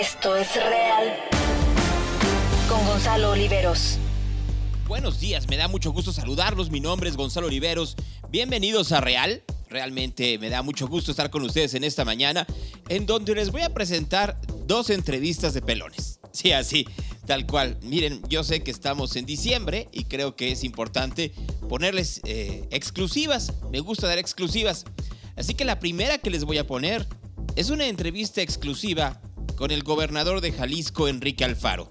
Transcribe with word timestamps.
Esto 0.00 0.36
es 0.36 0.52
real. 0.56 1.16
Con 2.68 2.84
Gonzalo 2.84 3.30
Oliveros. 3.30 3.98
Buenos 4.88 5.20
días, 5.20 5.46
me 5.46 5.56
da 5.56 5.68
mucho 5.68 5.92
gusto 5.92 6.12
saludarlos. 6.12 6.70
Mi 6.70 6.80
nombre 6.80 7.08
es 7.08 7.16
Gonzalo 7.16 7.46
Oliveros. 7.46 7.94
Bienvenidos 8.28 8.90
a 8.90 9.00
Real. 9.00 9.44
Realmente 9.68 10.36
me 10.38 10.50
da 10.50 10.62
mucho 10.62 10.88
gusto 10.88 11.12
estar 11.12 11.30
con 11.30 11.42
ustedes 11.42 11.74
en 11.74 11.84
esta 11.84 12.04
mañana, 12.04 12.44
en 12.88 13.06
donde 13.06 13.36
les 13.36 13.52
voy 13.52 13.62
a 13.62 13.72
presentar 13.72 14.36
dos 14.66 14.90
entrevistas 14.90 15.54
de 15.54 15.62
pelones. 15.62 16.18
Sí, 16.32 16.50
así, 16.50 16.88
tal 17.26 17.46
cual. 17.46 17.78
Miren, 17.82 18.20
yo 18.28 18.42
sé 18.42 18.64
que 18.64 18.72
estamos 18.72 19.14
en 19.14 19.26
diciembre 19.26 19.88
y 19.92 20.04
creo 20.04 20.34
que 20.34 20.50
es 20.50 20.64
importante 20.64 21.32
ponerles 21.68 22.20
eh, 22.24 22.66
exclusivas. 22.72 23.52
Me 23.70 23.78
gusta 23.78 24.08
dar 24.08 24.18
exclusivas. 24.18 24.86
Así 25.36 25.54
que 25.54 25.64
la 25.64 25.78
primera 25.78 26.18
que 26.18 26.30
les 26.30 26.42
voy 26.42 26.58
a 26.58 26.66
poner 26.66 27.06
es 27.54 27.70
una 27.70 27.86
entrevista 27.86 28.42
exclusiva 28.42 29.20
con 29.56 29.70
el 29.70 29.82
gobernador 29.82 30.40
de 30.40 30.52
Jalisco, 30.52 31.08
Enrique 31.08 31.44
Alfaro. 31.44 31.90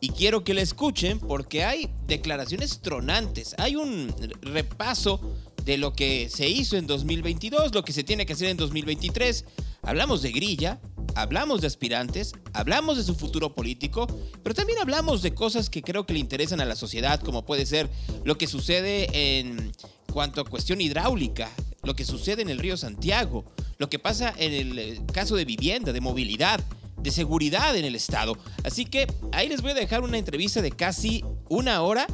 Y 0.00 0.10
quiero 0.10 0.44
que 0.44 0.54
la 0.54 0.60
escuchen 0.60 1.18
porque 1.18 1.64
hay 1.64 1.88
declaraciones 2.06 2.80
tronantes. 2.80 3.54
Hay 3.58 3.76
un 3.76 4.14
repaso 4.42 5.20
de 5.64 5.78
lo 5.78 5.94
que 5.94 6.28
se 6.28 6.48
hizo 6.48 6.76
en 6.76 6.86
2022, 6.86 7.74
lo 7.74 7.84
que 7.84 7.92
se 7.92 8.04
tiene 8.04 8.26
que 8.26 8.34
hacer 8.34 8.48
en 8.48 8.56
2023. 8.56 9.44
Hablamos 9.82 10.20
de 10.22 10.32
grilla, 10.32 10.80
hablamos 11.14 11.60
de 11.60 11.68
aspirantes, 11.68 12.32
hablamos 12.52 12.96
de 12.96 13.04
su 13.04 13.14
futuro 13.14 13.54
político, 13.54 14.06
pero 14.42 14.54
también 14.54 14.78
hablamos 14.78 15.22
de 15.22 15.34
cosas 15.34 15.70
que 15.70 15.82
creo 15.82 16.04
que 16.04 16.12
le 16.12 16.18
interesan 16.18 16.60
a 16.60 16.64
la 16.64 16.76
sociedad, 16.76 17.20
como 17.20 17.46
puede 17.46 17.64
ser 17.64 17.88
lo 18.24 18.36
que 18.36 18.46
sucede 18.46 19.38
en 19.40 19.72
cuanto 20.12 20.40
a 20.40 20.44
cuestión 20.44 20.80
hidráulica, 20.80 21.50
lo 21.82 21.96
que 21.96 22.04
sucede 22.04 22.42
en 22.42 22.50
el 22.50 22.58
río 22.58 22.76
Santiago, 22.76 23.44
lo 23.78 23.88
que 23.88 23.98
pasa 23.98 24.34
en 24.36 24.52
el 24.52 24.78
eh, 24.78 25.00
caso 25.12 25.36
de 25.36 25.44
vivienda, 25.44 25.92
de 25.92 26.00
movilidad, 26.00 26.64
de 27.04 27.10
seguridad 27.12 27.76
en 27.76 27.84
el 27.84 27.94
estado. 27.94 28.36
Así 28.64 28.86
que 28.86 29.06
ahí 29.32 29.48
les 29.48 29.60
voy 29.62 29.70
a 29.70 29.74
dejar 29.74 30.02
una 30.02 30.18
entrevista 30.18 30.60
de 30.62 30.72
casi 30.72 31.22
una 31.48 31.82
hora 31.82 32.06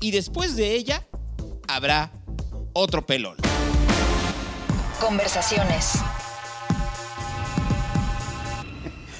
y 0.00 0.10
después 0.10 0.56
de 0.56 0.74
ella 0.74 1.06
habrá 1.68 2.10
otro 2.74 3.06
pelón. 3.06 3.36
Conversaciones. 5.00 5.92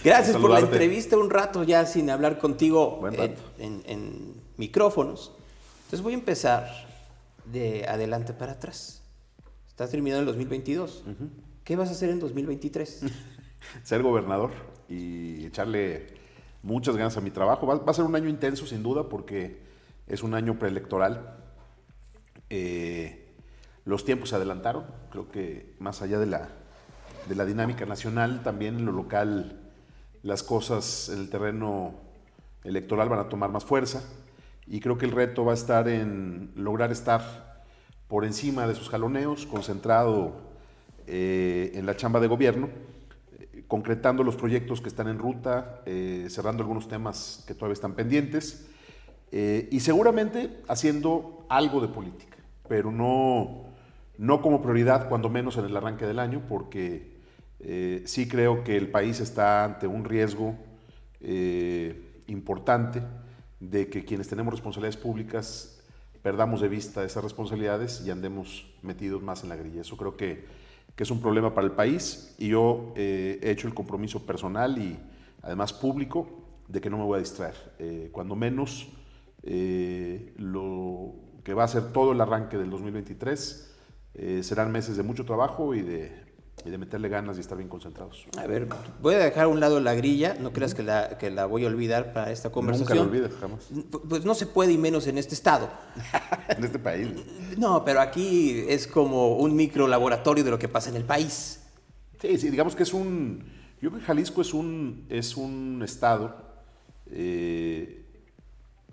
Gracias 0.03 0.37
por 0.37 0.51
la 0.51 0.61
entrevista, 0.61 1.17
un 1.17 1.31
rato 1.31 1.63
ya 1.63 1.87
sin 1.87 2.11
hablar 2.11 2.39
contigo 2.39 3.01
en, 3.09 3.37
en- 3.59 3.83
en 3.87 4.35
micrófonos. 4.59 5.33
Entonces 5.85 6.03
voy 6.03 6.13
a 6.13 6.17
empezar 6.17 6.69
de 7.47 7.87
adelante 7.89 8.33
para 8.35 8.53
atrás. 8.53 9.03
Estás 9.69 9.91
terminando 9.91 10.21
el 10.21 10.27
2022. 10.27 11.05
¿Qué 11.63 11.77
vas 11.77 11.89
a 11.89 11.93
hacer 11.93 12.11
en 12.11 12.21
2023? 12.21 13.01
ser 13.85 14.03
gobernador 14.03 14.51
y 14.89 15.47
echarle 15.47 16.07
muchas 16.63 16.97
ganas 16.97 17.17
a 17.17 17.21
mi 17.21 17.31
trabajo. 17.31 17.67
Va, 17.67 17.81
a 17.85 17.95
ser 17.95 18.05
un 18.05 18.17
año 18.17 18.29
intenso, 18.29 18.67
sin 18.67 18.83
duda, 18.83 19.09
porque 19.09 19.61
es 20.07 20.23
un 20.23 20.35
año 20.35 20.59
preelectoral. 20.59 21.37
Eh, 22.51 23.33
los 23.85 24.05
tiempos 24.05 24.31
se 24.31 24.37
adelantaron. 24.37 24.85
Creo 25.11 25.31
que 25.31 25.75
más 25.79 26.03
allá 26.03 26.19
de 26.19 26.27
la, 26.27 26.49
de 27.29 27.35
la 27.35 27.45
dinámica 27.45 27.87
nacional, 27.87 28.43
también 28.43 28.79
en 28.79 28.87
lo 28.87 28.93
local, 28.93 29.61
las 30.23 30.43
cosas 30.43 31.11
en 31.11 31.21
el 31.21 31.31
terreno 31.31 31.95
electoral 32.65 33.09
van 33.09 33.21
a 33.21 33.29
tomar 33.29 33.51
más 33.51 33.65
fuerza. 33.65 34.03
Y 34.67 34.81
creo 34.81 34.97
que 34.97 35.05
el 35.05 35.13
reto 35.13 35.45
va 35.45 35.53
a 35.53 35.55
estar 35.55 35.89
en 35.89 36.53
lograr 36.57 36.91
estar 36.91 37.63
por 38.09 38.25
encima 38.25 38.67
de 38.67 38.75
sus 38.75 38.89
jaloneos, 38.89 39.47
concentrado 39.47 40.33
eh, 41.07 41.73
en 41.75 41.85
la 41.85 41.97
chamba 41.97 42.21
de 42.21 42.29
gobierno, 42.29 42.71
concretando 43.69 44.23
los 44.23 44.37
proyectos 44.37 44.81
que 44.81 44.89
están 44.89 45.09
en 45.09 45.19
ruta, 45.19 45.83
eh, 45.87 46.27
cerrando 46.29 46.63
algunos 46.63 46.89
temas 46.89 47.45
que 47.47 47.55
todavía 47.55 47.75
están 47.75 47.95
pendientes 47.95 48.67
eh, 49.33 49.69
y 49.71 49.81
seguramente 49.81 50.63
haciendo 50.69 51.47
algo 51.49 51.81
de 51.81 51.89
política, 51.89 52.37
pero 52.69 52.91
no, 52.91 53.65
no 54.19 54.43
como 54.43 54.63
prioridad, 54.63 55.09
cuando 55.09 55.29
menos 55.29 55.57
en 55.57 55.65
el 55.65 55.77
arranque 55.77 56.07
del 56.07 56.19
año, 56.19 56.43
porque 56.49 57.15
eh, 57.61 58.03
sí 58.07 58.29
creo 58.29 58.65
que 58.65 58.77
el 58.77 58.91
país 58.91 59.21
está 59.21 59.65
ante 59.65 59.87
un 59.87 60.05
riesgo 60.05 60.57
importante 62.27 63.01
de 63.59 63.89
que 63.89 64.05
quienes 64.05 64.29
tenemos 64.29 64.53
responsabilidades 64.53 64.99
públicas 64.99 65.75
perdamos 66.25 66.63
de 66.63 66.69
vista 66.69 67.05
esas 67.05 67.23
responsabilidades 67.23 68.03
y 68.07 68.11
andemos 68.11 68.67
metidos 68.81 69.23
más 69.23 69.43
en 69.43 69.51
la 69.51 69.57
grilla. 69.57 69.83
Eso 69.83 69.99
creo 69.99 70.17
que, 70.17 70.47
que 70.95 71.03
es 71.03 71.11
un 71.11 71.21
problema 71.21 71.55
para 71.55 71.67
el 71.67 71.73
país 71.73 72.35
y 72.39 72.49
yo 72.49 72.93
eh, 72.97 73.39
he 73.43 73.51
hecho 73.51 73.67
el 73.67 73.75
compromiso 73.75 74.25
personal 74.25 74.79
y 74.79 74.99
además 75.43 75.73
público 75.73 76.45
de 76.69 76.81
que 76.81 76.91
no 76.91 76.99
me 76.99 77.05
voy 77.05 77.17
a 77.17 77.21
distraer. 77.21 77.55
Eh, 77.79 78.09
cuando 78.13 78.37
menos 78.37 78.89
eh, 79.43 80.33
lo 80.39 81.15
que 81.43 81.55
va 81.55 81.65
a 81.65 81.69
ser 81.69 81.93
todo 81.93 82.13
el 82.13 82.21
arranque 82.21 82.57
del 82.57 82.71
2023 82.71 83.75
eh, 84.15 84.43
serán 84.43 84.73
meses 84.73 84.97
de 84.97 85.03
mucho 85.03 85.25
trabajo 85.25 85.75
y 85.75 85.83
de, 85.83 86.24
y 86.65 86.71
de 86.71 86.79
meterle 86.79 87.09
ganas 87.09 87.37
y 87.37 87.41
estar 87.41 87.59
bien 87.59 87.69
concentrados. 87.69 88.27
A 88.39 88.47
ver, 88.47 88.69
voy 89.03 89.15
a 89.15 89.19
dejar 89.19 89.45
a 89.45 89.49
un 89.49 89.61
lado 89.61 89.81
la 89.81 89.95
grilla, 89.95 90.35
no 90.41 90.53
creas 90.53 90.75
que 90.75 90.83
la, 90.83 91.19
que 91.19 91.31
la 91.31 91.45
voy 91.47 91.65
a 91.65 91.69
olvidar 91.69 92.13
para 92.13 92.31
esta 92.33 92.49
Nunca 92.49 92.55
conversación. 92.55 92.99
lo 92.99 93.05
olvides, 93.05 93.33
jamás. 93.39 93.71
Pu- 93.71 94.01
Pues 94.09 94.25
no 94.25 94.35
se 94.35 94.47
puede 94.47 94.73
y 94.73 94.79
menos 94.79 95.07
en 95.07 95.19
este 95.19 95.35
estado. 95.35 95.69
en 96.49 96.65
este 96.65 96.79
país. 96.79 97.09
No, 97.59 97.85
pero 97.85 98.01
aquí 98.01 98.65
es 98.69 98.87
como 98.87 99.37
un 99.37 99.55
micro 99.55 99.87
laboratorio 99.89 100.43
de 100.45 100.51
lo 100.51 100.59
que 100.59 100.69
pasa 100.69 100.89
en 100.91 100.97
el 100.97 101.05
país. 101.05 101.61
Sí, 102.21 102.39
sí, 102.39 102.51
digamos 102.51 102.75
que 102.75 102.85
es 102.85 102.95
un. 102.95 103.45
Yo 103.83 103.91
creo 103.91 104.01
que 104.01 104.07
Jalisco 104.07 104.41
es 104.41 104.55
un, 104.55 105.05
es 105.11 105.37
un 105.37 105.83
estado 105.85 106.35
eh, 107.11 108.07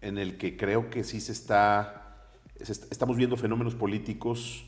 en 0.02 0.18
el 0.18 0.38
que 0.38 0.58
creo 0.58 0.90
que 0.90 1.06
sí 1.06 1.22
se 1.22 1.32
está. 1.32 2.26
se 2.60 2.74
estamos 2.74 3.16
viendo 3.16 3.38
fenómenos 3.38 3.76
políticos 3.76 4.66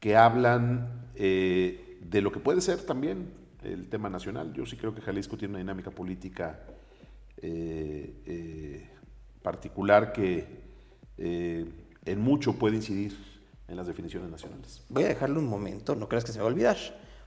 que 0.00 0.14
hablan 0.16 1.08
eh, 1.14 1.87
de 2.00 2.22
lo 2.22 2.32
que 2.32 2.40
puede 2.40 2.60
ser 2.60 2.78
también 2.84 3.32
el 3.62 3.88
tema 3.88 4.08
nacional. 4.08 4.52
Yo 4.52 4.66
sí 4.66 4.76
creo 4.76 4.94
que 4.94 5.00
Jalisco 5.00 5.36
tiene 5.36 5.52
una 5.52 5.58
dinámica 5.58 5.90
política 5.90 6.60
eh, 7.40 8.14
eh, 8.26 8.88
particular 9.42 10.12
que 10.12 10.46
eh, 11.16 11.66
en 12.04 12.20
mucho 12.20 12.54
puede 12.54 12.76
incidir 12.76 13.16
en 13.68 13.76
las 13.76 13.86
definiciones 13.86 14.30
nacionales. 14.30 14.84
Voy 14.88 15.04
a 15.04 15.08
dejarlo 15.08 15.40
un 15.40 15.46
momento, 15.46 15.94
no 15.94 16.08
creas 16.08 16.24
que 16.24 16.32
se 16.32 16.38
me 16.38 16.42
va 16.42 16.48
a 16.48 16.52
olvidar, 16.52 16.76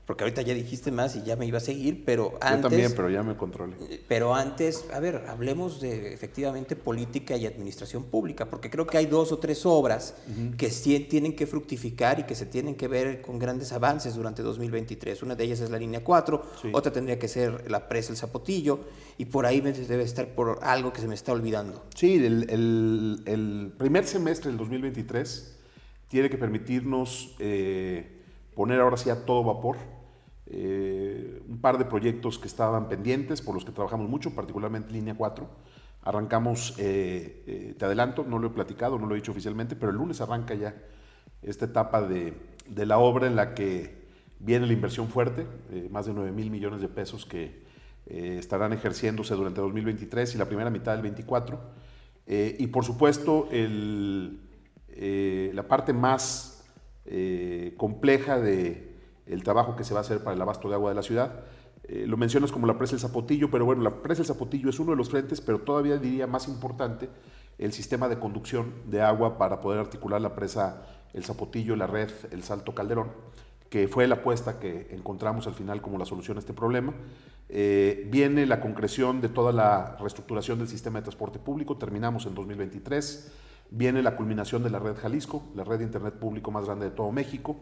porque 0.06 0.24
ahorita 0.24 0.42
ya 0.42 0.52
dijiste 0.52 0.90
más 0.90 1.14
y 1.14 1.22
ya 1.22 1.36
me 1.36 1.46
iba 1.46 1.58
a 1.58 1.60
seguir, 1.60 2.04
pero 2.04 2.34
antes... 2.40 2.56
Yo 2.56 2.68
también, 2.68 2.92
pero 2.96 3.08
ya 3.08 3.22
me 3.22 3.36
controlé. 3.36 3.76
Pero 4.08 4.34
antes, 4.34 4.84
a 4.92 4.98
ver, 4.98 5.24
hablemos 5.28 5.80
de 5.80 6.12
efectivamente 6.12 6.74
política 6.74 7.36
y 7.36 7.46
administración 7.46 8.02
pública, 8.04 8.50
porque 8.50 8.68
creo 8.68 8.84
que 8.86 8.98
hay 8.98 9.06
dos 9.06 9.30
o 9.30 9.38
tres 9.38 9.64
obras 9.64 10.14
que 10.58 10.70
sí 10.70 10.98
tienen 11.00 11.36
que 11.36 11.46
fructificar 11.46 12.18
y 12.18 12.24
que 12.24 12.34
se 12.34 12.46
tienen 12.46 12.74
que 12.74 12.88
ver 12.88 13.22
con 13.22 13.38
grandes 13.38 13.72
avances 13.72 14.14
durante 14.16 14.42
2023. 14.42 15.22
Una 15.22 15.36
de 15.36 15.44
ellas 15.44 15.60
es 15.60 15.70
la 15.70 15.78
línea 15.78 16.02
4, 16.02 16.42
Sí. 16.60 16.68
otra 16.72 16.92
tendría 16.92 17.18
que 17.20 17.28
ser 17.28 17.70
la 17.70 17.88
presa 17.88 18.10
El 18.12 18.18
Zapotillo, 18.18 18.80
y 19.18 19.26
por 19.26 19.46
ahí 19.46 19.62
me- 19.62 19.72
debe 19.72 20.02
estar 20.02 20.26
por 20.34 20.58
algo 20.62 20.92
que 20.92 21.00
se 21.00 21.06
me 21.06 21.14
está 21.14 21.32
olvidando. 21.32 21.84
Sí, 21.94 22.16
el, 22.16 22.50
el- 22.50 23.22
el 23.26 23.72
primer 23.78 24.04
semestre 24.06 24.48
del 24.50 24.58
2023 24.58 25.54
tiene 26.08 26.28
que 26.28 26.36
permitirnos 26.38 27.36
eh, 27.38 28.18
poner 28.54 28.80
ahora 28.80 28.96
sí 28.96 29.10
a 29.10 29.24
todo 29.24 29.44
vapor 29.44 29.76
eh, 30.46 31.42
un 31.48 31.60
par 31.60 31.78
de 31.78 31.86
proyectos 31.86 32.38
que 32.38 32.46
estaban 32.46 32.88
pendientes, 32.88 33.40
por 33.40 33.54
los 33.54 33.64
que 33.64 33.72
trabajamos 33.72 34.08
mucho, 34.08 34.34
particularmente 34.34 34.92
línea 34.92 35.14
4. 35.14 35.48
Arrancamos, 36.02 36.74
eh, 36.78 37.44
eh, 37.46 37.74
te 37.78 37.84
adelanto, 37.84 38.24
no 38.24 38.38
lo 38.38 38.48
he 38.48 38.50
platicado, 38.50 38.98
no 38.98 39.06
lo 39.06 39.14
he 39.14 39.18
dicho 39.18 39.32
oficialmente, 39.32 39.76
pero 39.76 39.92
el 39.92 39.98
lunes 39.98 40.20
arranca 40.20 40.54
ya 40.54 40.74
esta 41.42 41.64
etapa 41.64 42.02
de, 42.02 42.34
de 42.68 42.86
la 42.86 42.98
obra 42.98 43.26
en 43.26 43.36
la 43.36 43.54
que 43.54 44.02
viene 44.40 44.66
la 44.66 44.72
inversión 44.72 45.08
fuerte, 45.08 45.46
más 45.90 46.06
de 46.06 46.12
9 46.12 46.32
mil 46.32 46.50
millones 46.50 46.80
de 46.80 46.88
pesos 46.88 47.24
que 47.24 47.62
estarán 48.06 48.72
ejerciéndose 48.72 49.34
durante 49.34 49.60
2023 49.60 50.34
y 50.34 50.38
la 50.38 50.46
primera 50.46 50.68
mitad 50.68 50.92
del 50.92 51.02
24. 51.02 51.60
Eh, 52.26 52.56
y 52.58 52.66
por 52.66 52.84
supuesto, 52.84 53.48
el, 53.52 54.40
la 55.54 55.62
parte 55.68 55.92
más 55.92 56.51
eh, 57.06 57.74
compleja 57.76 58.38
de 58.38 58.92
el 59.26 59.42
trabajo 59.42 59.76
que 59.76 59.84
se 59.84 59.94
va 59.94 60.00
a 60.00 60.02
hacer 60.02 60.18
para 60.22 60.34
el 60.34 60.42
abasto 60.42 60.68
de 60.68 60.74
agua 60.74 60.90
de 60.90 60.96
la 60.96 61.02
ciudad. 61.02 61.44
Eh, 61.84 62.04
lo 62.06 62.16
mencionas 62.16 62.52
como 62.52 62.66
la 62.66 62.78
presa 62.78 62.92
del 62.92 63.00
Zapotillo, 63.00 63.50
pero 63.50 63.64
bueno, 63.64 63.82
la 63.82 64.02
presa 64.02 64.20
del 64.20 64.26
Zapotillo 64.26 64.70
es 64.70 64.78
uno 64.78 64.92
de 64.92 64.96
los 64.96 65.10
frentes, 65.10 65.40
pero 65.40 65.60
todavía 65.60 65.98
diría 65.98 66.26
más 66.26 66.48
importante 66.48 67.08
el 67.58 67.72
sistema 67.72 68.08
de 68.08 68.18
conducción 68.18 68.72
de 68.86 69.02
agua 69.02 69.38
para 69.38 69.60
poder 69.60 69.80
articular 69.80 70.20
la 70.20 70.34
presa 70.34 70.86
El 71.12 71.24
Zapotillo, 71.24 71.76
la 71.76 71.86
red 71.86 72.10
El 72.30 72.42
Salto 72.42 72.74
Calderón, 72.74 73.08
que 73.68 73.88
fue 73.88 74.06
la 74.06 74.16
apuesta 74.16 74.58
que 74.58 74.88
encontramos 74.90 75.46
al 75.46 75.54
final 75.54 75.80
como 75.80 75.98
la 75.98 76.04
solución 76.04 76.36
a 76.36 76.40
este 76.40 76.52
problema. 76.52 76.94
Eh, 77.48 78.08
viene 78.10 78.46
la 78.46 78.60
concreción 78.60 79.20
de 79.20 79.28
toda 79.28 79.52
la 79.52 79.96
reestructuración 80.00 80.58
del 80.58 80.68
sistema 80.68 81.00
de 81.00 81.04
transporte 81.04 81.38
público, 81.38 81.76
terminamos 81.76 82.26
en 82.26 82.34
2023. 82.34 83.32
Viene 83.74 84.02
la 84.02 84.16
culminación 84.16 84.62
de 84.62 84.68
la 84.68 84.78
red 84.78 84.96
Jalisco, 84.96 85.44
la 85.54 85.64
red 85.64 85.78
de 85.78 85.84
Internet 85.84 86.14
público 86.14 86.50
más 86.50 86.66
grande 86.66 86.90
de 86.90 86.90
todo 86.90 87.10
México. 87.10 87.56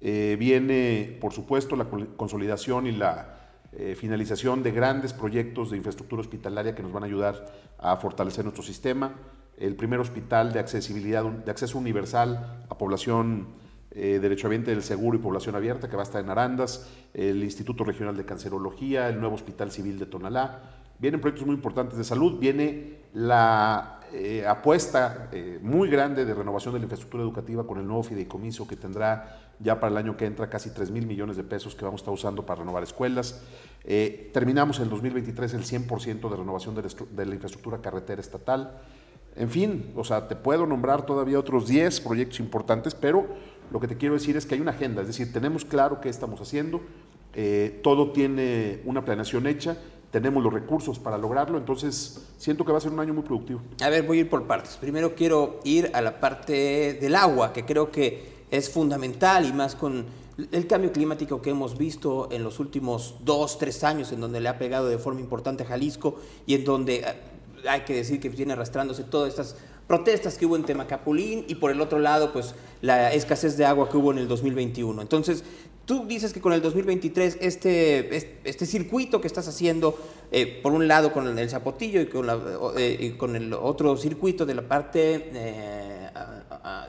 Eh, 0.00 0.36
viene, 0.38 1.18
por 1.20 1.34
supuesto, 1.34 1.76
la 1.76 1.86
consolidación 2.16 2.86
y 2.86 2.92
la 2.92 3.36
eh, 3.72 3.94
finalización 3.94 4.62
de 4.62 4.70
grandes 4.70 5.12
proyectos 5.12 5.70
de 5.70 5.76
infraestructura 5.76 6.20
hospitalaria 6.20 6.74
que 6.74 6.82
nos 6.82 6.92
van 6.92 7.02
a 7.02 7.06
ayudar 7.06 7.52
a 7.78 7.94
fortalecer 7.98 8.42
nuestro 8.42 8.62
sistema, 8.62 9.12
el 9.58 9.76
primer 9.76 10.00
hospital 10.00 10.54
de 10.54 10.60
accesibilidad, 10.60 11.24
de 11.24 11.50
acceso 11.50 11.76
universal 11.76 12.64
a 12.70 12.78
población 12.78 13.48
eh, 13.90 14.18
derechohabiente 14.18 14.70
del 14.70 14.82
seguro 14.82 15.18
y 15.18 15.20
población 15.20 15.56
abierta 15.56 15.90
que 15.90 15.96
va 15.96 16.02
a 16.02 16.04
estar 16.04 16.24
en 16.24 16.30
Arandas, 16.30 16.90
el 17.12 17.44
Instituto 17.44 17.84
Regional 17.84 18.16
de 18.16 18.24
Cancerología, 18.24 19.10
el 19.10 19.20
nuevo 19.20 19.34
Hospital 19.34 19.70
Civil 19.70 19.98
de 19.98 20.06
Tonalá. 20.06 20.62
Vienen 20.98 21.20
proyectos 21.20 21.46
muy 21.46 21.54
importantes 21.54 21.98
de 21.98 22.04
salud, 22.04 22.38
viene 22.38 23.00
la 23.12 23.99
eh, 24.12 24.44
apuesta 24.46 25.28
eh, 25.32 25.58
muy 25.62 25.88
grande 25.88 26.24
de 26.24 26.34
renovación 26.34 26.74
de 26.74 26.80
la 26.80 26.84
infraestructura 26.84 27.22
educativa 27.22 27.66
con 27.66 27.78
el 27.78 27.86
nuevo 27.86 28.02
fideicomiso 28.02 28.66
que 28.66 28.76
tendrá 28.76 29.38
ya 29.60 29.78
para 29.78 29.92
el 29.92 29.98
año 29.98 30.16
que 30.16 30.26
entra 30.26 30.48
casi 30.48 30.70
3 30.70 30.90
mil 30.90 31.06
millones 31.06 31.36
de 31.36 31.44
pesos 31.44 31.74
que 31.74 31.84
vamos 31.84 32.00
a 32.00 32.02
estar 32.02 32.14
usando 32.14 32.44
para 32.44 32.60
renovar 32.60 32.82
escuelas. 32.82 33.42
Eh, 33.84 34.30
terminamos 34.32 34.78
en 34.78 34.84
el 34.84 34.90
2023 34.90 35.54
el 35.54 35.64
100% 35.64 36.28
de 36.28 36.36
renovación 36.36 36.74
de 36.74 36.82
la, 36.82 36.88
de 37.10 37.26
la, 37.26 37.34
infraestructura 37.34 37.78
carretera 37.78 38.20
estatal. 38.20 38.80
En 39.36 39.48
fin, 39.48 39.92
o 39.94 40.02
sea, 40.02 40.26
te 40.26 40.34
puedo 40.34 40.66
nombrar 40.66 41.06
todavía 41.06 41.38
otros 41.38 41.68
10 41.68 42.00
proyectos 42.00 42.40
importantes, 42.40 42.94
pero 42.94 43.28
lo 43.70 43.78
que 43.78 43.86
te 43.86 43.96
quiero 43.96 44.14
decir 44.14 44.36
es 44.36 44.44
que 44.44 44.56
hay 44.56 44.60
una 44.60 44.72
agenda, 44.72 45.02
es 45.02 45.06
decir, 45.06 45.32
tenemos 45.32 45.64
claro 45.64 46.00
qué 46.00 46.08
estamos 46.08 46.40
haciendo, 46.40 46.80
todo 47.82 48.10
tiene 48.10 48.80
una 48.84 49.04
planeación 49.04 49.46
hecha 49.46 49.76
tenemos 50.10 50.42
los 50.42 50.52
recursos 50.52 50.98
para 50.98 51.16
lograrlo, 51.16 51.56
entonces 51.58 52.20
siento 52.36 52.64
que 52.64 52.72
va 52.72 52.78
a 52.78 52.80
ser 52.80 52.92
un 52.92 53.00
año 53.00 53.14
muy 53.14 53.22
productivo. 53.22 53.60
A 53.80 53.88
ver, 53.88 54.02
voy 54.02 54.18
a 54.18 54.20
ir 54.22 54.30
por 54.30 54.44
partes. 54.44 54.76
Primero 54.76 55.14
quiero 55.14 55.60
ir 55.64 55.90
a 55.94 56.00
la 56.00 56.18
parte 56.18 56.94
del 56.94 57.14
agua, 57.14 57.52
que 57.52 57.64
creo 57.64 57.90
que 57.90 58.44
es 58.50 58.70
fundamental 58.70 59.46
y 59.46 59.52
más 59.52 59.76
con 59.76 60.06
el 60.50 60.66
cambio 60.66 60.92
climático 60.92 61.40
que 61.42 61.50
hemos 61.50 61.76
visto 61.76 62.28
en 62.32 62.42
los 62.42 62.58
últimos 62.60 63.16
dos, 63.24 63.58
tres 63.58 63.84
años, 63.84 64.10
en 64.12 64.20
donde 64.20 64.40
le 64.40 64.48
ha 64.48 64.58
pegado 64.58 64.88
de 64.88 64.98
forma 64.98 65.20
importante 65.20 65.62
a 65.62 65.66
Jalisco 65.66 66.18
y 66.46 66.54
en 66.54 66.64
donde 66.64 66.96
eh, 66.96 67.04
hay 67.68 67.82
que 67.82 67.94
decir 67.94 68.20
que 68.20 68.28
viene 68.28 68.54
arrastrándose 68.54 69.04
todas 69.04 69.28
estas 69.28 69.56
protestas 69.86 70.38
que 70.38 70.46
hubo 70.46 70.56
en 70.56 70.64
Temacapulín 70.64 71.44
y 71.48 71.56
por 71.56 71.70
el 71.70 71.80
otro 71.80 71.98
lado, 71.98 72.32
pues 72.32 72.54
la 72.80 73.12
escasez 73.12 73.56
de 73.56 73.64
agua 73.64 73.88
que 73.90 73.96
hubo 73.96 74.12
en 74.12 74.18
el 74.18 74.28
2021. 74.28 75.02
Entonces, 75.02 75.44
Tú 75.84 76.06
dices 76.06 76.32
que 76.32 76.40
con 76.40 76.52
el 76.52 76.62
2023 76.62 77.38
este, 77.40 78.38
este 78.44 78.66
circuito 78.66 79.20
que 79.20 79.26
estás 79.26 79.48
haciendo, 79.48 79.98
eh, 80.30 80.60
por 80.62 80.72
un 80.72 80.86
lado 80.86 81.12
con 81.12 81.36
el 81.36 81.50
Zapotillo 81.50 82.00
y 82.00 82.06
con, 82.06 82.28
eh, 82.76 83.14
con 83.16 83.34
el 83.34 83.52
otro 83.52 83.96
circuito 83.96 84.46
de 84.46 84.54
la 84.54 84.62
parte, 84.62 85.30
eh, 85.32 86.10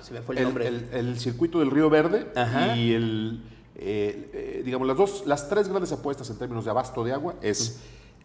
se 0.01 0.13
me 0.13 0.21
fue 0.21 0.35
el, 0.37 0.43
nombre. 0.43 0.67
El, 0.67 1.17
circuito 1.17 1.59
del 1.59 1.71
Río 1.71 1.89
Verde 1.89 2.27
y 2.75 2.93
el, 2.93 3.41
digamos, 4.63 4.87
las, 4.87 4.97
dos, 4.97 5.23
las 5.25 5.49
tres 5.49 5.67
grandes 5.67 5.91
apuestas 5.91 6.29
en 6.29 6.37
términos 6.37 6.65
de 6.65 6.71
abasto 6.71 7.03
de 7.03 7.13
agua 7.13 7.35
es 7.41 7.79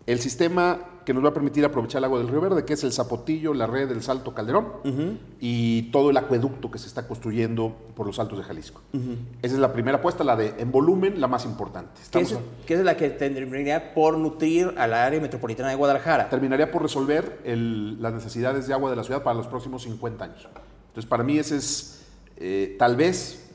el 0.07 0.21
sistema 0.21 0.79
que 1.05 1.15
nos 1.15 1.25
va 1.25 1.29
a 1.29 1.35
permitir 1.35 1.65
aprovechar 1.65 2.01
el 2.01 2.05
agua 2.05 2.19
del 2.19 2.29
Río 2.29 2.41
Verde, 2.41 2.65
que 2.65 2.73
es 2.73 2.83
el 2.83 2.93
Zapotillo, 2.93 3.55
la 3.55 3.69
red 3.69 3.89
del 3.89 4.03
Salto 4.03 4.35
Calderón 4.35 5.21
y 5.41 5.83
todo 5.93 6.11
el 6.11 6.17
acueducto 6.17 6.69
que 6.69 6.79
se 6.79 6.89
está 6.89 7.07
construyendo 7.07 7.77
por 7.95 8.07
los 8.07 8.19
altos 8.19 8.39
de 8.39 8.45
Jalisco. 8.45 8.83
Esa 9.41 9.55
es 9.55 9.61
la 9.61 9.73
primera 9.73 9.99
apuesta, 9.99 10.25
la 10.25 10.35
de 10.35 10.55
en 10.59 10.73
volumen, 10.73 11.21
la 11.21 11.29
más 11.29 11.45
importante. 11.45 12.01
¿Qué 12.11 12.21
es, 12.21 12.37
es, 12.67 12.85
la 12.85 12.97
que 12.97 13.11
terminaría 13.11 13.95
por 13.95 14.19
nutrir 14.19 14.75
a 14.77 14.89
la 14.89 15.07
área 15.07 15.21
metropolitana 15.21 15.69
de 15.69 15.77
Guadalajara? 15.77 16.29
Terminaría 16.29 16.73
por 16.73 16.83
resolver 16.83 17.41
las 17.45 18.13
necesidades 18.13 18.67
de 18.67 18.75
agua 18.75 18.91
de 18.91 18.97
la 18.97 19.05
ciudad 19.05 19.23
para 19.23 19.37
los 19.37 19.47
próximos 19.47 19.85
50 19.85 20.25
años. 20.25 20.49
Entonces, 20.89 21.09
para 21.09 21.23
mí 21.23 21.39
ese 21.39 21.57
es, 21.57 22.05
eh, 22.37 22.75
tal 22.81 22.97
vez, 22.97 23.49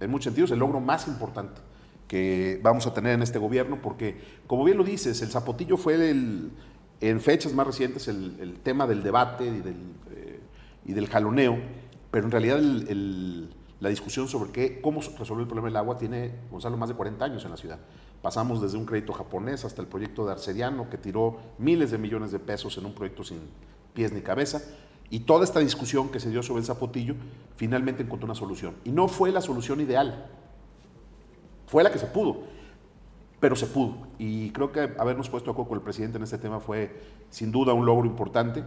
en 0.00 0.10
muchos 0.10 0.24
sentidos, 0.24 0.50
el 0.50 0.58
logro 0.58 0.80
más 0.80 1.08
importante 1.08 1.69
que 2.10 2.58
vamos 2.60 2.88
a 2.88 2.92
tener 2.92 3.12
en 3.12 3.22
este 3.22 3.38
gobierno, 3.38 3.78
porque, 3.80 4.20
como 4.48 4.64
bien 4.64 4.76
lo 4.76 4.82
dices, 4.82 5.22
el 5.22 5.30
zapotillo 5.30 5.76
fue 5.76 5.94
el, 6.10 6.50
en 7.00 7.20
fechas 7.20 7.52
más 7.52 7.64
recientes 7.64 8.08
el, 8.08 8.58
tema 8.64 8.88
del 8.88 9.04
debate 9.04 9.46
y 9.46 9.60
del, 9.60 9.76
eh, 10.10 10.40
y 10.86 10.92
del, 10.92 11.06
jaloneo, 11.06 11.56
pero 12.10 12.24
en 12.24 12.32
realidad 12.32 12.58
la 12.58 13.88
discusión 13.90 14.26
sobre 14.26 14.50
qué, 14.50 14.80
cómo 14.80 15.00
resolver 15.00 15.42
el 15.42 15.46
problema 15.46 15.68
del 15.68 15.76
agua 15.76 15.98
tiene, 15.98 16.32
Gonzalo, 16.50 16.76
más 16.76 16.88
de 16.88 16.96
40 16.96 17.24
años 17.24 17.44
en 17.44 17.52
la 17.52 17.56
ciudad. 17.56 17.78
Pasamos 18.20 18.60
desde 18.60 18.76
un 18.76 18.86
crédito 18.86 19.12
japonés 19.12 19.64
hasta 19.64 19.80
el 19.80 19.86
proyecto 19.86 20.26
de 20.26 20.32
Arcediano, 20.32 20.90
que 20.90 20.98
tiró 20.98 21.38
miles 21.58 21.92
de 21.92 21.98
millones 21.98 22.32
de 22.32 22.40
pesos 22.40 22.76
en 22.76 22.86
un 22.86 22.92
proyecto 22.92 23.22
sin 23.22 23.38
pies 23.94 24.12
ni 24.12 24.20
cabeza. 24.20 24.60
Y 25.10 25.20
toda 25.20 25.44
esta 25.44 25.60
discusión 25.60 26.08
que 26.08 26.18
se 26.18 26.28
dio 26.28 26.42
sobre 26.42 26.58
el 26.58 26.66
zapotillo 26.66 27.14
finalmente 27.54 28.02
encontró 28.02 28.24
una 28.24 28.34
solución. 28.34 28.74
Y 28.82 28.90
no 28.90 29.06
fue 29.06 29.30
la 29.30 29.40
solución 29.40 29.80
ideal, 29.80 30.28
fue 31.70 31.84
la 31.84 31.92
que 31.92 32.00
se 32.00 32.06
pudo, 32.06 32.38
pero 33.38 33.54
se 33.54 33.66
pudo. 33.66 33.96
Y 34.18 34.50
creo 34.50 34.72
que 34.72 34.90
habernos 34.98 35.30
puesto 35.30 35.52
a 35.52 35.54
con 35.54 35.72
el 35.72 35.80
presidente 35.80 36.16
en 36.16 36.24
este 36.24 36.36
tema 36.36 36.58
fue 36.58 37.00
sin 37.30 37.52
duda 37.52 37.72
un 37.72 37.86
logro 37.86 38.06
importante. 38.06 38.64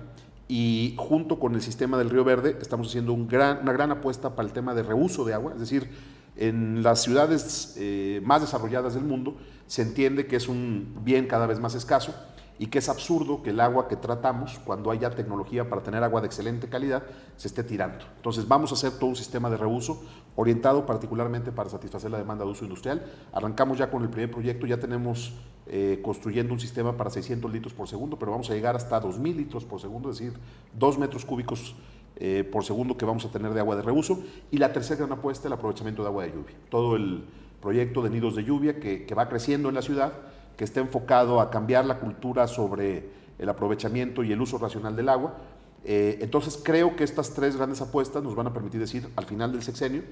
Y 0.48 0.96
junto 0.98 1.38
con 1.38 1.54
el 1.54 1.62
sistema 1.62 1.98
del 1.98 2.10
Río 2.10 2.24
Verde 2.24 2.58
estamos 2.62 2.88
haciendo 2.88 3.12
una 3.12 3.56
gran 3.74 3.92
apuesta 3.92 4.36
para 4.36 4.48
el 4.48 4.54
tema 4.54 4.74
de 4.74 4.84
reuso 4.84 5.26
de 5.26 5.34
agua. 5.34 5.52
Es 5.54 5.60
decir, 5.60 5.90
en 6.38 6.82
las 6.82 7.02
ciudades 7.02 7.76
eh, 7.78 8.22
más 8.24 8.40
desarrolladas 8.40 8.94
del 8.94 9.04
mundo 9.04 9.36
se 9.68 9.82
entiende 9.82 10.26
que 10.26 10.38
es 10.38 10.48
un 10.48 10.96
bien 11.04 11.28
cada 11.28 11.46
vez 11.46 11.60
más 11.60 11.76
escaso 11.76 12.16
y 12.60 12.68
que 12.68 12.80
es 12.80 12.90
absurdo 12.90 13.42
que 13.42 13.50
el 13.50 13.60
agua 13.60 13.88
que 13.88 13.96
tratamos, 13.96 14.60
cuando 14.64 14.92
haya 14.92 15.10
tecnología 15.10 15.70
para 15.70 15.82
tener 15.82 16.04
agua 16.04 16.22
de 16.22 16.28
excelente 16.28 16.70
calidad, 16.70 17.04
se 17.36 17.48
esté 17.48 17.64
tirando. 17.64 18.06
Entonces 18.18 18.48
vamos 18.48 18.72
a 18.72 18.76
hacer 18.76 18.92
todo 18.92 19.08
un 19.08 19.16
sistema 19.16 19.50
de 19.50 19.58
reuso 19.58 20.04
orientado 20.36 20.86
particularmente 20.86 21.52
para 21.52 21.70
satisfacer 21.70 22.12
la 22.12 22.18
demanda 22.18 22.46
de 22.46 22.52
uso 22.52 22.64
industrial. 22.64 23.06
Arrancamos 23.32 23.78
ya 23.78 23.90
con 23.90 24.04
el 24.04 24.10
primer 24.10 24.32
proyecto, 24.32 24.66
ya 24.68 24.80
tenemos 24.80 25.34
eh, 25.66 26.00
construyendo 26.04 26.54
un 26.54 26.60
sistema 26.60 26.96
para 26.96 27.10
600 27.10 27.52
litros 27.52 27.74
por 27.74 27.88
segundo, 27.88 28.18
pero 28.20 28.32
vamos 28.32 28.50
a 28.50 28.54
llegar 28.54 28.76
hasta 28.76 29.02
2.000 29.02 29.36
litros 29.36 29.66
por 29.66 29.80
segundo, 29.80 30.10
es 30.10 30.20
decir, 30.20 30.38
2 30.78 30.98
metros 31.00 31.26
cúbicos 31.26 31.76
eh, 32.18 32.48
por 32.52 32.64
segundo 32.64 32.96
que 32.98 33.06
vamos 33.06 33.26
a 33.26 33.32
tener 33.32 33.54
de 33.54 33.60
agua 33.60 33.76
de 33.76 33.82
reuso. 33.82 34.24
Y 34.52 34.58
la 34.58 34.72
tercera 34.72 35.06
gran 35.06 35.18
apuesta, 35.18 35.48
el 35.48 35.54
aprovechamiento 35.54 36.04
de 36.04 36.10
agua 36.10 36.24
de 36.24 36.32
lluvia. 36.32 36.56
Todo 36.70 36.96
el 36.96 37.26
proyecto 37.62 38.02
de 38.02 38.10
nidos 38.10 38.36
de 38.36 38.44
lluvia 38.44 38.80
que, 38.80 39.06
que 39.06 39.16
va 39.16 39.30
creciendo 39.30 39.70
en 39.70 39.76
la 39.76 39.82
ciudad 39.82 40.14
que 40.58 40.64
esté 40.64 40.80
enfocado 40.80 41.40
a 41.40 41.50
cambiar 41.50 41.86
la 41.86 42.00
cultura 42.00 42.48
sobre 42.48 43.10
el 43.40 43.50
aprovechamiento 43.50 44.24
y 44.24 44.32
el 44.32 44.42
uso 44.42 44.58
racional 44.58 44.96
del 44.96 45.10
agua. 45.10 45.36
Eh, 45.84 46.20
entonces 46.22 46.60
creo 46.64 46.96
que 46.96 47.04
estas 47.04 47.34
tres 47.34 47.58
grandes 47.58 47.82
apuestas 47.82 48.24
nos 48.24 48.36
van 48.36 48.48
a 48.48 48.54
permitir 48.54 48.80
decir 48.80 49.10
al 49.16 49.26
final 49.26 49.52
del 49.52 49.64
sexenio, 49.64 50.04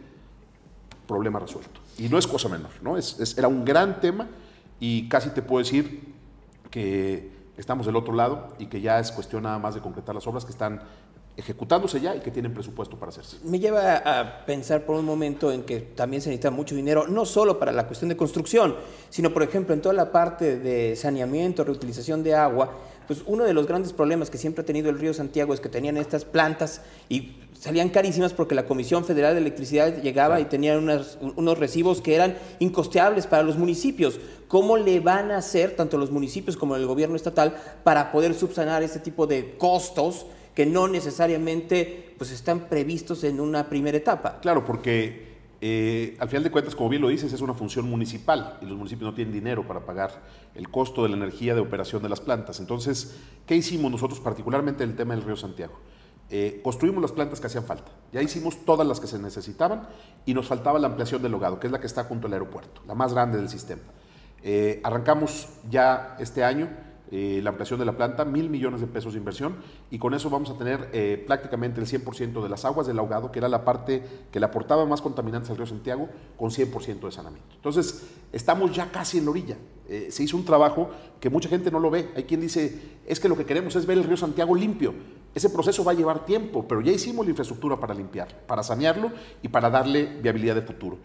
problema 1.08 1.40
resuelto. 1.40 1.80
Y 1.98 2.10
no 2.10 2.18
es 2.18 2.28
cosa 2.28 2.50
menor, 2.50 2.72
¿no? 2.82 2.98
Es, 2.98 3.38
era 3.38 3.48
un 3.48 3.66
gran 3.66 4.00
tema 4.00 4.28
y 4.80 5.08
casi 5.10 5.30
te 5.30 5.42
puedo 5.42 5.64
decir 5.64 6.14
que 6.70 7.32
estamos 7.58 7.86
del 7.86 7.96
otro 7.96 8.14
lado 8.14 8.48
y 8.60 8.68
que 8.68 8.82
ya 8.82 9.00
es 9.00 9.12
cuestión 9.12 9.44
nada 9.44 9.60
más 9.60 9.76
de 9.76 9.82
concretar 9.82 10.16
las 10.16 10.26
obras 10.26 10.46
que 10.46 10.52
están 10.52 10.82
ejecutándose 11.38 12.00
ya 12.00 12.16
y 12.16 12.20
que 12.20 12.32
tienen 12.32 12.54
presupuesto 12.54 12.98
para 12.98 13.10
hacerse. 13.10 13.38
Me 13.44 13.60
lleva 13.60 13.98
a 13.98 14.46
pensar 14.46 14.86
por 14.86 14.96
un 14.98 15.06
momento 15.06 15.52
en 15.52 15.64
que 15.64 15.80
también 15.80 16.22
se 16.22 16.30
necesita 16.30 16.52
mucho 16.52 16.76
dinero, 16.76 17.08
no 17.08 17.26
solo 17.26 17.58
para 17.58 17.72
la 17.72 17.88
cuestión 17.88 18.10
de 18.10 18.18
construcción, 18.18 18.76
sino 19.10 19.34
por 19.34 19.44
ejemplo 19.44 19.74
en 19.74 19.82
toda 19.82 19.94
la 19.94 20.12
parte 20.12 20.58
de 20.58 20.96
saneamiento, 20.96 21.64
reutilización 21.64 22.24
de 22.24 22.36
agua, 22.36 22.72
pues 23.08 23.24
uno 23.26 23.44
de 23.44 23.54
los 23.54 23.68
grandes 23.68 23.94
problemas 23.94 24.30
que 24.30 24.38
siempre 24.38 24.62
ha 24.62 24.66
tenido 24.66 24.90
el 24.90 25.00
río 25.00 25.14
Santiago 25.14 25.54
es 25.54 25.60
que 25.60 25.70
tenían 25.70 25.98
estas 25.98 26.24
plantas 26.24 26.82
y 27.10 27.38
salían 27.60 27.90
carísimas 27.90 28.34
porque 28.34 28.56
la 28.56 28.66
Comisión 28.66 29.06
Federal 29.06 29.34
de 29.34 29.42
Electricidad 29.42 30.02
llegaba 30.02 30.40
y 30.40 30.46
tenían 30.46 30.90
unos 31.36 31.60
recibos 31.60 32.02
que 32.02 32.16
eran 32.16 32.38
incosteables 32.60 33.28
para 33.28 33.44
los 33.44 33.58
municipios. 33.58 34.20
¿Cómo 34.48 34.78
le 34.78 35.00
van 35.00 35.32
a 35.32 35.38
hacer 35.38 35.76
tanto 35.76 35.98
los 35.98 36.10
municipios 36.10 36.58
como 36.58 36.76
el 36.76 36.86
gobierno 36.86 37.16
estatal 37.16 37.56
para 37.84 38.12
poder 38.12 38.34
subsanar 38.34 38.82
este 38.82 39.00
tipo 39.00 39.28
de 39.28 39.58
costos? 39.58 40.26
Que 40.62 40.68
no 40.68 40.88
necesariamente 40.88 42.14
pues, 42.20 42.30
están 42.30 42.70
previstos 42.70 43.24
en 43.24 43.40
una 43.40 43.68
primera 43.68 43.98
etapa. 43.98 44.40
Claro, 44.42 44.64
porque 44.64 45.40
eh, 45.60 46.16
al 46.20 46.30
final 46.30 46.44
de 46.44 46.52
cuentas, 46.52 46.76
como 46.76 46.88
bien 46.88 47.02
lo 47.02 47.08
dices, 47.08 47.34
es 47.34 47.42
una 47.42 47.56
función 47.56 47.90
municipal 47.90 48.60
y 48.62 48.68
los 48.68 48.78
municipios 48.78 49.10
no 49.10 49.16
tienen 49.16 49.34
dinero 49.34 49.66
para 49.66 49.88
pagar 49.88 50.22
el 50.54 50.70
costo 50.70 51.02
de 51.02 51.10
la 51.10 51.16
energía 51.16 51.56
de 51.56 51.62
operación 51.62 52.04
de 52.04 52.10
las 52.10 52.22
plantas. 52.22 52.60
Entonces, 52.60 53.18
¿qué 53.48 53.56
hicimos 53.56 53.92
nosotros 53.92 54.20
particularmente 54.20 54.84
en 54.84 54.92
el 54.92 54.96
tema 54.96 55.16
del 55.16 55.24
río 55.24 55.36
Santiago? 55.36 55.80
Eh, 56.30 56.62
construimos 56.64 57.02
las 57.02 57.12
plantas 57.12 57.40
que 57.40 57.48
hacían 57.48 57.64
falta. 57.64 57.92
Ya 58.14 58.22
hicimos 58.22 58.64
todas 58.64 58.88
las 58.88 59.00
que 59.00 59.08
se 59.08 59.18
necesitaban 59.18 59.88
y 60.28 60.36
nos 60.36 60.46
faltaba 60.46 60.78
la 60.78 60.90
ampliación 60.90 61.24
del 61.24 61.34
hogado, 61.34 61.60
que 61.60 61.66
es 61.66 61.74
la 61.74 61.80
que 61.80 61.88
está 61.88 62.04
junto 62.04 62.28
al 62.28 62.34
aeropuerto, 62.34 62.84
la 62.86 62.94
más 62.94 63.14
grande 63.14 63.40
del 63.40 63.50
sistema. 63.50 63.82
Eh, 64.44 64.80
arrancamos 64.84 65.50
ya 65.72 66.18
este 66.20 66.44
año 66.44 66.70
eh, 67.14 67.42
la 67.44 67.50
ampliación 67.50 67.78
de 67.78 67.86
la 67.86 67.98
planta, 67.98 68.24
mil 68.24 68.50
millones 68.50 68.80
de 68.80 68.88
pesos 68.88 69.12
de 69.12 69.20
inversión, 69.20 69.58
y 69.90 70.00
con 70.00 70.14
eso 70.14 70.30
vamos 70.30 70.50
a 70.50 70.58
tener 70.58 70.90
eh, 70.94 71.22
prácticamente 71.28 71.82
el 71.82 71.86
100% 71.86 72.42
de 72.42 72.48
las 72.48 72.64
aguas 72.64 72.88
del 72.88 72.98
ahogado, 73.00 73.34
que 73.34 73.40
era 73.40 73.50
la 73.50 73.66
parte 73.66 74.02
que 74.32 74.40
le 74.40 74.46
aportaba 74.46 74.86
más 74.86 75.02
contaminantes 75.02 75.52
al 75.52 75.58
río 75.58 75.66
Santiago, 75.66 76.08
con 76.38 76.52
100% 76.52 77.02
de 77.02 77.12
saneamiento. 77.12 77.54
Entonces, 77.54 78.08
estamos 78.32 78.74
ya 78.74 78.90
casi 78.92 79.18
en 79.18 79.26
la 79.26 79.32
orilla. 79.32 79.58
Eh, 79.90 80.08
se 80.10 80.24
hizo 80.24 80.38
un 80.38 80.46
trabajo 80.46 80.90
que 81.20 81.30
mucha 81.30 81.50
gente 81.50 81.70
no 81.70 81.82
lo 81.82 81.92
ve. 81.92 82.12
Hay 82.16 82.24
quien 82.24 82.40
dice, 82.40 82.80
es 83.06 83.20
que 83.20 83.28
lo 83.28 83.36
que 83.36 83.46
queremos 83.46 83.76
es 83.76 83.86
ver 83.86 83.98
el 83.98 84.06
río 84.06 84.16
Santiago 84.16 84.56
limpio. 84.56 84.94
Ese 85.36 85.50
proceso 85.50 85.84
va 85.84 85.92
a 85.92 85.96
llevar 85.96 86.26
tiempo, 86.26 86.66
pero 86.66 86.80
ya 86.80 86.94
hicimos 86.94 87.26
la 87.26 87.32
infraestructura 87.32 87.78
para 87.78 87.94
limpiar, 87.94 88.46
para 88.48 88.64
sanearlo 88.64 89.12
y 89.42 89.50
para 89.50 89.70
darle 89.70 90.06
viabilidad 90.22 90.56
de 90.56 90.62
futuro. 90.62 90.98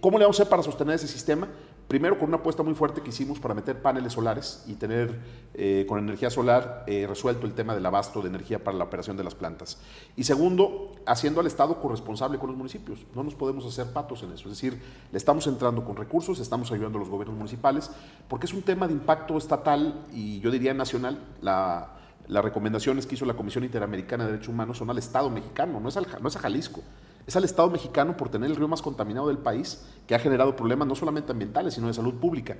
¿Cómo 0.00 0.18
le 0.18 0.24
vamos 0.24 0.38
a 0.38 0.42
hacer 0.42 0.50
para 0.50 0.62
sostener 0.62 0.96
ese 0.96 1.06
sistema? 1.06 1.48
Primero, 1.88 2.18
con 2.18 2.28
una 2.28 2.38
apuesta 2.38 2.64
muy 2.64 2.74
fuerte 2.74 3.00
que 3.00 3.10
hicimos 3.10 3.38
para 3.38 3.54
meter 3.54 3.80
paneles 3.80 4.14
solares 4.14 4.64
y 4.66 4.74
tener 4.74 5.20
eh, 5.54 5.86
con 5.88 6.00
energía 6.00 6.30
solar 6.30 6.82
eh, 6.88 7.06
resuelto 7.08 7.46
el 7.46 7.54
tema 7.54 7.76
del 7.76 7.86
abasto 7.86 8.20
de 8.22 8.28
energía 8.28 8.64
para 8.64 8.76
la 8.76 8.84
operación 8.84 9.16
de 9.16 9.22
las 9.22 9.36
plantas. 9.36 9.78
Y 10.16 10.24
segundo, 10.24 10.96
haciendo 11.06 11.40
al 11.40 11.46
Estado 11.46 11.80
corresponsable 11.80 12.38
con 12.38 12.48
los 12.48 12.58
municipios. 12.58 13.06
No 13.14 13.22
nos 13.22 13.36
podemos 13.36 13.64
hacer 13.64 13.92
patos 13.92 14.24
en 14.24 14.32
eso. 14.32 14.48
Es 14.50 14.60
decir, 14.60 14.82
le 15.12 15.16
estamos 15.16 15.46
entrando 15.46 15.84
con 15.84 15.94
recursos, 15.94 16.40
estamos 16.40 16.72
ayudando 16.72 16.98
a 16.98 17.00
los 17.02 17.08
gobiernos 17.08 17.38
municipales, 17.38 17.88
porque 18.26 18.46
es 18.46 18.52
un 18.52 18.62
tema 18.62 18.88
de 18.88 18.92
impacto 18.92 19.38
estatal 19.38 20.06
y 20.12 20.40
yo 20.40 20.50
diría 20.50 20.74
nacional. 20.74 21.20
La, 21.40 21.92
las 22.26 22.42
recomendaciones 22.42 23.06
que 23.06 23.14
hizo 23.14 23.26
la 23.26 23.34
Comisión 23.34 23.62
Interamericana 23.62 24.24
de 24.24 24.32
Derechos 24.32 24.48
Humanos 24.48 24.78
son 24.78 24.90
al 24.90 24.98
Estado 24.98 25.30
mexicano, 25.30 25.74
no 25.74 25.88
no 25.88 26.28
es 26.28 26.36
a 26.36 26.40
Jalisco 26.40 26.82
es 27.26 27.36
al 27.36 27.44
Estado 27.44 27.70
mexicano 27.70 28.16
por 28.16 28.28
tener 28.28 28.50
el 28.50 28.56
río 28.56 28.68
más 28.68 28.82
contaminado 28.82 29.28
del 29.28 29.38
país, 29.38 29.84
que 30.06 30.14
ha 30.14 30.18
generado 30.18 30.54
problemas 30.54 30.86
no 30.86 30.94
solamente 30.94 31.32
ambientales, 31.32 31.74
sino 31.74 31.88
de 31.88 31.94
salud 31.94 32.14
pública. 32.14 32.56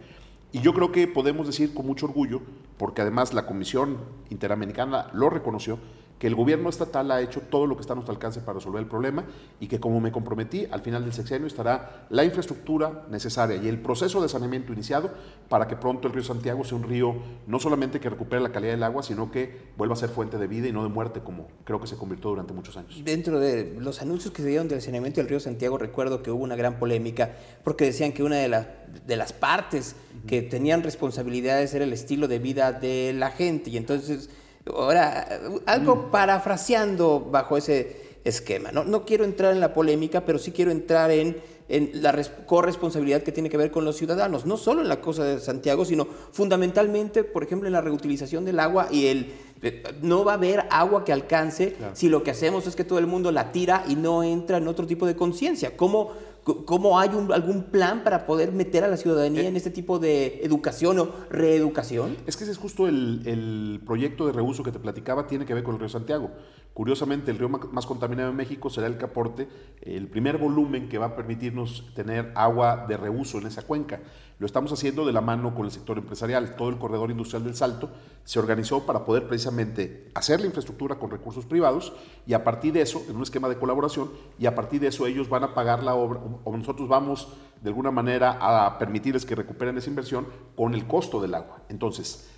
Y 0.53 0.61
yo 0.61 0.75
creo 0.75 0.91
que 0.91 1.07
podemos 1.07 1.47
decir 1.47 1.73
con 1.75 1.87
mucho 1.87 2.07
orgullo, 2.07 2.41
porque 2.79 3.03
además 3.03 3.33
la 3.33 3.47
Comisión 3.47 3.99
Interamericana 4.31 5.09
lo 5.13 5.31
reconoció, 5.31 5.79
que 6.19 6.27
el 6.27 6.35
gobierno 6.35 6.69
estatal 6.69 7.11
ha 7.11 7.21
hecho 7.21 7.41
todo 7.43 7.67
lo 7.67 7.77
que 7.77 7.83
está 7.83 7.93
a 7.93 7.97
nuestro 7.97 8.13
alcance 8.13 8.41
para 8.41 8.59
resolver 8.59 8.81
el 8.83 8.89
problema 8.89 9.25
y 9.61 9.67
que 9.67 9.79
como 9.79 10.01
me 10.01 10.13
comprometí, 10.13 10.67
al 10.71 10.81
final 10.81 11.05
del 11.05 11.13
sexenio 11.13 11.47
estará 11.47 12.07
la 12.11 12.25
infraestructura 12.25 13.05
necesaria 13.11 13.57
y 13.57 13.69
el 13.69 13.79
proceso 13.81 14.23
de 14.23 14.29
saneamiento 14.29 14.73
iniciado 14.73 15.11
para 15.49 15.69
que 15.69 15.77
pronto 15.77 16.09
el 16.09 16.15
río 16.15 16.25
Santiago 16.25 16.65
sea 16.65 16.79
un 16.79 16.85
río 16.85 17.15
no 17.47 17.59
solamente 17.59 18.01
que 18.01 18.09
recupere 18.09 18.41
la 18.41 18.51
calidad 18.51 18.73
del 18.73 18.83
agua, 18.83 19.03
sino 19.03 19.31
que 19.31 19.67
vuelva 19.77 19.95
a 19.95 19.99
ser 19.99 20.09
fuente 20.09 20.39
de 20.39 20.47
vida 20.47 20.69
y 20.69 20.73
no 20.73 20.83
de 20.83 20.89
muerte 20.89 21.21
como 21.21 21.49
creo 21.65 21.81
que 21.81 21.87
se 21.87 21.97
convirtió 21.97 22.31
durante 22.31 22.55
muchos 22.55 22.77
años. 22.77 22.99
Dentro 23.05 23.39
de 23.39 23.77
los 23.79 24.01
anuncios 24.01 24.33
que 24.33 24.43
se 24.43 24.49
dieron 24.49 24.69
del 24.69 24.81
saneamiento 24.81 25.21
del 25.21 25.29
río 25.29 25.41
Santiago, 25.41 25.77
recuerdo 25.77 26.23
que 26.23 26.31
hubo 26.31 26.43
una 26.43 26.57
gran 26.57 26.79
polémica 26.79 27.37
porque 27.63 27.85
decían 27.85 28.13
que 28.13 28.23
una 28.23 28.37
de, 28.37 28.49
las 28.49 28.67
de 29.07 29.17
las 29.17 29.33
partes 29.33 29.97
que 30.27 30.43
tenían 30.43 30.83
responsabilidades 30.83 31.75
era 31.75 31.85
el 31.85 31.93
estilo 31.93 32.27
de 32.27 32.39
vida 32.39 32.73
de 32.73 33.13
la 33.13 33.31
gente 33.31 33.71
y 33.71 33.77
entonces 33.77 34.31
Ahora, 34.75 35.41
algo 35.67 35.97
mm. 35.97 36.11
parafraseando 36.11 37.21
bajo 37.31 37.57
ese 37.57 38.07
esquema. 38.25 38.73
¿no? 38.73 38.85
no 38.85 39.05
quiero 39.05 39.25
entrar 39.25 39.53
en 39.53 39.61
la 39.61 39.73
polémica, 39.73 40.25
pero 40.25 40.39
sí 40.39 40.51
quiero 40.51 40.71
entrar 40.71 41.11
en, 41.11 41.37
en 41.69 41.91
la 42.03 42.13
corresponsabilidad 42.47 43.23
que 43.23 43.33
tiene 43.33 43.49
que 43.49 43.57
ver 43.57 43.71
con 43.71 43.85
los 43.85 43.97
ciudadanos, 43.97 44.47
no 44.47 44.57
solo 44.57 44.83
en 44.83 44.89
la 44.89 45.01
cosa 45.01 45.25
de 45.25 45.41
Santiago, 45.41 45.85
sino 45.85 46.07
fundamentalmente, 46.33 47.25
por 47.25 47.45
ejemplo, 47.45 47.69
en 47.69 47.73
la 47.73 47.81
reutilización 47.81 48.45
del 48.45 48.59
agua 48.59 48.89
y 48.91 49.07
el 49.07 49.33
eh, 49.63 49.83
no 50.03 50.25
va 50.25 50.33
a 50.33 50.35
haber 50.35 50.67
agua 50.71 51.05
que 51.05 51.13
alcance 51.13 51.77
si 51.95 52.09
lo 52.09 52.23
que 52.23 52.31
hacemos 52.31 52.67
es 52.67 52.77
que 52.77 52.85
todo 52.85 52.99
el 52.99 53.07
mundo 53.07 53.33
la 53.33 53.53
tira 53.53 53.85
y 53.89 53.95
no 53.95 54.23
entra 54.23 54.59
en 54.59 54.69
otro 54.69 54.87
tipo 54.87 55.07
de 55.07 55.17
conciencia. 55.17 55.77
¿Cómo, 55.77 56.13
¿Cómo 56.47 57.01
hay 57.01 57.09
algún 57.09 57.65
plan 57.73 58.05
para 58.05 58.25
poder 58.25 58.53
meter 58.53 58.85
a 58.85 58.89
la 58.89 58.97
ciudadanía 58.97 59.43
eh. 59.43 59.49
en 59.49 59.57
este 59.57 59.71
tipo 59.71 59.99
de 59.99 60.45
educación 60.45 60.97
o 61.01 61.11
reeducación? 61.29 62.17
Es 62.25 62.37
que 62.37 62.45
ese 62.45 62.53
es 62.53 62.59
justo 62.59 62.87
el, 62.87 63.23
el, 63.27 63.81
proyecto 63.85 64.27
de 64.27 64.33
reuso 64.33 64.63
que 64.63 64.71
te 64.71 64.79
platicaba, 64.79 65.27
tiene 65.27 65.45
que 65.45 65.55
ver 65.55 65.65
con 65.65 65.75
el 65.75 65.81
río 65.81 65.89
Santiago. 65.89 66.31
Curiosamente, 66.77 67.31
el 67.31 67.39
río 67.39 67.49
más 67.49 67.87
contaminado 67.87 68.29
de 68.29 68.37
México 68.37 68.69
será 68.69 68.87
el 68.87 68.99
que 68.99 69.07
aporte 69.07 69.49
el 69.81 70.09
primer 70.09 70.37
volumen 70.37 70.91
que 70.91 70.99
va 70.99 71.07
a 71.07 71.17
permitirnos 71.17 71.91
tener 71.95 72.33
agua 72.35 72.85
de 72.87 72.99
reuso 72.99 73.39
en 73.39 73.47
esa 73.47 73.63
cuenca. 73.63 74.03
Lo 74.39 74.45
estamos 74.45 74.71
haciendo 74.75 75.07
de 75.07 75.15
la 75.15 75.23
mano 75.23 75.55
con 75.55 75.65
el 75.65 75.71
sector 75.71 75.97
empresarial. 75.97 76.55
Todo 76.55 76.69
el 76.69 76.77
corredor 76.77 77.11
industrial 77.11 77.45
del 77.45 77.55
Salto 77.55 77.89
se 78.25 78.39
organizó 78.39 78.85
para 78.85 79.07
poder 79.07 79.27
precisamente 79.27 80.11
hacer 80.15 80.41
la 80.41 80.49
infraestructura 80.49 80.97
con 80.97 81.11
recursos 81.11 81.47
privados 81.47 81.95
y 82.27 82.35
a 82.35 82.45
partir 82.45 82.75
de 82.75 82.83
eso, 82.83 83.03
en 83.09 83.17
un 83.17 83.23
esquema 83.23 83.49
de 83.49 83.57
colaboración, 83.57 84.11
y 84.39 84.45
a 84.45 84.55
partir 84.55 84.79
de 84.83 84.89
eso 84.89 85.07
ellos 85.07 85.31
van 85.31 85.45
a 85.45 85.55
pagar 85.55 85.83
la 85.83 85.95
obra 85.95 86.21
o 86.45 86.55
nosotros 86.55 86.91
vamos 86.91 87.29
de 87.63 87.71
alguna 87.71 87.91
manera 87.91 88.37
a 88.39 88.79
permitirles 88.79 89.25
que 89.25 89.35
recuperen 89.35 89.79
esa 89.79 89.89
inversión 89.89 90.27
con 90.55 90.75
el 90.75 90.87
costo 90.87 91.23
del 91.23 91.37
agua. 91.37 91.63
Entonces, 91.71 92.29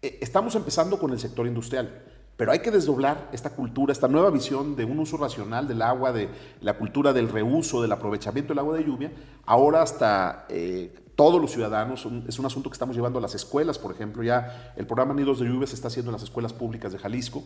eh, 0.00 0.16
estamos 0.22 0.54
empezando 0.54 0.98
con 0.98 1.12
el 1.12 1.20
sector 1.20 1.46
industrial 1.46 2.15
pero 2.36 2.52
hay 2.52 2.58
que 2.58 2.70
desdoblar 2.70 3.30
esta 3.32 3.50
cultura, 3.50 3.92
esta 3.92 4.08
nueva 4.08 4.30
visión 4.30 4.76
de 4.76 4.84
un 4.84 4.98
uso 4.98 5.16
racional 5.16 5.66
del 5.66 5.80
agua, 5.80 6.12
de 6.12 6.28
la 6.60 6.76
cultura 6.76 7.12
del 7.12 7.28
reuso, 7.28 7.80
del 7.80 7.92
aprovechamiento 7.92 8.52
del 8.52 8.58
agua 8.58 8.76
de 8.76 8.84
lluvia, 8.84 9.12
ahora 9.46 9.82
hasta 9.82 10.46
eh, 10.50 10.94
todos 11.14 11.40
los 11.40 11.50
ciudadanos. 11.50 12.06
es 12.28 12.38
un 12.38 12.46
asunto 12.46 12.68
que 12.68 12.74
estamos 12.74 12.94
llevando 12.94 13.18
a 13.18 13.22
las 13.22 13.34
escuelas, 13.34 13.78
por 13.78 13.90
ejemplo. 13.90 14.22
Ya 14.22 14.74
el 14.76 14.86
programa 14.86 15.14
Nidos 15.14 15.40
de 15.40 15.46
Lluvia 15.46 15.66
se 15.66 15.74
está 15.74 15.88
haciendo 15.88 16.10
en 16.10 16.12
las 16.12 16.22
escuelas 16.22 16.52
públicas 16.52 16.92
de 16.92 16.98
Jalisco. 16.98 17.42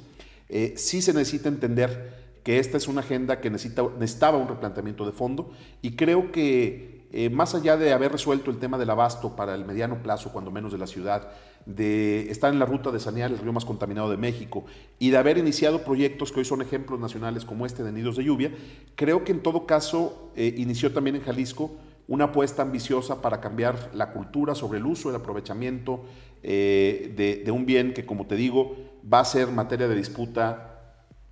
Eh, 0.49 0.75
sí 0.76 1.00
se 1.00 1.14
necesita 1.14 1.49
entender 1.49 2.30
que 2.42 2.59
esta 2.59 2.76
es 2.76 2.88
una 2.88 3.00
agenda 3.00 3.40
que 3.40 3.49
necesita, 3.49 3.85
necesitaba 3.99 4.38
un 4.38 4.49
replanteamiento 4.49 5.06
de 5.06 5.12
fondo 5.12 5.52
y 5.82 5.94
creo 5.94 6.32
que 6.32 7.00
eh, 7.12 7.29
más 7.29 7.55
allá 7.55 7.76
de 7.76 7.93
haber 7.93 8.12
resuelto 8.12 8.50
el 8.50 8.59
tema 8.59 8.79
del 8.79 8.90
abasto 8.90 9.35
para 9.35 9.55
el 9.55 9.64
mediano 9.64 10.02
plazo, 10.02 10.33
cuando 10.33 10.50
menos 10.50 10.71
de 10.71 10.79
la 10.79 10.87
ciudad, 10.87 11.29
de 11.67 12.31
estar 12.31 12.52
en 12.52 12.59
la 12.59 12.67
ruta 12.67 12.90
de 12.90 13.00
sanear 13.00 13.31
el 13.31 13.38
río 13.38 13.52
más 13.52 13.64
contaminado 13.64 14.11
de 14.11 14.17
México 14.17 14.64
y 14.99 15.11
de 15.11 15.19
haber 15.19 15.37
iniciado 15.37 15.83
proyectos 15.83 16.31
que 16.31 16.38
hoy 16.38 16.45
son 16.45 16.62
ejemplos 16.62 17.00
nacionales 17.00 17.45
como 17.45 17.67
este 17.67 17.83
de 17.83 17.93
Nidos 17.93 18.17
de 18.17 18.25
Lluvia, 18.25 18.52
creo 18.95 19.25
que 19.25 19.33
en 19.33 19.43
todo 19.43 19.67
caso 19.67 20.31
eh, 20.37 20.55
inició 20.57 20.93
también 20.93 21.17
en 21.17 21.23
Jalisco 21.23 21.73
una 22.07 22.26
apuesta 22.26 22.62
ambiciosa 22.62 23.21
para 23.21 23.40
cambiar 23.40 23.90
la 23.93 24.12
cultura 24.12 24.55
sobre 24.55 24.79
el 24.79 24.87
uso, 24.87 25.11
el 25.11 25.17
aprovechamiento 25.17 26.05
eh, 26.43 27.43
de 27.45 27.50
un 27.50 27.67
bien 27.67 27.93
que, 27.93 28.07
como 28.07 28.26
te 28.26 28.37
digo, 28.37 28.76
va 29.12 29.21
a 29.21 29.25
ser 29.25 29.49
materia 29.49 29.87
de 29.87 29.95
disputa 29.95 30.67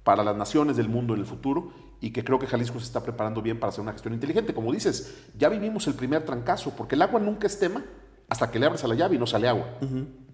para 0.04 0.22
las 0.24 0.36
naciones 0.36 0.76
del 0.76 0.88
mundo 0.88 1.14
en 1.14 1.20
el 1.20 1.26
futuro 1.26 1.72
y 2.00 2.10
que 2.10 2.24
creo 2.24 2.38
que 2.38 2.46
Jalisco 2.46 2.78
se 2.78 2.86
está 2.86 3.02
preparando 3.02 3.42
bien 3.42 3.58
para 3.58 3.70
hacer 3.70 3.82
una 3.82 3.92
gestión 3.92 4.14
inteligente. 4.14 4.54
Como 4.54 4.72
dices, 4.72 5.24
ya 5.36 5.48
vivimos 5.48 5.86
el 5.86 5.94
primer 5.94 6.24
trancazo, 6.24 6.74
porque 6.76 6.94
el 6.94 7.02
agua 7.02 7.20
nunca 7.20 7.46
es 7.46 7.58
tema 7.58 7.84
hasta 8.28 8.50
que 8.50 8.58
le 8.58 8.66
abres 8.66 8.84
a 8.84 8.88
la 8.88 8.94
llave 8.94 9.16
y 9.16 9.18
no 9.18 9.26
sale 9.26 9.48
agua. 9.48 9.66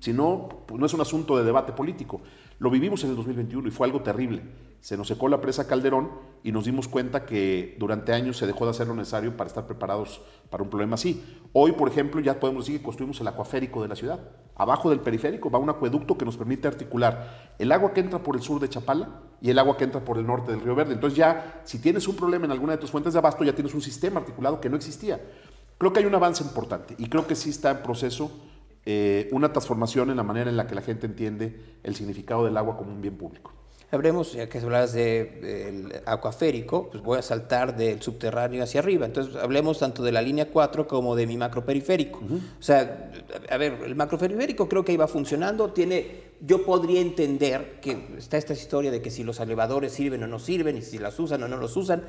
Si 0.01 0.13
no, 0.13 0.65
pues 0.67 0.79
no 0.79 0.87
es 0.87 0.95
un 0.95 1.01
asunto 1.01 1.37
de 1.37 1.45
debate 1.45 1.73
político. 1.73 2.23
Lo 2.59 2.71
vivimos 2.71 3.03
en 3.05 3.11
el 3.11 3.17
2021 3.17 3.69
y 3.69 3.71
fue 3.71 3.87
algo 3.87 4.03
terrible. 4.03 4.43
Se 4.81 4.97
nos 4.97 5.09
secó 5.09 5.29
la 5.29 5.41
presa 5.41 5.67
Calderón 5.67 6.11
y 6.43 6.53
nos 6.53 6.67
dimos 6.67 6.89
cuenta 6.89 7.25
que 7.25 7.75
durante 7.79 8.13
años 8.13 8.37
se 8.37 8.47
dejó 8.47 8.67
de 8.67 8.73
hacer 8.73 8.87
lo 8.87 8.95
necesario 8.95 9.35
para 9.35 9.49
estar 9.49 9.67
preparados 9.67 10.21
para 10.51 10.63
un 10.63 10.69
problema 10.69 10.95
así. 10.95 11.25
Hoy, 11.55 11.73
por 11.73 11.89
ejemplo, 11.89 12.21
ya 12.21 12.39
podemos 12.39 12.67
decir 12.67 12.81
que 12.81 12.85
construimos 12.85 13.19
el 13.21 13.29
acuaférico 13.29 13.81
de 13.81 13.89
la 13.89 13.97
ciudad. 13.97 14.21
Abajo 14.55 14.91
del 14.91 15.01
periférico 15.01 15.51
va 15.51 15.59
un 15.59 15.71
acueducto 15.71 16.19
que 16.19 16.27
nos 16.27 16.37
permite 16.37 16.69
articular 16.69 17.55
el 17.59 17.73
agua 17.73 17.95
que 17.95 18.01
entra 18.01 18.23
por 18.23 18.37
el 18.37 18.43
sur 18.43 18.61
de 18.61 18.69
Chapala 18.69 19.23
y 19.41 19.51
el 19.51 19.59
agua 19.59 19.77
que 19.77 19.85
entra 19.85 20.05
por 20.05 20.19
el 20.19 20.27
norte 20.27 20.53
del 20.53 20.61
Río 20.61 20.75
Verde. 20.75 20.93
Entonces 20.93 21.17
ya, 21.17 21.63
si 21.65 21.79
tienes 21.79 22.07
un 22.07 22.17
problema 22.17 22.45
en 22.45 22.53
alguna 22.53 22.73
de 22.73 22.79
tus 22.79 22.91
fuentes 22.91 23.15
de 23.15 23.19
abasto, 23.19 23.43
ya 23.43 23.55
tienes 23.55 23.75
un 23.75 23.81
sistema 23.81 24.21
articulado 24.21 24.61
que 24.61 24.69
no 24.69 24.77
existía. 24.77 25.19
Creo 25.79 25.93
que 25.93 26.01
hay 26.01 26.07
un 26.07 26.15
avance 26.15 26.45
importante 26.45 26.95
y 26.99 27.09
creo 27.09 27.27
que 27.27 27.35
sí 27.35 27.51
está 27.51 27.71
en 27.71 27.83
proceso 27.83 28.31
eh, 28.87 29.29
una 29.33 29.53
transformación 29.53 30.11
en 30.11 30.17
la 30.17 30.23
manera 30.23 30.51
en 30.51 30.57
la 30.57 30.67
que 30.67 30.75
la 30.75 30.83
gente 30.83 31.07
entiende 31.07 31.79
el 31.83 31.95
significado 31.95 32.45
del 32.45 32.57
agua 32.57 32.77
como 32.77 32.93
un 32.93 33.01
bien 33.01 33.17
público. 33.17 33.53
Hablemos, 33.91 34.33
ya 34.33 34.49
que 34.49 34.59
hablas 34.59 34.93
del 34.93 35.89
de, 35.89 36.03
acuaférico, 36.05 36.91
pues 36.91 37.03
voy 37.03 37.19
a 37.19 37.23
saltar 37.23 37.77
del 37.77 38.03
subterráneo 38.03 38.63
hacia 38.65 38.81
arriba. 38.81 39.07
Entonces, 39.07 39.37
hablemos 39.37 39.79
tanto 39.79 40.03
de 40.03 40.11
la 40.11 40.21
línea 40.21 40.51
4 40.51 40.89
como 40.89 41.15
de 41.15 41.27
mi 41.29 41.37
macroperiférico. 41.37 42.19
O 42.19 42.63
sea, 42.63 43.13
a 43.49 43.57
ver, 43.57 43.79
el 43.85 43.95
macroperiférico 43.95 44.69
creo 44.69 44.85
que 44.85 44.93
iba 44.93 45.07
funcionando. 45.07 45.73
Tiene, 45.73 46.23
yo 46.41 46.65
podría 46.65 47.01
entender 47.01 47.79
que 47.81 48.17
está 48.19 48.37
esta 48.37 48.53
historia 48.53 48.91
de 48.91 49.01
que 49.01 49.11
si 49.11 49.23
los 49.23 49.39
elevadores 49.39 49.93
sirven 49.93 50.25
o 50.25 50.27
no 50.27 50.41
sirven, 50.41 50.77
y 50.77 50.83
si 50.83 50.99
las 50.99 51.19
usan 51.21 51.43
o 51.45 51.49
no 51.49 51.57
los 51.57 51.77
usan. 51.77 52.03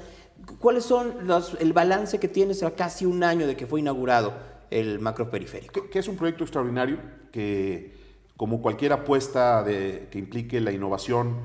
¿Cuáles 0.59 0.85
son 0.85 1.27
los, 1.27 1.55
el 1.59 1.71
balance 1.71 2.19
que 2.19 2.27
tienes 2.27 2.63
a 2.63 2.71
casi 2.71 3.05
un 3.05 3.23
año 3.23 3.45
de 3.45 3.55
que 3.55 3.67
fue 3.67 3.81
inaugurado 3.81 4.54
el 4.71 4.99
macroperiférico? 4.99 5.73
Que, 5.73 5.89
que 5.89 5.99
es 5.99 6.07
un 6.07 6.15
proyecto 6.15 6.43
extraordinario 6.43 6.99
que, 7.31 7.93
como 8.37 8.61
cualquier 8.61 8.93
apuesta 8.93 9.63
que 9.65 10.17
implique 10.17 10.59
la 10.61 10.71
innovación, 10.71 11.35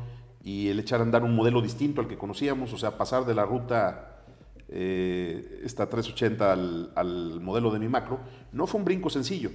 y 0.42 0.68
el 0.68 0.80
echar 0.80 1.00
a 1.00 1.02
andar 1.02 1.22
un 1.22 1.34
modelo 1.34 1.60
distinto 1.60 2.00
al 2.00 2.08
que 2.08 2.16
conocíamos, 2.16 2.72
o 2.72 2.78
sea, 2.78 2.96
pasar 2.96 3.26
de 3.26 3.34
la 3.34 3.44
ruta 3.44 4.22
eh, 4.68 5.60
esta 5.64 5.88
380 5.88 6.52
al, 6.52 6.92
al, 6.94 7.40
modelo 7.40 7.70
de 7.70 7.78
mi 7.78 7.88
macro, 7.88 8.20
no 8.52 8.66
fue 8.66 8.78
un 8.78 8.84
brinco 8.84 9.10
sencillo. 9.10 9.50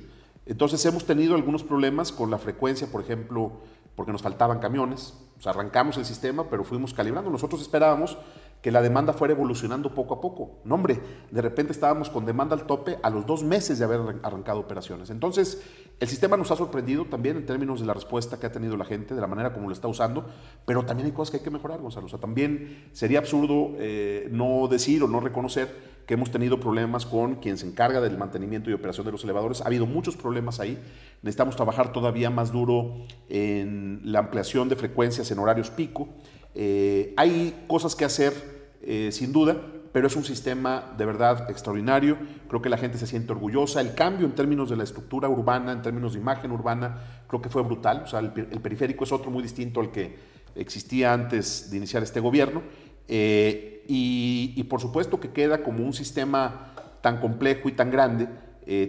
Entonces 0.45 0.85
hemos 0.85 1.05
tenido 1.05 1.35
algunos 1.35 1.63
problemas 1.63 2.11
con 2.11 2.29
la 2.29 2.37
frecuencia, 2.37 2.87
por 2.91 3.01
ejemplo, 3.01 3.61
porque 3.95 4.11
nos 4.11 4.21
faltaban 4.21 4.59
camiones, 4.59 5.17
arrancamos 5.43 5.97
el 5.97 6.05
sistema, 6.05 6.49
pero 6.49 6.63
fuimos 6.63 6.93
calibrando. 6.93 7.31
Nosotros 7.31 7.61
esperábamos 7.61 8.17
que 8.61 8.71
la 8.71 8.81
demanda 8.81 9.13
fuera 9.13 9.33
evolucionando 9.33 9.93
poco 9.93 10.15
a 10.15 10.21
poco. 10.21 10.59
No, 10.63 10.75
hombre, 10.75 10.99
de 11.29 11.41
repente 11.41 11.71
estábamos 11.71 12.09
con 12.09 12.25
demanda 12.25 12.55
al 12.55 12.65
tope 12.65 12.97
a 13.03 13.09
los 13.09 13.25
dos 13.25 13.43
meses 13.43 13.77
de 13.77 13.85
haber 13.85 14.01
arrancado 14.23 14.59
operaciones. 14.59 15.11
Entonces, 15.11 15.61
el 15.99 16.07
sistema 16.07 16.35
nos 16.35 16.49
ha 16.51 16.55
sorprendido 16.55 17.05
también 17.05 17.37
en 17.37 17.45
términos 17.45 17.79
de 17.79 17.85
la 17.85 17.93
respuesta 17.93 18.39
que 18.39 18.47
ha 18.47 18.51
tenido 18.51 18.75
la 18.75 18.85
gente, 18.85 19.13
de 19.13 19.21
la 19.21 19.27
manera 19.27 19.53
como 19.53 19.67
lo 19.67 19.73
está 19.73 19.87
usando, 19.87 20.25
pero 20.65 20.83
también 20.83 21.05
hay 21.05 21.13
cosas 21.13 21.31
que 21.31 21.37
hay 21.37 21.43
que 21.43 21.51
mejorar, 21.51 21.79
Gonzalo. 21.79 22.07
O 22.07 22.09
sea, 22.09 22.19
también 22.19 22.89
sería 22.91 23.19
absurdo 23.19 23.73
eh, 23.77 24.27
no 24.31 24.67
decir 24.67 25.03
o 25.03 25.07
no 25.07 25.19
reconocer 25.19 25.95
que 26.05 26.13
hemos 26.13 26.31
tenido 26.31 26.59
problemas 26.59 27.05
con 27.05 27.35
quien 27.35 27.57
se 27.57 27.67
encarga 27.67 28.01
del 28.01 28.17
mantenimiento 28.17 28.69
y 28.69 28.73
operación 28.73 29.05
de 29.05 29.11
los 29.11 29.23
elevadores. 29.23 29.61
Ha 29.61 29.65
habido 29.65 29.85
muchos 29.85 30.15
problemas 30.15 30.59
ahí. 30.59 30.77
Necesitamos 31.21 31.55
trabajar 31.55 31.91
todavía 31.91 32.29
más 32.29 32.51
duro 32.51 33.05
en 33.29 34.01
la 34.03 34.19
ampliación 34.19 34.69
de 34.69 34.75
frecuencias 34.75 35.31
en 35.31 35.39
horarios 35.39 35.71
pico. 35.71 36.09
Eh, 36.55 37.13
hay 37.17 37.65
cosas 37.67 37.95
que 37.95 38.05
hacer, 38.05 38.33
eh, 38.81 39.09
sin 39.11 39.33
duda, 39.33 39.57
pero 39.91 40.07
es 40.07 40.15
un 40.15 40.23
sistema 40.23 40.93
de 40.97 41.05
verdad 41.05 41.49
extraordinario. 41.49 42.17
Creo 42.47 42.61
que 42.61 42.69
la 42.69 42.77
gente 42.77 42.97
se 42.97 43.07
siente 43.07 43.33
orgullosa. 43.33 43.81
El 43.81 43.93
cambio 43.93 44.25
en 44.25 44.33
términos 44.33 44.69
de 44.69 44.77
la 44.77 44.83
estructura 44.83 45.29
urbana, 45.29 45.73
en 45.73 45.81
términos 45.81 46.13
de 46.13 46.19
imagen 46.19 46.51
urbana, 46.51 47.23
creo 47.27 47.41
que 47.41 47.49
fue 47.49 47.61
brutal. 47.61 48.03
O 48.05 48.07
sea, 48.07 48.19
el, 48.19 48.31
periférico 48.31 49.03
es 49.03 49.11
otro 49.11 49.31
muy 49.31 49.43
distinto 49.43 49.81
al 49.81 49.91
que 49.91 50.15
existía 50.55 51.13
antes 51.13 51.69
de 51.69 51.77
iniciar 51.77 52.03
este 52.03 52.19
gobierno. 52.19 52.61
Eh, 53.07 53.83
y, 53.87 54.63
por 54.63 54.81
supuesto 54.81 55.19
que 55.19 55.29
queda 55.29 55.61
como 55.61 55.85
un 55.85 55.93
sistema 55.93 56.73
tan 57.01 57.19
complejo 57.19 57.69
y 57.69 57.73
tan 57.73 57.91
grande, 57.91 58.27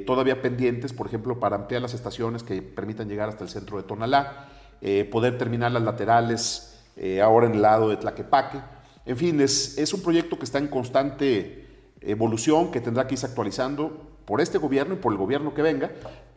todavía 0.06 0.40
pendientes, 0.40 0.94
por 0.94 1.06
ejemplo, 1.06 1.38
para 1.38 1.56
ampliar 1.56 1.82
las 1.82 1.92
estaciones 1.92 2.42
que 2.42 2.62
permitan 2.62 3.08
llegar 3.08 3.28
hasta 3.28 3.44
el 3.44 3.50
centro 3.50 3.76
de 3.76 3.82
Tonalá, 3.82 4.48
poder 5.10 5.36
terminar 5.36 5.70
las 5.70 5.82
laterales 5.82 6.75
ahora 7.22 7.46
en 7.46 7.54
el 7.54 7.62
lado 7.62 7.88
de 7.88 7.96
Tlaquepaque. 7.96 8.58
En 9.04 9.16
fin, 9.16 9.40
es, 9.40 9.76
es 9.78 9.92
un 9.92 10.02
proyecto 10.02 10.38
que 10.38 10.44
está 10.44 10.58
en 10.58 10.68
constante 10.68 11.66
evolución, 12.00 12.70
que 12.70 12.80
tendrá 12.80 13.06
que 13.06 13.14
irse 13.14 13.26
actualizando 13.26 14.06
por 14.24 14.40
este 14.40 14.58
gobierno 14.58 14.94
y 14.94 14.96
por 14.98 15.12
el 15.12 15.18
gobierno 15.18 15.54
que 15.54 15.62
venga, 15.62 15.90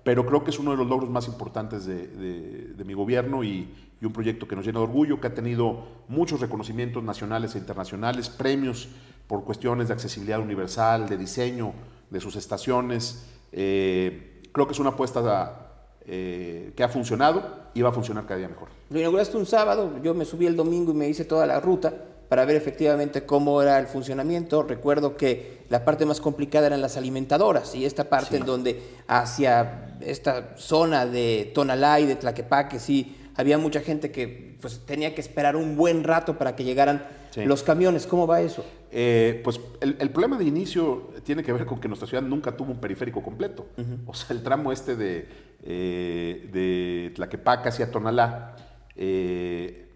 pero 0.04 0.26
creo 0.26 0.44
que 0.44 0.52
es 0.52 0.60
uno 0.60 0.72
de 0.72 0.78
los 0.78 0.88
logros 0.88 1.10
más 1.10 1.28
importantes 1.28 1.86
de, 1.86 2.84
mi 2.86 2.94
gobierno 2.94 3.44
y, 3.44 3.74
un 4.02 4.14
proyecto 4.14 4.48
que 4.48 4.56
nos 4.56 4.66
llena 4.66 4.80
de 4.80 4.86
orgullo, 4.86 5.20
que 5.20 5.28
ha 5.28 5.34
tenido 5.34 5.84
muchos 6.08 6.40
reconocimientos 6.40 7.04
nacionales 7.04 7.56
e 7.56 7.58
internacionales, 7.58 8.30
premios 8.30 8.88
por 9.28 9.44
cuestiones 9.44 9.90
de 9.90 9.94
accesibilidad 9.94 10.40
universal, 10.40 11.10
de 11.10 11.18
diseño 11.18 11.74
de 12.10 12.22
sus 12.22 12.38
estaciones. 12.38 13.28
Eh, 13.52 14.42
creo 14.54 14.68
que 14.68 14.72
es 14.72 14.80
una 14.80 14.92
apuesta 14.92 15.69
eh, 16.12 16.74
que 16.76 16.84
ha 16.84 16.90
funcionado 16.90 17.44
y 17.76 17.84
va 17.84 17.90
a 17.90 17.92
funcionar 17.92 18.26
cada 18.26 18.40
día 18.40 18.48
mejor. 18.48 18.70
Lo 18.90 18.98
inauguraste 18.98 19.38
un 19.38 19.46
sábado, 19.46 19.94
yo 20.02 20.16
me 20.16 20.26
subí 20.26 20.48
el 20.48 20.56
domingo 20.56 20.92
y 20.92 20.96
me 20.96 21.08
hice 21.08 21.24
toda 21.24 21.46
la 21.46 21.60
ruta 21.60 21.94
para 22.28 22.46
ver 22.46 22.56
efectivamente 22.56 23.28
cómo 23.28 23.62
era 23.62 23.78
el 23.78 23.86
funcionamiento. 23.86 24.64
Recuerdo 24.64 25.16
que 25.18 25.66
la 25.70 25.86
parte 25.86 26.08
más 26.08 26.20
complicada 26.20 26.66
eran 26.66 26.82
las 26.82 26.98
alimentadoras 26.98 27.76
y 27.76 27.86
esta 27.86 28.10
parte 28.10 28.38
en 28.38 28.46
donde 28.46 28.82
hacia 29.08 29.98
esta 30.02 30.58
zona 30.58 31.06
de 31.06 31.52
Tonalá 31.54 32.00
y 32.00 32.08
de 32.08 32.16
Tlaquepaque, 32.16 32.80
sí, 32.80 33.16
había 33.36 33.60
mucha 33.60 33.82
gente 33.82 34.10
que 34.10 34.58
pues, 34.62 34.80
tenía 34.88 35.14
que 35.14 35.22
esperar 35.22 35.56
un 35.56 35.76
buen 35.76 36.04
rato 36.04 36.40
para 36.40 36.56
que 36.56 36.64
llegaran 36.64 37.06
los 37.36 37.64
camiones. 37.64 38.06
¿Cómo 38.08 38.28
va 38.28 38.42
eso? 38.42 38.66
Eh, 38.92 39.42
pues 39.44 39.60
el, 39.82 40.10
problema 40.10 40.38
de 40.38 40.46
inicio 40.46 41.12
tiene 41.24 41.44
que 41.44 41.54
ver 41.54 41.66
con 41.66 41.80
que 41.80 41.88
nuestra 41.88 42.08
ciudad 42.08 42.24
nunca 42.24 42.56
tuvo 42.56 42.72
un 42.72 42.80
periférico 42.80 43.22
completo. 43.22 43.68
O 44.06 44.14
sea, 44.14 44.36
el 44.36 44.44
tramo 44.44 44.72
este 44.72 44.96
de, 44.96 45.28
eh, 45.64 46.50
de 46.52 47.12
Tlaquepaque 47.16 47.70
hacia 47.70 47.92
Tonalá, 47.92 48.56
eh, 48.96 49.88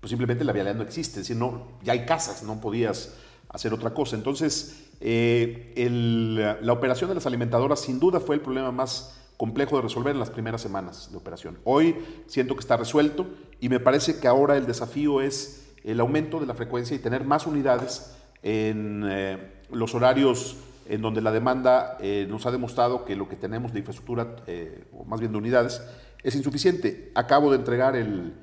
pues 0.00 0.10
simplemente 0.10 0.44
la 0.44 0.52
vialidad 0.52 0.74
no 0.74 0.82
existe, 0.82 1.20
es 1.20 1.28
decir, 1.28 1.36
no, 1.36 1.78
ya 1.82 1.92
hay 1.92 2.04
casas, 2.04 2.42
no 2.42 2.60
podías 2.60 3.14
hacer 3.48 3.72
otra 3.72 3.94
cosa. 3.94 4.16
Entonces, 4.16 4.90
eh, 5.00 6.58
la 6.60 6.72
operación 6.72 7.08
de 7.08 7.14
las 7.14 7.26
alimentadoras 7.26 7.80
sin 7.80 8.00
duda 8.00 8.20
fue 8.20 8.36
el 8.36 8.40
problema 8.40 8.72
más 8.72 9.18
complejo 9.36 9.76
de 9.76 9.82
resolver 9.82 10.12
en 10.14 10.20
las 10.20 10.30
primeras 10.30 10.60
semanas 10.60 11.10
de 11.10 11.16
operación. 11.16 11.58
Hoy 11.64 11.96
siento 12.26 12.54
que 12.54 12.60
está 12.60 12.76
resuelto 12.76 13.26
y 13.60 13.68
me 13.68 13.80
parece 13.80 14.20
que 14.20 14.28
ahora 14.28 14.56
el 14.56 14.66
desafío 14.66 15.20
es 15.20 15.61
el 15.84 16.00
aumento 16.00 16.40
de 16.40 16.46
la 16.46 16.54
frecuencia 16.54 16.96
y 16.96 16.98
tener 16.98 17.24
más 17.24 17.46
unidades 17.46 18.16
en 18.42 19.04
eh, 19.08 19.38
los 19.70 19.94
horarios 19.94 20.56
en 20.86 21.00
donde 21.00 21.20
la 21.22 21.30
demanda 21.30 21.96
eh, 22.00 22.26
nos 22.28 22.44
ha 22.46 22.50
demostrado 22.50 23.04
que 23.04 23.16
lo 23.16 23.28
que 23.28 23.36
tenemos 23.36 23.72
de 23.72 23.78
infraestructura, 23.78 24.36
o 24.92 25.04
más 25.04 25.20
bien 25.20 25.32
de 25.32 25.38
unidades, 25.38 25.80
es 26.22 26.34
insuficiente. 26.34 27.12
Acabo 27.14 27.50
de 27.50 27.56
entregar 27.56 27.96
el, 27.96 28.34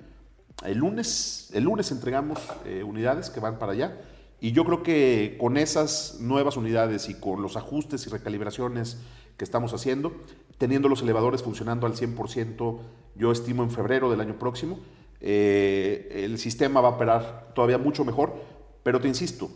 el 0.65 0.77
lunes, 0.77 1.49
el 1.53 1.63
lunes 1.63 1.91
entregamos 1.91 2.39
eh, 2.65 2.83
unidades 2.83 3.29
que 3.29 3.39
van 3.39 3.59
para 3.59 3.71
allá 3.71 3.97
y 4.41 4.51
yo 4.51 4.65
creo 4.65 4.83
que 4.83 5.37
con 5.39 5.57
esas 5.57 6.17
nuevas 6.19 6.57
unidades 6.57 7.09
y 7.09 7.15
con 7.15 7.41
los 7.41 7.55
ajustes 7.55 8.05
y 8.07 8.09
recalibraciones 8.09 8.97
que 9.37 9.45
estamos 9.45 9.73
haciendo, 9.73 10.13
teniendo 10.57 10.89
los 10.89 11.01
elevadores 11.01 11.43
funcionando 11.43 11.87
al 11.87 11.93
100%, 11.93 12.79
yo 13.15 13.31
estimo 13.31 13.63
en 13.63 13.71
febrero 13.71 14.09
del 14.09 14.21
año 14.21 14.37
próximo, 14.37 14.79
eh, 15.21 16.23
el 16.25 16.37
sistema 16.37 16.81
va 16.81 16.89
a 16.89 16.91
operar 16.91 17.51
todavía 17.53 17.77
mucho 17.77 18.05
mejor, 18.05 18.33
pero 18.83 18.99
te 19.01 19.07
insisto, 19.07 19.49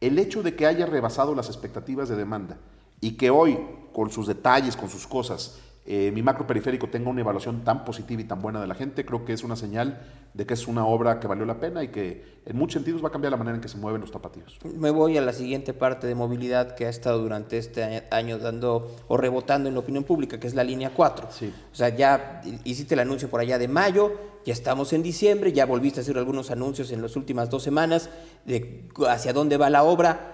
el 0.00 0.18
hecho 0.18 0.42
de 0.42 0.54
que 0.54 0.66
haya 0.66 0.86
rebasado 0.86 1.34
las 1.34 1.48
expectativas 1.48 2.08
de 2.08 2.16
demanda 2.16 2.58
y 3.00 3.12
que 3.12 3.30
hoy, 3.30 3.58
con 3.92 4.10
sus 4.10 4.26
detalles, 4.26 4.76
con 4.76 4.88
sus 4.88 5.06
cosas, 5.06 5.60
eh, 5.88 6.10
mi 6.12 6.20
macro 6.20 6.46
periférico 6.48 6.88
tenga 6.88 7.10
una 7.10 7.20
evaluación 7.20 7.62
tan 7.62 7.84
positiva 7.84 8.20
y 8.20 8.24
tan 8.24 8.42
buena 8.42 8.60
de 8.60 8.66
la 8.66 8.74
gente, 8.74 9.04
creo 9.04 9.24
que 9.24 9.32
es 9.32 9.44
una 9.44 9.54
señal 9.54 10.02
de 10.34 10.44
que 10.44 10.54
es 10.54 10.66
una 10.66 10.84
obra 10.84 11.20
que 11.20 11.28
valió 11.28 11.46
la 11.46 11.60
pena 11.60 11.84
y 11.84 11.88
que 11.88 12.40
en 12.44 12.56
muchos 12.56 12.74
sentidos 12.74 13.02
va 13.04 13.08
a 13.08 13.12
cambiar 13.12 13.30
la 13.30 13.36
manera 13.36 13.54
en 13.54 13.60
que 13.60 13.68
se 13.68 13.78
mueven 13.78 14.00
los 14.00 14.10
tapatíos. 14.10 14.58
Me 14.64 14.90
voy 14.90 15.16
a 15.16 15.20
la 15.20 15.32
siguiente 15.32 15.74
parte 15.74 16.08
de 16.08 16.16
movilidad 16.16 16.74
que 16.74 16.86
ha 16.86 16.88
estado 16.88 17.20
durante 17.20 17.56
este 17.56 18.04
año 18.10 18.38
dando 18.38 18.96
o 19.06 19.16
rebotando 19.16 19.68
en 19.68 19.76
la 19.76 19.80
opinión 19.80 20.02
pública, 20.02 20.40
que 20.40 20.48
es 20.48 20.54
la 20.54 20.64
línea 20.64 20.90
4. 20.92 21.28
Sí. 21.30 21.54
O 21.72 21.74
sea, 21.74 21.90
ya 21.90 22.42
hiciste 22.64 22.94
el 22.94 23.00
anuncio 23.00 23.30
por 23.30 23.40
allá 23.40 23.56
de 23.56 23.68
mayo, 23.68 24.12
ya 24.46 24.52
estamos 24.52 24.92
en 24.94 25.02
diciembre, 25.02 25.52
ya 25.52 25.66
volviste 25.66 26.00
a 26.00 26.02
hacer 26.02 26.16
algunos 26.16 26.50
anuncios 26.50 26.90
en 26.92 27.02
las 27.02 27.16
últimas 27.16 27.50
dos 27.50 27.62
semanas 27.62 28.08
de 28.46 28.88
hacia 29.08 29.32
dónde 29.32 29.58
va 29.58 29.68
la 29.68 29.82
obra. 29.82 30.32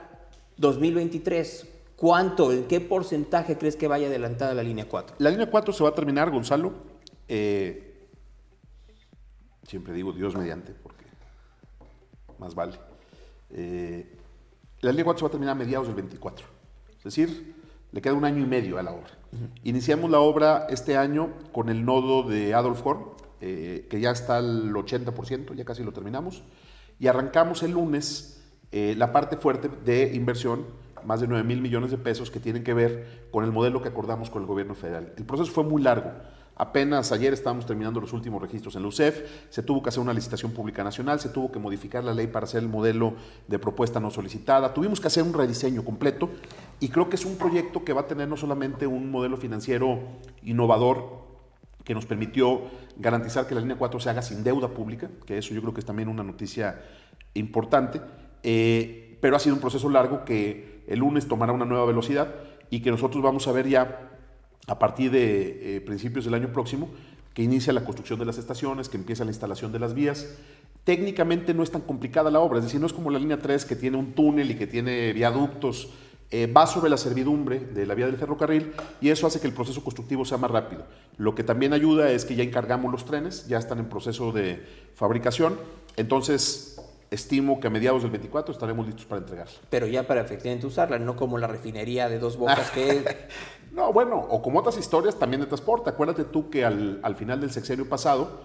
2023, 0.59 1.67
¿Cuánto, 2.03 2.53
en 2.53 2.65
qué 2.65 2.81
porcentaje 2.81 3.57
crees 3.57 3.77
que 3.77 3.87
vaya 3.87 4.09
adelantada 4.09 4.55
la 4.55 4.65
línea 4.65 4.89
4? 4.89 5.15
La 5.21 5.31
línea 5.31 5.49
4 5.49 5.73
se 5.73 5.85
va 5.85 5.91
a 5.91 5.95
terminar, 5.95 6.33
Gonzalo. 6.33 6.73
Eh, 7.29 8.09
siempre 9.63 9.93
digo 9.93 10.13
Dios 10.13 10.35
mediante, 10.35 10.73
porque 10.73 11.05
más 12.41 12.57
vale. 12.57 12.77
Eh, 13.51 14.19
la 14.81 14.91
línea 14.91 15.05
4 15.05 15.19
se 15.21 15.25
va 15.25 15.29
a 15.29 15.31
terminar 15.31 15.53
a 15.53 15.59
mediados 15.59 15.87
del 15.87 15.95
24. 15.95 16.45
Es 16.99 17.05
decir, 17.05 17.55
le 17.93 18.03
queda 18.03 18.15
un 18.15 18.25
año 18.25 18.43
y 18.43 18.47
medio 18.47 18.79
a 18.79 18.83
la 18.83 18.91
obra. 18.91 19.17
Iniciamos 19.63 20.11
la 20.11 20.19
obra 20.19 20.67
este 20.71 20.97
año 20.97 21.33
con 21.53 21.69
el 21.69 21.85
nodo 21.85 22.25
de 22.25 22.53
Adolf 22.53 22.85
Horn, 22.85 23.12
eh, 23.43 23.87
que 23.91 24.01
ya 24.01 24.11
está 24.13 24.39
al 24.39 24.73
80%, 24.73 25.55
ya 25.55 25.65
casi 25.65 25.83
lo 25.83 25.93
terminamos. 25.93 26.43
Y 26.99 27.09
arrancamos 27.09 27.63
el 27.63 27.73
lunes 27.73 28.39
la 28.73 29.13
parte 29.13 29.37
fuerte 29.37 29.69
de 29.85 30.15
inversión 30.15 30.65
más 31.05 31.21
de 31.21 31.29
9 31.29 31.45
mil 31.45 31.61
millones 31.61 31.91
de 31.91 31.99
pesos 31.99 32.31
que 32.31 32.41
tienen 32.41 32.65
que 32.65 32.75
ver 32.75 33.27
con 33.31 33.45
el 33.45 33.53
modelo 33.53 33.83
que 33.83 33.89
acordamos 33.89 34.31
con 34.31 34.43
el 34.43 34.49
gobierno 34.49 34.75
federal. 34.75 35.13
El 35.17 35.25
proceso 35.25 35.51
fue 35.51 35.65
muy 35.65 35.83
largo. 35.83 36.11
Apenas 36.55 37.13
ayer 37.13 37.33
estábamos 37.33 37.65
terminando 37.67 38.01
los 38.01 38.13
últimos 38.13 38.41
registros 38.41 38.77
en 38.77 38.83
la 38.83 38.89
UCEF, 38.89 39.49
se 39.49 39.63
tuvo 39.63 39.83
que 39.83 39.89
hacer 39.89 40.01
una 40.01 40.13
licitación 40.13 40.53
pública 40.53 40.85
nacional, 40.85 41.19
se 41.19 41.31
tuvo 41.31 41.51
que 41.51 41.59
modificar 41.59 42.05
la 42.05 42.13
ley 42.13 42.27
para 42.27 42.45
hacer 42.45 42.63
el 42.63 42.69
modelo 42.69 43.15
de 43.49 43.59
propuesta 43.59 44.01
no 44.01 44.11
solicitada, 44.11 44.75
tuvimos 44.75 45.01
que 45.01 45.07
hacer 45.07 45.23
un 45.23 45.33
rediseño 45.33 45.83
completo 45.83 46.29
y 46.79 46.91
creo 46.91 47.09
que 47.09 47.17
es 47.17 47.25
un 47.25 47.37
proyecto 47.37 47.85
que 47.85 47.95
va 47.95 48.03
a 48.03 48.07
tener 48.07 48.29
no 48.29 48.37
solamente 48.37 48.87
un 48.87 49.11
modelo 49.11 49.39
financiero 49.39 49.99
innovador 50.43 51.23
que 51.85 51.95
nos 51.95 52.05
permitió 52.05 52.61
garantizar 52.97 53.47
que 53.47 53.55
la 53.55 53.61
línea 53.61 53.77
4 53.77 54.01
se 54.01 54.11
haga 54.11 54.23
sin 54.23 54.45
deuda 54.45 54.69
pública, 54.69 55.11
que 55.27 55.39
eso 55.39 55.55
yo 55.55 55.61
creo 55.61 55.75
que 55.75 55.81
es 55.81 55.87
también 55.87 56.09
una 56.09 56.23
noticia 56.23 56.81
importante, 57.35 58.01
eh, 58.43 59.19
pero 59.21 59.37
ha 59.37 59.39
sido 59.39 59.55
un 59.55 59.61
proceso 59.61 59.89
largo 59.89 60.25
que 60.25 60.83
el 60.87 60.99
lunes 60.99 61.29
tomará 61.29 61.53
una 61.53 61.65
nueva 61.65 61.87
velocidad 61.87 62.35
y 62.71 62.81
que 62.81 62.91
nosotros 62.91 63.23
vamos 63.23 63.47
a 63.49 63.53
ver 63.53 63.69
ya 63.69 64.11
a 64.67 64.79
partir 64.79 65.11
de 65.11 65.77
eh, 65.77 65.81
principios 65.81 66.25
del 66.25 66.35
año 66.35 66.53
próximo 66.53 66.91
que 67.35 67.43
inicia 67.43 67.73
la 67.73 67.85
construcción 67.85 68.19
de 68.19 68.27
las 68.27 68.39
estaciones, 68.39 68.89
que 68.89 68.97
empieza 68.97 69.25
la 69.25 69.31
instalación 69.31 69.73
de 69.73 69.79
las 69.79 69.95
vías. 69.95 70.37
Técnicamente 70.85 71.55
no 71.55 71.63
es 71.63 71.71
tan 71.71 71.83
complicada 71.83 72.31
la 72.31 72.41
obra, 72.41 72.59
es 72.59 72.65
decir, 72.65 72.81
no 72.81 72.87
es 72.87 72.93
como 72.93 73.11
la 73.11 73.19
línea 73.19 73.39
3 73.39 73.65
que 73.65 73.77
tiene 73.77 73.97
un 73.97 74.13
túnel 74.13 74.51
y 74.51 74.57
que 74.57 74.67
tiene 74.67 75.13
viaductos, 75.13 75.91
eh, 76.35 76.47
va 76.47 76.67
sobre 76.67 76.89
la 76.89 76.97
servidumbre 76.97 77.61
de 77.61 77.85
la 77.85 77.95
vía 77.95 78.07
del 78.07 78.17
ferrocarril 78.17 78.73
y 79.03 79.11
eso 79.11 79.27
hace 79.27 79.39
que 79.39 79.47
el 79.47 79.53
proceso 79.53 79.85
constructivo 79.85 80.25
sea 80.25 80.39
más 80.39 80.51
rápido. 80.51 80.85
Lo 81.19 81.35
que 81.35 81.45
también 81.45 81.75
ayuda 81.75 82.11
es 82.11 82.25
que 82.25 82.35
ya 82.35 82.43
encargamos 82.43 82.91
los 82.91 83.05
trenes, 83.05 83.47
ya 83.49 83.59
están 83.59 83.79
en 83.79 83.91
proceso 83.91 84.33
de 84.33 84.67
fabricación, 84.95 85.59
entonces 85.97 86.81
estimo 87.11 87.61
que 87.61 87.67
a 87.67 87.71
mediados 87.71 88.01
del 88.01 88.11
24 88.13 88.51
estaremos 88.51 88.87
listos 88.87 89.05
para 89.05 89.21
entregarla. 89.21 89.53
Pero 89.69 89.87
ya 89.87 90.07
para 90.07 90.23
efectivamente 90.23 90.67
usarla, 90.67 90.99
no 90.99 91.17
como 91.17 91.37
la 91.37 91.49
refinería 91.49 92.09
de 92.09 92.19
dos 92.19 92.39
bocas 92.39 92.71
que... 92.71 93.05
no, 93.73 93.93
bueno, 93.93 94.17
o 94.17 94.41
como 94.41 94.61
otras 94.61 94.79
historias 94.79 95.19
también 95.19 95.43
de 95.43 95.47
transporte. 95.47 95.91
Acuérdate 95.91 96.25
tú 96.25 96.49
que 96.49 96.65
al, 96.65 97.15
final 97.19 97.43
del 97.43 97.51
sexenio 97.51 97.87
pasado 97.87 98.41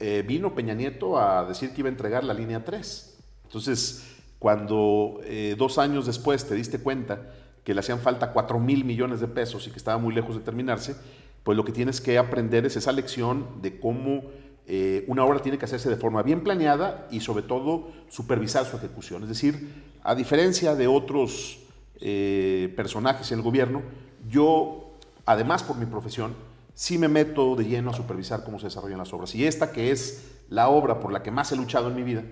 eh, 0.00 0.24
vino 0.26 0.56
Peña 0.56 0.74
Nieto 0.74 1.16
a 1.16 1.44
decir 1.44 1.72
que 1.72 1.82
iba 1.82 1.88
a 1.88 1.92
entregar 1.92 2.24
la 2.24 2.34
línea 2.34 2.64
3. 2.64 3.18
Entonces, 3.44 4.17
cuando 4.38 5.20
eh, 5.24 5.54
dos 5.58 5.78
años 5.78 6.06
después 6.06 6.46
te 6.46 6.54
diste 6.54 6.78
cuenta 6.78 7.32
que 7.64 7.74
le 7.74 7.80
hacían 7.80 8.00
falta 8.00 8.32
4 8.32 8.58
mil 8.58 8.84
millones 8.84 9.20
de 9.20 9.28
pesos 9.28 9.66
y 9.66 9.70
que 9.70 9.76
estaba 9.76 9.98
muy 9.98 10.14
lejos 10.14 10.36
de 10.36 10.42
terminarse, 10.42 10.96
pues 11.42 11.56
lo 11.56 11.64
que 11.64 11.72
tienes 11.72 12.00
que 12.00 12.18
aprender 12.18 12.64
es 12.66 12.76
esa 12.76 12.92
lección 12.92 13.60
de 13.60 13.78
cómo 13.78 14.22
eh, 14.66 15.04
una 15.08 15.24
obra 15.24 15.40
tiene 15.40 15.58
que 15.58 15.64
hacerse 15.64 15.88
de 15.88 15.96
forma 15.96 16.22
bien 16.22 16.42
planeada 16.42 17.08
y 17.10 17.20
sobre 17.20 17.42
todo 17.42 17.88
supervisar 18.08 18.64
su 18.66 18.76
ejecución. 18.76 19.22
Es 19.22 19.28
decir, 19.28 19.72
a 20.02 20.14
diferencia 20.14 20.74
de 20.74 20.86
otros 20.86 21.60
eh, 22.00 22.72
personajes 22.76 23.32
en 23.32 23.38
el 23.38 23.44
gobierno, 23.44 23.82
yo, 24.28 24.92
además 25.26 25.62
por 25.62 25.76
mi 25.76 25.86
profesión, 25.86 26.34
sí 26.74 26.96
me 26.96 27.08
meto 27.08 27.56
de 27.56 27.64
lleno 27.64 27.90
a 27.90 27.94
supervisar 27.94 28.44
cómo 28.44 28.58
se 28.58 28.66
desarrollan 28.66 28.98
las 28.98 29.12
obras. 29.12 29.34
Y 29.34 29.46
esta 29.46 29.72
que 29.72 29.90
es 29.90 30.36
la 30.48 30.68
obra 30.68 31.00
por 31.00 31.12
la 31.12 31.22
que 31.22 31.30
más 31.30 31.50
he 31.50 31.56
luchado 31.56 31.88
en 31.88 31.96
mi 31.96 32.02
vida, 32.02 32.24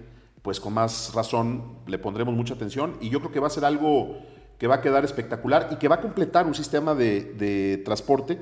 pues 0.46 0.60
con 0.60 0.74
más 0.74 1.12
razón 1.12 1.80
le 1.88 1.98
pondremos 1.98 2.32
mucha 2.32 2.54
atención. 2.54 2.96
Y 3.00 3.08
yo 3.08 3.18
creo 3.18 3.32
que 3.32 3.40
va 3.40 3.48
a 3.48 3.50
ser 3.50 3.64
algo 3.64 4.16
que 4.60 4.68
va 4.68 4.76
a 4.76 4.80
quedar 4.80 5.04
espectacular 5.04 5.70
y 5.72 5.74
que 5.74 5.88
va 5.88 5.96
a 5.96 6.00
completar 6.00 6.46
un 6.46 6.54
sistema 6.54 6.94
de, 6.94 7.34
de 7.34 7.78
transporte 7.78 8.38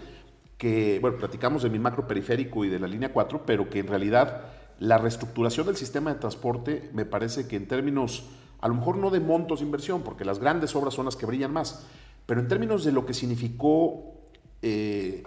que, 0.58 0.98
bueno, 1.00 1.16
platicamos 1.16 1.62
de 1.62 1.70
mi 1.70 1.78
macro 1.78 2.06
periférico 2.06 2.62
y 2.62 2.68
de 2.68 2.78
la 2.78 2.88
línea 2.88 3.10
4, 3.10 3.46
pero 3.46 3.70
que 3.70 3.78
en 3.78 3.86
realidad 3.86 4.42
la 4.80 4.98
reestructuración 4.98 5.66
del 5.66 5.76
sistema 5.76 6.12
de 6.12 6.20
transporte 6.20 6.90
me 6.92 7.06
parece 7.06 7.48
que 7.48 7.56
en 7.56 7.66
términos, 7.66 8.28
a 8.60 8.68
lo 8.68 8.74
mejor 8.74 8.98
no 8.98 9.08
de 9.08 9.20
montos 9.20 9.60
de 9.60 9.64
inversión, 9.64 10.02
porque 10.02 10.26
las 10.26 10.38
grandes 10.38 10.76
obras 10.76 10.92
son 10.92 11.06
las 11.06 11.16
que 11.16 11.24
brillan 11.24 11.54
más, 11.54 11.86
pero 12.26 12.38
en 12.38 12.48
términos 12.48 12.84
de 12.84 12.92
lo 12.92 13.06
que 13.06 13.14
significó 13.14 14.12
eh, 14.60 15.22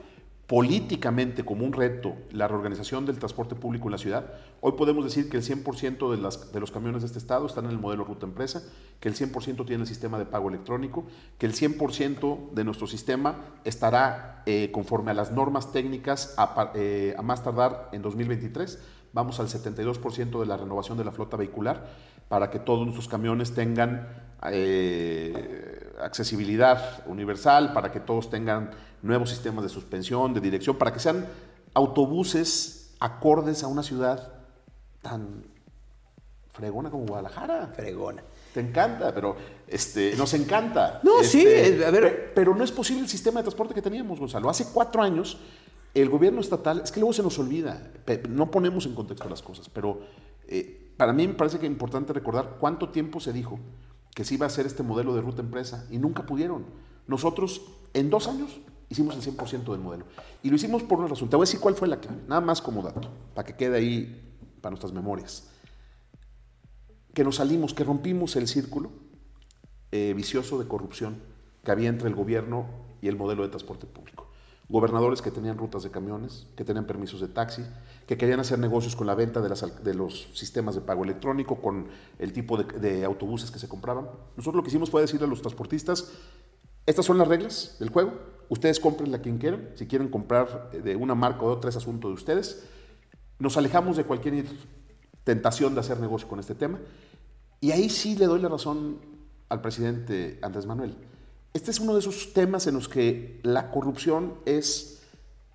políticamente 0.47 1.43
como 1.43 1.65
un 1.65 1.73
reto 1.73 2.15
la 2.31 2.47
reorganización 2.47 3.05
del 3.05 3.19
transporte 3.19 3.53
público 3.53 3.89
en 3.89 3.91
la 3.91 3.97
ciudad, 3.97 4.33
hoy 4.61 4.71
podemos 4.71 5.03
decir 5.03 5.29
que 5.29 5.35
el 5.35 5.43
100% 5.43 6.09
de, 6.09 6.17
las, 6.17 6.53
de 6.53 6.59
los 6.61 6.71
camiones 6.71 7.01
de 7.01 7.07
este 7.07 7.19
estado 7.19 7.45
están 7.45 7.65
en 7.65 7.71
el 7.71 7.79
modelo 7.79 8.05
ruta 8.05 8.25
empresa, 8.25 8.63
que 9.01 9.09
el 9.09 9.15
100% 9.15 9.65
tiene 9.65 9.81
el 9.83 9.87
sistema 9.87 10.17
de 10.17 10.25
pago 10.25 10.47
electrónico, 10.47 11.05
que 11.37 11.45
el 11.47 11.53
100% 11.53 12.51
de 12.53 12.63
nuestro 12.63 12.87
sistema 12.87 13.35
estará 13.65 14.43
eh, 14.45 14.71
conforme 14.71 15.11
a 15.11 15.13
las 15.13 15.33
normas 15.33 15.73
técnicas 15.73 16.33
a, 16.37 16.71
eh, 16.75 17.13
más 17.21 17.43
tardar 17.43 17.89
en 17.91 18.01
2023. 18.01 18.81
Vamos 19.11 19.41
al 19.41 19.47
72% 19.47 20.39
de 20.39 20.45
la 20.45 20.55
renovación 20.55 20.97
de 20.97 21.03
la 21.03 21.11
flota 21.11 21.35
vehicular 21.35 21.89
para 22.29 22.49
que 22.49 22.59
todos 22.59 22.85
nuestros 22.85 23.09
camiones 23.09 23.53
tengan 23.53 24.07
eh, 24.51 25.93
accesibilidad 26.01 27.03
universal, 27.07 27.73
para 27.73 27.91
que 27.91 27.99
todos 27.99 28.29
tengan 28.29 28.71
nuevos 29.01 29.29
sistemas 29.29 29.63
de 29.63 29.69
suspensión, 29.69 30.33
de 30.33 30.41
dirección, 30.41 30.75
para 30.77 30.91
que 30.93 30.99
sean 30.99 31.25
autobuses 31.73 32.95
acordes 32.99 33.63
a 33.63 33.67
una 33.67 33.83
ciudad 33.83 34.33
tan 35.01 35.43
fregona 36.51 36.89
como 36.89 37.05
Guadalajara. 37.05 37.67
Fregona. 37.75 38.23
Te 38.53 38.61
encanta, 38.61 39.13
pero 39.13 39.35
este, 39.67 40.15
nos 40.15 40.33
encanta. 40.33 40.99
No, 41.03 41.23
sí, 41.23 41.45
Este, 41.45 41.85
a 41.85 41.91
ver. 41.91 42.01
pe- 42.03 42.31
Pero 42.33 42.55
no 42.55 42.63
es 42.63 42.71
posible 42.71 43.03
el 43.03 43.09
sistema 43.09 43.39
de 43.39 43.43
transporte 43.43 43.73
que 43.75 43.81
teníamos, 43.81 44.19
Gonzalo. 44.19 44.49
Hace 44.49 44.65
cuatro 44.73 45.01
años, 45.03 45.37
el 45.93 46.09
gobierno 46.09 46.41
estatal, 46.41 46.81
es 46.83 46.91
que 46.91 46.99
luego 46.99 47.13
se 47.13 47.21
nos 47.23 47.37
olvida, 47.37 47.91
no 48.29 48.49
ponemos 48.49 48.85
en 48.87 48.95
contexto 48.95 49.29
las 49.29 49.41
cosas, 49.43 49.69
pero 49.69 50.01
eh, 50.47 50.91
para 50.97 51.13
mí 51.13 51.27
me 51.27 51.33
parece 51.35 51.59
que 51.59 51.67
es 51.67 51.71
importante 51.71 52.13
recordar 52.13 52.57
cuánto 52.59 52.89
tiempo 52.89 53.19
se 53.19 53.31
dijo 53.33 53.59
que 54.15 54.23
se 54.25 54.33
iba 54.33 54.45
a 54.45 54.47
hacer 54.47 54.65
este 54.65 54.81
modelo 54.81 55.13
de 55.13 55.21
ruta 55.21 55.41
empresa 55.41 55.85
y 55.91 55.99
nunca 55.99 56.25
pudieron. 56.25 56.65
Nosotros, 57.05 57.61
en 57.93 58.09
dos 58.09 58.27
años, 58.27 58.59
hicimos 58.89 59.15
el 59.15 59.35
100% 59.35 59.71
del 59.71 59.79
modelo. 59.79 60.05
Y 60.43 60.49
lo 60.49 60.55
hicimos 60.55 60.83
por 60.83 60.99
una 60.99 61.07
razón. 61.07 61.29
Te 61.29 61.35
voy 61.35 61.43
a 61.43 61.47
decir 61.47 61.59
cuál 61.59 61.75
fue 61.75 61.87
la 61.87 61.99
clave, 61.99 62.21
nada 62.27 62.41
más 62.41 62.61
como 62.61 62.81
dato, 62.81 63.09
para 63.33 63.45
que 63.45 63.55
quede 63.55 63.77
ahí 63.77 64.37
para 64.61 64.71
nuestras 64.71 64.93
memorias. 64.93 65.49
Que 67.13 67.23
nos 67.23 67.37
salimos, 67.37 67.73
que 67.73 67.83
rompimos 67.83 68.35
el 68.35 68.47
círculo 68.47 68.91
eh, 69.91 70.13
vicioso 70.15 70.59
de 70.59 70.67
corrupción 70.67 71.21
que 71.63 71.71
había 71.71 71.89
entre 71.89 72.07
el 72.07 72.15
gobierno 72.15 72.65
y 73.01 73.07
el 73.07 73.17
modelo 73.17 73.43
de 73.43 73.49
transporte 73.49 73.87
público. 73.87 74.27
Gobernadores 74.69 75.21
que 75.21 75.31
tenían 75.31 75.57
rutas 75.57 75.83
de 75.83 75.91
camiones, 75.91 76.47
que 76.57 76.65
tenían 76.65 76.85
permisos 76.85 77.21
de 77.21 77.29
taxi, 77.29 77.63
que 78.05 78.17
querían 78.17 78.41
hacer 78.41 78.59
negocios 78.59 78.97
con 78.97 79.07
la 79.07 79.15
venta 79.15 79.41
de, 79.41 79.47
las 79.47 79.83
de 79.83 79.93
los 79.93 80.29
sistemas 80.33 80.75
de 80.75 80.81
pago 80.81 81.05
electrónico, 81.05 81.61
con 81.61 81.87
el 82.19 82.33
tipo 82.33 82.57
de, 82.57 82.79
de 82.79 83.05
autobuses 83.05 83.49
que 83.49 83.59
se 83.59 83.69
compraban. 83.69 84.09
Nosotros 84.35 84.55
lo 84.55 84.63
que 84.63 84.69
hicimos 84.69 84.89
fue 84.89 85.01
decirle 85.01 85.25
a 85.25 85.29
los 85.29 85.41
transportistas, 85.41 86.11
estas 86.87 87.05
son 87.05 87.17
las 87.17 87.27
reglas 87.27 87.75
del 87.79 87.89
juego, 87.89 88.13
ustedes 88.49 88.79
compren 88.79 89.11
la 89.11 89.19
quien 89.19 89.37
quieran, 89.37 89.69
si 89.75 89.87
quieren 89.87 90.07
comprar 90.07 90.69
eh, 90.73 90.77
de 90.77 90.95
una 90.95 91.15
marca 91.15 91.43
o 91.43 91.49
de 91.49 91.55
otra 91.55 91.69
es 91.69 91.75
asunto 91.75 92.07
de 92.07 92.13
ustedes. 92.13 92.63
Nos 93.39 93.57
alejamos 93.57 93.97
de 93.97 94.05
cualquier 94.05 94.45
tentación 95.23 95.75
de 95.75 95.81
hacer 95.81 95.99
negocio 95.99 96.27
con 96.27 96.39
este 96.39 96.55
tema 96.55 96.79
y 97.59 97.71
ahí 97.71 97.89
sí 97.89 98.15
le 98.15 98.25
doy 98.25 98.39
la 98.39 98.47
razón 98.47 98.99
al 99.49 99.61
presidente 99.61 100.39
Andrés 100.41 100.65
Manuel. 100.65 100.95
Este 101.53 101.71
es 101.71 101.79
uno 101.79 101.93
de 101.93 101.99
esos 101.99 102.33
temas 102.33 102.67
en 102.67 102.75
los 102.75 102.87
que 102.87 103.41
la 103.43 103.69
corrupción 103.69 104.35
es 104.45 105.03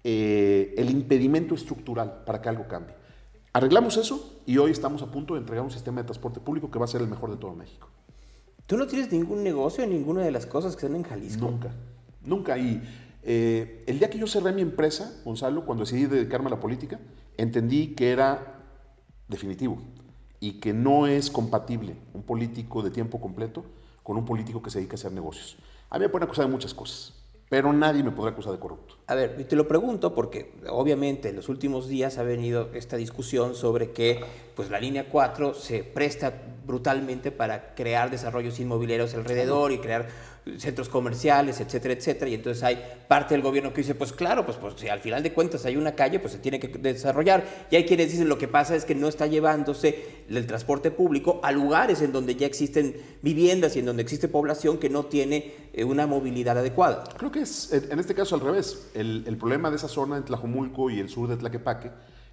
eh, 0.05 0.75
el 0.77 0.91
impedimento 0.91 1.55
estructural 1.55 2.25
para 2.27 2.43
que 2.43 2.51
algo 2.51 2.69
cambie. 2.69 2.95
Arreglamos 3.55 3.97
eso 3.97 4.43
y 4.45 4.59
hoy 4.59 4.71
estamos 4.71 5.03
a 5.03 5.11
punto 5.11 5.35
de 5.35 5.41
entregar 5.41 5.65
un 5.65 5.71
sistema 5.71 6.03
de 6.03 6.05
transporte 6.05 6.41
público 6.41 6.71
que 6.71 6.79
va 6.79 6.85
a 6.85 6.89
ser 6.89 7.01
el 7.01 7.09
mejor 7.09 7.31
de 7.31 7.37
todo 7.37 7.55
México. 7.55 7.89
¿Tú 8.73 8.79
no 8.79 8.87
tienes 8.87 9.13
ningún 9.13 9.45
negocio 9.45 9.85
en 9.85 9.91
ninguna 9.91 10.23
de 10.23 10.31
las 10.31 10.47
cosas 10.47 10.77
que 10.77 10.87
están 10.87 10.97
en 10.97 11.03
Jalisco? 11.03 11.45
Nunca, 11.45 11.75
nunca. 12.25 12.57
Y 12.57 12.83
eh, 13.23 13.85
el 13.87 13.99
día 13.99 14.09
que 14.09 14.17
yo 14.17 14.27
cerré 14.27 14.51
mi 14.51 14.63
empresa, 14.63 15.21
Gonzalo, 15.27 15.67
cuando 15.67 15.85
decidí 15.85 16.07
dedicarme 16.07 16.47
a 16.47 16.53
la 16.53 16.59
política, 16.59 16.99
entendí 17.37 17.89
que 17.89 18.13
era 18.13 18.63
definitivo 19.29 19.77
y 20.41 20.53
que 20.53 20.73
no 20.73 21.07
es 21.07 21.31
compatible 21.31 21.97
un 22.15 22.23
político 22.23 22.83
de 22.83 22.91
tiempo 22.91 23.21
completo 23.21 23.63
con 24.03 24.17
un 24.17 24.25
político 24.25 24.63
que 24.63 24.71
se 24.71 24.79
dedica 24.79 24.95
a 24.95 25.01
hacer 25.01 25.13
negocios. 25.13 25.59
A 25.91 25.99
mí 25.99 26.05
me 26.05 26.09
pueden 26.09 26.25
acusar 26.25 26.47
de 26.47 26.51
muchas 26.51 26.73
cosas, 26.73 27.13
pero 27.53 27.71
nadie 27.71 28.03
me 28.03 28.13
podrá 28.13 28.31
acusar 28.31 28.53
de 28.53 28.59
corrupto. 28.59 28.97
A 29.09 29.15
ver, 29.15 29.37
y 29.39 29.45
te 29.45 29.57
lo 29.57 29.69
pregunto 29.69 30.15
porque 30.15 30.55
obviamente 30.71 31.29
en 31.29 31.37
los 31.37 31.51
últimos 31.51 31.87
días 31.87 32.17
ha 32.17 32.23
venido 32.23 32.71
esta 32.73 32.97
discusión 32.97 33.55
sobre 33.55 33.91
que 33.91 34.25
pues, 34.57 34.71
la 34.71 34.81
línea 34.81 35.11
4 35.11 35.53
se 35.53 35.85
presta 35.85 36.33
brutalmente 36.65 37.31
para 37.31 37.75
crear 37.75 38.11
desarrollos 38.11 38.59
inmobiliarios 38.59 39.13
alrededor 39.13 39.71
y 39.71 39.81
crear 39.81 40.09
centros 40.59 40.89
comerciales, 40.89 41.61
etcétera, 41.61 41.95
etcétera. 41.95 42.31
Y 42.31 42.35
entonces 42.35 42.63
hay 42.63 42.83
parte 43.09 43.35
del 43.35 43.43
gobierno 43.43 43.73
que 43.73 43.83
dice, 43.83 43.95
pues 43.95 44.13
claro, 44.13 44.45
pues, 44.45 44.57
pues 44.57 44.75
si 44.77 44.89
al 44.89 45.01
final 45.01 45.23
de 45.23 45.33
cuentas 45.33 45.65
hay 45.65 45.77
una 45.77 45.95
calle, 45.95 46.19
pues 46.19 46.33
se 46.33 46.39
tiene 46.39 46.59
que 46.59 46.69
desarrollar. 46.69 47.45
Y 47.71 47.77
hay 47.77 47.85
quienes 47.85 48.11
dicen 48.11 48.29
lo 48.29 48.39
que 48.39 48.49
pasa 48.49 48.75
es 48.75 48.85
que 48.85 48.95
no 48.95 49.09
está 49.09 49.27
llevándose 49.27 50.25
el 50.29 50.47
transporte 50.47 50.91
público 50.91 51.41
a 51.43 51.53
lugares 51.53 52.03
en 52.03 52.13
donde 52.13 52.35
ya 52.35 52.47
existen 52.47 52.97
viviendas 53.23 53.77
y 53.77 53.81
en 53.81 53.87
donde 53.87 54.03
existe 54.03 54.29
población 54.29 54.79
que 54.79 54.91
no 54.91 55.07
tiene 55.07 55.55
eh, 55.73 55.85
una 55.85 56.07
movilidad 56.07 56.59
adecuada. 56.59 57.05
Creo 57.17 57.31
que 57.31 57.41
es, 57.41 57.73
en 57.73 57.99
este 57.99 58.15
caso, 58.15 58.35
al 58.35 58.41
revés. 58.41 58.91
El, 58.95 59.37
problema 59.43 59.71
de 59.71 59.77
esa 59.77 59.89
zona 59.89 60.17
en 60.17 60.25
Tlajomulco 60.25 60.91
y 60.91 61.01
el 61.01 61.09
sur 61.09 61.29
de 61.29 61.37
Tlaquepaque 61.37 61.91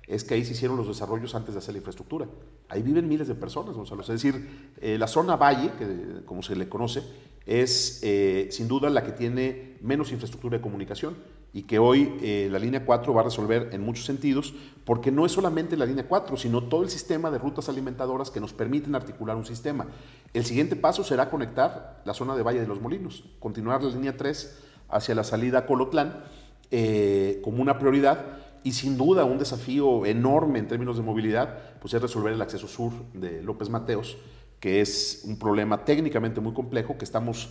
es 0.08 0.24
que 0.24 0.34
ahí 0.34 0.43
se 0.43 0.54
hicieron 0.54 0.76
los 0.76 0.88
desarrollos 0.88 1.34
antes 1.36 1.54
de 1.54 1.60
hacer 1.60 1.74
la 1.74 1.78
infraestructura. 1.78 2.28
Ahí 2.67 2.82
viven 2.82 3.08
miles 3.08 3.28
de 3.28 3.36
personas, 3.36 3.76
Gonzalo. 3.76 4.02
Es 4.02 4.08
decir, 4.08 4.74
eh, 4.82 4.98
la 4.98 5.08
zona 5.08 5.36
valle, 5.36 5.72
que, 5.78 6.26
como 6.26 6.41
se 6.41 6.56
le 6.56 6.67
conoce, 6.67 7.04
es 7.45 7.99
eh, 8.04 8.47
sin 8.52 8.67
duda 8.67 8.89
la 8.89 9.04
que 9.04 9.12
tiene 9.12 9.78
menos 9.82 10.12
infraestructura 10.12 10.58
de 10.58 10.62
comunicación 10.62 11.15
y 11.52 11.63
que 11.63 11.80
hoy 11.80 12.15
eh, 12.21 12.47
la 12.52 12.60
línea 12.60 12.86
4 12.86 13.13
va 13.13 13.21
a 13.21 13.23
resolver 13.23 13.69
en 13.71 13.82
muchos 13.82 14.06
sentidos, 14.06 14.54
porque 14.86 15.12
no 15.12 15.25
es 15.25 15.32
solamente 15.32 15.75
la 15.78 15.86
línea 15.86 16.08
4, 16.08 16.38
sino 16.38 16.63
todo 16.63 16.84
el 16.84 16.89
sistema 16.89 17.32
de 17.32 17.39
rutas 17.39 17.69
alimentadoras 17.69 18.30
que 18.30 18.39
nos 18.39 18.54
permiten 18.54 18.93
articular 18.93 19.36
un 19.36 19.45
sistema. 19.45 19.88
El 20.34 20.45
siguiente 20.45 20.75
paso 20.75 21.04
será 21.04 21.30
conectar 21.30 22.02
la 22.06 22.13
zona 22.13 22.36
de 22.36 22.43
Valle 22.43 22.60
de 22.60 22.67
los 22.67 22.82
Molinos, 22.82 23.23
continuar 23.39 23.84
la 23.84 23.89
línea 23.89 24.15
3 24.15 24.60
hacia 24.89 25.15
la 25.15 25.23
salida 25.23 25.60
a 25.60 25.65
Colotlán 25.65 26.23
eh, 26.71 27.41
como 27.43 27.62
una 27.62 27.80
prioridad 27.80 28.38
y 28.63 28.73
sin 28.73 28.97
duda 28.97 29.23
un 29.23 29.39
desafío 29.39 30.06
enorme 30.06 30.60
en 30.60 30.67
términos 30.67 30.97
de 30.97 31.04
movilidad, 31.04 31.58
pues 31.80 31.93
es 31.93 32.02
resolver 32.02 32.34
el 32.34 32.41
acceso 32.41 32.67
sur 32.67 32.91
de 33.13 33.41
López 33.41 33.69
Mateos, 33.69 34.17
que 34.60 34.82
es 34.82 35.22
un 35.26 35.38
problema 35.39 35.86
técnicamente 35.86 36.41
muy 36.41 36.54
complejo 36.54 36.98
que 36.98 37.06
estamos 37.06 37.50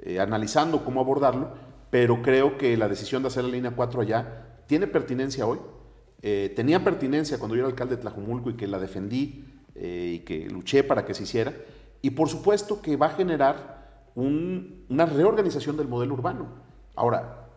eh, 0.00 0.20
analizando 0.20 0.84
cómo 0.84 1.00
abordarlo, 1.00 1.50
pero 1.90 2.22
creo 2.22 2.58
que 2.58 2.76
la 2.76 2.88
decisión 2.88 3.22
de 3.22 3.28
hacer 3.28 3.44
la 3.44 3.50
línea 3.50 3.70
4 3.70 4.00
allá 4.00 4.62
tiene 4.66 4.86
pertinencia 4.86 5.46
hoy. 5.46 5.58
Eh, 6.22 6.52
tenía 6.54 6.82
pertinencia 6.84 7.38
cuando 7.38 7.56
yo 7.56 7.60
era 7.62 7.68
alcalde 7.68 7.96
de 7.96 8.02
Tlajumulco 8.02 8.50
y 8.50 8.54
que 8.54 8.66
la 8.66 8.78
defendí 8.78 9.44
eh, 9.74 10.12
y 10.16 10.18
que 10.20 10.48
luché 10.48 10.84
para 10.84 11.04
que 11.04 11.14
se 11.14 11.22
hiciera. 11.24 11.52
Y 12.00 12.10
por 12.10 12.28
supuesto 12.28 12.80
que 12.82 12.96
va 12.96 13.06
a 13.06 13.10
generar 13.10 14.10
un- 14.14 14.84
una 14.88 15.06
reorganización 15.06 15.76
del 15.76 15.88
modelo 15.88 16.14
urbano. 16.14 16.48
Ahora, 16.94 17.48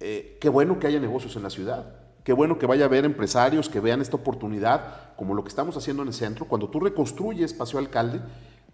qué 0.00 0.48
bueno 0.48 0.80
que 0.80 0.88
haya 0.88 0.98
negocios 0.98 1.36
en 1.36 1.44
la 1.44 1.50
ciudad. 1.50 1.94
Qué 2.24 2.32
bueno 2.32 2.58
que 2.58 2.66
vaya 2.66 2.84
a 2.84 2.88
haber 2.88 3.04
empresarios 3.04 3.68
que 3.68 3.80
vean 3.80 4.00
esta 4.00 4.16
oportunidad, 4.16 5.01
como 5.16 5.34
lo 5.34 5.42
que 5.42 5.48
estamos 5.48 5.76
haciendo 5.76 6.02
en 6.02 6.08
el 6.08 6.14
centro. 6.14 6.46
Cuando 6.46 6.68
tú 6.68 6.80
reconstruyes 6.80 7.54
Paseo 7.54 7.78
Alcalde, 7.78 8.20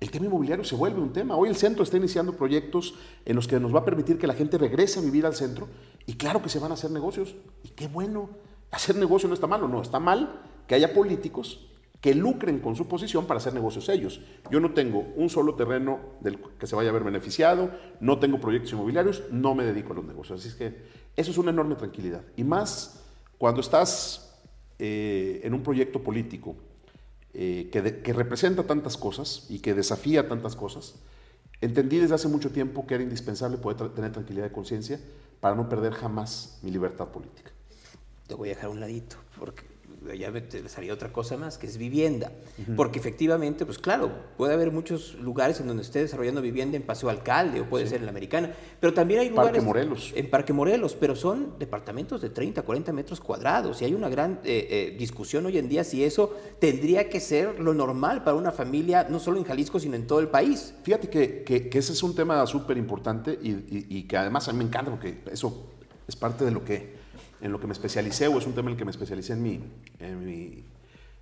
el 0.01 0.11
tema 0.11 0.27
inmobiliario 0.27 0.65
se 0.65 0.77
vuelve 0.77 1.01
un 1.01 1.13
tema. 1.13 1.37
Hoy 1.37 1.49
el 1.49 1.57
centro 1.57 1.83
está 1.83 1.97
iniciando 1.97 2.35
proyectos 2.35 2.95
en 3.25 3.35
los 3.35 3.49
que 3.49 3.59
nos 3.59 3.75
va 3.75 3.81
a 3.81 3.85
permitir 3.85 4.19
que 4.19 4.27
la 4.27 4.35
gente 4.35 4.57
regrese 4.57 5.01
a 5.01 5.03
vivir 5.03 5.27
al 5.27 5.35
centro. 5.35 5.69
Y 6.07 6.15
claro 6.15 6.41
que 6.41 6.49
se 6.49 6.59
van 6.59 6.71
a 6.71 6.75
hacer 6.75 6.91
negocios. 6.91 7.35
Y 7.65 7.71
qué 7.71 7.89
bueno. 7.89 8.31
Hacer 8.71 8.97
negocio 8.97 9.29
no 9.29 9.35
está 9.35 9.47
malo. 9.47 9.67
No, 9.67 9.83
está 9.83 9.99
mal 9.99 10.41
que 10.67 10.75
haya 10.75 10.93
políticos 10.93 11.69
que 12.01 12.15
lucren 12.15 12.61
con 12.61 12.77
su 12.77 12.87
posición 12.87 13.27
para 13.27 13.39
hacer 13.39 13.55
negocios 13.55 13.89
ellos. 13.89 14.21
Yo 14.51 14.61
no 14.61 14.73
tengo 14.73 15.01
un 15.17 15.29
solo 15.31 15.55
terreno 15.55 15.99
del 16.21 16.39
que 16.39 16.67
se 16.67 16.77
vaya 16.77 16.91
a 16.91 16.93
ver 16.93 17.03
beneficiado, 17.03 17.71
no 18.01 18.21
tengo 18.21 18.39
proyectos 18.39 18.73
inmobiliarios, 18.73 19.25
no 19.33 19.55
me 19.55 19.65
dedico 19.65 19.93
a 19.93 19.97
los 19.97 20.05
negocios. 20.05 20.41
Así 20.41 20.49
es 20.49 20.55
que 20.55 20.81
eso 21.17 21.31
es 21.33 21.39
una 21.39 21.51
enorme 21.51 21.75
tranquilidad. 21.75 22.23
Y 22.37 22.45
más 22.45 23.05
cuando 23.37 23.61
estás 23.61 24.28
eh, 24.79 25.41
en 25.43 25.55
un 25.55 25.63
proyecto 25.63 26.03
político 26.03 26.57
eh, 27.35 27.69
que, 27.71 28.13
representa 28.13 28.65
tantas 28.65 28.97
cosas 28.97 29.47
y 29.49 29.59
que 29.59 29.75
desafía 29.75 30.29
tantas 30.29 30.57
cosas, 30.57 30.95
entendí 31.61 31.99
desde 31.99 32.15
hace 32.15 32.29
mucho 32.29 32.51
tiempo 32.51 32.87
que 32.87 32.95
era 32.95 33.03
indispensable 33.03 33.59
poder 33.59 33.91
tener 33.91 34.13
tranquilidad 34.13 34.45
de 34.45 34.53
conciencia 34.53 35.01
para 35.41 35.55
no 35.55 35.69
perder 35.69 35.93
jamás 35.93 36.59
mi 36.63 36.71
libertad 36.71 37.09
política. 37.09 37.51
Te 38.27 38.35
voy 38.35 38.51
a 38.51 38.55
dejar 38.55 38.71
un 38.71 38.81
ladito, 38.81 39.17
porque 39.39 39.63
ya 40.19 40.31
me 40.31 40.43
salía 40.69 40.93
otra 40.93 41.13
cosa 41.13 41.37
más, 41.37 41.59
que 41.59 41.67
es 41.67 41.77
vivienda. 41.77 42.33
Porque 42.77 42.99
efectivamente, 42.99 43.65
pues 43.67 43.79
claro, 43.79 44.11
puede 44.37 44.55
haber 44.55 44.71
muchos 44.71 45.15
lugares 45.15 45.61
en 45.61 45.67
donde 45.67 45.83
esté 45.83 46.01
desarrollando 46.01 46.41
vivienda 46.41 46.77
en 46.77 46.83
Paseo 46.83 47.09
Alcalde 47.09 47.61
o 47.61 47.69
puede 47.69 47.87
ser 47.87 47.99
en 47.99 48.07
la 48.07 48.11
Americana, 48.11 48.53
pero 48.81 48.95
también 48.95 49.21
hay 49.21 49.29
lugares... 49.31 49.53
Parque 49.53 49.67
Morelos. 49.67 50.13
En 50.15 50.31
Parque 50.31 50.53
Morelos, 50.53 50.97
pero 50.99 51.17
son 51.17 51.59
departamentos 51.59 52.21
de 52.21 52.31
30, 52.31 52.63
40 52.63 52.93
metros 52.93 53.21
cuadrados 53.21 53.83
y 53.83 53.85
hay 53.85 53.95
una 53.95 54.09
gran 54.09 54.41
eh, 54.45 54.67
eh, 54.71 54.97
discusión 54.99 55.47
hoy 55.47 55.59
en 55.59 55.69
día 55.69 55.85
si 55.85 56.05
eso 56.05 56.37
tendría 56.59 57.09
que 57.09 57.21
ser 57.21 57.59
lo 57.61 57.75
normal 57.75 58.25
para 58.25 58.37
una 58.37 58.53
familia, 58.53 59.07
no 59.09 59.19
solo 59.19 59.39
en 59.39 59.45
Jalisco, 59.45 59.79
sino 59.81 59.97
en 59.97 60.07
todo 60.07 60.21
el 60.21 60.29
país. 60.29 60.75
Fíjate 60.83 61.09
que, 61.09 61.43
que, 61.45 61.79
ese 61.79 61.93
es 61.93 62.03
un 62.03 62.15
tema 62.15 62.45
súper 62.47 62.77
importante 62.77 63.39
y, 63.41 63.87
y 63.89 64.03
que 64.05 64.17
además 64.17 64.49
a 64.49 64.53
mí 64.53 64.59
me 64.59 64.65
encanta 64.65 64.91
porque 64.91 65.21
eso 65.31 65.71
es 66.07 66.17
parte 66.17 66.45
de 66.45 66.51
lo 66.51 66.65
que 66.65 66.98
en 67.41 67.53
lo 67.53 67.61
que 67.61 67.67
me 67.67 67.73
especialicé, 67.73 68.29
o 68.29 68.39
es 68.39 68.47
un 68.47 68.55
tema 68.55 68.69
en 68.69 68.73
el 68.73 68.79
que 68.79 68.85
me 68.85 68.91
especialicé 68.91 69.33
en 69.33 69.43
mi, 69.43 70.65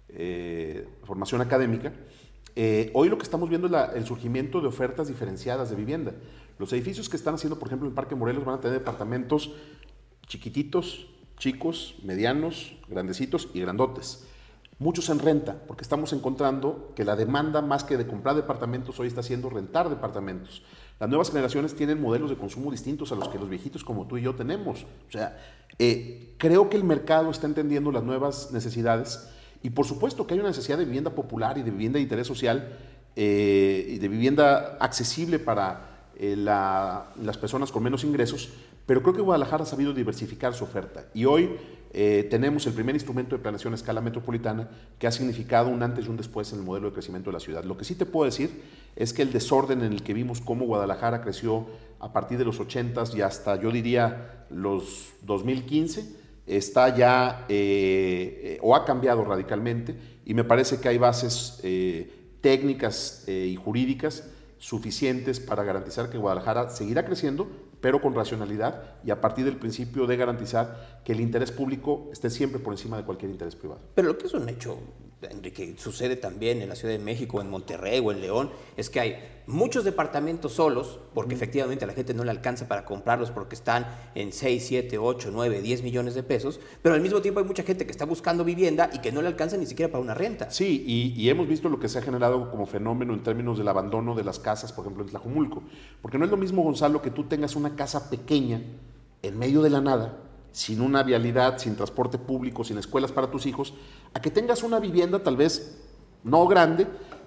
eh, 0.09 0.89
formación 1.05 1.41
académica, 1.41 1.93
eh, 2.55 2.91
hoy 2.95 3.09
lo 3.09 3.19
que 3.19 3.25
estamos 3.25 3.49
viendo 3.51 3.67
es 3.67 3.97
el 3.97 4.07
surgimiento 4.07 4.61
de 4.61 4.69
ofertas 4.69 5.09
diferenciadas 5.09 5.69
de 5.69 5.77
vivienda. 5.77 6.15
Los 6.59 6.73
edificios 6.73 7.09
que 7.09 7.17
están 7.17 7.35
haciendo, 7.35 7.59
por 7.59 7.69
ejemplo, 7.69 7.87
en 7.87 7.93
el 7.93 7.95
Parque 7.95 8.15
Morelos 8.15 8.45
van 8.45 8.57
a 8.57 8.61
tener 8.61 8.79
departamentos 8.79 9.53
chiquititos, 10.27 11.07
chicos, 11.37 11.97
medianos, 12.03 12.77
grandecitos 12.89 13.51
y 13.53 13.61
grandotes. 13.61 14.25
Muchos 14.79 15.09
en 15.09 15.19
renta, 15.19 15.63
porque 15.67 15.83
estamos 15.83 16.13
encontrando 16.13 16.93
que 16.95 17.05
la 17.05 17.17
demanda 17.17 17.63
más 17.63 17.85
que 17.85 17.97
de 17.97 18.07
comprar 18.07 18.37
departamentos 18.37 18.99
hoy 19.01 19.09
está 19.09 19.23
siendo 19.23 19.49
rentar 19.51 19.89
departamentos. 19.89 20.63
Las 20.99 21.11
nuevas 21.11 21.29
generaciones 21.29 21.75
tienen 21.75 22.01
modelos 22.01 22.31
de 22.31 22.37
consumo 22.37 22.71
distintos 22.71 23.13
a 23.13 23.17
los 23.17 23.29
que 23.29 23.39
los 23.39 23.49
viejitos 23.49 23.85
como 23.85 24.07
tú 24.07 24.17
y 24.17 24.23
yo 24.23 24.35
tenemos. 24.35 24.85
O 25.09 25.13
sea, 25.13 25.37
eh, 25.79 26.35
creo 26.39 26.71
que 26.71 26.77
el 26.77 26.85
mercado 26.85 27.31
está 27.31 27.47
entendiendo 27.47 27.93
las 27.93 28.03
nuevas 28.03 28.51
necesidades 28.53 29.29
y 29.63 29.71
por 29.71 29.87
supuesto 29.87 30.27
que 30.27 30.35
hay 30.35 30.41
una 30.41 30.49
necesidad 30.49 30.79
de 30.79 30.87
vivienda 30.87 31.11
popular 31.11 31.59
y 31.59 31.63
de 31.63 31.71
vivienda 31.71 31.99
de 31.99 32.03
interés 32.03 32.27
social 32.27 32.79
eh, 33.15 33.87
y 33.89 33.99
de 33.99 34.09
vivienda 34.09 34.79
accesible 34.81 35.39
para 35.39 36.09
eh, 36.19 36.35
las 36.37 37.37
personas 37.39 37.71
con 37.71 37.83
menos 37.83 38.03
ingresos, 38.05 38.49
pero 38.87 39.03
creo 39.03 39.15
que 39.15 39.21
Guadalajara 39.21 39.65
ha 39.65 39.67
sabido 39.67 39.93
diversificar 39.93 40.55
su 40.55 40.65
oferta 40.65 41.07
y 41.13 41.27
hoy 41.27 41.57
eh, 41.99 42.25
tenemos 42.29 42.67
el 42.67 42.75
primer 42.75 42.95
instrumento 42.95 43.35
de 43.35 43.41
planeación 43.41 43.73
a 43.73 43.77
escala 43.77 44.03
metropolitana 44.03 44.69
que 44.99 45.07
ha 45.07 45.11
significado 45.11 45.71
un 45.71 45.83
antes 45.83 46.05
y 46.05 46.11
un 46.11 46.19
después 46.19 46.53
en 46.53 46.59
el 46.59 46.65
modelo 46.67 46.89
de 46.89 46.93
crecimiento 46.93 47.31
de 47.31 47.33
la 47.33 47.41
ciudad. 47.41 47.65
Lo 47.65 47.79
que 47.79 47.87
sí 47.87 47.95
te 47.95 48.05
puedo 48.05 48.27
decir 48.27 48.51
es 48.97 49.15
que 49.15 49.23
el 49.23 49.33
desorden 49.33 49.81
en 49.81 49.95
el 49.95 50.03
que 50.03 50.13
vimos 50.13 50.43
cómo 50.43 50.67
Guadalajara 50.67 51.23
creció 51.23 51.67
a 51.99 52.13
partir 52.13 52.37
de 52.37 52.45
los 52.45 52.61
80 52.61 53.03
y 53.15 53.23
hasta, 53.23 53.59
yo 53.59 53.71
diría, 53.71 54.45
los 54.51 55.15
2015, 55.23 56.07
está 56.47 56.95
ya 56.95 57.47
eh, 57.49 58.59
o 58.61 58.77
ha 58.77 58.85
cambiado 58.85 59.25
radicalmente 59.25 59.97
y 60.27 60.35
me 60.35 60.45
parece 60.45 60.79
que 60.79 60.91
hay 60.91 60.99
bases 60.99 61.61
eh, 61.63 62.13
técnicas 62.43 63.25
y 63.27 63.57
jurídicas 63.57 64.25
suficientes 64.59 65.41
para 65.41 65.65
garantizar 65.65 66.11
que 66.11 66.19
Guadalajara 66.19 66.69
seguirá 66.69 67.07
creciendo, 67.07 67.49
pero 67.81 68.03
con 68.03 68.15
racionalidad 68.15 68.83
y 69.03 69.11
a 69.11 69.21
partir 69.21 69.47
del 69.47 69.57
principio 69.57 70.07
de 70.07 70.17
garantizar 70.19 70.96
que 71.07 71.13
el 71.13 71.21
interés 71.21 71.53
público 71.53 72.09
esté 72.11 72.31
siempre 72.31 72.59
por 72.59 72.75
encima 72.75 72.97
de 72.97 73.05
cualquier 73.05 73.31
interés 73.31 73.55
privado. 73.55 73.81
Pero 73.95 74.09
lo 74.09 74.19
que 74.19 74.27
es 74.27 74.35
un 74.35 74.49
hecho 74.49 74.77
que 75.55 75.77
sucede 75.79 76.17
también 76.17 76.61
en 76.63 76.69
la 76.69 76.75
Ciudad 76.75 76.93
de 76.93 76.99
México, 76.99 77.41
en 77.41 77.49
Monterrey 77.49 78.03
o 78.05 78.11
en 78.11 78.21
León, 78.21 78.51
es 78.77 78.91
que 78.91 78.99
hay 78.99 79.17
muchos 79.47 79.85
departamentos 79.85 80.55
solos, 80.55 80.99
porque 81.15 81.37
efectivamente 81.37 81.85
a 81.85 81.87
la 81.87 81.95
gente 81.95 82.13
no 82.13 82.25
le 82.25 82.33
alcanza 82.33 82.67
para 82.67 82.85
comprarlos 82.85 83.31
porque 83.31 83.55
están 83.55 83.87
en 84.17 84.33
6, 84.33 84.67
7, 84.67 84.99
8, 84.99 85.31
9, 85.33 85.63
10 85.63 85.85
millones 85.85 86.17
de 86.17 86.25
pesos, 86.25 86.59
pero 86.83 86.97
al 86.97 87.01
mismo 87.01 87.23
tiempo 87.23 87.39
hay 87.39 87.47
mucha 87.47 87.63
gente 87.63 87.87
que 87.87 87.93
está 87.93 88.05
buscando 88.05 88.45
vivienda 88.45 88.91
y 88.93 88.99
que 88.99 89.13
no 89.13 89.23
le 89.23 89.29
alcanza 89.29 89.57
ni 89.57 89.67
siquiera 89.67 89.93
para 89.93 90.03
una 90.03 90.15
renta. 90.15 90.51
Sí, 90.51 90.83
y, 90.85 91.23
y 91.23 91.31
hemos 91.31 91.47
visto 91.47 91.69
lo 91.69 91.79
que 91.79 91.89
se 91.89 92.01
ha 92.01 92.03
generado 92.03 92.51
como 92.51 92.67
fenómeno 92.67 93.15
en 93.15 93.23
términos 93.23 93.59
del 93.59 93.69
abandono 93.69 94.17
de 94.17 94.25
las 94.25 94.41
casas, 94.41 94.73
por 94.73 94.85
ejemplo, 94.85 95.05
en 95.05 95.11
Tlajumulco, 95.11 95.63
porque 96.03 96.19
no 96.19 96.25
es 96.25 96.33
lo 96.33 96.37
mismo, 96.37 96.65
Gonzalo, 96.65 97.01
que 97.01 97.13
tú 97.13 97.29
tengas 97.29 97.55
una 97.55 97.77
casa 97.77 98.11
pequeña 98.11 98.61
en 99.23 99.39
medio 99.39 99.63
de 99.63 99.71
la 99.71 99.81
nada, 99.81 100.26
sin 100.57 100.81
una 100.81 101.03
vialidad, 101.03 101.59
sin 101.59 101.77
transporte 101.77 102.17
público, 102.17 102.65
sin 102.65 102.79
escuelas 102.79 103.13
para 103.13 103.31
tus 103.31 103.45
hijos, 103.45 103.75
a 104.15 104.23
que 104.23 104.31
tengas 104.31 104.63
una 104.63 104.81
vivienda 104.81 105.23
tal 105.23 105.37
vez 105.37 105.77
no 106.25 106.47
grande, 106.49 106.87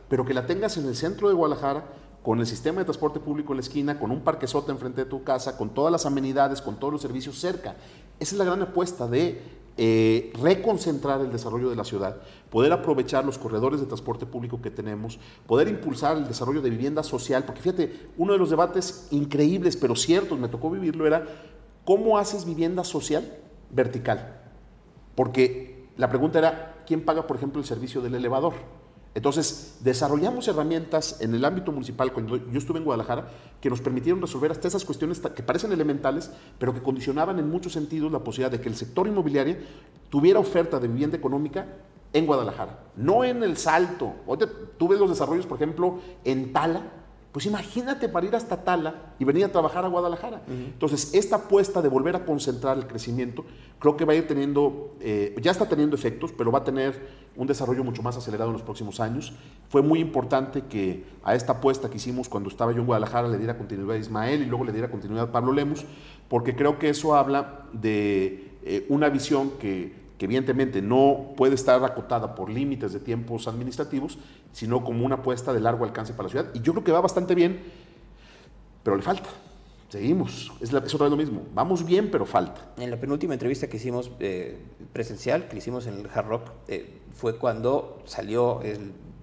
pero 0.10 0.26
que 0.26 0.34
la 0.34 0.48
tengas 0.48 0.78
en 0.78 0.88
el 0.88 0.96
centro 0.96 1.30
de 1.30 1.36
Guadalajara, 1.36 1.86
con 2.24 2.40
el 2.40 2.48
sistema 2.48 2.80
de 2.80 2.86
transporte 2.86 3.20
público 3.20 3.54
en 3.54 3.58
la 3.58 3.62
esquina, 3.62 4.00
con 4.00 4.10
un 4.10 4.22
parquezote 4.22 4.72
enfrente 4.72 5.04
de 5.04 5.12
tu 5.12 5.24
casa, 5.24 5.58
con 5.58 5.70
todas 5.76 5.92
las 5.92 6.08
amenidades, 6.08 6.60
con 6.60 6.80
todos 6.80 6.92
los 6.92 7.04
servicios 7.04 7.38
cerca. 7.38 7.76
Esa 8.20 8.34
es 8.34 8.40
la 8.40 8.46
gran 8.46 8.64
apuesta 8.64 9.08
de 9.08 9.40
eh, 9.78 10.34
reconcentrar 10.42 11.22
el 11.22 11.32
desarrollo 11.32 11.70
de 11.70 11.76
la 11.76 11.84
ciudad, 11.84 12.18
poder 12.50 12.74
aprovechar 12.74 13.26
los 13.26 13.38
corredores 13.38 13.80
de 13.80 13.86
transporte 13.86 14.26
público 14.26 14.60
que 14.60 14.72
tenemos, 14.72 15.20
poder 15.46 15.68
impulsar 15.68 16.18
el 16.18 16.28
desarrollo 16.28 16.64
de 16.64 16.72
vivienda 16.72 17.04
social, 17.04 17.44
porque 17.46 17.62
fíjate, 17.62 18.10
uno 18.18 18.34
de 18.34 18.40
los 18.40 18.50
debates 18.50 19.08
increíbles 19.12 19.78
pero 19.78 19.96
ciertos, 19.96 20.40
me 20.40 20.48
tocó 20.48 20.72
vivirlo, 20.72 21.06
era 21.06 21.28
¿Cómo 21.86 22.18
haces 22.18 22.46
vivienda 22.46 22.84
social 22.84 23.38
vertical? 23.70 24.42
Porque 25.16 25.90
la 25.98 26.10
pregunta 26.10 26.40
era, 26.40 26.84
¿quién 26.86 27.04
paga, 27.04 27.28
por 27.28 27.38
ejemplo, 27.38 27.60
el 27.60 27.68
servicio 27.68 28.02
del 28.02 28.16
elevador? 28.16 28.54
Entonces, 29.16 29.80
desarrollamos 29.82 30.48
herramientas 30.48 31.20
en 31.20 31.34
el 31.34 31.44
ámbito 31.44 31.72
municipal, 31.72 32.14
cuando 32.14 32.38
yo 32.38 32.58
estuve 32.58 32.78
en 32.78 32.86
Guadalajara, 32.86 33.28
que 33.60 33.70
nos 33.70 33.82
permitieron 33.82 34.22
resolver 34.22 34.52
hasta 34.52 34.68
esas 34.68 34.86
cuestiones 34.86 35.20
que 35.20 35.44
parecen 35.44 35.72
elementales, 35.72 36.32
pero 36.60 36.74
que 36.74 36.82
condicionaban 36.82 37.40
en 37.40 37.50
muchos 37.50 37.74
sentidos 37.74 38.12
la 38.12 38.20
posibilidad 38.20 38.52
de 38.52 38.62
que 38.62 38.70
el 38.70 38.76
sector 38.76 39.08
inmobiliario 39.08 39.58
tuviera 40.10 40.40
oferta 40.40 40.80
de 40.80 40.88
vivienda 40.88 41.18
económica 41.18 41.66
en 42.14 42.26
Guadalajara, 42.26 42.80
no 42.96 43.24
en 43.24 43.44
el 43.44 43.58
Salto. 43.58 44.14
Oye, 44.28 44.48
tú 44.78 44.88
ves 44.88 45.00
los 45.00 45.10
desarrollos, 45.10 45.46
por 45.46 45.58
ejemplo, 45.58 46.00
en 46.24 46.54
Tala, 46.54 46.84
pues 47.32 47.46
imagínate 47.46 48.10
para 48.10 48.26
ir 48.26 48.36
hasta 48.36 48.64
Tala 48.64 49.14
y 49.20 49.24
venir 49.24 49.46
a 49.46 49.52
trabajar 49.52 49.86
a 49.86 49.88
Guadalajara. 49.88 50.42
Entonces, 50.48 51.14
esta 51.14 51.36
apuesta 51.36 51.82
de 51.82 51.88
volver 51.88 52.16
a 52.16 52.26
concentrar 52.26 52.78
el 52.78 52.88
crecimiento, 52.88 53.46
creo 53.78 53.96
que 53.96 54.04
va 54.04 54.14
a 54.14 54.16
ir 54.16 54.28
teniendo, 54.28 54.96
eh, 55.00 55.36
ya 55.40 55.52
está 55.52 55.70
teniendo 55.70 55.96
efectos, 55.96 56.32
pero 56.36 56.52
va 56.52 56.60
a 56.60 56.64
tener 56.64 57.30
un 57.36 57.46
desarrollo 57.46 57.84
mucho 57.84 58.02
más 58.02 58.18
acelerado 58.18 58.50
en 58.50 58.54
los 58.54 58.64
próximos 58.64 59.00
años. 59.00 59.34
Fue 59.70 59.84
muy 59.84 60.00
importante 60.00 60.64
que 60.66 61.06
a 61.24 61.36
esta 61.36 61.54
apuesta 61.54 61.90
que 61.90 61.98
hicimos 61.98 62.30
cuando 62.30 62.50
estaba 62.50 62.72
yo 62.72 62.80
en 62.80 62.88
Guadalajara 62.88 63.28
le 63.28 63.38
diera 63.38 63.58
continuidad 63.58 63.96
a 63.96 64.00
Ismael 64.00 64.42
y 64.42 64.46
luego 64.46 64.64
le 64.66 64.72
diera 64.72 64.90
continuidad 64.90 65.26
a 65.26 65.32
Pablo 65.32 65.54
Lemus, 65.54 65.86
porque 66.30 66.56
creo 66.56 66.80
que 66.80 66.90
eso 66.90 67.16
habla 67.16 67.68
de 67.74 68.58
eh, 68.64 68.86
una 68.90 69.10
visión 69.10 69.52
que 69.60 69.99
que 70.20 70.26
evidentemente 70.26 70.82
no 70.82 71.34
puede 71.38 71.56
estar 71.56 71.82
acotada 71.84 72.36
por 72.36 72.50
límites 72.50 72.92
de 72.92 73.00
tiempos 73.00 73.48
administrativos, 73.48 74.20
sino 74.52 74.84
como 74.84 75.06
una 75.06 75.16
apuesta 75.16 75.54
de 75.54 75.62
largo 75.62 75.86
alcance 75.86 76.12
para 76.12 76.24
la 76.24 76.30
ciudad. 76.30 76.50
Y 76.54 76.60
yo 76.60 76.74
creo 76.74 76.84
que 76.84 76.92
va 76.92 77.00
bastante 77.00 77.34
bien, 77.34 77.62
pero 78.84 78.98
le 78.98 79.02
falta. 79.02 79.30
Seguimos, 79.88 80.52
es, 80.60 80.74
otra 80.74 81.06
vez 81.06 81.10
lo 81.10 81.16
mismo. 81.16 81.44
Vamos 81.56 81.86
bien, 81.86 82.12
pero 82.12 82.26
falta. 82.26 82.74
En 82.78 82.92
la 82.92 83.00
penúltima 83.00 83.34
entrevista 83.34 83.68
que 83.68 83.78
hicimos 83.78 84.12
eh, 84.20 84.60
presencial, 84.92 85.48
que 85.48 85.58
hicimos 85.58 85.88
en 85.88 85.94
el 85.96 86.10
Hard 86.14 86.28
Rock, 86.28 86.52
eh, 86.68 87.00
fue 87.14 87.38
cuando 87.38 88.04
salió 88.06 88.60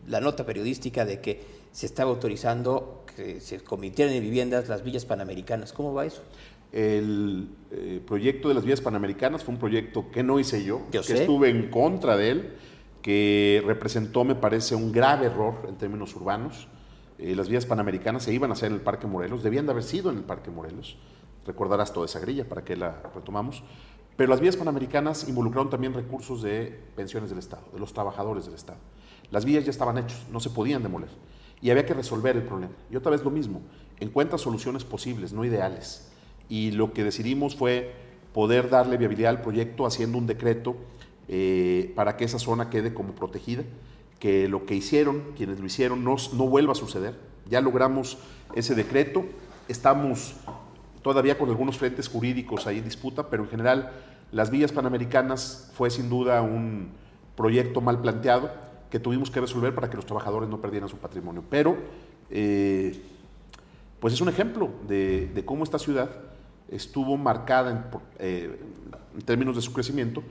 la 0.09 0.21
nota 0.21 0.47
periodística 0.47 1.05
de 1.05 1.21
que 1.21 1.45
se 1.73 1.85
estaba 1.85 2.11
autorizando 2.11 3.05
que 3.15 3.41
se 3.43 3.61
convirtieran 3.61 4.15
en 4.15 4.23
viviendas 4.23 4.69
las 4.69 4.83
villas 4.83 5.05
panamericanas. 5.05 5.75
¿Cómo 5.75 5.93
va 5.93 6.07
eso? 6.07 6.23
El 6.77 7.49
eh, 7.71 8.03
proyecto 8.07 8.49
de 8.49 8.55
las 8.55 8.67
vías 8.67 8.83
panamericanas 8.83 9.43
fue 9.43 9.55
un 9.55 9.59
proyecto 9.59 10.11
que 10.11 10.23
no 10.23 10.39
hice 10.39 10.62
yo, 10.62 10.83
que 10.91 10.99
estuve 10.99 11.49
en 11.49 11.71
contra 11.71 12.19
de 12.19 12.31
él, 12.31 12.57
que 13.01 13.62
representó, 13.65 14.25
me 14.25 14.35
parece, 14.35 14.75
un 14.75 14.93
grave 14.93 15.25
error 15.25 15.55
en 15.67 15.77
términos 15.77 16.15
urbanos. 16.15 16.69
Eh, 17.17 17.35
las 17.35 17.49
vías 17.49 17.65
panamericanas 17.65 18.25
se 18.25 18.35
iban 18.35 18.51
a 18.51 18.53
hacer 18.53 18.67
en 18.67 18.75
el 18.75 18.83
Parque 18.83 19.07
Morelos, 19.07 19.43
debían 19.43 19.65
de 19.65 19.73
haber 19.73 19.85
sido 19.85 20.11
en 20.11 20.19
el 20.19 20.25
Parque 20.25 20.51
Morelos. 20.51 20.99
Recordarás 21.47 21.95
toda 21.95 22.05
esa 22.05 22.21
grilla 22.21 22.47
para 22.47 22.62
que 22.62 22.77
la 22.77 23.01
retomamos. 23.15 23.62
Pero 24.19 24.29
las 24.29 24.41
vías 24.41 24.59
panamericanas 24.59 25.27
involucraron 25.31 25.71
también 25.71 25.95
recursos 25.95 26.43
de 26.43 26.79
pensiones 26.95 27.31
del 27.31 27.39
Estado, 27.39 27.62
de 27.73 27.81
los 27.81 27.95
trabajadores 27.95 28.45
del 28.45 28.55
Estado. 28.55 28.81
Las 29.31 29.47
vías 29.47 29.65
ya 29.65 29.71
estaban 29.71 29.97
hechas, 29.97 30.27
no 30.31 30.41
se 30.41 30.51
podían 30.51 30.83
demoler. 30.83 31.09
Y 31.62 31.71
había 31.71 31.87
que 31.87 31.95
resolver 31.95 32.37
el 32.37 32.43
problema. 32.43 32.75
Y 32.91 32.97
otra 32.97 33.12
vez 33.12 33.25
lo 33.25 33.31
mismo, 33.31 33.62
encuentra 33.99 34.37
soluciones 34.37 34.85
posibles, 34.85 35.33
no 35.33 35.43
ideales 35.43 36.12
y 36.49 36.73
lo 36.73 36.93
que 36.93 37.05
decidimos 37.05 37.57
fue 37.57 37.93
poder 38.33 38.69
darle 38.69 38.99
viabilidad 38.99 39.31
al 39.31 39.41
proyecto 39.41 39.87
haciendo 39.87 40.19
un 40.19 40.27
decreto 40.27 40.77
eh, 41.27 41.93
para 41.97 42.17
que 42.17 42.25
esa 42.25 42.39
zona 42.39 42.71
quede 42.71 42.93
como 42.93 43.15
protegida, 43.15 43.65
que 44.19 44.47
lo 44.47 44.67
que 44.67 44.75
hicieron, 44.75 45.33
quienes 45.37 45.59
lo 45.59 45.67
hicieron, 45.67 46.05
no, 46.05 46.17
no 46.35 46.47
vuelva 46.47 46.73
a 46.73 46.75
suceder. 46.75 47.19
Ya 47.49 47.61
logramos 47.61 48.19
ese 48.55 48.75
decreto, 48.75 49.25
estamos 49.69 50.35
todavía 51.03 51.39
con 51.39 51.49
algunos 51.49 51.79
frentes 51.79 52.09
jurídicos 52.09 52.67
ahí 52.67 52.79
en 52.79 52.85
disputa, 52.85 53.31
pero 53.31 53.45
en 53.45 53.49
general 53.49 53.93
las 54.33 54.51
vías 54.51 54.71
panamericanas 54.71 55.71
fue 55.75 55.89
sin 55.89 56.11
duda 56.11 56.43
un 56.43 56.91
proyecto 57.37 57.81
mal 57.81 58.01
planteado 58.01 58.51
que 58.91 59.01
tuvimos 59.01 59.31
que 59.31 59.41
resolver 59.41 59.75
para 59.75 59.89
que 59.89 59.97
los 59.97 60.05
trabajadores 60.05 60.49
no 60.49 60.61
perdieran 60.61 60.89
su 60.89 60.99
patrimonio. 60.99 61.43
Pero, 61.49 61.77
eh, 62.31 63.01
pues 63.99 64.13
es 64.13 64.21
un 64.21 64.29
ejemplo 64.29 64.69
de 64.87 65.43
cómo 65.47 65.65
esta 65.65 65.79
ciudad 65.79 66.11
estuvo 66.71 67.17
marcada 67.17 67.71
en, 67.71 68.01
eh, 68.19 68.61
en, 69.15 69.23
términos 69.23 69.57
de 69.57 69.63
su 69.63 69.73
crecimiento 69.73 70.23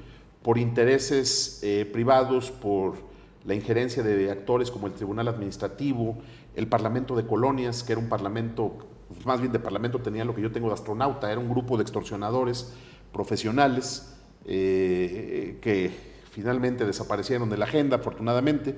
por 0.42 0.58
intereses 0.58 1.60
eh, 1.64 1.90
privados, 1.92 2.52
por 2.52 2.96
la 3.46 3.56
injerencia 3.56 4.04
de 4.04 4.30
actores 4.32 4.72
como 4.72 4.88
el 4.88 4.94
Tribunal 4.94 5.28
Administrativo, 5.28 6.18
el 6.56 6.68
Parlamento 6.68 7.16
de 7.16 7.26
Colonias, 7.26 7.84
que 7.84 7.94
era 7.94 8.02
un 8.02 8.10
parlamento, 8.10 8.78
pues, 9.08 9.26
más 9.26 9.40
bien 9.40 9.52
de 9.52 9.60
parlamento 9.60 10.00
tenía 10.00 10.26
lo 10.26 10.36
que 10.36 10.42
yo 10.42 10.52
tengo 10.52 10.68
de 10.68 10.74
astronauta, 10.74 11.32
era 11.32 11.40
un 11.40 11.50
grupo 11.50 11.78
de 11.78 11.84
extorsionadores 11.84 12.74
profesionales 13.12 14.16
eh, 14.46 15.58
que 15.62 15.92
finalmente 16.32 16.86
desaparecieron 16.86 17.50
de 17.50 17.58
la 17.58 17.66
agenda, 17.66 17.98
afortunadamente. 17.98 18.76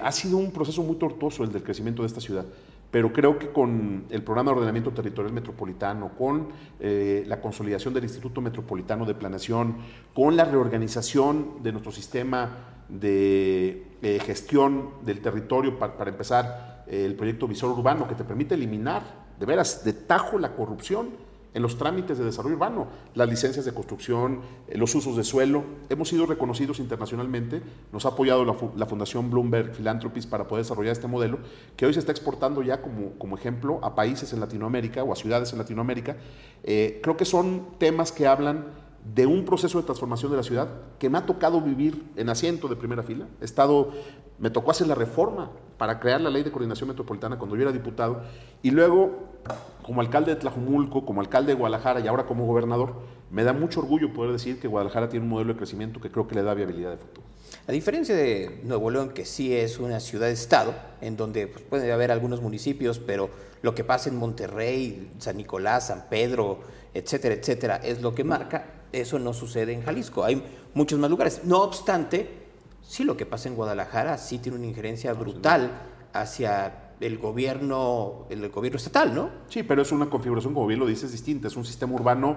Ha 0.00 0.12
sido 0.12 0.38
un 0.38 0.50
proceso 0.50 0.82
muy 0.82 0.96
tortuoso 0.96 1.44
el 1.44 1.52
del 1.52 1.62
crecimiento 1.62 2.02
de 2.02 2.06
esta 2.06 2.22
ciudad 2.22 2.46
pero 2.92 3.10
creo 3.10 3.38
que 3.38 3.50
con 3.50 4.04
el 4.10 4.22
programa 4.22 4.50
de 4.50 4.56
ordenamiento 4.58 4.92
territorial 4.92 5.32
metropolitano, 5.32 6.10
con 6.10 6.48
eh, 6.78 7.24
la 7.26 7.40
consolidación 7.40 7.94
del 7.94 8.04
Instituto 8.04 8.42
Metropolitano 8.42 9.06
de 9.06 9.14
Planeación, 9.14 9.78
con 10.14 10.36
la 10.36 10.44
reorganización 10.44 11.62
de 11.62 11.72
nuestro 11.72 11.90
sistema 11.90 12.50
de 12.90 13.96
eh, 14.02 14.20
gestión 14.20 14.90
del 15.06 15.22
territorio, 15.22 15.78
para, 15.78 16.10
empezar, 16.10 16.84
eh, 16.86 17.06
el 17.06 17.14
proyecto 17.14 17.48
Visor 17.48 17.70
Urbano, 17.70 18.06
que 18.06 18.14
te 18.14 18.24
permite 18.24 18.56
eliminar 18.56 19.02
de 19.40 19.46
veras 19.46 19.82
de 19.86 19.94
tajo 19.94 20.38
la 20.38 20.54
corrupción 20.54 21.31
en 21.54 21.62
los 21.62 21.76
trámites 21.76 22.18
de 22.18 22.24
desarrollo 22.24 22.56
urbano, 22.56 22.86
las 23.14 23.28
licencias 23.28 23.64
de 23.64 23.72
construcción, 23.72 24.40
eh, 24.68 24.78
los 24.78 24.94
usos 24.94 25.16
de 25.16 25.24
suelo. 25.24 25.64
Hemos 25.88 26.08
sido 26.08 26.26
reconocidos 26.26 26.78
internacionalmente, 26.78 27.62
nos 27.92 28.06
ha 28.06 28.10
apoyado 28.10 28.44
la, 28.44 28.86
Fundación 28.86 29.30
Bloomberg 29.30 29.74
Philanthropies 29.74 30.26
para 30.26 30.48
poder 30.48 30.64
desarrollar 30.64 30.92
este 30.92 31.08
modelo, 31.08 31.38
que 31.76 31.86
hoy 31.86 31.94
se 31.94 32.00
está 32.00 32.12
exportando 32.12 32.62
ya 32.62 32.80
como, 32.80 33.12
como 33.18 33.36
ejemplo 33.36 33.80
a 33.82 33.94
países 33.94 34.32
en 34.32 34.40
Latinoamérica 34.40 35.02
o 35.02 35.12
a 35.12 35.16
ciudades 35.16 35.52
en 35.52 35.58
Latinoamérica. 35.58 36.16
Eh, 36.64 37.00
creo 37.02 37.16
que 37.16 37.24
son 37.24 37.66
temas 37.78 38.12
que 38.12 38.26
hablan 38.26 38.81
de 39.04 39.26
un 39.26 39.44
proceso 39.44 39.78
de 39.78 39.84
transformación 39.84 40.30
de 40.30 40.36
la 40.36 40.42
ciudad 40.42 40.68
que 40.98 41.10
me 41.10 41.18
ha 41.18 41.26
tocado 41.26 41.60
vivir 41.60 42.04
en 42.16 42.28
asiento 42.28 42.68
de 42.68 42.76
primera 42.76 43.02
fila. 43.02 43.26
Estado, 43.40 43.90
me 44.38 44.50
tocó 44.50 44.70
hacer 44.70 44.86
la 44.86 44.94
reforma 44.94 45.50
para 45.76 45.98
crear 45.98 46.20
la 46.20 46.30
ley 46.30 46.42
de 46.42 46.52
coordinación 46.52 46.88
metropolitana 46.88 47.38
cuando 47.38 47.56
yo 47.56 47.62
era 47.62 47.72
diputado 47.72 48.22
y 48.62 48.70
luego 48.70 49.32
como 49.82 50.00
alcalde 50.00 50.34
de 50.34 50.40
Tlajumulco, 50.40 51.04
como 51.04 51.20
alcalde 51.20 51.52
de 51.52 51.58
Guadalajara 51.58 52.00
y 52.00 52.06
ahora 52.06 52.26
como 52.26 52.46
gobernador, 52.46 52.94
me 53.30 53.42
da 53.42 53.52
mucho 53.52 53.80
orgullo 53.80 54.12
poder 54.12 54.32
decir 54.32 54.60
que 54.60 54.68
Guadalajara 54.68 55.08
tiene 55.08 55.24
un 55.24 55.30
modelo 55.30 55.52
de 55.52 55.58
crecimiento 55.58 56.00
que 56.00 56.10
creo 56.10 56.28
que 56.28 56.36
le 56.36 56.42
da 56.42 56.54
viabilidad 56.54 56.90
de 56.90 56.98
futuro. 56.98 57.26
A 57.66 57.72
diferencia 57.72 58.14
de 58.14 58.60
Nuevo 58.64 58.90
León, 58.90 59.10
que 59.10 59.24
sí 59.24 59.54
es 59.54 59.78
una 59.78 60.00
ciudad-estado, 60.00 60.74
en 61.00 61.16
donde 61.16 61.46
pues, 61.48 61.64
puede 61.64 61.92
haber 61.92 62.10
algunos 62.10 62.40
municipios, 62.40 62.98
pero 62.98 63.30
lo 63.62 63.74
que 63.74 63.84
pasa 63.84 64.08
en 64.08 64.16
Monterrey, 64.16 65.12
San 65.18 65.36
Nicolás, 65.36 65.88
San 65.88 66.08
Pedro, 66.08 66.60
etcétera, 66.94 67.34
etcétera, 67.34 67.76
es 67.76 68.02
lo 68.02 68.14
que 68.14 68.24
marca, 68.24 68.66
eso 68.92 69.18
no 69.18 69.32
sucede 69.32 69.72
en 69.72 69.82
Jalisco. 69.82 70.24
Hay 70.24 70.42
muchos 70.74 70.98
más 70.98 71.10
lugares. 71.10 71.42
No 71.44 71.62
obstante, 71.62 72.28
sí 72.82 73.04
lo 73.04 73.16
que 73.16 73.26
pasa 73.26 73.48
en 73.48 73.56
Guadalajara 73.56 74.18
sí 74.18 74.38
tiene 74.38 74.58
una 74.58 74.66
injerencia 74.66 75.12
brutal 75.14 75.70
hacia 76.12 76.92
el 77.00 77.18
gobierno, 77.18 78.26
el 78.30 78.48
gobierno 78.50 78.76
estatal, 78.76 79.14
¿no? 79.14 79.30
Sí, 79.48 79.62
pero 79.62 79.82
es 79.82 79.90
una 79.92 80.08
configuración, 80.08 80.54
como 80.54 80.66
bien 80.66 80.78
lo 80.78 80.86
dices, 80.86 81.10
distinta. 81.10 81.48
Es 81.48 81.56
un 81.56 81.64
sistema 81.64 81.94
urbano 81.94 82.36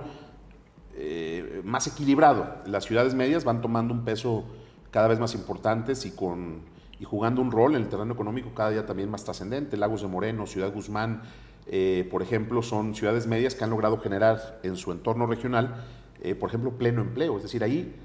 eh, 0.96 1.62
más 1.64 1.88
equilibrado. 1.88 2.64
Las 2.66 2.86
ciudades 2.86 3.14
medias 3.14 3.44
van 3.44 3.62
tomando 3.62 3.94
un 3.94 4.04
peso 4.04 4.46
cada 4.92 5.08
vez 5.08 5.20
más 5.20 5.36
importantes 5.36 6.06
y, 6.06 6.12
con, 6.12 6.62
y 7.00 7.04
jugando 7.04 7.42
un 7.42 7.52
rol 7.52 7.76
en 7.76 7.84
el 7.84 7.90
terreno 7.90 8.14
económico 8.14 8.54
cada 8.56 8.70
día 8.70 8.86
también 8.86 9.12
más 9.12 9.24
trascendente. 9.24 9.78
Lagos 9.78 10.02
de 10.02 10.08
Moreno, 10.08 10.48
Ciudad 10.48 10.74
Guzmán, 10.74 11.22
eh, 11.68 12.08
por 12.10 12.22
ejemplo, 12.22 12.62
son 12.62 12.96
ciudades 12.96 13.28
medias 13.28 13.56
que 13.56 13.64
han 13.64 13.72
logrado 13.72 14.00
generar 14.00 14.60
en 14.64 14.78
su 14.78 14.92
entorno 14.92 15.26
regional, 15.26 15.84
eh, 16.22 16.36
por 16.36 16.50
ejemplo, 16.50 16.72
pleno 16.72 17.02
empleo. 17.02 17.38
Es 17.38 17.44
decir, 17.44 17.64
ahí 17.64 17.96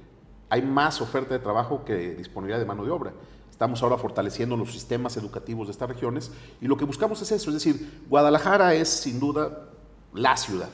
hay 0.49 0.62
más 0.62 1.01
oferta 1.01 1.35
de 1.35 1.40
trabajo 1.40 1.85
que 1.85 2.14
disponibilidad 2.14 2.59
de 2.59 2.66
mano 2.66 2.85
de 2.85 2.90
obra. 2.90 3.12
Estamos 3.51 3.83
ahora 3.83 3.99
fortaleciendo 3.99 4.57
los 4.57 4.73
sistemas 4.73 5.16
educativos 5.16 5.68
de 5.68 5.73
estas 5.73 5.88
regiones 5.88 6.33
y 6.61 6.66
lo 6.66 6.77
que 6.77 6.85
buscamos 6.85 7.20
es 7.20 7.31
eso, 7.31 7.51
es 7.51 7.55
decir, 7.55 8.05
Guadalajara 8.09 8.75
es 8.75 8.88
sin 8.88 9.20
duda 9.20 9.68
la 10.14 10.37
ciudad, 10.37 10.70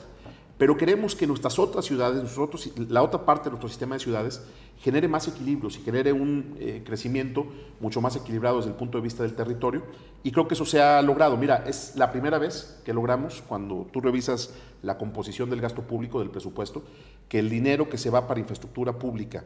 pero 0.57 0.75
queremos 0.75 1.15
que 1.15 1.27
nuestras 1.27 1.59
otras 1.59 1.85
ciudades, 1.85 2.21
nosotros, 2.23 2.71
la 2.89 3.03
otra 3.03 3.23
parte 3.25 3.45
de 3.45 3.51
nuestro 3.51 3.69
sistema 3.69 3.95
de 3.95 3.99
ciudades, 3.99 4.41
genere 4.79 5.07
más 5.07 5.27
equilibrios 5.27 5.77
y 5.77 5.81
genere 5.81 6.11
un 6.13 6.55
eh, 6.59 6.83
crecimiento 6.85 7.45
mucho 7.79 8.01
más 8.01 8.15
equilibrado 8.15 8.57
desde 8.57 8.71
el 8.71 8.75
punto 8.75 8.97
de 8.97 9.03
vista 9.03 9.23
del 9.23 9.33
territorio. 9.33 9.83
Y 10.23 10.31
creo 10.31 10.47
que 10.47 10.55
eso 10.55 10.65
se 10.65 10.81
ha 10.81 11.01
logrado. 11.01 11.37
Mira, 11.37 11.63
es 11.67 11.95
la 11.95 12.11
primera 12.11 12.39
vez 12.39 12.81
que 12.83 12.93
logramos, 12.93 13.43
cuando 13.47 13.87
tú 13.91 14.01
revisas 14.01 14.53
la 14.81 14.97
composición 14.97 15.49
del 15.49 15.61
gasto 15.61 15.83
público, 15.83 16.19
del 16.19 16.31
presupuesto, 16.31 16.83
que 17.29 17.39
el 17.39 17.49
dinero 17.49 17.87
que 17.87 17.97
se 17.99 18.09
va 18.09 18.27
para 18.27 18.39
infraestructura 18.39 18.97
pública 18.97 19.45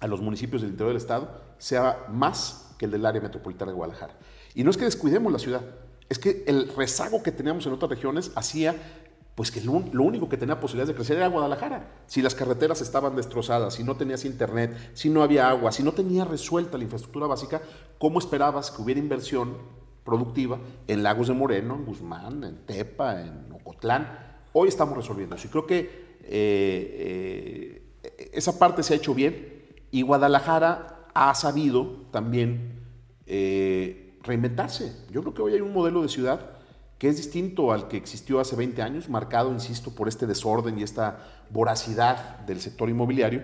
a 0.00 0.06
los 0.06 0.20
municipios 0.20 0.60
del 0.62 0.72
interior 0.72 0.90
del 0.90 0.98
Estado 0.98 1.30
sea 1.58 2.04
más 2.10 2.74
que 2.78 2.84
el 2.84 2.90
del 2.90 3.04
área 3.06 3.20
metropolitana 3.20 3.72
de 3.72 3.76
Guadalajara. 3.76 4.14
Y 4.54 4.62
no 4.62 4.70
es 4.70 4.76
que 4.76 4.84
descuidemos 4.84 5.32
la 5.32 5.38
ciudad, 5.38 5.62
es 6.08 6.18
que 6.18 6.44
el 6.46 6.68
rezago 6.74 7.22
que 7.22 7.32
teníamos 7.32 7.66
en 7.66 7.72
otras 7.72 7.90
regiones 7.90 8.32
hacía 8.34 8.76
pues 9.38 9.52
que 9.52 9.60
lo, 9.60 9.72
único 9.72 10.28
que 10.28 10.36
tenía 10.36 10.58
posibilidades 10.58 10.88
de 10.88 10.94
crecer 10.96 11.16
era 11.16 11.28
Guadalajara. 11.28 11.92
Si 12.08 12.22
las 12.22 12.34
carreteras 12.34 12.80
estaban 12.80 13.14
destrozadas, 13.14 13.74
si 13.74 13.84
no 13.84 13.96
tenías 13.96 14.24
internet, 14.24 14.76
si 14.94 15.10
no 15.10 15.22
había 15.22 15.48
agua, 15.48 15.70
si 15.70 15.84
no 15.84 15.92
tenía 15.92 16.24
resuelta 16.24 16.76
la 16.76 16.82
infraestructura 16.82 17.28
básica, 17.28 17.62
¿cómo 18.00 18.18
esperabas 18.18 18.72
que 18.72 18.82
hubiera 18.82 18.98
inversión 18.98 19.56
productiva 20.02 20.58
en 20.88 21.04
Lagos 21.04 21.28
de 21.28 21.34
Moreno, 21.34 21.76
en 21.76 21.84
Guzmán, 21.84 22.42
en 22.42 22.66
Tepa, 22.66 23.22
en 23.22 23.52
Ocotlán? 23.52 24.08
Hoy 24.54 24.66
estamos 24.66 24.96
resolviendo 24.96 25.36
eso 25.36 25.46
y 25.46 25.50
creo 25.50 25.66
que 25.68 25.82
eh, 26.24 27.80
eh, 28.02 28.30
esa 28.32 28.58
parte 28.58 28.82
se 28.82 28.94
ha 28.94 28.96
hecho 28.96 29.14
bien 29.14 29.62
y 29.92 30.02
Guadalajara 30.02 31.06
ha 31.14 31.32
sabido 31.36 32.08
también 32.10 32.80
eh, 33.26 34.18
reinventarse. 34.24 34.96
Yo 35.12 35.20
creo 35.20 35.34
que 35.34 35.42
hoy 35.42 35.54
hay 35.54 35.60
un 35.60 35.72
modelo 35.72 36.02
de 36.02 36.08
ciudad 36.08 36.57
que 36.98 37.08
es 37.08 37.16
distinto 37.16 37.72
al 37.72 37.88
que 37.88 37.96
existió 37.96 38.40
hace 38.40 38.56
20 38.56 38.82
años, 38.82 39.08
marcado, 39.08 39.52
insisto, 39.52 39.94
por 39.94 40.08
este 40.08 40.26
desorden 40.26 40.78
y 40.78 40.82
esta 40.82 41.18
voracidad 41.50 42.40
del 42.40 42.60
sector 42.60 42.88
inmobiliario. 42.88 43.42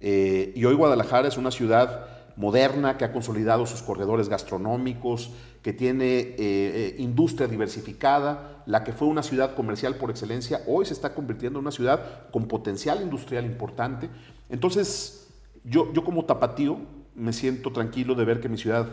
Eh, 0.00 0.52
y 0.54 0.64
hoy 0.64 0.74
Guadalajara 0.74 1.28
es 1.28 1.36
una 1.36 1.50
ciudad 1.50 2.06
moderna 2.36 2.98
que 2.98 3.04
ha 3.04 3.12
consolidado 3.12 3.64
sus 3.64 3.82
corredores 3.82 4.28
gastronómicos, 4.28 5.30
que 5.62 5.72
tiene 5.72 6.34
eh, 6.38 6.96
industria 6.98 7.48
diversificada, 7.48 8.62
la 8.66 8.82
que 8.82 8.92
fue 8.92 9.08
una 9.08 9.22
ciudad 9.22 9.54
comercial 9.54 9.94
por 9.94 10.10
excelencia, 10.10 10.60
hoy 10.66 10.84
se 10.84 10.92
está 10.92 11.14
convirtiendo 11.14 11.58
en 11.58 11.64
una 11.64 11.70
ciudad 11.70 12.28
con 12.32 12.46
potencial 12.46 13.00
industrial 13.00 13.46
importante. 13.46 14.10
Entonces, 14.50 15.28
yo, 15.64 15.92
yo 15.92 16.04
como 16.04 16.24
tapatío 16.24 16.78
me 17.14 17.32
siento 17.32 17.72
tranquilo 17.72 18.14
de 18.14 18.24
ver 18.24 18.40
que 18.40 18.48
mi 18.48 18.58
ciudad, 18.58 18.88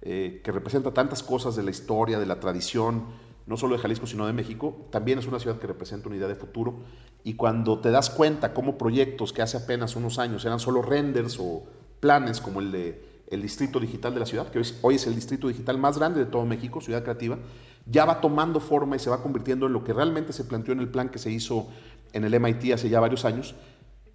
eh, 0.00 0.40
que 0.42 0.52
representa 0.52 0.92
tantas 0.92 1.22
cosas 1.22 1.56
de 1.56 1.64
la 1.64 1.70
historia, 1.70 2.18
de 2.18 2.26
la 2.26 2.40
tradición, 2.40 3.06
no 3.48 3.56
solo 3.56 3.74
de 3.74 3.82
Jalisco, 3.82 4.06
sino 4.06 4.26
de 4.26 4.32
México, 4.32 4.86
también 4.90 5.18
es 5.18 5.26
una 5.26 5.38
ciudad 5.40 5.58
que 5.58 5.66
representa 5.66 6.08
una 6.08 6.16
idea 6.16 6.28
de 6.28 6.34
futuro. 6.34 6.80
Y 7.24 7.34
cuando 7.34 7.80
te 7.80 7.90
das 7.90 8.10
cuenta 8.10 8.52
cómo 8.52 8.76
proyectos 8.76 9.32
que 9.32 9.42
hace 9.42 9.56
apenas 9.56 9.96
unos 9.96 10.18
años 10.18 10.44
eran 10.44 10.60
solo 10.60 10.82
renders 10.82 11.38
o 11.40 11.64
planes, 12.00 12.40
como 12.40 12.60
el 12.60 12.70
de 12.70 13.08
el 13.30 13.42
Distrito 13.42 13.80
Digital 13.80 14.14
de 14.14 14.20
la 14.20 14.26
ciudad, 14.26 14.48
que 14.48 14.58
hoy, 14.58 14.66
hoy 14.80 14.94
es 14.94 15.06
el 15.06 15.14
distrito 15.14 15.48
digital 15.48 15.76
más 15.76 15.98
grande 15.98 16.20
de 16.20 16.26
todo 16.26 16.46
México, 16.46 16.80
Ciudad 16.80 17.02
Creativa, 17.02 17.38
ya 17.84 18.06
va 18.06 18.22
tomando 18.22 18.58
forma 18.58 18.96
y 18.96 18.98
se 18.98 19.10
va 19.10 19.22
convirtiendo 19.22 19.66
en 19.66 19.72
lo 19.72 19.84
que 19.84 19.92
realmente 19.92 20.32
se 20.32 20.44
planteó 20.44 20.72
en 20.72 20.80
el 20.80 20.88
plan 20.88 21.10
que 21.10 21.18
se 21.18 21.30
hizo 21.30 21.68
en 22.12 22.24
el 22.24 22.40
MIT 22.40 22.72
hace 22.72 22.88
ya 22.88 23.00
varios 23.00 23.26
años, 23.26 23.54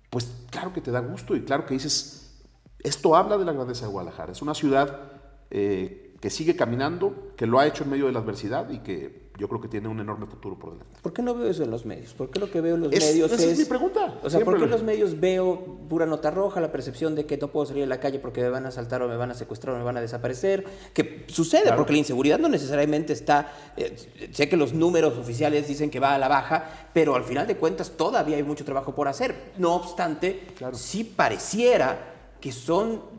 pues 0.09 0.31
claro 0.49 0.73
que 0.73 0.81
te 0.81 0.91
da 0.91 0.99
gusto 0.99 1.35
y 1.35 1.41
claro 1.41 1.65
que 1.65 1.75
dices, 1.75 2.43
esto 2.79 3.15
habla 3.15 3.37
de 3.37 3.45
la 3.45 3.53
grandeza 3.53 3.85
de 3.85 3.91
Guadalajara. 3.91 4.31
Es 4.31 4.41
una 4.41 4.53
ciudad 4.53 5.11
eh, 5.49 6.15
que 6.19 6.29
sigue 6.29 6.55
caminando, 6.55 7.33
que 7.35 7.45
lo 7.45 7.59
ha 7.59 7.67
hecho 7.67 7.83
en 7.83 7.91
medio 7.91 8.07
de 8.07 8.13
la 8.13 8.19
adversidad 8.19 8.69
y 8.69 8.79
que 8.79 9.22
yo 9.37 9.47
creo 9.47 9.59
que 9.59 9.67
tiene 9.67 9.87
un 9.87 9.99
enorme 9.99 10.27
futuro 10.27 10.57
por 10.57 10.73
delante. 10.73 10.99
¿Por 11.01 11.11
qué 11.11 11.23
no 11.23 11.33
veo 11.33 11.49
eso 11.49 11.63
en 11.63 11.71
los 11.71 11.85
medios? 11.85 12.13
¿Por 12.13 12.29
qué 12.29 12.39
lo 12.39 12.51
que 12.51 12.61
veo 12.61 12.75
en 12.75 12.81
los 12.81 12.91
medios 12.91 13.31
esa 13.31 13.43
es, 13.43 13.57
mi 13.57 13.65
pregunta. 13.65 14.19
O 14.23 14.29
sea, 14.29 14.41
¿por 14.41 14.57
qué 14.57 14.65
en 14.65 14.69
los 14.69 14.83
medios 14.83 15.19
veo 15.19 15.79
pura 15.89 16.05
nota 16.05 16.29
roja, 16.29 16.61
la 16.61 16.71
percepción 16.71 17.15
de 17.15 17.25
que 17.25 17.37
no 17.37 17.47
puedo 17.47 17.65
salir 17.65 17.83
a 17.83 17.87
la 17.87 17.99
calle 17.99 18.19
porque 18.19 18.41
me 18.41 18.49
van 18.49 18.65
a 18.65 18.69
asaltar 18.69 19.01
o 19.01 19.07
me 19.07 19.17
van 19.17 19.31
a 19.31 19.33
secuestrar 19.33 19.75
o 19.75 19.77
me 19.79 19.83
van 19.83 19.97
a 19.97 20.01
desaparecer? 20.01 20.65
Que 20.93 21.25
sucede, 21.27 21.73
porque 21.73 21.93
la 21.93 21.99
inseguridad 21.99 22.37
no 22.37 22.47
necesariamente 22.47 23.13
está... 23.13 23.51
Eh, 23.75 24.29
sé 24.31 24.47
que 24.47 24.57
los 24.57 24.73
números 24.73 25.17
oficiales 25.17 25.67
dicen 25.67 25.89
que 25.89 25.99
va 25.99 26.13
a 26.13 26.19
la 26.19 26.27
baja, 26.27 26.89
pero 26.93 27.15
al 27.15 27.23
final 27.23 27.47
de 27.47 27.57
cuentas 27.57 27.91
todavía 27.91 28.38
hay 28.38 28.43
mucho 28.43 28.63
trabajo 28.65 28.93
por 28.93 29.07
hacer. 29.07 29.53
No 29.57 29.73
obstante, 29.75 30.47
sí 30.73 31.03
pareciera 31.03 32.13
que 32.39 32.51
son... 32.51 33.12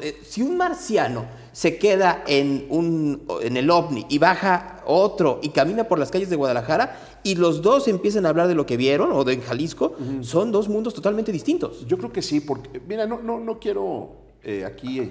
Eh, 0.00 0.20
si 0.24 0.42
un 0.42 0.56
marciano 0.56 1.26
se 1.52 1.78
queda 1.78 2.24
en, 2.26 2.66
un, 2.70 3.26
en 3.42 3.56
el 3.56 3.70
ovni 3.70 4.06
y 4.08 4.18
baja 4.18 4.82
otro 4.86 5.38
y 5.42 5.50
camina 5.50 5.84
por 5.84 5.98
las 5.98 6.10
calles 6.10 6.30
de 6.30 6.36
Guadalajara 6.36 7.20
y 7.22 7.34
los 7.36 7.62
dos 7.62 7.86
empiezan 7.86 8.26
a 8.26 8.30
hablar 8.30 8.48
de 8.48 8.54
lo 8.54 8.66
que 8.66 8.76
vieron 8.76 9.12
o 9.12 9.24
de 9.24 9.38
Jalisco, 9.40 9.96
son 10.22 10.50
dos 10.50 10.68
mundos 10.68 10.94
totalmente 10.94 11.30
distintos. 11.30 11.86
Yo 11.86 11.98
creo 11.98 12.12
que 12.12 12.22
sí, 12.22 12.40
porque, 12.40 12.80
mira, 12.80 13.06
no, 13.06 13.20
no, 13.20 13.38
no 13.38 13.58
quiero 13.58 14.16
eh, 14.42 14.64
aquí 14.64 15.10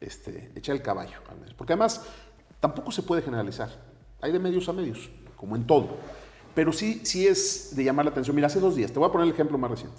este, 0.00 0.52
echar 0.54 0.76
el 0.76 0.82
caballo, 0.82 1.18
porque 1.56 1.72
además 1.72 2.02
tampoco 2.60 2.90
se 2.92 3.02
puede 3.02 3.22
generalizar. 3.22 3.70
Hay 4.20 4.32
de 4.32 4.38
medios 4.38 4.68
a 4.68 4.72
medios, 4.72 5.10
como 5.36 5.56
en 5.56 5.66
todo. 5.66 5.88
Pero 6.54 6.72
sí, 6.72 7.02
sí 7.04 7.26
es 7.26 7.76
de 7.76 7.84
llamar 7.84 8.04
la 8.04 8.10
atención. 8.10 8.34
Mira, 8.34 8.46
hace 8.46 8.60
dos 8.60 8.74
días, 8.74 8.90
te 8.92 8.98
voy 8.98 9.08
a 9.08 9.12
poner 9.12 9.26
el 9.26 9.32
ejemplo 9.32 9.58
más 9.58 9.70
reciente. 9.70 9.98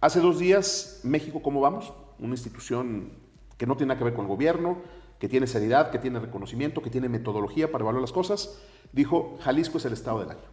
Hace 0.00 0.20
dos 0.20 0.38
días, 0.38 1.00
México, 1.02 1.42
¿cómo 1.42 1.60
vamos? 1.60 1.92
Una 2.22 2.34
institución 2.34 3.10
que 3.58 3.66
no 3.66 3.76
tiene 3.76 3.88
nada 3.88 3.98
que 3.98 4.04
ver 4.04 4.14
con 4.14 4.24
el 4.24 4.28
gobierno, 4.28 4.78
que 5.18 5.28
tiene 5.28 5.46
seriedad, 5.46 5.90
que 5.90 5.98
tiene 5.98 6.18
reconocimiento, 6.18 6.82
que 6.82 6.90
tiene 6.90 7.08
metodología 7.08 7.70
para 7.70 7.82
evaluar 7.82 8.00
las 8.00 8.12
cosas, 8.12 8.58
dijo, 8.92 9.36
Jalisco 9.40 9.78
es 9.78 9.84
el 9.84 9.92
estado 9.92 10.20
del 10.20 10.30
año. 10.30 10.52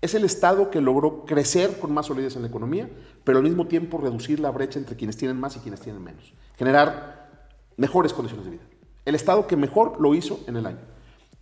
Es 0.00 0.14
el 0.14 0.24
estado 0.24 0.70
que 0.70 0.80
logró 0.80 1.24
crecer 1.26 1.78
con 1.78 1.92
más 1.92 2.06
solidez 2.06 2.36
en 2.36 2.42
la 2.42 2.48
economía, 2.48 2.88
pero 3.22 3.38
al 3.38 3.44
mismo 3.44 3.66
tiempo 3.66 3.98
reducir 3.98 4.40
la 4.40 4.50
brecha 4.50 4.78
entre 4.78 4.96
quienes 4.96 5.16
tienen 5.16 5.38
más 5.38 5.56
y 5.56 5.60
quienes 5.60 5.80
tienen 5.80 6.02
menos. 6.02 6.32
Generar 6.56 7.30
mejores 7.76 8.12
condiciones 8.12 8.46
de 8.46 8.52
vida. 8.52 8.64
El 9.04 9.14
estado 9.14 9.46
que 9.46 9.56
mejor 9.56 10.00
lo 10.00 10.14
hizo 10.14 10.40
en 10.46 10.56
el 10.56 10.66
año. 10.66 10.80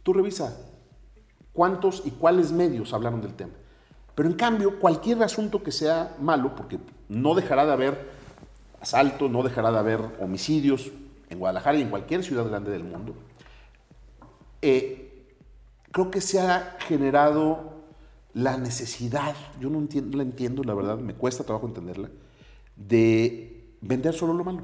Tú 0.02 0.12
revisa 0.12 0.56
cuántos 1.52 2.02
y 2.04 2.10
cuáles 2.12 2.52
medios 2.52 2.92
hablaron 2.92 3.20
del 3.20 3.34
tema. 3.34 3.52
Pero 4.14 4.28
en 4.28 4.34
cambio, 4.34 4.78
cualquier 4.80 5.22
asunto 5.22 5.62
que 5.62 5.70
sea 5.70 6.16
malo, 6.20 6.54
porque 6.56 6.78
no 7.08 7.34
dejará 7.34 7.66
de 7.66 7.72
haber 7.72 8.17
asaltos, 8.80 9.30
no 9.30 9.42
dejará 9.42 9.70
de 9.72 9.78
haber 9.78 10.00
homicidios 10.20 10.90
en 11.30 11.38
Guadalajara 11.38 11.78
y 11.78 11.82
en 11.82 11.90
cualquier 11.90 12.24
ciudad 12.24 12.48
grande 12.48 12.70
del 12.70 12.84
mundo, 12.84 13.14
eh, 14.62 15.26
creo 15.90 16.10
que 16.10 16.20
se 16.20 16.40
ha 16.40 16.76
generado 16.80 17.78
la 18.34 18.56
necesidad, 18.56 19.34
yo 19.60 19.70
no, 19.70 19.78
entiendo, 19.78 20.16
la 20.16 20.22
entiendo, 20.22 20.62
la 20.62 20.74
verdad, 20.74 20.98
me 20.98 21.14
cuesta 21.14 21.44
trabajo 21.44 21.66
entenderla, 21.66 22.08
de 22.76 23.74
vender 23.80 24.14
solo 24.14 24.32
lo 24.34 24.44
malo. 24.44 24.62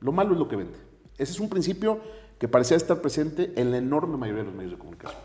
Lo 0.00 0.12
malo 0.12 0.32
es 0.32 0.38
lo 0.38 0.48
que 0.48 0.56
vende. 0.56 0.78
Ese 1.18 1.32
es 1.32 1.40
un 1.40 1.48
principio 1.48 2.00
que 2.38 2.48
parecía 2.48 2.76
estar 2.76 3.00
presente 3.00 3.52
en 3.56 3.70
la 3.70 3.78
enorme 3.78 4.16
mayoría 4.16 4.42
de 4.42 4.48
los 4.48 4.54
medios 4.54 4.72
de 4.72 4.78
comunicación. 4.78 5.20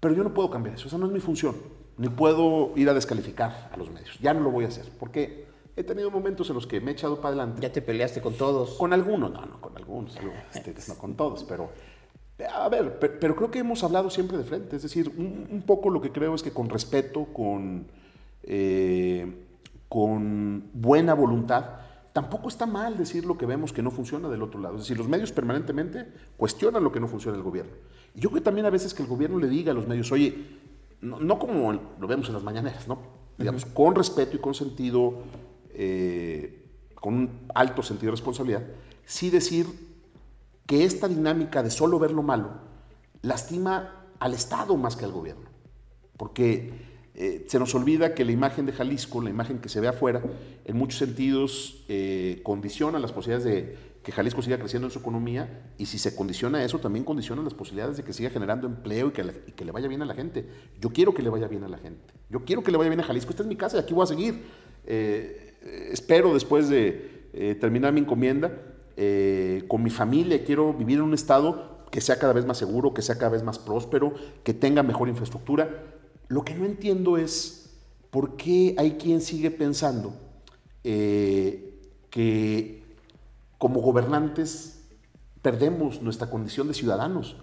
Pero 0.00 0.14
yo 0.14 0.24
no 0.24 0.34
puedo 0.34 0.50
cambiar 0.50 0.74
eso, 0.76 0.88
esa 0.88 0.98
no 0.98 1.06
es 1.06 1.12
mi 1.12 1.20
función, 1.20 1.54
ni 1.96 2.08
puedo 2.08 2.72
ir 2.76 2.88
a 2.88 2.94
descalificar 2.94 3.70
a 3.72 3.76
los 3.76 3.90
medios, 3.90 4.18
ya 4.18 4.34
no 4.34 4.40
lo 4.40 4.50
voy 4.50 4.64
a 4.64 4.68
hacer, 4.68 4.90
porque 4.98 5.46
he 5.76 5.84
tenido 5.84 6.10
momentos 6.10 6.48
en 6.48 6.54
los 6.54 6.66
que 6.66 6.80
me 6.80 6.90
he 6.90 6.94
echado 6.94 7.16
para 7.16 7.28
adelante. 7.28 7.62
¿Ya 7.62 7.72
te 7.72 7.82
peleaste 7.82 8.20
con 8.20 8.34
todos? 8.34 8.74
Con 8.74 8.92
algunos, 8.92 9.32
no, 9.32 9.46
no, 9.46 9.60
con 9.60 9.76
algunos, 9.76 10.16
este, 10.54 10.74
no 10.88 10.98
con 10.98 11.16
todos, 11.16 11.44
pero 11.44 11.70
a 12.50 12.68
ver, 12.68 12.98
pero, 12.98 13.36
creo 13.36 13.50
que 13.50 13.60
hemos 13.60 13.84
hablado 13.84 14.10
siempre 14.10 14.36
de 14.38 14.44
frente. 14.44 14.76
Es 14.76 14.82
decir, 14.82 15.12
un, 15.16 15.62
poco 15.66 15.90
lo 15.90 16.00
que 16.00 16.10
creo 16.10 16.34
es 16.34 16.42
que 16.42 16.52
con 16.52 16.68
respeto, 16.68 17.26
con, 17.32 17.86
eh, 18.42 19.46
con 19.88 20.70
buena 20.72 21.14
voluntad, 21.14 21.64
tampoco 22.12 22.48
está 22.48 22.66
mal 22.66 22.96
decir 22.96 23.24
lo 23.24 23.38
que 23.38 23.46
vemos 23.46 23.72
que 23.72 23.82
no 23.82 23.90
funciona 23.90 24.28
del 24.28 24.42
otro 24.42 24.60
lado. 24.60 24.76
Es 24.76 24.82
decir, 24.82 24.98
los 24.98 25.08
medios 25.08 25.32
permanentemente 25.32 26.06
cuestionan 26.36 26.82
lo 26.82 26.92
que 26.92 27.00
no 27.00 27.08
funciona 27.08 27.36
del 27.36 27.44
gobierno. 27.44 27.72
Y 28.14 28.20
yo 28.20 28.30
creo 28.30 28.42
también 28.42 28.66
a 28.66 28.70
veces 28.70 28.94
que 28.94 29.02
el 29.02 29.08
gobierno 29.08 29.38
le 29.38 29.48
diga 29.48 29.72
a 29.72 29.74
los 29.74 29.86
medios, 29.86 30.10
oye, 30.12 30.60
no, 31.00 31.38
como 31.38 31.72
lo 31.72 32.06
vemos 32.06 32.28
en 32.28 32.34
las 32.34 32.42
mañaneras, 32.42 32.86
¿no? 32.86 32.98
Digamos, 33.38 33.64
con 33.64 33.94
respeto 33.94 34.36
y 34.36 34.40
con 34.40 34.54
sentido, 34.54 35.22
eh, 35.74 36.64
con 36.94 37.14
un 37.14 37.46
alto 37.54 37.82
sentido 37.82 38.10
de 38.10 38.16
responsabilidad, 38.16 38.62
sí 39.04 39.30
decir 39.30 39.66
que 40.66 40.84
esta 40.84 41.08
dinámica 41.08 41.62
de 41.62 41.70
solo 41.70 41.98
ver 41.98 42.12
lo 42.12 42.22
malo 42.22 42.52
lastima 43.22 44.06
al 44.18 44.34
Estado 44.34 44.76
más 44.76 44.96
que 44.96 45.04
al 45.04 45.12
gobierno. 45.12 45.50
Porque 46.16 46.72
eh, 47.14 47.44
se 47.48 47.58
nos 47.58 47.74
olvida 47.74 48.14
que 48.14 48.24
la 48.24 48.32
imagen 48.32 48.66
de 48.66 48.72
Jalisco, 48.72 49.20
la 49.20 49.30
imagen 49.30 49.58
que 49.58 49.68
se 49.68 49.80
ve 49.80 49.88
afuera, 49.88 50.22
en 50.64 50.76
muchos 50.76 50.98
sentidos 50.98 51.84
eh, 51.88 52.40
condiciona 52.42 52.98
las 52.98 53.12
posibilidades 53.12 53.44
de 53.44 53.92
que 54.02 54.12
Jalisco 54.12 54.42
siga 54.42 54.58
creciendo 54.58 54.88
en 54.88 54.90
su 54.90 54.98
economía 54.98 55.72
y 55.78 55.86
si 55.86 55.98
se 55.98 56.16
condiciona 56.16 56.64
eso, 56.64 56.80
también 56.80 57.04
condiciona 57.04 57.42
las 57.42 57.54
posibilidades 57.54 57.96
de 57.96 58.02
que 58.02 58.12
siga 58.12 58.30
generando 58.30 58.66
empleo 58.66 59.08
y 59.08 59.10
que, 59.12 59.22
le, 59.22 59.70
vaya 59.72 59.86
bien 59.86 60.02
a 60.02 60.06
la 60.06 60.14
gente. 60.14 60.48
Yo 60.80 60.90
quiero 60.90 61.14
que 61.14 61.22
le 61.22 61.28
vaya 61.28 61.46
bien 61.46 61.62
a 61.62 61.68
la 61.68 61.78
gente. 61.78 62.12
Yo 62.28 62.44
quiero 62.44 62.62
que 62.64 62.72
le 62.72 62.78
vaya 62.78 62.90
bien 62.90 63.00
a 63.00 63.04
Jalisco. 63.04 63.30
Esta 63.30 63.42
es 63.42 63.48
mi 63.48 63.56
casa 63.56 63.76
y 63.76 63.80
aquí 63.80 63.94
voy 63.94 64.02
a 64.02 64.06
seguir. 64.06 64.42
Espero 65.90 66.34
después 66.34 66.68
de 66.68 67.56
terminar 67.60 67.92
mi 67.92 68.00
encomienda 68.00 68.52
eh, 68.96 69.64
con 69.68 69.82
mi 69.82 69.90
familia, 69.90 70.44
quiero 70.44 70.74
vivir 70.74 70.98
en 70.98 71.04
un 71.04 71.14
estado 71.14 71.82
que 71.90 72.00
sea 72.00 72.18
cada 72.18 72.32
vez 72.32 72.44
más 72.44 72.58
seguro, 72.58 72.92
que 72.92 73.02
sea 73.02 73.16
cada 73.16 73.30
vez 73.30 73.42
más 73.42 73.58
próspero, 73.58 74.14
que 74.44 74.54
tenga 74.54 74.82
mejor 74.82 75.08
infraestructura. 75.08 75.68
Lo 76.28 76.44
que 76.44 76.54
no 76.54 76.64
entiendo 76.64 77.16
es 77.16 77.70
por 78.10 78.36
qué 78.36 78.74
hay 78.78 78.92
quien 78.92 79.20
sigue 79.20 79.50
pensando 79.50 80.14
eh, 80.84 81.80
que 82.10 82.82
como 83.58 83.80
gobernantes 83.80 84.84
perdemos 85.40 86.02
nuestra 86.02 86.28
condición 86.28 86.68
de 86.68 86.74
ciudadanos. 86.74 87.36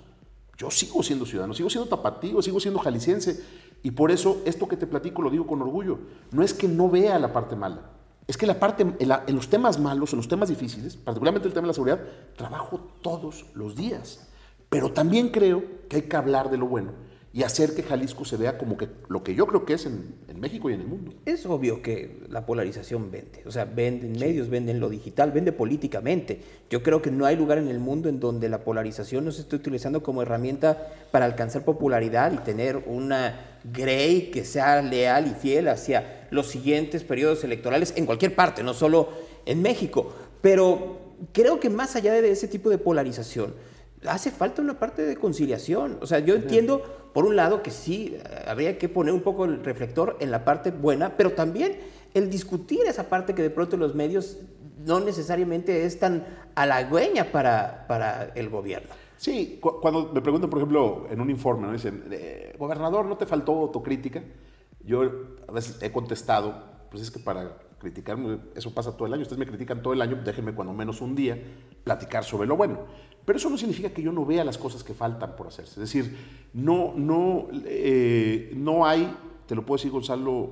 Yo 0.57 0.69
sigo 0.69 1.01
siendo 1.03 1.25
ciudadano, 1.25 1.53
sigo 1.53 1.69
siendo 1.69 1.89
tapatío, 1.89 2.41
sigo 2.41 2.59
siendo 2.59 2.79
jalisciense. 2.79 3.43
Y 3.81 3.91
por 3.91 4.11
eso 4.11 4.41
esto 4.45 4.67
que 4.67 4.77
te 4.77 4.87
platico 4.87 5.21
lo 5.21 5.29
digo 5.29 5.47
con 5.47 5.61
orgullo. 5.61 5.99
No 6.31 6.43
es 6.43 6.53
que 6.53 6.67
no 6.67 6.89
vea 6.89 7.17
la 7.17 7.33
parte 7.33 7.55
mala, 7.55 7.89
es 8.29 8.37
que 8.37 8.45
la 8.45 8.59
parte, 8.59 8.83
en, 8.83 9.35
los 9.35 9.49
temas 9.49 9.79
malos, 9.79 10.13
en 10.13 10.17
los 10.17 10.27
temas 10.27 10.49
difíciles, 10.49 10.95
particularmente 10.95 11.47
el 11.47 11.53
tema 11.55 11.63
de 11.63 11.69
la 11.69 11.73
seguridad, 11.73 11.99
trabajo 12.37 12.79
todos 13.01 13.47
los 13.55 13.75
días. 13.75 14.29
Pero 14.69 14.91
también 14.91 15.29
creo 15.29 15.63
que 15.89 15.95
hay 15.95 16.01
que 16.03 16.15
hablar 16.15 16.51
de 16.51 16.59
lo 16.59 16.67
bueno 16.67 16.91
y 17.31 17.43
hacer 17.43 17.75
que 17.75 17.83
Jalisco 17.83 18.25
se 18.25 18.37
vea 18.37 18.57
como 18.57 18.75
que 18.75 18.89
lo 19.07 19.23
que 19.23 19.35
yo 19.35 19.45
creo 19.45 19.63
que 19.63 19.73
es 19.73 19.85
en, 19.85 20.17
México 20.39 20.69
y 20.69 20.73
en 20.73 20.81
el 20.81 20.87
mundo. 20.87 21.13
Es 21.25 21.45
obvio 21.45 21.81
que 21.81 22.21
la 22.29 22.45
polarización 22.45 23.11
vende, 23.11 23.43
o 23.45 23.51
sea, 23.51 23.65
venden 23.65 24.13
medios, 24.13 24.49
venden 24.49 24.79
lo 24.79 24.89
digital, 24.89 25.33
vende 25.33 25.51
políticamente. 25.51 26.39
Yo 26.69 26.81
creo 26.81 27.01
que 27.01 27.11
no 27.11 27.25
hay 27.25 27.35
lugar 27.35 27.57
en 27.57 27.67
el 27.67 27.79
mundo 27.79 28.07
en 28.07 28.21
donde 28.21 28.47
la 28.47 28.63
polarización 28.63 29.25
no 29.25 29.31
se 29.31 29.41
esté 29.41 29.57
utilizando 29.57 30.01
como 30.01 30.21
herramienta 30.21 30.91
para 31.11 31.25
alcanzar 31.25 31.65
popularidad 31.65 32.31
y 32.31 32.37
tener 32.37 32.77
una 32.87 33.59
Grey 33.65 34.31
que 34.31 34.45
sea 34.45 34.81
leal 34.81 35.27
y 35.27 35.31
fiel 35.31 35.67
hacia 35.67 36.27
los 36.31 36.47
siguientes 36.47 37.03
periodos 37.03 37.43
electorales 37.43 37.93
en 37.97 38.05
cualquier 38.05 38.33
parte, 38.33 38.63
no 38.63 38.73
solo 38.73 39.09
en 39.45 39.61
México. 39.61 40.13
Pero 40.41 40.99
creo 41.33 41.59
que 41.59 41.69
más 41.69 41.97
allá 41.97 42.13
de 42.13 42.31
ese 42.31 42.47
tipo 42.47 42.69
de 42.69 42.77
polarización, 42.77 43.53
hace 44.07 44.31
falta 44.31 44.61
una 44.61 44.79
parte 44.79 45.03
de 45.03 45.15
conciliación. 45.17 45.97
O 46.01 46.07
sea, 46.07 46.19
yo 46.19 46.35
entiendo, 46.35 46.81
por 47.13 47.25
un 47.25 47.35
lado, 47.35 47.61
que 47.61 47.71
sí, 47.71 48.17
habría 48.47 48.77
que 48.77 48.89
poner 48.89 49.13
un 49.13 49.21
poco 49.21 49.45
el 49.45 49.63
reflector 49.63 50.17
en 50.19 50.31
la 50.31 50.45
parte 50.45 50.71
buena, 50.71 51.17
pero 51.17 51.31
también 51.31 51.77
el 52.13 52.29
discutir 52.29 52.81
esa 52.87 53.09
parte 53.09 53.35
que 53.35 53.41
de 53.41 53.49
pronto 53.49 53.77
los 53.77 53.95
medios 53.95 54.37
no 54.85 54.99
necesariamente 54.99 55.85
es 55.85 55.99
tan 55.99 56.25
halagüeña 56.55 57.31
para, 57.31 57.85
para 57.87 58.31
el 58.35 58.49
gobierno. 58.49 58.89
Sí, 59.17 59.59
cuando 59.59 60.13
me 60.13 60.21
preguntan, 60.21 60.49
por 60.49 60.59
ejemplo, 60.59 61.07
en 61.09 61.19
un 61.19 61.29
informe, 61.29 61.67
¿no? 61.67 61.73
dicen, 61.73 62.05
eh, 62.09 62.55
gobernador, 62.57 63.05
¿no 63.05 63.17
te 63.17 63.25
faltó 63.25 63.51
autocrítica? 63.51 64.23
Yo 64.81 65.03
a 65.45 65.51
veces 65.51 65.77
he 65.81 65.91
contestado, 65.91 66.63
pues 66.89 67.03
es 67.03 67.11
que 67.11 67.19
para 67.19 67.57
criticarme, 67.79 68.39
eso 68.55 68.73
pasa 68.73 68.95
todo 68.95 69.07
el 69.07 69.13
año, 69.13 69.23
ustedes 69.23 69.39
me 69.39 69.47
critican 69.47 69.81
todo 69.81 69.93
el 69.93 70.01
año, 70.01 70.19
déjenme 70.23 70.53
cuando 70.53 70.73
menos 70.73 71.01
un 71.01 71.15
día 71.15 71.37
platicar 71.83 72.23
sobre 72.23 72.47
lo 72.47 72.55
bueno. 72.55 72.79
Pero 73.25 73.37
eso 73.37 73.49
no 73.49 73.57
significa 73.57 73.89
que 73.89 74.01
yo 74.01 74.11
no 74.11 74.25
vea 74.25 74.43
las 74.43 74.57
cosas 74.57 74.83
que 74.83 74.93
faltan 74.93 75.35
por 75.35 75.47
hacerse. 75.47 75.81
Es 75.81 75.91
decir, 75.91 76.17
no, 76.53 76.93
no, 76.95 77.47
eh, 77.65 78.51
no 78.55 78.85
hay, 78.85 79.15
te 79.45 79.55
lo 79.55 79.65
puedo 79.65 79.77
decir 79.77 79.91
Gonzalo 79.91 80.51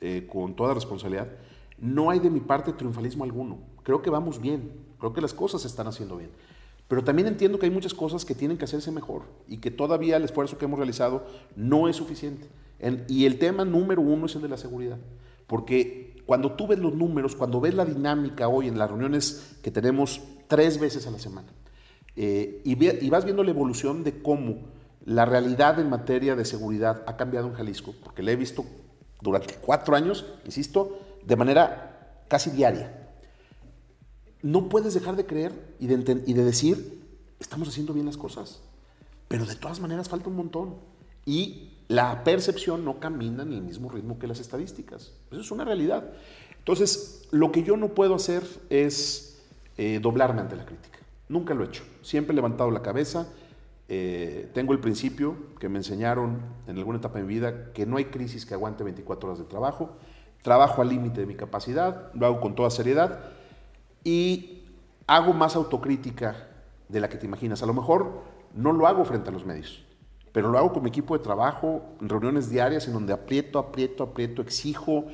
eh, 0.00 0.26
con 0.30 0.54
toda 0.54 0.74
responsabilidad, 0.74 1.28
no 1.78 2.10
hay 2.10 2.18
de 2.18 2.30
mi 2.30 2.40
parte 2.40 2.72
triunfalismo 2.72 3.24
alguno. 3.24 3.58
Creo 3.82 4.02
que 4.02 4.10
vamos 4.10 4.40
bien, 4.40 4.72
creo 4.98 5.12
que 5.12 5.20
las 5.20 5.32
cosas 5.32 5.62
se 5.62 5.68
están 5.68 5.86
haciendo 5.86 6.16
bien. 6.16 6.30
Pero 6.88 7.04
también 7.04 7.28
entiendo 7.28 7.58
que 7.58 7.66
hay 7.66 7.72
muchas 7.72 7.92
cosas 7.92 8.24
que 8.24 8.34
tienen 8.34 8.56
que 8.56 8.64
hacerse 8.64 8.90
mejor 8.90 9.22
y 9.46 9.58
que 9.58 9.70
todavía 9.70 10.16
el 10.16 10.24
esfuerzo 10.24 10.56
que 10.56 10.64
hemos 10.64 10.78
realizado 10.78 11.26
no 11.54 11.88
es 11.88 11.96
suficiente. 11.96 12.48
y 13.08 13.26
el 13.26 13.38
tema 13.38 13.64
número 13.64 14.00
uno 14.00 14.26
es 14.26 14.34
el 14.34 14.42
de 14.42 14.48
la 14.48 14.56
seguridad. 14.56 14.98
Porque 15.46 16.07
cuando 16.28 16.52
tú 16.52 16.66
ves 16.66 16.78
los 16.78 16.92
números, 16.92 17.34
cuando 17.34 17.58
ves 17.58 17.72
la 17.72 17.86
dinámica 17.86 18.48
hoy 18.48 18.68
en 18.68 18.76
las 18.76 18.90
reuniones 18.90 19.56
que 19.62 19.70
tenemos 19.70 20.20
tres 20.46 20.78
veces 20.78 21.06
a 21.06 21.10
la 21.10 21.18
semana, 21.18 21.48
eh, 22.16 22.60
y, 22.66 23.08
vas 23.08 23.24
viendo 23.24 23.42
la 23.42 23.50
evolución 23.50 24.04
de 24.04 24.20
cómo 24.20 24.58
la 25.06 25.24
realidad 25.24 25.80
en 25.80 25.88
materia 25.88 26.36
de 26.36 26.44
seguridad 26.44 27.02
ha 27.06 27.16
cambiado 27.16 27.48
en 27.48 27.54
Jalisco, 27.54 27.94
porque 28.04 28.22
la 28.22 28.32
he 28.32 28.36
visto 28.36 28.66
durante 29.22 29.54
cuatro 29.54 29.96
años, 29.96 30.26
insisto, 30.44 30.98
de 31.24 31.34
manera 31.34 32.22
casi 32.28 32.50
diaria. 32.50 33.08
No 34.42 34.68
puedes 34.68 34.92
dejar 34.92 35.16
de 35.16 35.24
creer 35.24 35.76
y 35.80 35.86
de, 35.86 36.24
y 36.26 36.34
de 36.34 36.44
decir, 36.44 37.06
estamos 37.40 37.68
haciendo 37.68 37.94
bien 37.94 38.04
las 38.04 38.18
cosas, 38.18 38.60
pero 39.28 39.46
de 39.46 39.56
todas 39.56 39.80
maneras 39.80 40.10
falta 40.10 40.28
un 40.28 40.36
montón. 40.36 40.74
Y 41.24 41.67
la 41.88 42.22
percepción 42.22 42.84
no 42.84 43.00
camina 43.00 43.42
en 43.42 43.52
el 43.52 43.62
mismo 43.62 43.88
ritmo 43.88 44.18
que 44.18 44.26
las 44.26 44.40
estadísticas. 44.40 45.12
Eso 45.30 45.40
es 45.40 45.50
una 45.50 45.64
realidad. 45.64 46.10
Entonces, 46.58 47.26
lo 47.30 47.50
que 47.50 47.62
yo 47.62 47.76
no 47.76 47.88
puedo 47.88 48.14
hacer 48.14 48.42
es 48.68 49.40
eh, 49.78 49.98
doblarme 50.00 50.42
ante 50.42 50.54
la 50.54 50.66
crítica. 50.66 50.98
Nunca 51.28 51.54
lo 51.54 51.64
he 51.64 51.68
hecho. 51.68 51.82
Siempre 52.02 52.32
he 52.32 52.36
levantado 52.36 52.70
la 52.70 52.82
cabeza. 52.82 53.26
Eh, 53.88 54.50
tengo 54.52 54.74
el 54.74 54.80
principio 54.80 55.34
que 55.58 55.70
me 55.70 55.78
enseñaron 55.78 56.40
en 56.66 56.76
alguna 56.76 56.98
etapa 56.98 57.18
de 57.18 57.24
mi 57.24 57.34
vida 57.34 57.72
que 57.72 57.86
no 57.86 57.96
hay 57.96 58.06
crisis 58.06 58.44
que 58.44 58.52
aguante 58.52 58.84
24 58.84 59.30
horas 59.30 59.38
de 59.38 59.46
trabajo. 59.46 59.96
Trabajo 60.42 60.82
al 60.82 60.90
límite 60.90 61.20
de 61.20 61.26
mi 61.26 61.34
capacidad, 61.36 62.12
lo 62.14 62.26
hago 62.26 62.40
con 62.40 62.54
toda 62.54 62.70
seriedad 62.70 63.20
y 64.04 64.62
hago 65.06 65.32
más 65.32 65.56
autocrítica 65.56 66.48
de 66.88 67.00
la 67.00 67.08
que 67.08 67.16
te 67.16 67.26
imaginas. 67.26 67.62
A 67.62 67.66
lo 67.66 67.74
mejor 67.74 68.22
no 68.54 68.72
lo 68.72 68.86
hago 68.86 69.04
frente 69.04 69.30
a 69.30 69.32
los 69.32 69.44
medios, 69.44 69.84
pero 70.32 70.50
lo 70.50 70.58
hago 70.58 70.72
con 70.72 70.82
mi 70.82 70.88
equipo 70.88 71.16
de 71.16 71.22
trabajo, 71.22 71.82
en 72.00 72.08
reuniones 72.08 72.50
diarias 72.50 72.86
en 72.86 72.94
donde 72.94 73.12
aprieto, 73.12 73.58
aprieto, 73.58 74.04
aprieto, 74.04 74.42
exijo, 74.42 75.06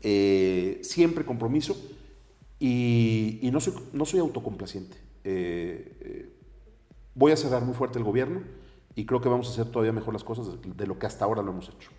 eh, 0.00 0.78
siempre 0.82 1.24
compromiso 1.24 1.76
y, 2.60 3.48
no, 3.52 3.60
soy, 3.60 3.74
no 3.92 4.04
soy 4.04 4.20
autocomplaciente. 4.20 4.96
Eh, 5.24 5.96
eh, 6.00 6.32
voy 7.14 7.32
a 7.32 7.36
cerrar 7.36 7.62
muy 7.62 7.74
fuerte 7.74 7.98
el 7.98 8.04
gobierno 8.04 8.42
y 8.94 9.06
creo 9.06 9.20
que 9.20 9.28
vamos 9.28 9.48
a 9.48 9.52
hacer 9.52 9.70
todavía 9.70 9.92
mejor 9.92 10.12
las 10.12 10.24
cosas 10.24 10.48
de, 10.62 10.86
lo 10.86 10.98
que 10.98 11.06
hasta 11.06 11.24
ahora 11.24 11.42
lo 11.42 11.52
hemos 11.52 11.68
hecho. 11.68 11.90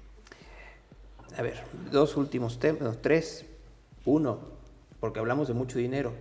A 1.38 1.42
ver, 1.42 1.64
dos 1.92 2.18
últimos 2.18 2.60
temas, 2.60 3.02
tres. 3.02 3.46
Uno, 4.06 4.40
porque 5.00 5.20
hablamos 5.20 5.48
de 5.48 5.54
mucho 5.54 5.78
dinero. 5.80 6.14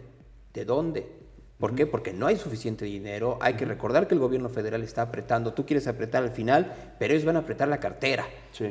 ¿De 0.53 0.65
dónde? 0.65 1.18
¿Por 1.59 1.75
qué? 1.75 1.87
Porque 1.87 2.13
no 2.13 2.27
hay 2.27 2.37
suficiente 2.37 2.85
dinero. 2.85 3.37
Hay 3.41 3.55
que 3.55 3.65
recordar 3.65 4.07
que 4.07 4.15
el 4.15 4.21
gobierno 4.21 4.49
federal 4.49 4.83
está 4.85 5.03
apretando. 5.03 5.55
Tú 5.55 5.67
quieres 5.67 5.89
apretar 5.89 6.23
al 6.23 6.31
final, 6.31 6.95
pero 7.01 7.13
ellos 7.13 7.25
van 7.25 7.37
a 7.37 7.41
apretar 7.41 7.67
la 7.67 7.81
cartera. 7.81 8.27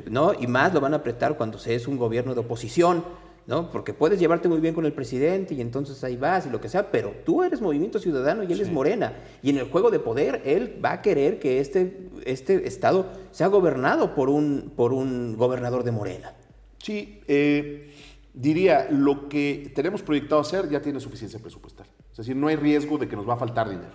¿no? 0.09 0.33
Y 0.33 0.47
más 0.47 0.73
lo 0.73 0.79
van 0.79 0.93
a 0.93 0.97
apretar 0.97 1.35
cuando 1.35 1.59
se 1.59 1.75
es 1.75 1.87
un 1.87 1.97
gobierno 1.97 2.33
de 2.33 2.39
oposición. 2.39 3.03
¿no? 3.45 3.71
Porque 3.71 3.93
puedes 3.93 4.19
llevarte 4.19 4.47
muy 4.47 4.59
bien 4.59 4.73
con 4.73 4.85
el 4.85 4.93
presidente 4.93 5.53
y 5.53 5.61
entonces 5.61 6.03
ahí 6.03 6.17
vas 6.17 6.45
y 6.45 6.49
lo 6.49 6.59
que 6.59 6.67
sea, 6.67 6.91
pero 6.91 7.13
tú 7.25 7.43
eres 7.43 7.61
Movimiento 7.61 7.97
Ciudadano 7.97 8.43
y 8.43 8.51
él 8.51 8.59
es 8.59 8.69
Morena. 8.69 9.13
Y 9.41 9.49
en 9.49 9.57
el 9.57 9.69
juego 9.69 9.89
de 9.89 9.99
poder, 9.99 10.41
él 10.45 10.81
va 10.83 10.93
a 10.93 11.01
querer 11.01 11.39
que 11.39 11.61
este, 11.61 12.09
este 12.25 12.67
Estado 12.67 13.07
sea 13.31 13.47
gobernado 13.47 14.15
por 14.15 14.29
un, 14.29 14.73
por 14.75 14.91
un 14.91 15.37
gobernador 15.37 15.83
de 15.83 15.91
Morena. 15.91 16.33
Sí, 16.77 17.21
eh, 17.27 17.89
diría, 18.33 18.87
lo 18.91 19.29
que 19.29 19.71
tenemos 19.73 20.03
proyectado 20.03 20.41
hacer 20.41 20.69
ya 20.69 20.81
tiene 20.81 20.99
suficiencia 20.99 21.39
presupuestal. 21.39 21.87
Es 22.17 22.25
decir, 22.25 22.35
no 22.35 22.47
hay 22.47 22.55
riesgo 22.55 22.97
de 22.97 23.07
que 23.07 23.15
nos 23.15 23.29
va 23.29 23.35
a 23.35 23.37
faltar 23.37 23.69
dinero. 23.69 23.93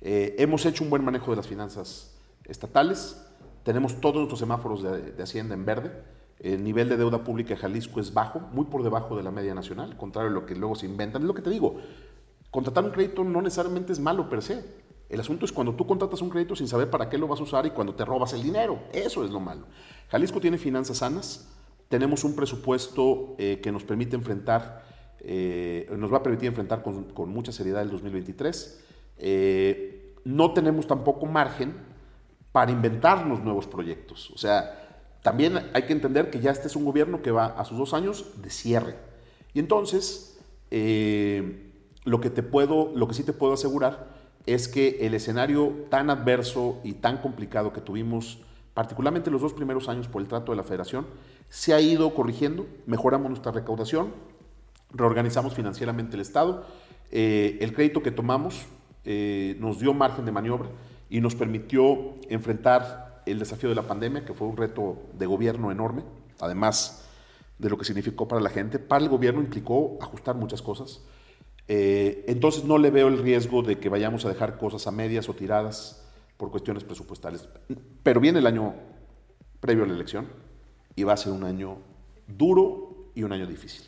Eh, 0.00 0.36
hemos 0.38 0.64
hecho 0.64 0.84
un 0.84 0.90
buen 0.90 1.04
manejo 1.04 1.32
de 1.32 1.38
las 1.38 1.48
finanzas 1.48 2.16
estatales, 2.44 3.20
tenemos 3.64 4.00
todos 4.00 4.16
nuestros 4.16 4.38
semáforos 4.38 4.82
de, 4.82 5.20
Hacienda 5.20 5.54
en 5.54 5.64
verde 5.64 5.90
el 6.38 6.62
nivel 6.62 6.88
de 6.88 6.96
deuda 6.96 7.24
pública 7.24 7.50
de 7.50 7.56
Jalisco 7.56 7.98
es 7.98 8.14
bajo, 8.14 8.38
muy 8.52 8.66
por 8.66 8.84
debajo 8.84 9.16
de 9.16 9.24
la 9.24 9.32
media 9.32 9.54
nacional, 9.54 9.96
contrario 9.96 10.30
a 10.30 10.34
lo 10.34 10.46
que 10.46 10.54
luego 10.54 10.76
se 10.76 10.86
inventan. 10.86 11.22
Es 11.22 11.26
lo 11.26 11.34
que 11.34 11.42
te 11.42 11.50
digo, 11.50 11.78
contratar 12.50 12.84
un 12.84 12.90
crédito 12.90 13.24
no 13.24 13.42
necesariamente 13.42 13.92
es 13.92 13.98
malo 13.98 14.28
per 14.28 14.42
se. 14.42 14.64
El 15.08 15.18
asunto 15.18 15.44
es 15.44 15.52
cuando 15.52 15.74
tú 15.74 15.84
contratas 15.84 16.22
un 16.22 16.30
crédito 16.30 16.54
sin 16.54 16.68
saber 16.68 16.90
para 16.90 17.08
qué 17.08 17.18
lo 17.18 17.26
vas 17.26 17.40
a 17.40 17.42
usar 17.42 17.66
y 17.66 17.70
cuando 17.70 17.94
te 17.94 18.04
robas 18.04 18.34
el 18.34 18.42
dinero. 18.42 18.78
Eso 18.92 19.24
es 19.24 19.30
lo 19.30 19.40
malo. 19.40 19.66
Jalisco 20.10 20.40
tiene 20.40 20.58
finanzas 20.58 20.98
sanas, 20.98 21.48
tenemos 21.88 22.22
un 22.22 22.36
presupuesto 22.36 23.34
eh, 23.38 23.60
que 23.60 23.72
nos 23.72 23.82
permite 23.82 24.14
enfrentar, 24.14 24.84
eh, 25.20 25.90
nos 25.96 26.12
va 26.12 26.18
a 26.18 26.22
permitir 26.22 26.48
enfrentar 26.48 26.82
con, 26.82 27.28
mucha 27.28 27.52
seriedad 27.52 27.82
el 27.82 27.90
2023. 27.90 28.84
Eh, 29.18 30.14
no 30.24 30.52
tenemos 30.52 30.86
tampoco 30.86 31.26
margen 31.26 31.74
para 32.52 32.70
inventarnos 32.70 33.42
nuevos 33.42 33.66
proyectos. 33.66 34.30
O 34.30 34.38
sea, 34.38 34.88
también 35.22 35.58
hay 35.72 35.82
que 35.82 35.92
entender 35.92 36.30
que 36.30 36.40
ya 36.40 36.50
este 36.50 36.68
es 36.68 36.76
un 36.76 36.84
gobierno 36.84 37.22
que 37.22 37.30
va 37.30 37.46
a 37.46 37.64
sus 37.64 37.78
dos 37.78 37.94
años 37.94 38.26
de 38.42 38.50
cierre. 38.50 38.96
Y 39.54 39.58
entonces, 39.58 40.38
eh, 40.70 41.72
lo, 42.04 42.20
que 42.20 42.30
te 42.30 42.42
puedo, 42.42 42.92
lo 42.94 43.08
que 43.08 43.14
sí 43.14 43.24
te 43.24 43.32
puedo 43.32 43.54
asegurar 43.54 44.16
es 44.46 44.68
que 44.68 44.98
el 45.06 45.14
escenario 45.14 45.86
tan 45.90 46.10
adverso 46.10 46.78
y 46.84 46.94
tan 46.94 47.18
complicado 47.18 47.72
que 47.72 47.80
tuvimos, 47.80 48.38
particularmente 48.72 49.30
los 49.30 49.42
dos 49.42 49.52
primeros 49.52 49.88
años 49.88 50.08
por 50.08 50.22
el 50.22 50.28
trato 50.28 50.52
de 50.52 50.56
la 50.56 50.62
federación, 50.62 51.06
se 51.48 51.74
ha 51.74 51.80
ido 51.80 52.14
corrigiendo, 52.14 52.66
mejoramos 52.86 53.28
nuestra 53.28 53.52
recaudación, 53.52 54.12
reorganizamos 54.92 55.54
financieramente 55.54 56.16
el 56.16 56.20
Estado, 56.20 56.66
eh, 57.10 57.58
el 57.60 57.72
crédito 57.72 58.02
que 58.02 58.10
tomamos 58.10 58.66
eh, 59.04 59.56
nos 59.58 59.80
dio 59.80 59.94
margen 59.94 60.24
de 60.24 60.32
maniobra 60.32 60.68
y 61.08 61.20
nos 61.20 61.34
permitió 61.34 62.14
enfrentar 62.28 63.22
el 63.26 63.38
desafío 63.38 63.68
de 63.68 63.74
la 63.74 63.82
pandemia, 63.82 64.24
que 64.24 64.34
fue 64.34 64.46
un 64.46 64.56
reto 64.56 65.02
de 65.14 65.26
gobierno 65.26 65.70
enorme, 65.70 66.02
además 66.40 67.04
de 67.58 67.70
lo 67.70 67.78
que 67.78 67.84
significó 67.84 68.28
para 68.28 68.40
la 68.40 68.50
gente. 68.50 68.78
Para 68.78 69.02
el 69.02 69.10
gobierno 69.10 69.40
implicó 69.40 69.98
ajustar 70.00 70.34
muchas 70.36 70.62
cosas. 70.62 71.00
Eh, 71.66 72.24
entonces 72.28 72.64
no 72.64 72.78
le 72.78 72.90
veo 72.90 73.08
el 73.08 73.18
riesgo 73.18 73.62
de 73.62 73.78
que 73.78 73.88
vayamos 73.88 74.24
a 74.24 74.28
dejar 74.28 74.56
cosas 74.58 74.86
a 74.86 74.90
medias 74.90 75.28
o 75.28 75.34
tiradas 75.34 76.04
por 76.36 76.50
cuestiones 76.50 76.84
presupuestales. 76.84 77.48
Pero 78.02 78.20
viene 78.20 78.38
el 78.38 78.46
año 78.46 78.74
previo 79.60 79.84
a 79.84 79.86
la 79.86 79.94
elección 79.94 80.28
y 80.96 81.04
va 81.04 81.12
a 81.12 81.16
ser 81.16 81.32
un 81.32 81.44
año 81.44 81.78
duro 82.26 83.10
y 83.14 83.22
un 83.22 83.32
año 83.32 83.46
difícil. 83.46 83.84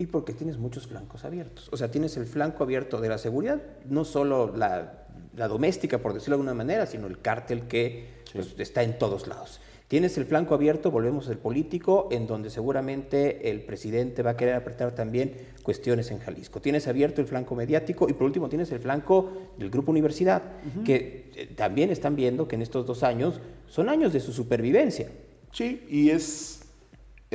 Y 0.00 0.06
porque 0.06 0.32
tienes 0.32 0.56
muchos 0.56 0.86
flancos 0.86 1.26
abiertos. 1.26 1.68
O 1.70 1.76
sea, 1.76 1.90
tienes 1.90 2.16
el 2.16 2.24
flanco 2.24 2.64
abierto 2.64 3.00
de 3.02 3.10
la 3.10 3.18
seguridad, 3.18 3.60
no 3.84 4.06
solo 4.06 4.56
la, 4.56 5.06
la 5.36 5.46
doméstica, 5.46 5.98
por 5.98 6.14
decirlo 6.14 6.36
de 6.36 6.40
alguna 6.40 6.54
manera, 6.54 6.86
sino 6.86 7.06
el 7.06 7.20
cártel 7.20 7.68
que 7.68 8.06
pues, 8.32 8.54
está 8.58 8.82
en 8.82 8.98
todos 8.98 9.28
lados. 9.28 9.60
Tienes 9.88 10.16
el 10.18 10.24
flanco 10.24 10.54
abierto, 10.54 10.90
volvemos 10.90 11.28
al 11.28 11.36
político, 11.36 12.08
en 12.12 12.26
donde 12.26 12.48
seguramente 12.48 13.50
el 13.50 13.62
presidente 13.62 14.22
va 14.22 14.30
a 14.30 14.36
querer 14.36 14.54
apretar 14.54 14.94
también 14.94 15.34
cuestiones 15.64 16.10
en 16.12 16.20
Jalisco. 16.20 16.60
Tienes 16.60 16.86
abierto 16.86 17.20
el 17.20 17.26
flanco 17.26 17.54
mediático 17.56 18.08
y 18.08 18.12
por 18.12 18.22
último 18.22 18.48
tienes 18.48 18.70
el 18.70 18.78
flanco 18.78 19.50
del 19.58 19.68
Grupo 19.68 19.90
Universidad, 19.90 20.42
que 20.84 21.32
eh, 21.34 21.52
también 21.56 21.90
están 21.90 22.14
viendo 22.14 22.46
que 22.46 22.54
en 22.54 22.62
estos 22.62 22.86
dos 22.86 23.02
años 23.02 23.40
son 23.66 23.88
años 23.88 24.12
de 24.12 24.20
su 24.20 24.32
supervivencia. 24.32 25.08
Sí, 25.52 25.84
y 25.90 26.10
es... 26.10 26.62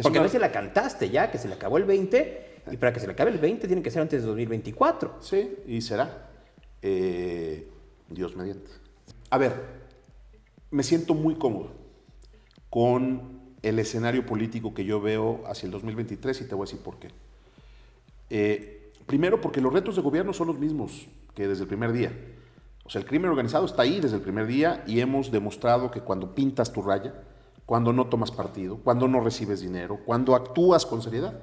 Porque 0.02 0.20
a 0.20 0.24
veces 0.24 0.40
la 0.40 0.52
cantaste 0.52 1.10
ya, 1.10 1.32
que 1.32 1.38
se 1.38 1.48
le 1.48 1.56
acabó 1.56 1.78
el 1.78 1.84
20, 1.84 2.45
y 2.72 2.78
para 2.78 2.94
que 2.94 3.00
se 3.00 3.08
le 3.08 3.14
acabe 3.14 3.32
el 3.32 3.38
20 3.38 3.68
tiene 3.68 3.82
que 3.82 3.92
ser 3.92 4.02
antes 4.02 4.22
de 4.22 4.28
2024. 4.28 5.18
Sí, 5.20 5.58
y 5.68 5.82
será. 5.82 6.30
Eh, 6.82 7.68
Dios 8.10 8.36
mediante. 8.36 8.70
A 9.30 9.38
ver, 9.38 9.54
me 10.72 10.84
siento 10.84 11.14
muy 11.14 11.36
cómodo 11.36 11.72
con 12.70 13.40
el 13.62 13.80
escenario 13.80 14.26
político 14.26 14.74
que 14.74 14.86
yo 14.86 15.02
veo 15.02 15.44
hacia 15.48 15.66
el 15.66 15.72
2023 15.72 16.42
y 16.42 16.48
te 16.48 16.56
voy 16.56 16.64
a 16.64 16.68
decir 16.68 16.84
por 16.84 16.98
qué. 16.98 17.10
Eh, 18.30 18.92
primero, 19.06 19.42
porque 19.42 19.62
los 19.62 19.74
retos 19.74 19.96
de 19.96 20.02
gobierno 20.02 20.34
son 20.34 20.48
los 20.48 20.60
mismos 20.60 21.08
que 21.34 21.48
desde 21.48 21.64
el 21.64 21.68
primer 21.68 21.92
día. 21.92 22.12
O 22.84 22.90
sea, 22.90 23.02
el 23.02 23.08
crimen 23.08 23.32
organizado 23.32 23.66
está 23.66 23.82
ahí 23.82 24.00
desde 24.00 24.18
el 24.18 24.22
primer 24.22 24.46
día 24.46 24.84
y 24.86 25.00
hemos 25.00 25.32
demostrado 25.32 25.90
que 25.90 26.02
cuando 26.02 26.36
pintas 26.36 26.72
tu 26.72 26.84
raya, 26.84 27.14
cuando 27.66 27.92
no 27.92 28.08
tomas 28.08 28.32
partido, 28.32 28.78
cuando 28.78 29.08
no 29.08 29.22
recibes 29.22 29.62
dinero, 29.62 30.00
cuando 30.06 30.36
actúas 30.36 30.86
con 30.86 31.02
seriedad, 31.02 31.40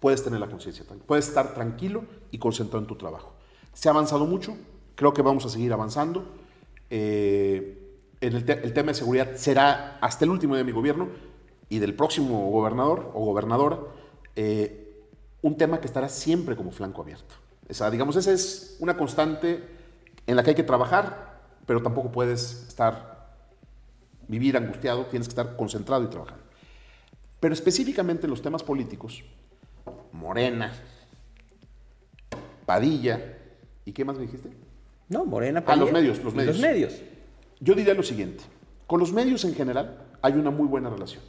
puedes 0.00 0.24
tener 0.24 0.40
la 0.40 0.48
conciencia, 0.48 0.84
puedes 1.06 1.28
estar 1.28 1.54
tranquilo 1.54 2.04
y 2.30 2.38
concentrado 2.38 2.80
en 2.80 2.86
tu 2.86 2.96
trabajo. 2.96 3.34
Se 3.72 3.88
ha 3.88 3.92
avanzado 3.92 4.26
mucho, 4.26 4.56
creo 4.94 5.12
que 5.14 5.22
vamos 5.22 5.44
a 5.44 5.48
seguir 5.48 5.72
avanzando. 5.72 6.24
Eh, 6.88 7.98
el, 8.20 8.44
tema 8.44 8.88
de 8.88 8.94
seguridad 8.94 9.36
será 9.36 9.98
hasta 10.00 10.24
el 10.24 10.30
último 10.30 10.54
día 10.54 10.64
de 10.64 10.64
mi 10.64 10.72
gobierno 10.72 11.08
y 11.68 11.78
del 11.78 11.94
próximo 11.94 12.50
gobernador 12.50 13.10
o 13.14 13.24
gobernadora 13.24 13.78
eh, 14.36 15.06
un 15.42 15.56
tema 15.56 15.80
que 15.80 15.86
estará 15.86 16.08
siempre 16.08 16.56
como 16.56 16.70
flanco 16.70 17.02
abierto. 17.02 17.34
Esa, 17.68 17.90
digamos, 17.90 18.16
esa 18.16 18.32
es 18.32 18.76
una 18.80 18.96
constante 18.96 19.64
en 20.26 20.36
la 20.36 20.42
que 20.42 20.50
hay 20.50 20.56
que 20.56 20.64
trabajar, 20.64 21.40
pero 21.66 21.82
tampoco 21.82 22.10
puedes 22.10 22.66
estar, 22.68 23.30
vivir 24.28 24.56
angustiado, 24.56 25.06
tienes 25.06 25.28
que 25.28 25.32
estar 25.32 25.56
concentrado 25.56 26.04
y 26.04 26.08
trabajar. 26.08 26.38
Pero 27.38 27.54
específicamente 27.54 28.26
en 28.26 28.30
los 28.30 28.42
temas 28.42 28.62
políticos, 28.62 29.24
Morena, 30.12 30.72
Padilla, 32.66 33.38
¿y 33.84 33.92
qué 33.92 34.04
más 34.04 34.16
me 34.16 34.22
dijiste? 34.22 34.50
No, 35.08 35.24
Morena, 35.24 35.64
Padilla. 35.64 35.82
Ah, 35.82 35.84
los 35.84 35.92
medios, 35.92 36.24
los 36.24 36.34
medios. 36.34 36.56
Los 36.56 36.62
medios. 36.62 37.02
Yo 37.60 37.74
diría 37.74 37.94
lo 37.94 38.02
siguiente, 38.02 38.44
con 38.86 39.00
los 39.00 39.12
medios 39.12 39.44
en 39.44 39.54
general 39.54 40.16
hay 40.22 40.34
una 40.34 40.50
muy 40.50 40.66
buena 40.66 40.88
relación. 40.90 41.22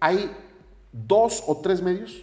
Hay 0.00 0.30
dos 0.92 1.44
o 1.46 1.60
tres 1.60 1.82
medios 1.82 2.22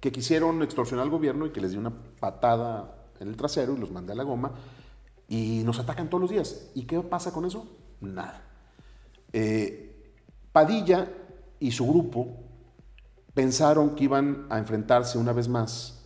que 0.00 0.12
quisieron 0.12 0.62
extorsionar 0.62 1.04
al 1.04 1.10
gobierno 1.10 1.46
y 1.46 1.50
que 1.50 1.60
les 1.60 1.72
dio 1.72 1.80
una 1.80 1.92
patada 2.20 3.08
en 3.18 3.28
el 3.28 3.36
trasero 3.36 3.74
y 3.74 3.78
los 3.78 3.90
mandé 3.90 4.12
a 4.12 4.16
la 4.16 4.22
goma 4.22 4.52
y 5.28 5.62
nos 5.64 5.78
atacan 5.78 6.08
todos 6.08 6.20
los 6.20 6.30
días. 6.30 6.70
¿Y 6.74 6.84
qué 6.84 7.00
pasa 7.00 7.32
con 7.32 7.44
eso? 7.44 7.66
Nada. 8.00 8.42
Eh, 9.32 10.12
Padilla 10.52 11.08
y 11.58 11.72
su 11.72 11.86
grupo 11.86 12.45
pensaron 13.36 13.90
que 13.90 14.04
iban 14.04 14.46
a 14.48 14.56
enfrentarse 14.56 15.18
una 15.18 15.34
vez 15.34 15.46
más 15.46 16.02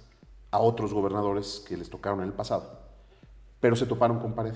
a 0.50 0.58
otros 0.58 0.92
gobernadores 0.92 1.64
que 1.64 1.76
les 1.76 1.88
tocaron 1.88 2.18
en 2.22 2.26
el 2.26 2.32
pasado, 2.32 2.80
pero 3.60 3.76
se 3.76 3.86
toparon 3.86 4.18
con 4.18 4.34
pared 4.34 4.54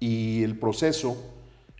y 0.00 0.42
el 0.42 0.58
proceso 0.58 1.16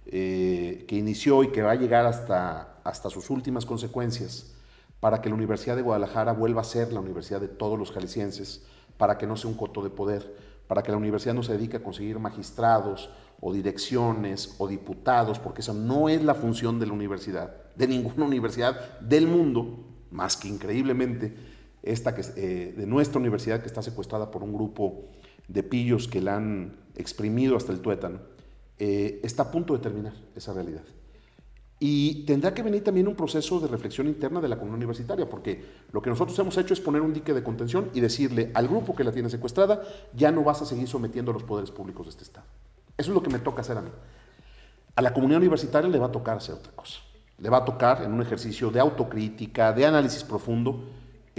eh, 0.07 0.85
que 0.87 0.95
inició 0.95 1.43
y 1.43 1.51
que 1.51 1.63
va 1.63 1.73
a 1.73 1.75
llegar 1.75 2.07
hasta, 2.07 2.79
hasta 2.85 3.11
sus 3.11 3.29
últimas 3.29 3.67
consecuencias 3.67 4.55
para 5.01 5.21
que 5.21 5.29
la 5.29 5.35
Universidad 5.35 5.75
de 5.75 5.83
Guadalajara 5.83 6.33
vuelva 6.33 6.61
a 6.61 6.65
ser 6.65 6.93
la 6.93 7.01
universidad 7.01 7.41
de 7.41 7.49
todos 7.49 7.77
los 7.77 7.91
jaliscienses, 7.91 8.65
para 8.99 9.19
que 9.19 9.27
no 9.27 9.37
sea 9.37 9.51
un 9.51 9.57
coto 9.57 9.83
de 9.83 9.91
poder, 9.91 10.33
para 10.69 10.85
que 10.85 10.93
la 10.93 10.97
universidad 10.97 11.35
no 11.35 11.43
se 11.43 11.55
dedique 11.55 11.79
a 11.79 11.83
conseguir 11.83 12.21
magistrados 12.21 13.11
o 13.41 13.53
direcciones 13.53 14.55
o 14.59 14.69
diputados, 14.69 15.41
porque 15.41 15.63
esa 15.63 15.75
no 15.75 16.09
es 16.09 16.23
la 16.23 16.37
función 16.37 16.79
de 16.79 16.87
la 16.87 16.93
universidad, 16.93 17.53
de 17.75 17.89
ninguna 17.89 18.25
universidad 18.27 19.01
del 19.01 19.27
mundo, 19.27 19.86
más 20.11 20.37
que 20.37 20.49
increíblemente 20.49 21.35
esta 21.83 22.15
que, 22.15 22.23
eh, 22.37 22.75
de 22.77 22.87
nuestra 22.87 23.21
universidad 23.21 23.61
que 23.61 23.67
está 23.67 23.83
secuestrada 23.83 24.31
por 24.31 24.43
un 24.43 24.53
grupo 24.53 25.05
de 25.49 25.63
pillos 25.63 26.09
que 26.09 26.21
la 26.21 26.37
han 26.37 26.77
exprimido 26.97 27.57
hasta 27.57 27.73
el 27.73 27.81
tuétano, 27.81 28.21
eh, 28.79 29.21
está 29.23 29.45
a 29.45 29.51
punto 29.51 29.75
de 29.75 29.81
terminar 29.81 30.13
esa 30.35 30.53
realidad. 30.53 30.83
Y 31.79 32.25
tendrá 32.25 32.55
que 32.55 32.63
venir 32.63 32.83
también 32.83 33.07
un 33.07 33.15
proceso 33.15 33.61
de 33.61 33.69
reflexión 33.69 34.07
interna 34.07 34.41
de 34.41 34.49
la 34.49 34.57
comunidad 34.57 34.77
universitaria, 34.77 35.29
porque 35.29 35.63
lo 35.93 36.01
que 36.01 36.09
nosotros 36.09 36.39
hemos 36.39 36.57
hecho 36.57 36.73
es 36.73 36.81
poner 36.81 37.03
un 37.03 37.13
dique 37.13 37.35
de 37.35 37.43
contención 37.43 37.91
y 37.93 38.01
decirle 38.01 38.51
al 38.55 38.67
grupo 38.67 38.97
que 38.97 39.05
la 39.05 39.13
tiene 39.13 39.29
secuestrada, 39.29 39.83
ya 40.15 40.33
no 40.33 40.43
vas 40.43 40.63
a 40.63 40.67
seguir 40.67 40.89
sometiendo 40.89 41.31
a 41.31 41.35
los 41.35 41.43
poderes 41.43 41.71
públicos 41.71 42.07
de 42.07 42.11
este 42.11 42.25
Estado. 42.25 42.47
Eso 42.97 43.11
es 43.11 43.15
lo 43.15 43.23
que 43.23 43.31
me 43.31 43.39
toca 43.39 43.61
hacer 43.61 43.77
a 43.77 43.83
mí. 43.83 43.91
A 44.95 45.03
la 45.03 45.13
comunidad 45.13 45.39
universitaria 45.39 45.91
le 45.91 45.99
va 45.99 46.07
a 46.07 46.13
tocar 46.13 46.39
hacer 46.39 46.55
otra 46.55 46.73
cosa. 46.73 47.01
Le 47.39 47.51
va 47.51 47.59
a 47.59 47.65
tocar, 47.65 48.03
en 48.03 48.13
un 48.13 48.23
ejercicio 48.23 48.71
de 48.71 48.81
autocrítica, 48.81 49.73
de 49.73 49.87
análisis 49.87 50.25
profundo, 50.25 50.85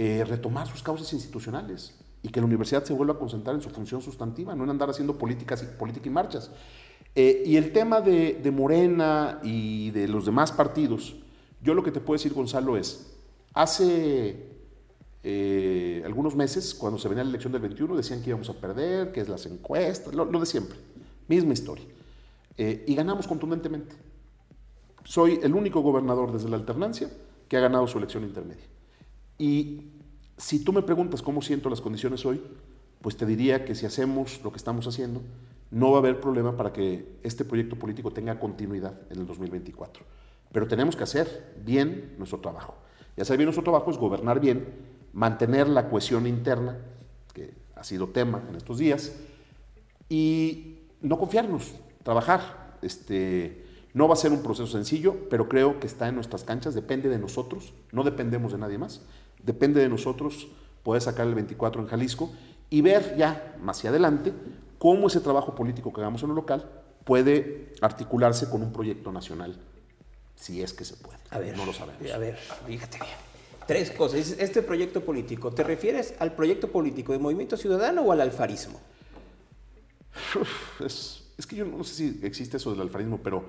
eh, 0.00 0.24
retomar 0.24 0.68
sus 0.68 0.80
causas 0.80 1.12
institucionales 1.12 1.92
y 2.22 2.28
que 2.28 2.38
la 2.38 2.46
universidad 2.46 2.84
se 2.84 2.92
vuelva 2.92 3.14
a 3.14 3.18
concentrar 3.18 3.56
en 3.56 3.60
su 3.60 3.68
función 3.68 4.00
sustantiva, 4.00 4.54
no 4.54 4.62
en 4.62 4.70
andar 4.70 4.88
haciendo 4.88 5.18
políticas 5.18 5.60
y, 5.64 5.76
política 5.76 6.06
y 6.06 6.12
marchas. 6.12 6.52
Eh, 7.16 7.42
y 7.44 7.56
el 7.56 7.72
tema 7.72 8.00
de, 8.00 8.48
Morena 8.54 9.40
y 9.42 9.90
de 9.90 10.06
los 10.06 10.24
demás 10.24 10.52
partidos, 10.52 11.16
yo 11.60 11.74
lo 11.74 11.82
que 11.82 11.90
te 11.90 11.98
puedo 11.98 12.16
decir, 12.16 12.32
Gonzalo, 12.32 12.76
es, 12.76 13.12
hace 13.54 14.50
eh, 15.24 16.02
algunos 16.04 16.36
meses, 16.36 16.76
cuando 16.76 16.96
se 17.00 17.08
venía 17.08 17.24
la 17.24 17.30
elección 17.30 17.52
del 17.52 17.62
21, 17.62 17.96
decían 17.96 18.22
que 18.22 18.28
íbamos 18.28 18.48
a 18.50 18.54
perder, 18.54 19.10
que 19.10 19.22
es 19.22 19.28
las 19.28 19.46
encuestas, 19.46 20.14
lo, 20.14 20.26
de 20.26 20.46
siempre, 20.46 20.78
misma 21.26 21.54
historia. 21.54 21.86
Y 22.56 22.94
ganamos 22.94 23.26
contundentemente. 23.26 23.96
Soy 25.08 25.40
el 25.42 25.54
único 25.54 25.80
gobernador 25.80 26.32
desde 26.32 26.50
la 26.50 26.56
alternancia 26.56 27.08
que 27.48 27.56
ha 27.56 27.60
ganado 27.60 27.88
su 27.88 27.96
elección 27.96 28.24
intermedia. 28.24 28.66
Y 29.38 29.92
si 30.36 30.62
tú 30.62 30.70
me 30.70 30.82
preguntas 30.82 31.22
cómo 31.22 31.40
siento 31.40 31.70
las 31.70 31.80
condiciones 31.80 32.26
hoy, 32.26 32.42
pues 33.00 33.16
te 33.16 33.24
diría 33.24 33.64
que 33.64 33.74
si 33.74 33.86
hacemos 33.86 34.38
lo 34.44 34.50
que 34.50 34.58
estamos 34.58 34.86
haciendo, 34.86 35.22
no 35.70 35.92
va 35.92 35.96
a 35.96 36.00
haber 36.00 36.20
problema 36.20 36.58
para 36.58 36.74
que 36.74 37.20
este 37.22 37.46
proyecto 37.46 37.76
político 37.76 38.10
tenga 38.10 38.38
continuidad 38.38 39.00
en 39.08 39.20
el 39.20 39.26
2024. 39.26 40.04
Pero 40.52 40.68
tenemos 40.68 40.94
que 40.94 41.04
hacer 41.04 41.54
bien 41.64 42.14
nuestro 42.18 42.40
trabajo. 42.40 42.74
Y 43.16 43.22
hacer 43.22 43.38
bien 43.38 43.46
nuestro 43.46 43.64
trabajo 43.64 43.90
es 43.90 43.96
gobernar 43.96 44.40
bien, 44.40 44.66
mantener 45.14 45.70
la 45.70 45.88
cohesión 45.88 46.26
interna, 46.26 46.76
que 47.32 47.54
ha 47.76 47.82
sido 47.82 48.08
tema 48.08 48.44
en 48.46 48.56
estos 48.56 48.76
días, 48.76 49.14
y 50.10 50.80
no 51.00 51.18
confiarnos, 51.18 51.72
trabajar. 52.02 52.76
Este, 52.82 53.67
no 53.98 54.06
va 54.06 54.14
a 54.14 54.16
ser 54.16 54.30
un 54.30 54.44
proceso 54.44 54.68
sencillo, 54.68 55.28
pero 55.28 55.48
creo 55.48 55.80
que 55.80 55.88
está 55.88 56.06
en 56.06 56.14
nuestras 56.14 56.44
canchas, 56.44 56.72
depende 56.72 57.08
de 57.08 57.18
nosotros, 57.18 57.74
no 57.90 58.04
dependemos 58.04 58.52
de 58.52 58.58
nadie 58.58 58.78
más, 58.78 59.02
depende 59.42 59.80
de 59.80 59.88
nosotros 59.88 60.46
poder 60.84 61.02
sacar 61.02 61.26
el 61.26 61.34
24 61.34 61.82
en 61.82 61.88
Jalisco 61.88 62.30
y 62.70 62.80
ver 62.80 63.16
ya 63.16 63.56
más 63.60 63.78
hacia 63.78 63.90
adelante 63.90 64.32
cómo 64.78 65.08
ese 65.08 65.18
trabajo 65.20 65.56
político 65.56 65.92
que 65.92 66.00
hagamos 66.00 66.22
en 66.22 66.28
lo 66.28 66.36
local 66.36 66.70
puede 67.02 67.74
articularse 67.80 68.48
con 68.48 68.62
un 68.62 68.72
proyecto 68.72 69.10
nacional, 69.10 69.56
si 70.36 70.62
es 70.62 70.72
que 70.72 70.84
se 70.84 70.94
puede. 70.94 71.18
A 71.30 71.40
ver, 71.40 71.56
no 71.56 71.66
lo 71.66 71.72
sabemos. 71.72 72.08
A 72.12 72.18
ver, 72.18 72.36
fíjate 72.66 72.98
bien. 72.98 73.10
Tres 73.66 73.90
cosas. 73.90 74.30
Este 74.38 74.62
proyecto 74.62 75.04
político, 75.04 75.50
¿te 75.50 75.64
refieres 75.64 76.14
al 76.20 76.36
proyecto 76.36 76.68
político 76.68 77.12
de 77.12 77.18
Movimiento 77.18 77.56
Ciudadano 77.56 78.02
o 78.02 78.12
al 78.12 78.20
alfarismo? 78.20 78.80
Es, 80.84 81.46
que 81.48 81.56
yo 81.56 81.64
no 81.64 81.84
sé 81.84 81.94
si 81.94 82.20
existe 82.22 82.58
eso 82.58 82.70
del 82.70 82.82
alfarismo, 82.82 83.18
pero... 83.22 83.44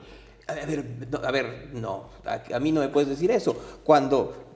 A 0.49 0.65
ver, 0.65 0.85
no, 1.09 1.17
a 1.19 1.31
ver, 1.31 1.69
no, 1.73 2.09
a 2.53 2.59
mí 2.59 2.71
no 2.71 2.81
me 2.81 2.89
puedes 2.89 3.09
decir 3.09 3.31
eso. 3.31 3.55
Cuando 3.83 4.49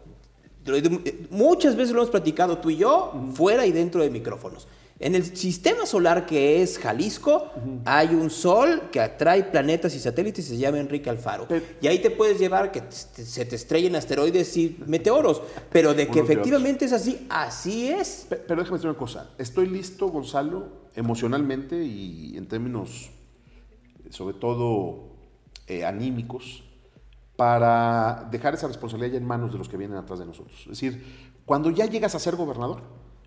muchas 1.30 1.76
veces 1.76 1.94
lo 1.94 2.02
hemos 2.02 2.12
platicado 2.12 2.58
tú 2.58 2.70
y 2.70 2.78
yo, 2.78 3.14
fuera 3.34 3.66
y 3.66 3.72
dentro 3.72 4.02
de 4.02 4.10
micrófonos. 4.10 4.68
En 5.00 5.16
el 5.16 5.36
sistema 5.36 5.86
solar 5.86 6.26
que 6.26 6.62
es 6.62 6.78
Jalisco, 6.78 7.52
hay 7.84 8.10
un 8.10 8.30
sol 8.30 8.84
que 8.92 9.02
atrae 9.02 9.44
planetas 9.44 9.94
y 9.96 10.00
satélites 10.00 10.46
y 10.46 10.50
se 10.50 10.58
llama 10.58 10.80
Enrique 10.80 11.10
Alfaro. 11.10 11.48
y 11.82 11.88
ahí 11.88 12.00
te 12.00 12.10
puedes 12.10 12.40
llevar 12.40 12.72
que 12.72 12.84
se 12.90 13.46
te 13.46 13.56
estrellen 13.56 13.96
asteroides 13.96 14.56
y 14.56 14.78
meteoros. 14.86 15.42
Pero 15.72 15.94
de 15.94 16.08
que 16.08 16.20
efectivamente 16.20 16.86
es 16.86 16.94
así, 16.94 17.26
así 17.30 17.90
es. 17.90 18.28
Pero, 18.30 18.62
déjame 18.62 18.78
decir 18.78 18.90
una 18.90 18.98
cosa. 18.98 19.32
Estoy 19.38 19.68
listo, 19.68 20.08
Gonzalo, 20.08 20.68
emocionalmente 20.96 21.84
y 21.84 22.38
en 22.38 22.48
términos, 22.48 23.10
sobre 24.10 24.36
todo, 24.36 25.13
eh, 25.68 25.86
anímicos, 25.86 26.64
para 27.36 28.28
dejar 28.32 28.54
esa 28.54 28.68
responsabilidad 28.68 29.14
ya 29.14 29.18
en 29.18 29.26
manos 29.26 29.52
de 29.52 29.58
los 29.58 29.68
que 29.68 29.78
vienen 29.78 29.98
atrás 29.98 30.20
de 30.20 30.26
nosotros. 30.26 30.60
Es 30.62 30.68
decir, 30.68 31.04
cuando 31.46 31.72
ya 31.72 31.86
llegas 31.86 32.16
a 32.16 32.20
ser 32.20 32.36
gobernador, 32.36 32.82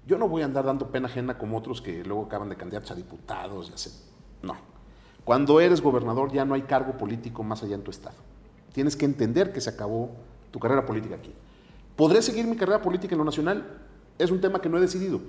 yo 0.07 0.19
no 0.19 0.29
voy 0.29 0.43
a 0.43 0.45
andar 0.45 0.65
dando 0.65 0.91
pena 0.91 1.09
ajena 1.09 1.37
como 1.37 1.59
otros 1.59 1.83
que 1.83 2.05
luego 2.05 2.27
acaban 2.27 2.49
de 2.49 2.57
candidatos 2.57 2.93
a 2.93 2.95
diputados. 2.95 3.71
Ya 3.71 3.77
sé. 3.77 3.91
No. 4.43 4.55
Cuando 5.25 5.61
eres 5.61 5.81
gobernador 5.81 6.33
ya 6.33 6.45
no 6.45 6.55
hay 6.55 6.63
cargo 6.63 6.97
político 6.97 7.43
más 7.43 7.63
allá 7.65 7.75
en 7.75 7.83
tu 7.83 7.91
estado. 7.91 8.17
Tienes 8.73 8.95
que 8.95 9.05
entender 9.05 9.53
que 9.53 9.61
se 9.61 9.71
acabó 9.71 10.11
tu 10.53 10.61
carrera 10.61 10.87
política 10.87 11.17
aquí. 11.17 11.33
¿Podré 11.97 12.23
seguir 12.23 12.47
mi 12.47 12.57
carrera 12.57 12.81
política 12.81 13.15
en 13.15 13.19
lo 13.19 13.25
nacional? 13.25 13.81
Es 14.19 14.31
un 14.31 14.41
tema 14.41 14.61
que 14.61 14.69
no 14.69 14.79
he 14.79 14.81
decidido. 14.81 15.21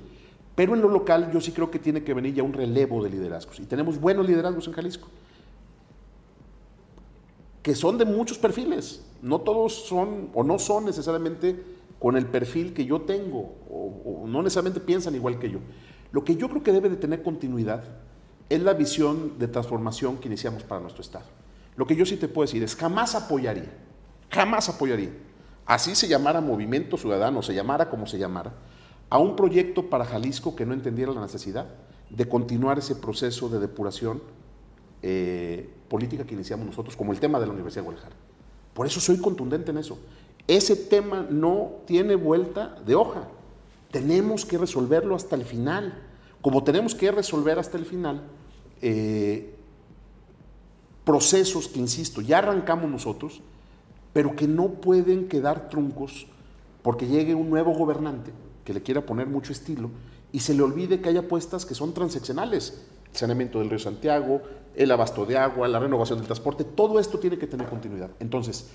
Pero 0.53 0.75
en 0.75 0.81
lo 0.81 0.89
local 0.89 1.31
yo 1.31 1.41
sí 1.41 1.51
creo 1.51 1.71
que 1.71 1.79
tiene 1.79 2.03
que 2.03 2.13
venir 2.13 2.35
ya 2.35 2.43
un 2.43 2.53
relevo 2.53 3.03
de 3.03 3.09
liderazgos. 3.09 3.59
Y 3.59 3.65
tenemos 3.65 3.99
buenos 3.99 4.27
liderazgos 4.27 4.67
en 4.67 4.73
Jalisco. 4.73 5.07
Que 7.67 7.75
son 7.75 7.97
de 7.97 8.05
muchos 8.05 8.37
perfiles. 8.37 9.03
No 9.21 9.41
todos 9.41 9.73
son 9.73 10.29
o 10.33 10.41
no 10.41 10.57
son 10.57 10.85
necesariamente 10.85 11.61
con 11.99 12.15
el 12.15 12.25
perfil 12.25 12.73
que 12.73 12.85
yo 12.85 13.01
tengo, 13.01 13.55
o, 13.69 14.23
no 14.25 14.41
necesariamente 14.41 14.79
piensan 14.79 15.15
igual 15.15 15.37
que 15.37 15.51
yo. 15.51 15.59
Lo 16.13 16.23
que 16.23 16.37
yo 16.37 16.47
creo 16.47 16.63
que 16.63 16.71
debe 16.71 16.87
de 16.87 16.95
tener 16.95 17.23
continuidad 17.23 17.83
es 18.47 18.61
la 18.61 18.71
visión 18.71 19.37
de 19.37 19.49
transformación 19.49 20.15
que 20.15 20.29
iniciamos 20.29 20.63
para 20.63 20.79
nuestro 20.79 21.01
Estado. 21.01 21.25
Lo 21.75 21.85
que 21.85 21.97
yo 21.97 22.05
sí 22.05 22.15
te 22.15 22.29
puedo 22.29 22.45
decir 22.45 22.63
es, 22.63 22.73
jamás 22.73 23.15
apoyaría, 23.15 23.73
jamás 24.29 24.69
apoyaría, 24.69 25.11
así 25.65 25.93
se 25.93 26.07
llamara 26.07 26.39
Movimiento 26.39 26.95
Ciudadano, 26.95 27.41
se 27.41 27.53
llamara 27.53 27.89
como 27.89 28.07
se 28.07 28.17
llamara, 28.17 28.53
a 29.09 29.17
un 29.17 29.35
proyecto 29.35 29.89
para 29.89 30.05
Jalisco 30.05 30.55
que 30.55 30.65
no 30.65 30.73
entendiera 30.73 31.11
la 31.11 31.19
necesidad 31.19 31.67
de 32.09 32.29
continuar 32.29 32.79
ese 32.79 32.95
proceso 32.95 33.49
de 33.49 33.59
depuración 33.59 34.21
eh, 35.09 35.69
política 35.87 36.25
que 36.25 36.35
iniciamos 36.35 36.65
nosotros, 36.65 36.97
como 36.97 37.13
el 37.13 37.19
tema 37.21 37.39
de 37.39 37.45
la 37.45 37.53
Universidad 37.53 37.83
de 37.83 37.85
Guadalajara. 37.85 38.15
Por 38.73 38.85
eso 38.85 38.99
soy 38.99 39.17
contundente 39.19 39.71
en 39.71 39.77
eso. 39.77 39.97
Ese 40.45 40.75
tema 40.75 41.25
no 41.29 41.77
tiene 41.85 42.15
vuelta 42.15 42.75
de 42.85 42.93
hoja. 42.93 43.29
Tenemos 43.89 44.45
que 44.45 44.57
resolverlo 44.57 45.15
hasta 45.15 45.37
el 45.37 45.45
final. 45.45 45.97
Como 46.41 46.61
tenemos 46.65 46.93
que 46.93 47.09
resolver 47.09 47.57
hasta 47.57 47.77
el 47.77 47.85
final 47.85 48.21
eh, 48.81 49.55
procesos 51.05 51.69
que, 51.69 51.79
insisto, 51.79 52.19
ya 52.19 52.39
arrancamos 52.39 52.91
nosotros, 52.91 53.41
pero 54.11 54.35
que 54.35 54.45
no 54.45 54.73
pueden 54.73 55.29
quedar 55.29 55.69
truncos 55.69 56.27
porque 56.81 57.07
llegue 57.07 57.33
un 57.33 57.49
nuevo 57.49 57.73
gobernante 57.73 58.33
que 58.65 58.73
le 58.73 58.83
quiera 58.83 59.05
poner 59.05 59.27
mucho 59.27 59.53
estilo 59.53 59.89
y 60.33 60.41
se 60.41 60.53
le 60.53 60.63
olvide 60.63 60.99
que 60.99 61.07
hay 61.07 61.15
apuestas 61.15 61.65
que 61.65 61.75
son 61.75 61.93
transaccionales. 61.93 62.83
El 63.11 63.17
saneamiento 63.17 63.59
del 63.59 63.69
río 63.69 63.79
Santiago, 63.79 64.41
el 64.75 64.91
abasto 64.91 65.25
de 65.25 65.37
agua, 65.37 65.67
la 65.67 65.79
renovación 65.79 66.19
del 66.19 66.27
transporte, 66.27 66.63
todo 66.63 66.99
esto 66.99 67.19
tiene 67.19 67.37
que 67.37 67.47
tener 67.47 67.67
continuidad. 67.67 68.11
Entonces, 68.19 68.69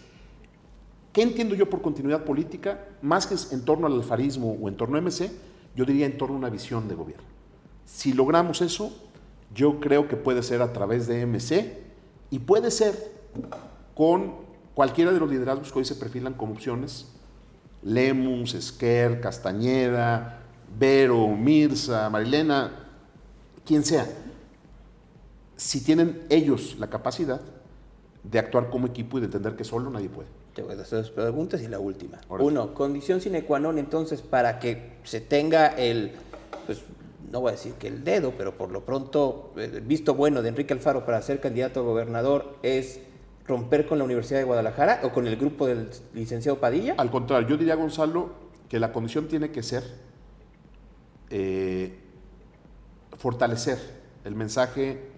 ¿Qué 1.12 1.20
entiendo 1.20 1.55
yo 1.55 1.68
por 1.68 1.83
continuidad 1.83 2.24
política? 2.24 2.87
Más 3.03 3.26
que 3.26 3.37
en 3.55 3.64
torno 3.64 3.87
al 3.87 3.93
alfarismo 3.93 4.57
o 4.61 4.68
en 4.68 4.76
torno 4.76 4.97
a 4.97 5.01
MC, 5.01 5.30
yo 5.76 5.85
diría 5.85 6.07
en 6.07 6.16
torno 6.16 6.37
a 6.37 6.39
una 6.39 6.51
visión 6.51 6.89
de 6.89 6.95
gobierno. 6.95 7.24
Si 7.85 8.14
logramos 8.14 8.62
eso, 8.62 8.97
yo 9.55 9.78
creo 9.78 10.09
que 10.09 10.16
puede 10.16 10.43
ser 10.43 10.62
a 10.62 10.72
través 10.72 11.07
de 11.07 11.26
MC 11.26 11.83
y 12.30 12.39
puede 12.39 12.70
ser 12.70 13.12
con 13.95 14.37
cualquiera 14.74 15.12
de 15.12 15.20
los 15.20 15.30
liderazgos 15.30 15.70
que 15.70 15.80
hoy 15.80 15.85
se 15.85 15.97
perfilan 15.97 16.33
como 16.33 16.55
opciones, 16.55 17.09
Lemus, 17.83 18.55
Esquer, 18.55 19.20
Castañeda, 19.20 20.41
Vero, 20.78 21.28
Mirza, 21.28 22.09
Marilena, 22.09 22.87
quien 23.66 23.85
sea, 23.85 24.09
si 25.57 25.83
tienen 25.83 26.27
ellos 26.31 26.77
la 26.79 26.89
capacidad 26.89 27.41
de 28.23 28.39
actuar 28.39 28.71
como 28.71 28.87
equipo 28.87 29.19
y 29.19 29.21
de 29.21 29.27
entender 29.27 29.57
que 29.57 29.65
solo 29.65 29.91
nadie 29.91 30.09
puede. 30.09 30.29
Te 30.55 30.63
voy 30.63 30.77
a 30.77 30.81
hacer 30.81 30.99
dos 30.99 31.11
preguntas 31.11 31.63
y 31.63 31.69
la 31.69 31.79
última. 31.79 32.21
Uno, 32.29 32.75
condición 32.75 33.21
sine 33.21 33.45
qua 33.45 33.59
non 33.59 33.79
entonces 33.79 34.21
para 34.21 34.61
que 34.61 35.01
se 35.03 35.21
tenga 35.21 35.69
el, 35.69 36.13
pues 36.67 36.85
no 37.31 37.41
voy 37.41 37.51
a 37.51 37.53
decir 37.53 37.73
que 37.75 37.89
el 37.89 38.05
dedo, 38.05 38.35
pero 38.37 38.53
por 38.57 38.71
lo 38.71 38.85
pronto 38.85 39.53
el 39.57 39.81
visto 39.81 40.15
bueno 40.15 40.43
de 40.43 40.51
Enrique 40.51 40.75
Alfaro 40.75 41.07
para 41.07 41.23
ser 41.23 41.41
candidato 41.41 41.81
a 41.81 41.83
gobernador 41.83 42.59
es 42.63 43.01
romper 43.47 43.87
con 43.87 43.99
la 43.99 44.05
Universidad 44.05 44.39
de 44.39 44.45
Guadalajara 44.45 45.01
o 45.03 45.11
con 45.11 45.27
el 45.27 45.37
grupo 45.37 45.67
del 45.67 45.89
licenciado 46.15 46.59
Padilla? 46.59 46.95
Al 46.99 47.11
contrario, 47.11 47.49
yo 47.49 47.57
diría, 47.57 47.75
Gonzalo, 47.75 48.31
que 48.69 48.79
la 48.79 48.93
condición 48.93 49.29
tiene 49.29 49.51
que 49.51 49.63
ser 49.63 49.83
eh, 51.31 51.99
fortalecer 53.17 53.79
el 54.25 54.35
mensaje 54.35 55.12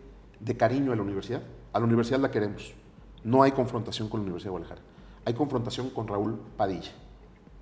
de 0.45 0.57
cariño 0.57 0.93
a 0.93 0.97
la 0.97 1.03
universidad. 1.03 1.43
A 1.73 1.79
la 1.79 1.85
universidad 1.87 2.21
la 2.21 2.31
queremos. 2.31 2.75
No 3.23 3.43
hay 3.43 3.53
confrontación 3.53 4.09
con 4.09 4.21
la 4.21 4.25
Universidad 4.25 4.49
de 4.49 4.59
Guadalajara 4.59 4.95
hay 5.25 5.35
confrontación 5.35 5.91
con 5.91 6.07
Raúl 6.07 6.39
Padilla. 6.57 6.93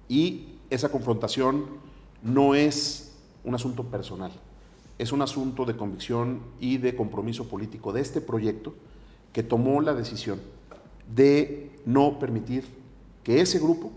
Y 0.09 0.59
esa 0.70 0.91
confrontación 0.91 1.66
no 2.22 2.55
es 2.55 3.14
un 3.45 3.55
asunto 3.55 3.85
personal, 3.85 4.33
es 4.99 5.12
un 5.12 5.22
asunto 5.22 5.64
de 5.64 5.76
convicción 5.76 6.41
y 6.61 6.78
de 6.78 6.95
compromiso 6.95 7.49
político 7.49 7.93
de 7.93 8.01
este 8.01 8.20
proyecto 8.20 8.74
que 9.33 9.43
tomó 9.43 9.80
la 9.80 9.95
decisión 9.95 10.41
de 11.14 11.70
no 11.87 12.18
permitir 12.18 12.66
que 13.24 13.41
ese 13.41 13.59
grupo 13.59 13.91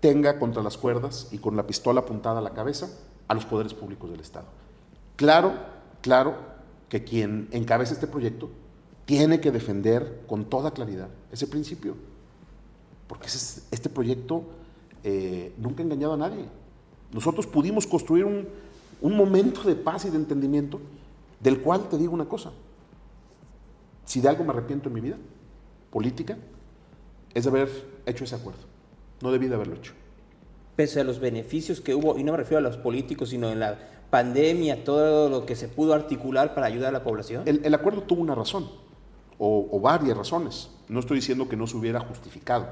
tenga 0.00 0.38
contra 0.38 0.62
las 0.62 0.78
cuerdas 0.78 1.28
y 1.30 1.38
con 1.38 1.56
la 1.56 1.66
pistola 1.66 2.00
apuntada 2.00 2.38
a 2.38 2.42
la 2.42 2.54
cabeza 2.54 2.88
a 3.28 3.34
los 3.34 3.44
poderes 3.44 3.74
públicos 3.74 4.10
del 4.10 4.20
Estado. 4.20 4.46
Claro, 5.16 5.52
claro 6.00 6.49
que 6.90 7.02
quien 7.04 7.48
encabeza 7.52 7.94
este 7.94 8.06
proyecto 8.06 8.50
tiene 9.06 9.40
que 9.40 9.50
defender 9.50 10.20
con 10.26 10.44
toda 10.44 10.72
claridad 10.72 11.08
ese 11.32 11.46
principio, 11.46 11.94
porque 13.08 13.26
este 13.26 13.88
proyecto 13.88 14.44
eh, 15.02 15.54
nunca 15.56 15.82
ha 15.82 15.86
engañado 15.86 16.12
a 16.12 16.16
nadie. 16.18 16.44
Nosotros 17.12 17.46
pudimos 17.46 17.86
construir 17.86 18.24
un, 18.24 18.46
un 19.00 19.16
momento 19.16 19.62
de 19.62 19.74
paz 19.74 20.04
y 20.04 20.10
de 20.10 20.16
entendimiento 20.16 20.80
del 21.40 21.62
cual 21.62 21.88
te 21.88 21.96
digo 21.96 22.12
una 22.12 22.28
cosa, 22.28 22.52
si 24.04 24.20
de 24.20 24.28
algo 24.28 24.44
me 24.44 24.50
arrepiento 24.50 24.88
en 24.88 24.94
mi 24.94 25.00
vida 25.00 25.16
política, 25.90 26.36
es 27.32 27.44
de 27.44 27.50
haber 27.50 27.68
hecho 28.06 28.24
ese 28.24 28.34
acuerdo. 28.34 28.60
No 29.22 29.30
debí 29.30 29.46
de 29.46 29.54
haberlo 29.54 29.76
hecho. 29.76 29.92
Pese 30.76 31.00
a 31.00 31.04
los 31.04 31.20
beneficios 31.20 31.80
que 31.80 31.94
hubo, 31.94 32.18
y 32.18 32.24
no 32.24 32.32
me 32.32 32.38
refiero 32.38 32.58
a 32.58 32.62
los 32.62 32.76
políticos, 32.76 33.30
sino 33.30 33.50
en 33.50 33.60
la 33.60 33.78
pandemia, 34.10 34.84
todo 34.84 35.28
lo 35.28 35.46
que 35.46 35.56
se 35.56 35.68
pudo 35.68 35.94
articular 35.94 36.54
para 36.54 36.66
ayudar 36.66 36.88
a 36.90 36.98
la 36.98 37.04
población. 37.04 37.44
El, 37.46 37.74
acuerdo 37.74 38.02
tuvo 38.02 38.22
una 38.22 38.34
razón, 38.34 38.68
o, 39.38 39.80
varias 39.80 40.16
razones. 40.16 40.70
No 40.88 41.00
estoy 41.00 41.16
diciendo 41.16 41.48
que 41.48 41.56
no 41.56 41.66
se 41.66 41.76
hubiera 41.76 42.00
justificado. 42.00 42.68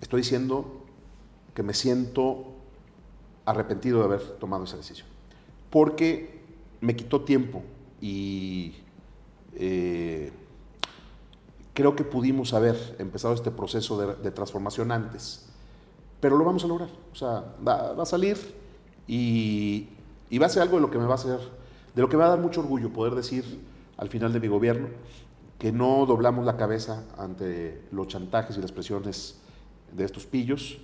Estoy 0.00 0.20
diciendo 0.20 0.84
que 1.54 1.62
me 1.62 1.72
siento 1.72 2.52
arrepentido 3.44 4.00
de 4.00 4.04
haber 4.04 4.20
tomado 4.38 4.64
esa 4.64 4.76
decisión. 4.76 5.08
Porque 5.70 6.40
me 6.80 6.94
quitó 6.96 7.22
tiempo 7.22 7.62
y 8.00 8.74
eh, 9.54 10.32
creo 11.76 11.94
que 11.94 12.04
pudimos 12.04 12.54
haber 12.54 12.96
empezado 12.98 13.34
este 13.34 13.50
proceso 13.50 13.98
de, 13.98 14.30
transformación 14.30 14.90
antes, 14.92 15.46
pero 16.20 16.36
lo 16.36 16.44
vamos 16.44 16.64
a 16.64 16.66
lograr. 16.68 16.88
O 17.12 17.14
sea, 17.14 17.54
va, 17.66 18.00
a 18.00 18.06
salir 18.06 18.38
y, 19.06 19.88
va 20.38 20.46
a 20.46 20.48
ser 20.48 20.62
algo 20.62 20.76
de 20.76 20.82
lo 20.82 20.90
que 20.90 20.98
me 20.98 21.06
va 21.06 21.12
a 21.12 21.16
hacer, 21.16 21.38
de 21.94 22.02
lo 22.02 22.08
que 22.08 22.16
me 22.16 22.22
va 22.22 22.26
a 22.26 22.30
dar 22.30 22.40
mucho 22.40 22.60
orgullo 22.60 22.90
poder 22.90 23.14
decir 23.14 23.44
al 23.96 24.08
final 24.08 24.32
de 24.32 24.40
mi 24.40 24.48
gobierno 24.48 24.88
que 25.58 25.72
no 25.72 26.04
doblamos 26.06 26.44
la 26.44 26.56
cabeza 26.56 27.04
ante 27.16 27.82
los 27.90 28.08
chantajes 28.08 28.58
y 28.58 28.60
las 28.60 28.72
presiones 28.72 29.36
de 29.92 30.04
estos 30.04 30.26
pillos 30.26 30.78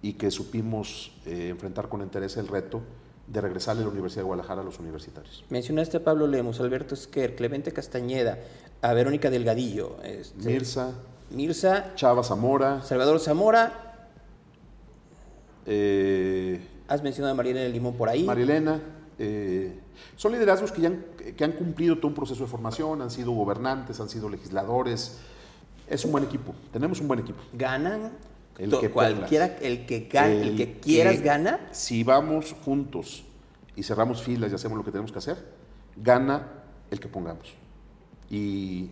y 0.00 0.14
que 0.14 0.30
supimos 0.30 1.12
eh, 1.26 1.48
enfrentar 1.50 1.88
con 1.88 2.02
interés 2.02 2.36
el 2.36 2.48
reto 2.48 2.80
de 3.26 3.40
regresarle 3.40 3.82
a 3.82 3.86
la 3.86 3.90
Universidad 3.90 4.22
de 4.22 4.26
Guadalajara 4.26 4.60
a 4.60 4.64
los 4.64 4.78
universitarios. 4.78 5.44
Mencionaste 5.48 5.98
a 5.98 6.04
Pablo 6.04 6.26
Lemos, 6.26 6.60
Alberto 6.60 6.94
Esquer, 6.94 7.34
Clemente 7.36 7.72
Castañeda, 7.72 8.38
a 8.82 8.92
Verónica 8.92 9.30
Delgadillo, 9.30 9.96
este, 10.02 10.46
Mirza, 10.46 10.92
Mirza, 11.30 11.94
Chava 11.94 12.22
Zamora, 12.22 12.82
Salvador 12.82 13.18
Zamora. 13.20 14.08
Eh, 15.66 16.60
Has 16.88 17.02
mencionado 17.02 17.32
a 17.32 17.36
Marilena 17.36 17.68
Limón 17.68 17.94
por 17.94 18.08
ahí. 18.08 18.24
Marilena. 18.24 18.80
Eh, 19.18 19.78
son 20.16 20.32
liderazgos 20.32 20.72
que, 20.72 20.82
ya 20.82 20.88
han, 20.88 21.04
que 21.36 21.44
han 21.44 21.52
cumplido 21.52 21.96
todo 21.96 22.08
un 22.08 22.14
proceso 22.14 22.44
de 22.44 22.50
formación, 22.50 23.00
han 23.00 23.10
sido 23.10 23.32
gobernantes, 23.32 24.00
han 24.00 24.08
sido 24.08 24.28
legisladores. 24.28 25.18
Es 25.88 26.04
un 26.04 26.12
buen 26.12 26.24
equipo, 26.24 26.54
tenemos 26.72 27.00
un 27.00 27.08
buen 27.08 27.20
equipo. 27.20 27.40
¿Ganan? 27.52 28.12
El 28.58 28.78
que 28.78 28.90
cualquiera, 28.90 29.46
el 29.60 29.84
que, 29.84 30.08
el, 30.12 30.56
que 30.56 30.78
quieras 30.80 31.20
gana. 31.22 31.68
Si 31.72 32.04
vamos 32.04 32.54
juntos 32.64 33.24
y 33.74 33.82
cerramos 33.82 34.22
filas 34.22 34.52
y 34.52 34.54
hacemos 34.54 34.78
lo 34.78 34.84
que 34.84 34.92
tenemos 34.92 35.10
que 35.10 35.18
hacer, 35.18 35.36
gana 35.96 36.48
el 36.90 37.00
que 37.00 37.08
pongamos. 37.08 37.52
Y 38.30 38.90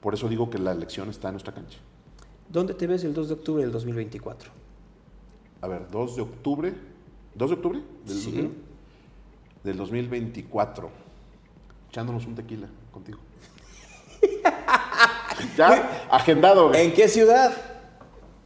por 0.00 0.14
eso 0.14 0.28
digo 0.28 0.50
que 0.50 0.58
la 0.58 0.72
elección 0.72 1.08
está 1.10 1.28
en 1.28 1.34
nuestra 1.34 1.54
cancha. 1.54 1.78
¿Dónde 2.48 2.74
te 2.74 2.86
ves 2.86 3.04
el 3.04 3.14
2 3.14 3.28
de 3.28 3.34
octubre 3.34 3.62
del 3.62 3.72
2024? 3.72 4.50
A 5.60 5.68
ver, 5.68 5.88
2 5.90 6.16
de 6.16 6.22
octubre. 6.22 6.74
¿2 7.38 7.48
de 7.48 7.54
octubre? 7.54 7.82
Del, 8.04 8.16
sí. 8.16 8.50
del 9.62 9.76
2024. 9.76 10.90
Echándonos 11.88 12.26
un 12.26 12.34
tequila 12.34 12.68
contigo. 12.90 13.18
ya, 15.56 16.08
agendado. 16.10 16.74
¿En 16.74 16.92
qué 16.92 17.08
ciudad? 17.08 17.54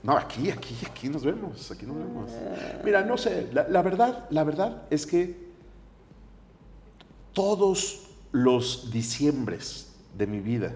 No, 0.03 0.16
aquí, 0.16 0.51
aquí, 0.51 0.76
aquí 0.84 1.09
nos 1.09 1.24
vemos, 1.24 1.70
aquí 1.70 1.86
nos 1.86 1.97
vemos. 1.97 2.30
Mira, 2.84 3.03
no 3.05 3.16
sé, 3.16 3.49
la, 3.53 3.82
verdad, 3.82 4.26
la 4.30 4.43
verdad 4.43 4.82
es 4.90 5.07
que 5.07 5.36
todos 7.32 8.09
los 8.32 8.90
diciembres 8.90 9.95
de 10.16 10.26
mi 10.26 10.40
vida, 10.40 10.74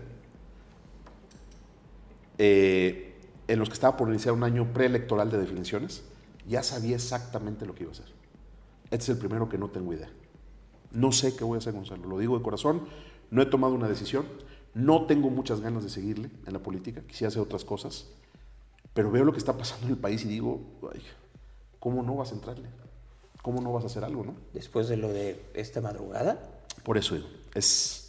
eh, 2.38 3.18
en 3.48 3.58
los 3.58 3.68
que 3.68 3.74
estaba 3.74 3.96
por 3.96 4.08
iniciar 4.08 4.32
un 4.32 4.44
año 4.44 4.72
preelectoral 4.72 5.30
de 5.30 5.38
definiciones, 5.38 6.04
ya 6.46 6.62
sabía 6.62 6.96
exactamente 6.96 7.66
lo 7.66 7.74
que 7.74 7.84
iba 7.84 7.90
a 7.90 7.94
hacer. 7.94 8.06
Este 8.84 8.96
es 8.96 9.08
el 9.08 9.18
primero 9.18 9.48
que 9.48 9.58
no 9.58 9.68
tengo 9.68 9.92
idea. 9.92 10.10
No 10.92 11.12
sé 11.12 11.34
qué 11.36 11.44
voy 11.44 11.56
a 11.56 11.58
hacer, 11.58 11.72
Gonzalo. 11.74 12.06
Lo 12.08 12.18
digo 12.18 12.38
de 12.38 12.42
corazón. 12.42 12.86
No 13.30 13.42
he 13.42 13.46
tomado 13.46 13.74
una 13.74 13.88
decisión. 13.88 14.26
No 14.74 15.06
tengo 15.06 15.30
muchas 15.30 15.60
ganas 15.60 15.82
de 15.82 15.90
seguirle 15.90 16.30
en 16.46 16.52
la 16.52 16.60
política. 16.60 17.02
Quisiera 17.02 17.28
hacer 17.28 17.42
otras 17.42 17.64
cosas. 17.64 18.06
Pero 18.94 19.10
veo 19.10 19.24
lo 19.24 19.32
que 19.32 19.38
está 19.38 19.56
pasando 19.56 19.86
en 19.86 19.92
el 19.92 19.98
país 19.98 20.24
y 20.24 20.28
digo, 20.28 20.60
¿cómo 21.78 22.02
no 22.02 22.16
vas 22.16 22.30
a 22.32 22.34
entrarle? 22.34 22.68
¿Cómo 23.42 23.60
no 23.60 23.72
vas 23.72 23.84
a 23.84 23.86
hacer 23.88 24.04
algo, 24.04 24.24
no? 24.24 24.34
Después 24.54 24.88
de 24.88 24.96
lo 24.96 25.08
de 25.08 25.44
esta 25.54 25.80
madrugada. 25.80 26.40
Por 26.82 26.96
eso 26.96 27.14
digo, 27.14 27.26
es 27.54 28.05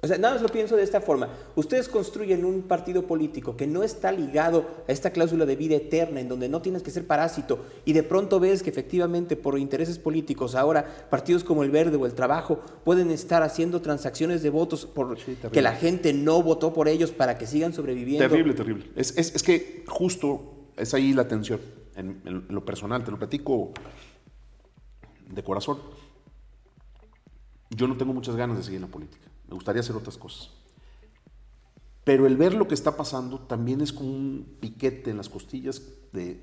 o 0.00 0.06
sea, 0.06 0.16
nada 0.16 0.34
más 0.34 0.42
lo 0.42 0.48
pienso 0.48 0.76
de 0.76 0.84
esta 0.84 1.00
forma. 1.00 1.28
Ustedes 1.56 1.88
construyen 1.88 2.44
un 2.44 2.62
partido 2.62 3.02
político 3.02 3.56
que 3.56 3.66
no 3.66 3.82
está 3.82 4.12
ligado 4.12 4.64
a 4.86 4.92
esta 4.92 5.10
cláusula 5.10 5.44
de 5.44 5.56
vida 5.56 5.74
eterna, 5.74 6.20
en 6.20 6.28
donde 6.28 6.48
no 6.48 6.62
tienes 6.62 6.84
que 6.84 6.92
ser 6.92 7.04
parásito, 7.04 7.64
y 7.84 7.94
de 7.94 8.04
pronto 8.04 8.38
ves 8.38 8.62
que 8.62 8.70
efectivamente 8.70 9.34
por 9.34 9.58
intereses 9.58 9.98
políticos 9.98 10.54
ahora 10.54 11.08
partidos 11.10 11.42
como 11.42 11.64
el 11.64 11.72
Verde 11.72 11.96
o 11.96 12.06
el 12.06 12.14
Trabajo 12.14 12.60
pueden 12.84 13.10
estar 13.10 13.42
haciendo 13.42 13.82
transacciones 13.82 14.40
de 14.40 14.50
votos 14.50 14.86
por 14.86 15.18
que 15.50 15.62
la 15.62 15.72
gente 15.72 16.12
no 16.12 16.44
votó 16.44 16.72
por 16.72 16.86
ellos 16.86 17.10
para 17.10 17.36
que 17.36 17.48
sigan 17.48 17.72
sobreviviendo. 17.72 18.28
Terrible, 18.28 18.54
terrible. 18.54 18.84
Es, 18.94 19.16
es, 19.18 19.34
es 19.34 19.42
que 19.42 19.82
justo 19.88 20.70
es 20.76 20.94
ahí 20.94 21.12
la 21.12 21.26
tensión, 21.26 21.58
en, 21.96 22.22
en 22.24 22.46
lo 22.48 22.64
personal, 22.64 23.02
te 23.02 23.10
lo 23.10 23.18
platico 23.18 23.72
de 25.28 25.42
corazón. 25.42 25.78
Yo 27.70 27.88
no 27.88 27.96
tengo 27.96 28.14
muchas 28.14 28.36
ganas 28.36 28.58
de 28.58 28.62
seguir 28.62 28.76
en 28.76 28.82
la 28.82 28.88
política 28.88 29.28
me 29.48 29.54
gustaría 29.54 29.80
hacer 29.80 29.96
otras 29.96 30.16
cosas. 30.16 30.50
Pero 32.04 32.26
el 32.26 32.36
ver 32.36 32.54
lo 32.54 32.68
que 32.68 32.74
está 32.74 32.96
pasando 32.96 33.40
también 33.40 33.80
es 33.80 33.92
como 33.92 34.10
un 34.10 34.56
piquete 34.60 35.10
en 35.10 35.16
las 35.16 35.28
costillas 35.28 35.82
de 36.12 36.42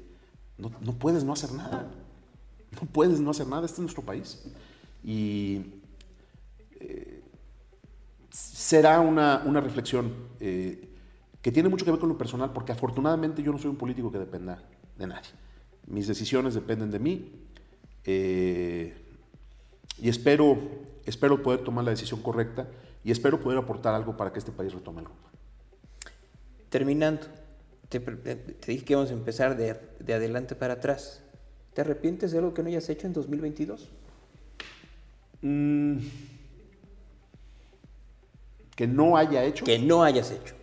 no, 0.57 0.69
puedes 0.69 1.23
no 1.23 1.33
hacer 1.33 1.51
nada. 1.53 1.91
No 2.79 2.87
puedes 2.87 3.19
no 3.19 3.31
hacer 3.31 3.47
nada. 3.47 3.65
Este 3.65 3.77
es 3.77 3.81
nuestro 3.81 4.03
país. 4.03 4.43
Y 5.03 5.61
eh, 6.79 7.23
será 8.29 8.99
una, 8.99 9.39
reflexión 9.59 10.13
eh, 10.39 10.89
que 11.41 11.51
tiene 11.51 11.69
mucho 11.69 11.83
que 11.83 11.91
ver 11.91 11.99
con 11.99 12.09
lo 12.09 12.17
personal, 12.17 12.53
porque 12.53 12.71
afortunadamente 12.71 13.41
yo 13.41 13.51
no 13.51 13.57
soy 13.57 13.69
un 13.69 13.77
político 13.77 14.11
que 14.11 14.19
dependa 14.19 14.61
de 14.97 15.07
nadie. 15.07 15.29
Mis 15.87 16.07
decisiones 16.07 16.53
dependen 16.53 16.91
de 16.91 16.99
mí. 16.99 17.31
Eh, 18.03 19.01
y 19.99 20.09
espero, 20.09 20.59
espero 21.05 21.41
poder 21.41 21.63
tomar 21.63 21.85
la 21.85 21.91
decisión 21.91 22.21
correcta 22.21 22.67
y 23.05 23.11
espero 23.11 23.39
poder 23.39 23.59
aportar 23.59 23.93
algo 23.93 24.17
para 24.17 24.33
que 24.33 24.39
este 24.39 24.51
país 24.51 24.73
retome 24.73 25.01
el 25.01 25.05
rumbo. 25.05 25.29
Terminando, 26.69 27.27
te, 27.87 27.99
dije 28.65 28.83
que 28.83 28.95
vamos 28.95 29.11
a 29.11 29.13
empezar 29.13 29.55
de, 29.55 29.69
adelante 30.11 30.55
para 30.55 30.73
atrás. 30.73 31.21
¿Te 31.75 31.81
arrepientes 31.81 32.31
de 32.31 32.39
algo 32.39 32.55
que 32.55 32.63
no 32.63 32.69
hayas 32.69 32.89
hecho 32.89 33.05
en 33.05 33.13
2022? 33.13 33.91
Mm. 35.43 35.97
que 38.75 38.87
no 38.87 39.15
haya 39.15 39.43
hecho. 39.43 39.65
Que 39.65 39.77
no 39.77 40.03
hayas 40.03 40.31
hecho. 40.31 40.55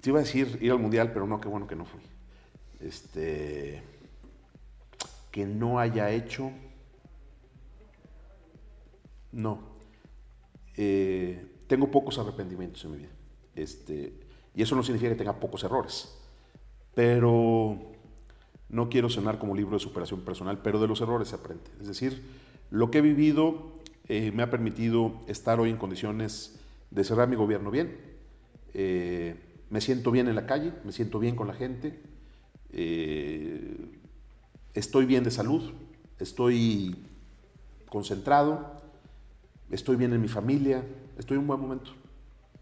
Te 0.00 0.10
iba 0.10 0.18
a 0.18 0.22
decir 0.22 0.58
ir 0.60 0.72
al 0.72 0.80
mundial, 0.80 1.12
pero 1.12 1.28
no, 1.28 1.40
qué 1.40 1.46
bueno 1.46 1.68
que 1.68 1.76
no 1.76 1.84
fui. 1.84 2.00
Este. 2.80 3.80
Que 5.30 5.46
no 5.46 5.78
haya 5.78 6.10
hecho. 6.10 6.50
No. 9.30 9.75
Eh, 10.76 11.46
tengo 11.66 11.90
pocos 11.90 12.18
arrepentimientos 12.18 12.84
en 12.84 12.90
mi 12.92 12.98
vida. 12.98 13.10
Este, 13.54 14.12
y 14.54 14.62
eso 14.62 14.76
no 14.76 14.82
significa 14.82 15.10
que 15.10 15.16
tenga 15.16 15.40
pocos 15.40 15.64
errores. 15.64 16.16
Pero 16.94 17.92
no 18.68 18.88
quiero 18.88 19.08
sonar 19.08 19.38
como 19.38 19.54
libro 19.54 19.74
de 19.74 19.80
superación 19.80 20.20
personal, 20.20 20.60
pero 20.62 20.80
de 20.80 20.88
los 20.88 21.00
errores 21.00 21.28
se 21.28 21.36
aprende. 21.36 21.64
Es 21.80 21.88
decir, 21.88 22.22
lo 22.70 22.90
que 22.90 22.98
he 22.98 23.02
vivido 23.02 23.72
eh, 24.08 24.32
me 24.32 24.42
ha 24.42 24.50
permitido 24.50 25.12
estar 25.26 25.60
hoy 25.60 25.70
en 25.70 25.76
condiciones 25.76 26.58
de 26.90 27.04
cerrar 27.04 27.28
mi 27.28 27.36
gobierno 27.36 27.70
bien. 27.70 27.96
Eh, 28.74 29.36
me 29.70 29.80
siento 29.80 30.10
bien 30.10 30.28
en 30.28 30.34
la 30.34 30.46
calle, 30.46 30.72
me 30.84 30.92
siento 30.92 31.18
bien 31.18 31.34
con 31.34 31.48
la 31.48 31.54
gente, 31.54 32.00
estoy 34.74 35.06
bien 35.06 35.24
de 35.24 35.30
salud, 35.32 35.72
estoy 36.20 36.94
concentrado, 37.88 38.76
estoy 39.70 39.96
bien 39.96 40.12
en 40.12 40.20
mi 40.20 40.28
familia, 40.28 40.82
estoy 41.18 41.36
en 41.36 41.42
un 41.42 41.46
buen 41.46 41.60
momento. 41.60 41.92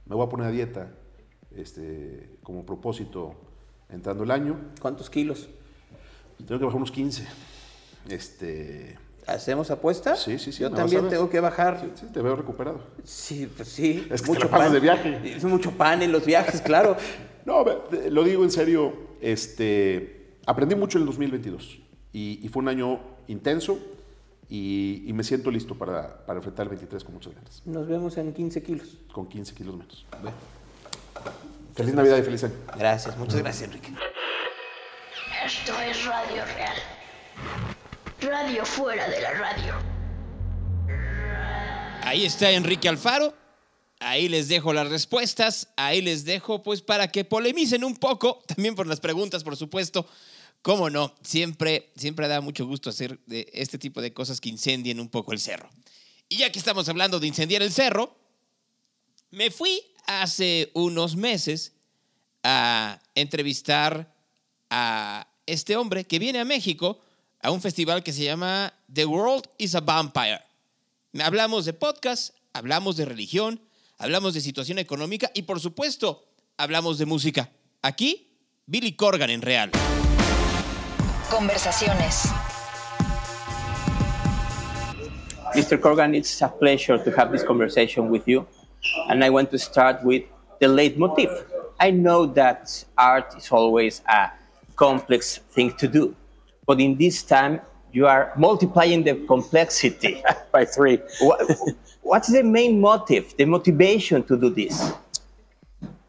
Me 0.07 0.15
voy 0.15 0.27
a 0.27 0.29
poner 0.29 0.47
a 0.47 0.51
dieta, 0.51 0.91
este, 1.55 2.37
como 2.43 2.65
propósito 2.67 3.35
entrando 3.89 4.25
el 4.25 4.31
año. 4.31 4.57
¿Cuántos 4.81 5.11
kilos? 5.11 5.49
Tengo 6.39 6.59
que 6.59 6.65
bajar 6.65 6.77
unos 6.77 6.91
15. 6.91 7.27
Este, 8.09 8.99
¿Hacemos 9.27 9.71
apuesta? 9.71 10.17
Sí, 10.17 10.39
sí, 10.39 10.53
sí, 10.53 10.63
Yo 10.63 10.71
también 10.71 11.09
tengo 11.09 11.31
que 11.31 11.41
bajar. 11.41 11.81
sí, 11.81 11.91
sí, 11.95 12.07
te 12.13 12.21
veo 12.21 12.37
recuperado. 12.37 12.81
Sí, 13.03 13.51
pues 13.55 13.69
sí. 13.69 14.07
Es 14.11 14.23
que 14.23 14.33
te 14.33 14.41
la 14.41 14.51
pasas 14.51 14.73
de 14.73 14.81
viaje. 14.81 15.21
Es 15.25 15.45
mucho 15.45 15.71
pan 15.71 16.03
en 16.03 16.13
los 16.13 16.25
viajes, 16.25 16.61
claro. 16.61 16.97
No, 17.47 17.63
lo 18.11 18.25
digo 18.25 18.43
en 18.43 18.51
serio, 18.51 18.95
este, 19.21 20.39
aprendí 20.47 20.75
mucho 20.75 20.97
en 20.97 21.03
el 21.03 21.07
2022 21.09 21.79
y, 22.11 22.41
y 22.43 22.49
fue 22.49 22.63
un 22.63 22.69
año 22.71 23.01
intenso 23.27 23.79
y, 24.49 25.03
y 25.07 25.13
me 25.13 25.25
siento 25.25 25.51
listo 25.51 25.75
para, 25.77 26.25
para 26.27 26.39
enfrentar 26.39 26.65
el 26.65 26.71
23 26.71 27.03
con 27.05 27.15
muchas 27.15 27.35
ganas, 27.35 27.63
Nos 27.65 27.87
vemos 27.87 28.17
en 28.17 28.33
15 28.33 28.63
kilos. 28.63 28.89
con 29.13 29.29
15 29.29 29.55
kilos 29.55 29.77
menos. 29.77 30.05
Feliz 31.75 31.95
Navidad 31.95 32.19
y 32.19 32.23
feliz 32.23 32.45
año. 32.45 32.55
Gracias, 32.77 33.17
muchas 33.17 33.41
gracias, 33.41 33.69
Enrique. 33.69 33.93
Esto 35.45 35.73
es 35.81 36.05
Radio 36.05 36.45
Real. 36.57 36.77
Radio 38.21 38.65
fuera 38.65 39.09
de 39.09 39.21
la 39.21 39.31
radio. 39.33 39.75
Ahí 42.03 42.25
está 42.25 42.51
Enrique 42.51 42.89
Alfaro. 42.89 43.35
Ahí 44.01 44.29
les 44.29 44.49
dejo 44.49 44.73
las 44.73 44.89
respuestas. 44.89 45.69
Ahí 45.77 46.03
les 46.03 46.25
dejo, 46.25 46.63
pues, 46.63 46.83
para 46.83 47.09
que 47.09 47.25
polemicen 47.25 47.85
un 47.85 47.97
poco. 47.97 48.43
También 48.47 48.75
por 48.75 48.87
las 48.87 49.01
preguntas, 49.01 49.43
por 49.43 49.57
supuesto. 49.57 50.07
Cómo 50.65 50.89
no, 50.89 51.15
siempre, 51.23 51.93
siempre 51.95 52.27
da 52.27 52.41
mucho 52.41 52.65
gusto 52.65 52.89
hacer 52.89 53.21
de 53.27 53.47
este 53.53 53.77
tipo 53.77 54.01
de 54.01 54.15
cosas 54.15 54.41
que 54.41 54.49
incendien 54.49 54.99
un 54.99 55.11
poco 55.11 55.35
el 55.35 55.39
cerro. 55.39 55.69
Y 56.27 56.39
ya 56.39 56.51
que 56.51 56.59
estamos 56.59 56.89
hablando 56.89 57.21
de 57.21 57.27
incendiar 57.27 57.61
el 57.61 57.71
cerro, 57.71 58.17
me 59.31 59.51
fui 59.51 59.83
hace 60.07 60.71
unos 60.73 61.17
meses 61.17 61.75
a 62.43 62.99
entrevistar 63.15 64.11
a 64.71 65.29
este 65.45 65.77
hombre 65.77 66.05
que 66.05 66.19
viene 66.19 66.41
a 66.41 66.47
México 66.47 66.99
a 67.43 67.51
un 67.51 67.61
festival 67.61 68.03
que 68.03 68.15
se 68.15 68.25
llama 68.25 68.73
The 68.91 69.05
World 69.05 69.47
is 69.59 69.75
a 69.75 69.81
Vampire. 69.81 70.41
Hablamos 71.23 71.67
de 71.67 71.75
podcast, 71.75 72.35
hablamos 72.55 72.97
de 72.97 73.05
religión, 73.05 73.61
hablamos 73.99 74.33
de 74.33 74.41
situación 74.41 74.79
económica 74.79 75.31
y 75.35 75.43
por 75.43 75.61
supuesto 75.61 76.25
hablamos 76.57 76.97
de 76.97 77.05
música. 77.05 77.53
Aquí, 77.83 78.31
Billy 78.65 78.93
Corgan 78.93 79.29
en 79.29 79.43
Real. 79.43 79.71
Conversaciones. 81.31 82.33
Mr. 85.55 85.79
Corgan, 85.79 86.17
it's 86.17 86.43
a 86.43 86.49
pleasure 86.49 86.99
to 86.99 87.11
have 87.13 87.33
this 87.33 87.43
conversation 87.43 88.09
with 88.11 88.27
you. 88.27 88.47
And 89.09 89.25
I 89.25 89.31
want 89.31 89.51
to 89.53 89.59
start 89.59 90.03
with 90.05 90.25
the 90.61 90.67
leitmotif. 90.67 91.31
I 91.81 91.91
know 91.91 92.27
that 92.27 92.85
art 92.99 93.35
is 93.37 93.51
always 93.51 94.03
a 94.09 94.31
complex 94.77 95.39
thing 95.51 95.73
to 95.75 95.89
do, 95.89 96.15
but 96.67 96.81
in 96.81 96.97
this 96.97 97.23
time, 97.23 97.61
you 97.93 98.07
are 98.07 98.33
multiplying 98.37 99.05
the 99.05 99.15
complexity. 99.27 100.23
by 100.55 100.65
three. 100.65 100.99
What, 101.21 101.41
what's 102.03 102.29
the 102.33 102.43
main 102.43 102.81
motive, 102.81 103.37
the 103.37 103.45
motivation 103.45 104.23
to 104.25 104.37
do 104.37 104.51
this? 104.51 104.93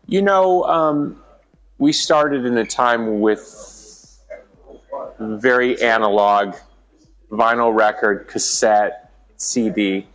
You 0.05 0.21
know, 0.21 0.63
um, 0.65 1.21
we 1.79 1.91
started 1.91 2.45
in 2.45 2.57
a 2.57 2.65
time 2.65 3.21
with 3.21 3.41
very 5.19 5.81
analog 5.81 6.55
vinyl 7.31 7.75
record, 7.75 8.27
cassette, 8.27 9.11
CD. 9.37 10.07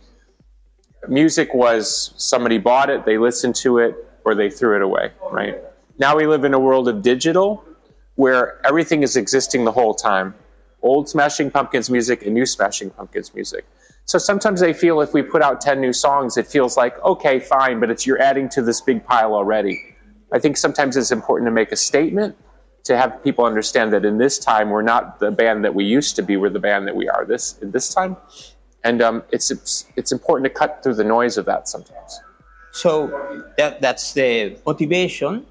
Music 1.07 1.53
was 1.53 2.13
somebody 2.17 2.57
bought 2.57 2.89
it, 2.89 3.05
they 3.05 3.17
listened 3.17 3.55
to 3.55 3.79
it, 3.79 3.95
or 4.23 4.35
they 4.35 4.49
threw 4.49 4.75
it 4.75 4.81
away, 4.81 5.11
right? 5.31 5.57
Now 5.97 6.15
we 6.15 6.27
live 6.27 6.43
in 6.43 6.53
a 6.53 6.59
world 6.59 6.87
of 6.87 7.01
digital 7.01 7.63
where 8.15 8.65
everything 8.65 9.03
is 9.03 9.15
existing 9.15 9.65
the 9.65 9.71
whole 9.71 9.93
time 9.93 10.35
old 10.81 11.07
Smashing 11.07 11.51
Pumpkins 11.51 11.89
music 11.89 12.23
and 12.23 12.33
new 12.33 12.45
Smashing 12.45 12.89
Pumpkins 12.89 13.33
music. 13.33 13.65
So 14.05 14.17
sometimes 14.17 14.63
I 14.63 14.73
feel 14.73 15.01
if 15.01 15.13
we 15.13 15.21
put 15.21 15.41
out 15.41 15.61
10 15.61 15.79
new 15.79 15.93
songs, 15.93 16.37
it 16.37 16.47
feels 16.47 16.75
like, 16.75 16.99
okay, 17.03 17.39
fine, 17.39 17.79
but 17.79 17.89
it's 17.89 18.05
you're 18.05 18.21
adding 18.21 18.49
to 18.49 18.61
this 18.61 18.81
big 18.81 19.05
pile 19.05 19.33
already. 19.33 19.95
I 20.33 20.39
think 20.39 20.57
sometimes 20.57 20.97
it's 20.97 21.11
important 21.11 21.47
to 21.47 21.51
make 21.51 21.71
a 21.71 21.75
statement 21.75 22.35
to 22.83 22.97
have 22.97 23.23
people 23.23 23.45
understand 23.45 23.93
that 23.93 24.05
in 24.05 24.17
this 24.17 24.39
time 24.39 24.69
we're 24.69 24.81
not 24.81 25.19
the 25.19 25.31
band 25.31 25.63
that 25.63 25.75
we 25.75 25.85
used 25.85 26.15
to 26.15 26.23
be, 26.23 26.37
we're 26.37 26.49
the 26.49 26.59
band 26.59 26.87
that 26.87 26.95
we 26.95 27.07
are 27.07 27.25
this 27.25 27.57
in 27.59 27.71
this 27.71 27.93
time. 27.93 28.17
And 28.83 29.01
um, 29.01 29.23
it's, 29.31 29.51
it's 29.51 29.85
it's 29.95 30.11
important 30.11 30.45
to 30.45 30.49
cut 30.49 30.81
through 30.81 30.95
the 30.95 31.03
noise 31.03 31.37
of 31.37 31.45
that 31.45 31.67
sometimes. 31.67 32.19
So 32.71 33.45
that, 33.57 33.81
that's 33.81 34.13
the 34.13 34.57
motivation. 34.65 35.45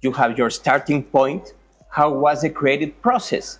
You 0.00 0.12
have 0.12 0.38
your 0.38 0.48
starting 0.48 1.02
point. 1.02 1.52
How 1.90 2.10
was 2.10 2.42
the 2.42 2.50
creative 2.50 3.00
process? 3.02 3.58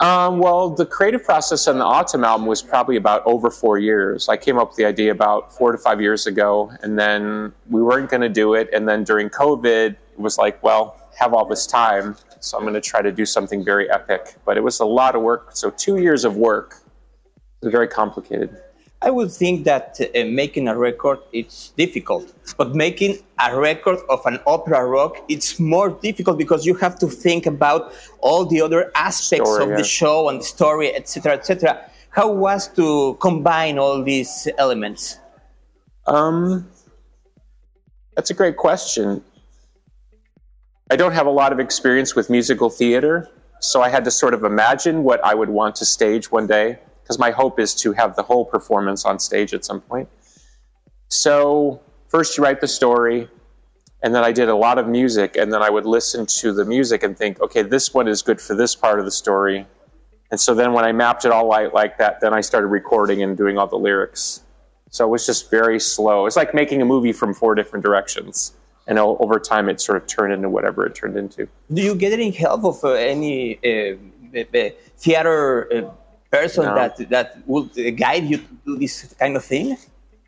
Um, 0.00 0.38
well, 0.38 0.70
the 0.70 0.86
creative 0.86 1.24
process 1.24 1.66
on 1.66 1.78
the 1.78 1.84
Autumn 1.84 2.24
album 2.24 2.46
was 2.46 2.62
probably 2.62 2.96
about 2.96 3.22
over 3.26 3.50
four 3.50 3.78
years. 3.78 4.28
I 4.28 4.36
came 4.36 4.56
up 4.56 4.68
with 4.68 4.76
the 4.76 4.84
idea 4.84 5.10
about 5.10 5.52
four 5.52 5.72
to 5.72 5.78
five 5.78 6.00
years 6.00 6.26
ago, 6.26 6.72
and 6.82 6.98
then 6.98 7.52
we 7.68 7.82
weren't 7.82 8.08
going 8.08 8.20
to 8.20 8.28
do 8.28 8.54
it. 8.54 8.68
And 8.72 8.88
then 8.88 9.02
during 9.02 9.28
COVID, 9.28 9.90
it 9.90 9.98
was 10.16 10.38
like, 10.38 10.62
well, 10.62 10.96
have 11.18 11.34
all 11.34 11.44
this 11.44 11.66
time, 11.66 12.16
so 12.40 12.56
I'm 12.56 12.64
going 12.64 12.74
to 12.74 12.80
try 12.80 13.02
to 13.02 13.12
do 13.12 13.26
something 13.26 13.64
very 13.64 13.90
epic. 13.90 14.36
But 14.44 14.56
it 14.56 14.62
was 14.62 14.80
a 14.80 14.84
lot 14.84 15.16
of 15.16 15.22
work. 15.22 15.50
So 15.52 15.70
two 15.70 15.98
years 15.98 16.24
of 16.24 16.36
work. 16.36 16.76
It 17.60 17.66
was 17.66 17.72
very 17.72 17.88
complicated. 17.88 18.56
I 19.00 19.10
would 19.10 19.30
think 19.30 19.64
that 19.64 20.00
uh, 20.00 20.24
making 20.24 20.66
a 20.66 20.76
record 20.76 21.20
it's 21.32 21.70
difficult, 21.70 22.32
but 22.56 22.74
making 22.74 23.18
a 23.44 23.56
record 23.56 23.98
of 24.10 24.20
an 24.26 24.40
opera 24.44 24.84
rock 24.84 25.18
it's 25.28 25.60
more 25.60 25.90
difficult 25.90 26.36
because 26.36 26.66
you 26.66 26.74
have 26.74 26.98
to 26.98 27.06
think 27.06 27.46
about 27.46 27.92
all 28.20 28.44
the 28.44 28.60
other 28.60 28.90
aspects 28.96 29.48
Story, 29.48 29.62
of 29.64 29.70
yeah. 29.70 29.76
the 29.76 29.84
show 29.84 30.28
and 30.28 30.40
the 30.40 30.44
story, 30.44 30.94
etc., 30.96 31.34
etc. 31.34 31.90
How 32.10 32.28
was 32.32 32.66
to 32.74 33.16
combine 33.20 33.78
all 33.78 34.02
these 34.02 34.48
elements? 34.58 35.18
Um, 36.08 36.68
that's 38.16 38.30
a 38.30 38.34
great 38.34 38.56
question. 38.56 39.22
I 40.90 40.96
don't 40.96 41.12
have 41.12 41.26
a 41.26 41.30
lot 41.30 41.52
of 41.52 41.60
experience 41.60 42.14
with 42.14 42.30
musical 42.30 42.70
theater, 42.70 43.28
so 43.60 43.82
I 43.82 43.90
had 43.90 44.04
to 44.04 44.10
sort 44.10 44.32
of 44.32 44.42
imagine 44.42 45.04
what 45.04 45.22
I 45.22 45.34
would 45.34 45.50
want 45.50 45.76
to 45.76 45.84
stage 45.84 46.32
one 46.32 46.46
day, 46.46 46.78
because 47.02 47.18
my 47.18 47.30
hope 47.30 47.60
is 47.60 47.74
to 47.82 47.92
have 47.92 48.16
the 48.16 48.22
whole 48.22 48.46
performance 48.46 49.04
on 49.04 49.18
stage 49.18 49.52
at 49.52 49.66
some 49.66 49.82
point. 49.82 50.08
So, 51.08 51.82
first 52.06 52.38
you 52.38 52.44
write 52.44 52.62
the 52.62 52.68
story, 52.68 53.28
and 54.02 54.14
then 54.14 54.24
I 54.24 54.32
did 54.32 54.48
a 54.48 54.54
lot 54.54 54.78
of 54.78 54.88
music, 54.88 55.36
and 55.36 55.52
then 55.52 55.60
I 55.60 55.68
would 55.68 55.84
listen 55.84 56.24
to 56.40 56.54
the 56.54 56.64
music 56.64 57.02
and 57.02 57.18
think, 57.18 57.38
okay, 57.42 57.60
this 57.60 57.92
one 57.92 58.08
is 58.08 58.22
good 58.22 58.40
for 58.40 58.54
this 58.54 58.74
part 58.74 58.98
of 58.98 59.04
the 59.04 59.10
story. 59.10 59.66
And 60.30 60.40
so 60.40 60.54
then 60.54 60.72
when 60.72 60.86
I 60.86 60.92
mapped 60.92 61.26
it 61.26 61.32
all 61.32 61.52
out 61.52 61.74
like 61.74 61.98
that, 61.98 62.22
then 62.22 62.32
I 62.32 62.40
started 62.40 62.68
recording 62.68 63.22
and 63.22 63.36
doing 63.36 63.58
all 63.58 63.66
the 63.66 63.76
lyrics. 63.76 64.40
So 64.88 65.04
it 65.04 65.08
was 65.08 65.26
just 65.26 65.50
very 65.50 65.80
slow. 65.80 66.24
It's 66.24 66.36
like 66.36 66.54
making 66.54 66.80
a 66.80 66.86
movie 66.86 67.12
from 67.12 67.34
four 67.34 67.54
different 67.54 67.84
directions. 67.84 68.54
And 68.88 68.98
over 68.98 69.38
time, 69.38 69.68
it 69.68 69.80
sort 69.82 69.98
of 70.02 70.06
turned 70.08 70.32
into 70.32 70.48
whatever 70.48 70.86
it 70.86 70.94
turned 70.94 71.16
into. 71.16 71.46
Do 71.72 71.82
you 71.82 71.94
get 71.94 72.12
any 72.14 72.30
help 72.30 72.64
of 72.64 72.82
uh, 72.82 72.92
any 72.92 73.58
uh, 73.58 74.70
theater 74.96 75.68
uh, 75.72 75.90
person 76.32 76.64
No. 76.64 76.74
that 76.74 76.96
that 77.10 77.46
would 77.46 77.70
guide 77.98 78.24
you 78.24 78.38
to 78.38 78.44
do 78.64 78.78
this 78.78 79.14
kind 79.20 79.36
of 79.36 79.44
thing? 79.44 79.76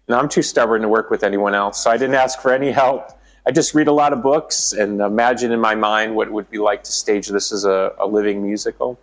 No, 0.08 0.18
I'm 0.18 0.28
too 0.28 0.42
stubborn 0.42 0.82
to 0.82 0.88
work 0.88 1.10
with 1.10 1.24
anyone 1.24 1.54
else, 1.54 1.82
so 1.82 1.90
I 1.90 1.96
didn't 1.96 2.16
ask 2.16 2.40
for 2.40 2.52
any 2.52 2.70
help. 2.70 3.12
I 3.46 3.50
just 3.52 3.74
read 3.74 3.88
a 3.88 3.92
lot 3.92 4.12
of 4.12 4.22
books 4.22 4.72
and 4.74 5.00
imagine 5.00 5.50
in 5.52 5.60
my 5.60 5.74
mind 5.74 6.14
what 6.14 6.28
it 6.28 6.32
would 6.32 6.50
be 6.50 6.58
like 6.58 6.84
to 6.84 6.92
stage 6.92 7.28
this 7.28 7.52
as 7.52 7.64
a, 7.64 7.94
a 7.98 8.06
living 8.06 8.42
musical 8.42 8.98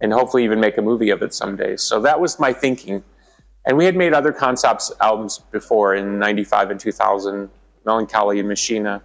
and 0.00 0.12
hopefully 0.12 0.42
even 0.42 0.58
make 0.58 0.76
a 0.78 0.82
movie 0.82 1.10
of 1.10 1.22
it 1.22 1.32
someday. 1.32 1.76
So 1.76 2.00
that 2.00 2.18
was 2.20 2.40
my 2.40 2.52
thinking. 2.52 3.04
And 3.66 3.76
we 3.76 3.84
had 3.84 3.94
made 3.96 4.12
other 4.14 4.32
concepts 4.32 4.90
albums 5.00 5.38
before 5.52 5.94
in 5.94 6.18
95 6.18 6.70
and 6.72 6.80
2000, 6.80 7.48
Melancholy 7.84 8.38
and 8.38 8.48
Machina. 8.48 9.02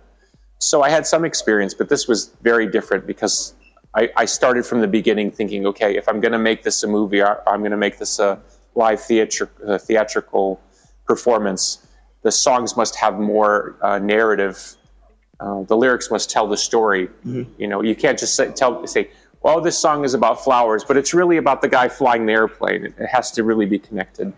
So 0.60 0.82
I 0.82 0.90
had 0.90 1.06
some 1.06 1.26
experience, 1.26 1.74
but 1.74 1.90
this 1.90 2.08
was 2.08 2.32
very 2.42 2.68
different 2.68 3.06
because 3.06 3.54
I, 3.94 4.10
I 4.16 4.26
started 4.26 4.66
from 4.66 4.82
the 4.82 4.88
beginning 4.88 5.32
thinking, 5.32 5.66
okay, 5.68 5.96
if 5.96 6.08
I'm 6.08 6.20
going 6.20 6.32
to 6.32 6.40
make 6.40 6.64
this 6.64 6.84
a 6.84 6.88
movie, 6.88 7.22
or 7.22 7.48
I'm 7.48 7.60
going 7.60 7.72
to 7.72 7.78
make 7.78 7.98
this 7.98 8.20
a 8.20 8.40
live 8.76 9.00
theatri- 9.00 9.50
uh, 9.68 9.78
theatrical 9.78 10.60
performance, 11.06 11.86
the 12.24 12.32
songs 12.32 12.76
must 12.76 12.96
have 12.96 13.20
more 13.20 13.76
uh, 13.82 14.00
narrative. 14.00 14.76
Uh, 15.40 15.64
the 15.64 15.78
lyrics 15.78 16.10
must 16.12 16.30
tell 16.30 16.48
the 16.48 16.58
story. 16.58 17.10
You 17.58 17.68
know, 17.68 17.82
you 17.82 17.96
can't 17.96 18.18
just 18.18 18.36
say, 18.36 18.52
tell 18.52 18.86
say, 18.88 19.10
"Well, 19.42 19.62
this 19.62 19.78
song 19.78 20.04
is 20.04 20.14
about 20.14 20.44
flowers," 20.44 20.84
but 20.84 20.98
it's 20.98 21.14
really 21.14 21.38
about 21.38 21.62
the 21.62 21.68
guy 21.68 21.88
flying 21.88 22.26
the 22.26 22.34
airplane. 22.34 22.86
It 22.86 23.08
has 23.08 23.32
to 23.32 23.44
really 23.44 23.66
be 23.66 23.78
connected. 23.80 24.34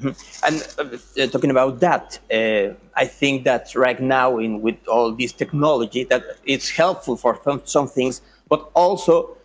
And 0.00 0.66
uh, 0.78 0.96
uh, 1.20 1.26
talking 1.26 1.50
about 1.50 1.80
that, 1.80 2.18
uh, 2.32 2.74
I 2.94 3.06
think 3.06 3.44
that 3.44 3.74
right 3.74 4.00
now, 4.00 4.38
in 4.38 4.62
with 4.62 4.76
all 4.86 5.12
this 5.12 5.32
technology, 5.32 6.04
that 6.04 6.22
it's 6.44 6.70
helpful 6.70 7.16
for 7.16 7.40
some, 7.42 7.62
some 7.64 7.88
things, 7.88 8.22
but 8.48 8.70
also 8.74 9.36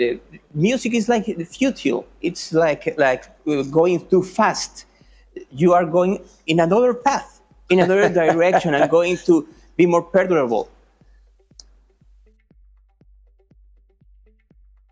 uh, 0.00 0.04
music 0.54 0.94
is 0.94 1.08
like 1.08 1.24
futile. 1.46 2.06
It's 2.20 2.52
like 2.52 2.94
like 2.98 3.24
uh, 3.46 3.62
going 3.62 4.06
too 4.08 4.22
fast. 4.22 4.86
You 5.50 5.72
are 5.72 5.86
going 5.86 6.22
in 6.46 6.60
another 6.60 6.94
path, 6.94 7.40
in 7.70 7.78
another 7.78 8.08
direction, 8.22 8.74
and 8.74 8.90
going 8.90 9.18
to 9.18 9.46
be 9.76 9.86
more 9.86 10.02
perdurable? 10.02 10.68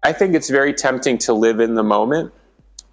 I 0.03 0.13
think 0.13 0.35
it's 0.35 0.49
very 0.49 0.73
tempting 0.73 1.19
to 1.19 1.35
live 1.35 1.61
in 1.61 1.75
the 1.75 1.83
moment, 1.83 2.33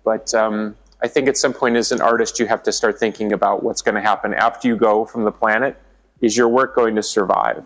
but 0.03 0.33
um, 0.33 0.75
I 1.01 1.07
think 1.07 1.27
at 1.27 1.37
some 1.37 1.53
point 1.53 1.75
as 1.75 1.91
an 1.91 2.01
artist, 2.01 2.39
you 2.39 2.47
have 2.47 2.63
to 2.63 2.71
start 2.71 2.99
thinking 2.99 3.31
about 3.31 3.63
what's 3.63 3.81
going 3.81 3.95
to 3.95 4.01
happen 4.01 4.33
after 4.33 4.67
you 4.67 4.75
go 4.75 5.05
from 5.05 5.23
the 5.25 5.31
planet. 5.31 5.79
Is 6.21 6.35
your 6.35 6.47
work 6.47 6.75
going 6.75 6.95
to 6.95 7.03
survive? 7.03 7.63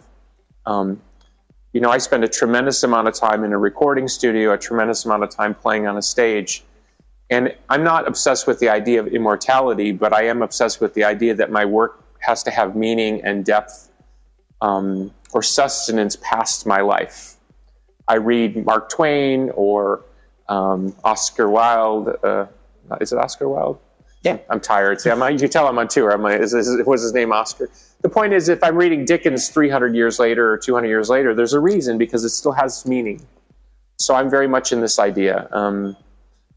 Um, 0.66 1.02
you 1.74 1.80
know, 1.80 1.90
I 1.90 2.00
spend 2.00 2.26
a 2.26 2.28
tremendous 2.28 2.84
amount 2.84 3.08
of 3.08 3.14
time 3.14 3.46
in 3.46 3.54
a 3.54 3.58
recording 3.58 4.10
studio, 4.10 4.52
a 4.52 4.58
tremendous 4.58 5.06
amount 5.06 5.24
of 5.24 5.30
time 5.30 5.56
playing 5.56 5.88
on 5.88 5.98
a 5.98 6.02
stage. 6.02 6.64
And 7.30 7.56
I'm 7.70 7.84
not 7.86 8.06
obsessed 8.08 8.46
with 8.46 8.60
the 8.60 8.68
idea 8.68 9.00
of 9.00 9.08
immortality, 9.08 9.94
but 9.94 10.12
I 10.12 10.24
am 10.24 10.42
obsessed 10.42 10.82
with 10.82 10.94
the 10.94 11.06
idea 11.06 11.34
that 11.36 11.50
my 11.50 11.64
work 11.64 12.04
has 12.20 12.44
to 12.44 12.52
have 12.52 12.76
meaning 12.76 13.24
and 13.24 13.46
depth 13.46 13.90
um, 14.60 15.14
or 15.32 15.42
sustenance 15.42 16.18
past 16.18 16.66
my 16.66 16.82
life. 16.82 17.38
I 18.06 18.16
read 18.16 18.66
Mark 18.66 18.90
Twain 18.90 19.50
or 19.56 20.04
um, 20.50 20.94
Oscar 21.06 21.50
Wilde. 21.50 22.18
Uh, 22.22 22.48
is 23.00 23.12
it 23.12 23.18
Oscar 23.18 23.48
Wilde? 23.48 23.80
Yeah. 24.24 24.38
I'm 24.50 24.60
tired. 24.60 25.02
See, 25.02 25.10
I'm, 25.10 25.20
you 25.32 25.39
can 25.39 25.50
tell 25.50 25.68
I'm 25.68 25.80
on 25.80 25.88
tour. 25.88 26.12
I'm 26.12 26.22
like, 26.22 26.39
is, 26.42 26.54
is, 26.54 26.86
was 26.86 27.02
his 27.02 27.14
name 27.14 27.32
Oscar? 27.32 27.70
The 28.02 28.10
point 28.10 28.34
is, 28.34 28.50
if 28.50 28.64
I'm 28.64 28.76
reading 28.76 29.06
Dickens 29.06 29.50
300 29.50 29.96
years 29.96 30.20
later 30.20 30.52
or 30.52 30.58
200 30.58 30.88
years 30.88 31.10
later, 31.10 31.34
there's 31.34 31.54
a 31.54 31.60
reason 31.60 31.98
because 31.98 32.24
it 32.24 32.30
still 32.30 32.52
has 32.52 32.86
meaning. 32.86 33.26
So 33.98 34.16
I'm 34.16 34.30
very 34.30 34.48
much 34.48 34.72
in 34.72 34.82
this 34.82 35.00
idea. 35.00 35.48
Um, 35.52 35.96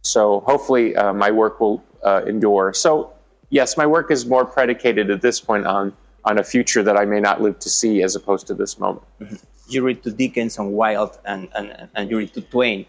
so 0.03 0.41
hopefully 0.41 0.95
uh, 0.97 1.13
my 1.15 1.31
work 1.31 1.61
will 1.61 1.83
uh, 2.03 2.23
endure. 2.27 2.75
So 2.75 3.13
yes, 3.49 3.77
my 3.77 3.87
work 3.87 4.11
is 4.11 4.27
more 4.27 4.45
predicated 4.45 5.11
at 5.11 5.23
this 5.23 5.41
point 5.41 5.67
on 5.67 5.95
on 6.25 6.39
a 6.39 6.45
future 6.45 6.83
that 6.83 6.97
I 6.97 7.05
may 7.05 7.21
not 7.21 7.43
live 7.43 7.59
to 7.61 7.69
see, 7.69 8.03
as 8.03 8.17
opposed 8.17 8.47
to 8.47 8.55
this 8.55 8.79
moment. 8.79 9.07
Mm-hmm. 9.21 9.35
You 9.69 9.83
read 9.85 10.03
to 10.05 10.11
Dickens 10.11 10.59
and 10.59 10.73
Wilde, 10.73 11.19
and, 11.25 11.49
and, 11.55 11.89
and 11.95 12.11
you 12.11 12.19
read 12.19 12.33
to 12.35 12.41
Twain, 12.41 12.87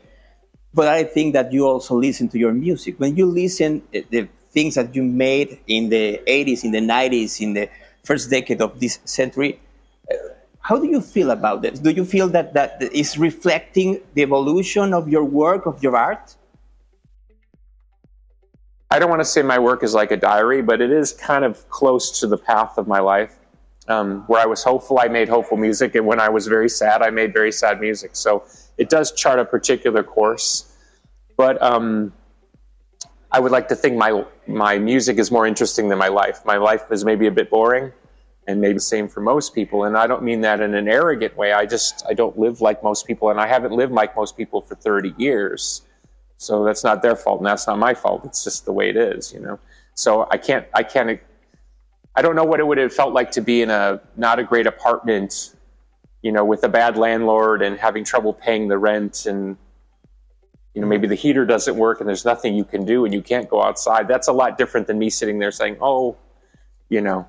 but 0.75 0.89
I 0.89 1.05
think 1.05 1.33
that 1.33 1.53
you 1.53 1.65
also 1.65 1.95
listen 1.95 2.27
to 2.29 2.37
your 2.37 2.51
music. 2.51 2.99
When 2.99 3.15
you 3.15 3.25
listen 3.25 3.81
eh, 3.93 4.01
the 4.09 4.27
things 4.51 4.75
that 4.75 4.93
you 4.93 5.03
made 5.03 5.59
in 5.67 5.89
the 5.89 6.21
80s, 6.27 6.65
in 6.65 6.71
the 6.71 6.81
90s, 6.81 7.39
in 7.41 7.53
the 7.53 7.69
first 8.03 8.29
decade 8.29 8.61
of 8.61 8.79
this 8.79 8.99
century, 9.05 9.59
uh, 10.11 10.15
how 10.59 10.77
do 10.77 10.87
you 10.87 10.99
feel 10.99 11.31
about 11.31 11.61
this? 11.61 11.79
Do 11.79 11.91
you 11.91 12.03
feel 12.03 12.27
that 12.29 12.53
that 12.53 12.81
is 12.91 13.17
reflecting 13.17 14.01
the 14.15 14.23
evolution 14.23 14.93
of 14.93 15.07
your 15.07 15.23
work, 15.23 15.65
of 15.65 15.81
your 15.81 15.95
art? 15.95 16.35
I 18.91 18.99
don't 18.99 19.09
want 19.09 19.21
to 19.21 19.25
say 19.25 19.41
my 19.41 19.59
work 19.59 19.81
is 19.81 19.93
like 19.93 20.11
a 20.11 20.17
diary, 20.17 20.61
but 20.61 20.81
it 20.81 20.91
is 20.91 21.13
kind 21.13 21.45
of 21.45 21.69
close 21.69 22.19
to 22.19 22.27
the 22.27 22.37
path 22.37 22.77
of 22.77 22.87
my 22.87 22.99
life. 22.99 23.35
Um, 23.87 24.23
where 24.27 24.41
I 24.41 24.47
was 24.47 24.63
hopeful, 24.63 24.99
I 24.99 25.07
made 25.07 25.29
hopeful 25.29 25.57
music, 25.57 25.93
and 25.93 26.07
when 26.07 26.19
I 26.19 26.29
was 26.29 26.47
very 26.47 26.69
sad, 26.69 27.03
I 27.03 27.11
made 27.11 27.33
very 27.33 27.51
sad 27.51 27.79
music. 27.79 28.15
So 28.15 28.43
it 28.77 28.89
does 28.89 29.11
chart 29.11 29.39
a 29.39 29.45
particular 29.45 30.03
course. 30.03 30.71
But 31.37 31.61
um, 31.61 32.13
I 33.31 33.39
would 33.39 33.51
like 33.51 33.67
to 33.69 33.75
think 33.75 33.97
my 33.97 34.23
my 34.47 34.77
music 34.77 35.17
is 35.17 35.31
more 35.31 35.45
interesting 35.45 35.89
than 35.89 35.97
my 35.97 36.07
life. 36.07 36.45
My 36.45 36.57
life 36.57 36.91
is 36.91 37.03
maybe 37.03 37.27
a 37.27 37.31
bit 37.31 37.49
boring, 37.49 37.91
and 38.47 38.61
maybe 38.61 38.75
the 38.75 38.79
same 38.79 39.07
for 39.07 39.21
most 39.21 39.53
people. 39.53 39.83
And 39.83 39.97
I 39.97 40.07
don't 40.07 40.23
mean 40.23 40.41
that 40.41 40.61
in 40.61 40.73
an 40.73 40.87
arrogant 40.87 41.35
way. 41.35 41.51
I 41.51 41.65
just 41.65 42.05
I 42.07 42.13
don't 42.13 42.37
live 42.37 42.61
like 42.61 42.83
most 42.83 43.05
people, 43.05 43.29
and 43.29 43.39
I 43.39 43.47
haven't 43.47 43.73
lived 43.73 43.91
like 43.91 44.15
most 44.15 44.37
people 44.37 44.61
for 44.61 44.75
30 44.75 45.13
years. 45.17 45.81
So 46.37 46.63
that's 46.63 46.83
not 46.83 47.01
their 47.01 47.15
fault, 47.15 47.39
and 47.39 47.47
that's 47.47 47.67
not 47.67 47.79
my 47.79 47.93
fault. 47.93 48.25
It's 48.25 48.43
just 48.43 48.65
the 48.65 48.73
way 48.73 48.89
it 48.89 48.97
is, 48.97 49.33
you 49.33 49.39
know. 49.39 49.59
So 49.95 50.27
I 50.29 50.37
can't, 50.37 50.67
I 50.73 50.83
can't, 50.83 51.19
I 52.15 52.21
don't 52.21 52.35
know 52.35 52.43
what 52.43 52.59
it 52.59 52.67
would 52.67 52.77
have 52.77 52.93
felt 52.93 53.13
like 53.13 53.31
to 53.31 53.41
be 53.41 53.61
in 53.61 53.69
a 53.69 54.01
not 54.17 54.39
a 54.39 54.43
great 54.43 54.67
apartment, 54.67 55.55
you 56.25 56.31
know, 56.31 56.43
with 56.43 56.63
a 56.63 56.69
bad 56.69 56.97
landlord 56.97 57.61
and 57.61 57.77
having 57.77 58.03
trouble 58.03 58.33
paying 58.33 58.67
the 58.67 58.77
rent, 58.77 59.15
and 59.25 59.57
you 60.73 60.81
know 60.81 60.87
maybe 60.87 61.07
the 61.07 61.19
heater 61.23 61.45
doesn't 61.45 61.77
work 61.85 61.99
and 61.99 62.09
there's 62.09 62.25
nothing 62.25 62.55
you 62.55 62.65
can 62.73 62.83
do 62.83 63.05
and 63.05 63.13
you 63.13 63.21
can't 63.21 63.47
go 63.49 63.59
outside. 63.67 64.07
That's 64.07 64.27
a 64.27 64.33
lot 64.33 64.57
different 64.57 64.87
than 64.87 64.97
me 64.97 65.09
sitting 65.09 65.37
there 65.39 65.51
saying, 65.51 65.77
"Oh, 65.81 66.17
you 66.89 67.01
know." 67.01 67.27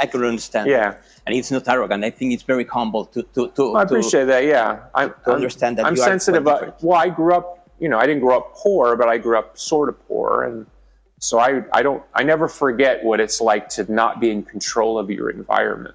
I 0.00 0.06
can 0.06 0.22
understand. 0.22 0.70
Yeah. 0.70 0.94
And 1.26 1.34
it's 1.34 1.50
not 1.50 1.66
arrogant. 1.66 2.04
I 2.04 2.10
think 2.10 2.32
it's 2.32 2.44
very 2.44 2.64
humble 2.64 3.06
to 3.06 3.24
to 3.34 3.48
to. 3.56 3.62
I 3.74 3.82
appreciate 3.82 4.26
to, 4.26 4.26
that. 4.26 4.44
Yeah, 4.44 4.84
I 4.94 5.10
understand 5.26 5.76
that 5.78 5.86
I'm 5.86 5.96
sensitive. 5.96 6.46
Are 6.46 6.66
uh, 6.66 6.72
well, 6.80 7.00
I 7.06 7.08
grew 7.08 7.34
up 7.34 7.58
you 7.78 7.88
know, 7.88 7.98
I 7.98 8.06
didn't 8.06 8.22
grow 8.22 8.36
up 8.36 8.54
poor, 8.54 8.96
but 8.96 9.08
I 9.08 9.18
grew 9.18 9.38
up 9.38 9.56
sort 9.58 9.88
of 9.88 10.08
poor. 10.08 10.44
And 10.44 10.66
so 11.20 11.38
I, 11.38 11.62
I 11.72 11.82
don't, 11.82 12.02
I 12.14 12.22
never 12.22 12.48
forget 12.48 13.04
what 13.04 13.20
it's 13.20 13.40
like 13.40 13.68
to 13.70 13.90
not 13.92 14.20
be 14.20 14.30
in 14.30 14.42
control 14.42 14.98
of 14.98 15.10
your 15.10 15.30
environment. 15.30 15.94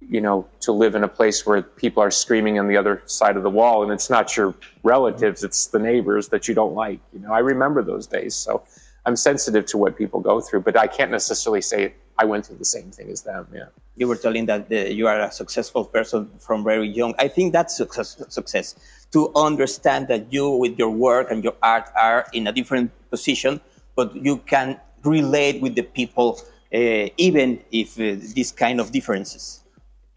You 0.00 0.20
know, 0.20 0.46
to 0.60 0.72
live 0.72 0.94
in 0.94 1.04
a 1.04 1.08
place 1.08 1.44
where 1.44 1.60
people 1.62 2.02
are 2.02 2.10
screaming 2.10 2.58
on 2.58 2.68
the 2.68 2.76
other 2.76 3.02
side 3.06 3.36
of 3.36 3.42
the 3.42 3.50
wall 3.50 3.82
and 3.82 3.92
it's 3.92 4.08
not 4.08 4.36
your 4.36 4.54
relatives, 4.82 5.42
it's 5.42 5.66
the 5.66 5.78
neighbors 5.78 6.28
that 6.28 6.48
you 6.48 6.54
don't 6.54 6.74
like. 6.74 7.00
You 7.12 7.20
know, 7.20 7.32
I 7.32 7.40
remember 7.40 7.82
those 7.82 8.06
days. 8.06 8.34
So 8.34 8.62
I'm 9.04 9.16
sensitive 9.16 9.66
to 9.66 9.78
what 9.78 9.96
people 9.96 10.20
go 10.20 10.40
through, 10.40 10.60
but 10.60 10.76
I 10.76 10.86
can't 10.86 11.10
necessarily 11.10 11.62
say 11.62 11.94
I 12.18 12.24
went 12.24 12.46
through 12.46 12.58
the 12.58 12.64
same 12.64 12.90
thing 12.90 13.10
as 13.10 13.22
them. 13.22 13.46
Yeah. 13.52 13.66
You 13.96 14.08
were 14.08 14.16
telling 14.16 14.46
that 14.46 14.68
the, 14.68 14.92
you 14.92 15.06
are 15.06 15.20
a 15.20 15.32
successful 15.32 15.84
person 15.84 16.28
from 16.38 16.64
very 16.64 16.88
young. 16.88 17.14
I 17.18 17.28
think 17.28 17.52
that's 17.52 17.76
success, 17.76 18.22
success 18.28 18.76
to 19.12 19.32
understand 19.34 20.08
that 20.08 20.32
you, 20.32 20.50
with 20.50 20.78
your 20.78 20.90
work 20.90 21.30
and 21.30 21.42
your 21.42 21.54
art, 21.62 21.88
are 21.96 22.26
in 22.32 22.46
a 22.46 22.52
different 22.52 22.90
position, 23.10 23.60
but 23.94 24.14
you 24.14 24.38
can 24.38 24.78
relate 25.04 25.62
with 25.62 25.74
the 25.74 25.82
people, 25.82 26.40
uh, 26.74 27.08
even 27.16 27.60
if 27.70 27.98
uh, 27.98 28.16
these 28.34 28.52
kind 28.52 28.80
of 28.80 28.92
differences. 28.92 29.57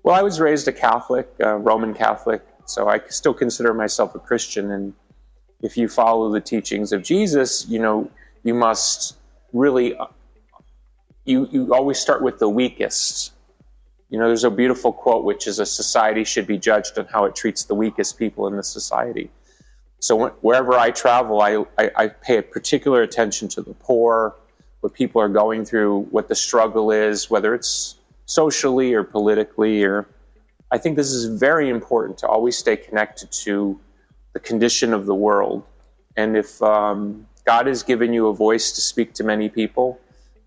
Well, 0.04 0.16
I 0.16 0.22
was 0.22 0.39
raised 0.39 0.68
a 0.68 0.72
Catholic, 0.72 1.30
uh, 1.43 1.56
Roman 1.56 1.93
Catholic, 1.93 2.41
so 2.66 2.89
I 2.89 3.02
still 3.10 3.34
consider 3.34 3.74
myself 3.74 4.16
a 4.16 4.20
Christian. 4.20 4.72
And 4.72 4.93
if 5.62 5.78
you 5.78 5.88
follow 5.88 6.32
the 6.32 6.41
teachings 6.41 6.91
of 6.91 7.04
Jesus, 7.04 7.68
you 7.68 7.80
know, 7.80 8.10
you 8.43 8.54
must 8.54 9.16
really, 9.54 9.95
uh, 9.95 10.06
you, 11.26 11.47
you 11.52 11.74
always 11.74 11.99
start 11.99 12.24
with 12.24 12.39
the 12.39 12.49
weakest 12.49 13.34
you 14.12 14.20
know, 14.20 14.28
there's 14.28 14.43
a 14.43 14.52
beautiful 14.52 14.91
quote, 14.91 15.24
which 15.24 15.47
is 15.47 15.60
a 15.60 15.66
society 15.66 16.26
should 16.26 16.45
be 16.45 16.58
judged 16.58 16.99
on 16.99 17.06
how 17.06 17.24
it 17.24 17.34
treats 17.34 17.64
the 17.64 17.74
weakest 17.74 18.20
people 18.20 18.45
in 18.47 18.58
the 18.58 18.64
society. 18.64 19.32
So 19.99 20.28
wherever 20.41 20.74
I 20.74 20.91
travel, 20.91 21.41
I, 21.41 21.64
I, 21.78 21.91
I 21.95 22.08
pay 22.10 22.38
a 22.38 22.43
particular 22.43 23.04
attention 23.04 23.47
to 23.49 23.62
the 23.62 23.74
poor, 23.74 24.36
what 24.82 24.93
people 24.93 25.22
are 25.22 25.30
going 25.30 25.64
through, 25.64 26.08
what 26.12 26.28
the 26.28 26.36
struggle 26.36 26.91
is, 26.91 27.30
whether 27.30 27.56
it's 27.56 27.95
socially 28.26 28.93
or 28.93 29.03
politically. 29.03 29.84
Or 29.84 30.07
I 30.72 30.78
think 30.78 30.95
this 30.95 31.11
is 31.11 31.39
very 31.39 31.69
important 31.69 32.17
to 32.19 32.28
always 32.28 32.57
stay 32.57 32.76
connected 32.76 33.32
to 33.45 33.80
the 34.34 34.39
condition 34.39 34.93
of 34.93 35.05
the 35.05 35.15
world. 35.15 35.63
And 36.15 36.38
if 36.38 36.61
um, 36.61 37.28
God 37.45 37.67
has 37.67 37.84
given 37.84 38.13
you 38.13 38.28
a 38.28 38.34
voice 38.34 38.72
to 38.74 38.82
speak 38.82 39.13
to 39.15 39.24
many 39.24 39.49
people, 39.49 39.99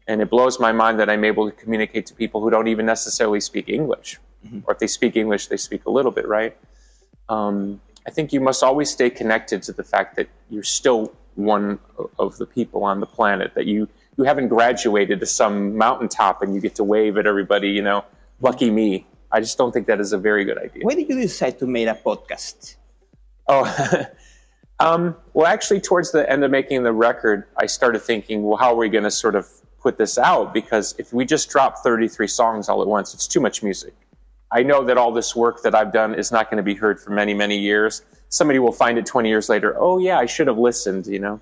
and 0.07 0.21
it 0.21 0.29
blows 0.29 0.61
my 0.61 0.73
mind 0.73 1.01
that 1.01 1.09
I'm 1.09 1.25
able 1.25 1.51
to 1.51 1.57
communicate 1.57 2.07
to 2.07 2.15
people 2.15 2.43
who 2.43 2.51
don't 2.51 2.69
even 2.69 2.87
necessarily 2.87 3.41
speak 3.41 3.69
English. 3.69 4.19
Mm-hmm. 4.47 4.61
Or 4.65 4.75
if 4.75 4.79
they 4.79 4.87
speak 4.87 5.17
English, 5.17 5.47
they 5.47 5.57
speak 5.57 5.87
a 5.87 5.91
little 5.91 6.13
bit, 6.13 6.29
right? 6.29 6.57
Um, 7.29 7.81
I 8.07 8.11
think 8.11 8.33
you 8.33 8.41
must 8.41 8.63
always 8.63 8.91
stay 8.91 9.09
connected 9.09 9.63
to 9.63 9.73
the 9.73 9.83
fact 9.83 10.17
that 10.17 10.29
you're 10.51 10.63
still 10.63 11.15
one 11.37 11.79
of 12.19 12.37
the 12.37 12.47
people 12.47 12.85
on 12.85 13.01
the 13.01 13.07
planet, 13.07 13.55
that 13.55 13.67
you, 13.67 13.89
you 14.17 14.25
haven't 14.25 14.49
graduated 14.49 15.21
to 15.21 15.27
some 15.27 15.77
mountaintop 15.77 16.43
and 16.43 16.55
you 16.55 16.61
get 16.61 16.75
to 16.77 16.85
wave 16.85 17.17
at 17.17 17.27
everybody, 17.27 17.71
you 17.71 17.83
know, 17.83 18.05
lucky 18.41 18.71
me. 18.71 19.07
I 19.33 19.41
just 19.41 19.59
don't 19.59 19.73
think 19.73 19.87
that 19.89 20.01
is 20.01 20.13
a 20.13 20.19
very 20.19 20.45
good 20.45 20.59
idea. 20.59 20.85
When 20.85 20.97
did 20.97 21.09
you 21.09 21.21
decide 21.21 21.59
to 21.59 21.67
make 21.67 21.89
a 21.89 21.95
podcast? 21.95 22.77
Oh, 23.49 24.07
um, 24.81 25.17
well, 25.33 25.47
actually, 25.47 25.81
towards 25.81 26.13
the 26.13 26.31
end 26.31 26.45
of 26.45 26.51
making 26.51 26.83
the 26.85 26.93
record, 26.93 27.45
I 27.59 27.67
started 27.67 28.01
thinking, 28.01 28.45
well, 28.45 28.57
how 28.57 28.73
are 28.73 28.77
we 28.77 28.89
going 28.89 29.05
to 29.05 29.11
sort 29.11 29.35
of 29.35 29.49
put 29.85 29.99
this 29.99 30.17
out 30.17 30.55
because 30.55 30.95
if 30.99 31.13
we 31.13 31.27
just 31.27 31.51
drop 31.51 31.79
33 31.79 32.27
songs 32.27 32.69
all 32.69 32.81
at 32.81 32.89
once, 32.89 33.13
it's 33.13 33.29
too 33.29 33.41
much 33.41 33.63
music. 33.63 33.95
I 34.51 34.63
know 34.63 34.83
that 34.85 34.97
all 34.97 35.13
this 35.13 35.37
work 35.37 35.63
that 35.63 35.75
I've 35.75 35.93
done 35.93 36.15
is 36.15 36.33
not 36.33 36.49
going 36.49 36.57
to 36.57 36.63
be 36.63 36.75
heard 36.75 36.99
for 37.01 37.11
many, 37.11 37.35
many 37.35 37.59
years. 37.59 38.03
Somebody 38.31 38.59
will 38.61 38.73
find 38.73 38.97
it 38.99 39.05
20 39.05 39.29
years 39.29 39.49
later. 39.49 39.77
Oh, 39.79 39.99
yeah, 39.99 40.19
I 40.19 40.27
should 40.27 40.47
have 40.47 40.59
listened, 40.59 41.07
you 41.07 41.19
know? 41.19 41.41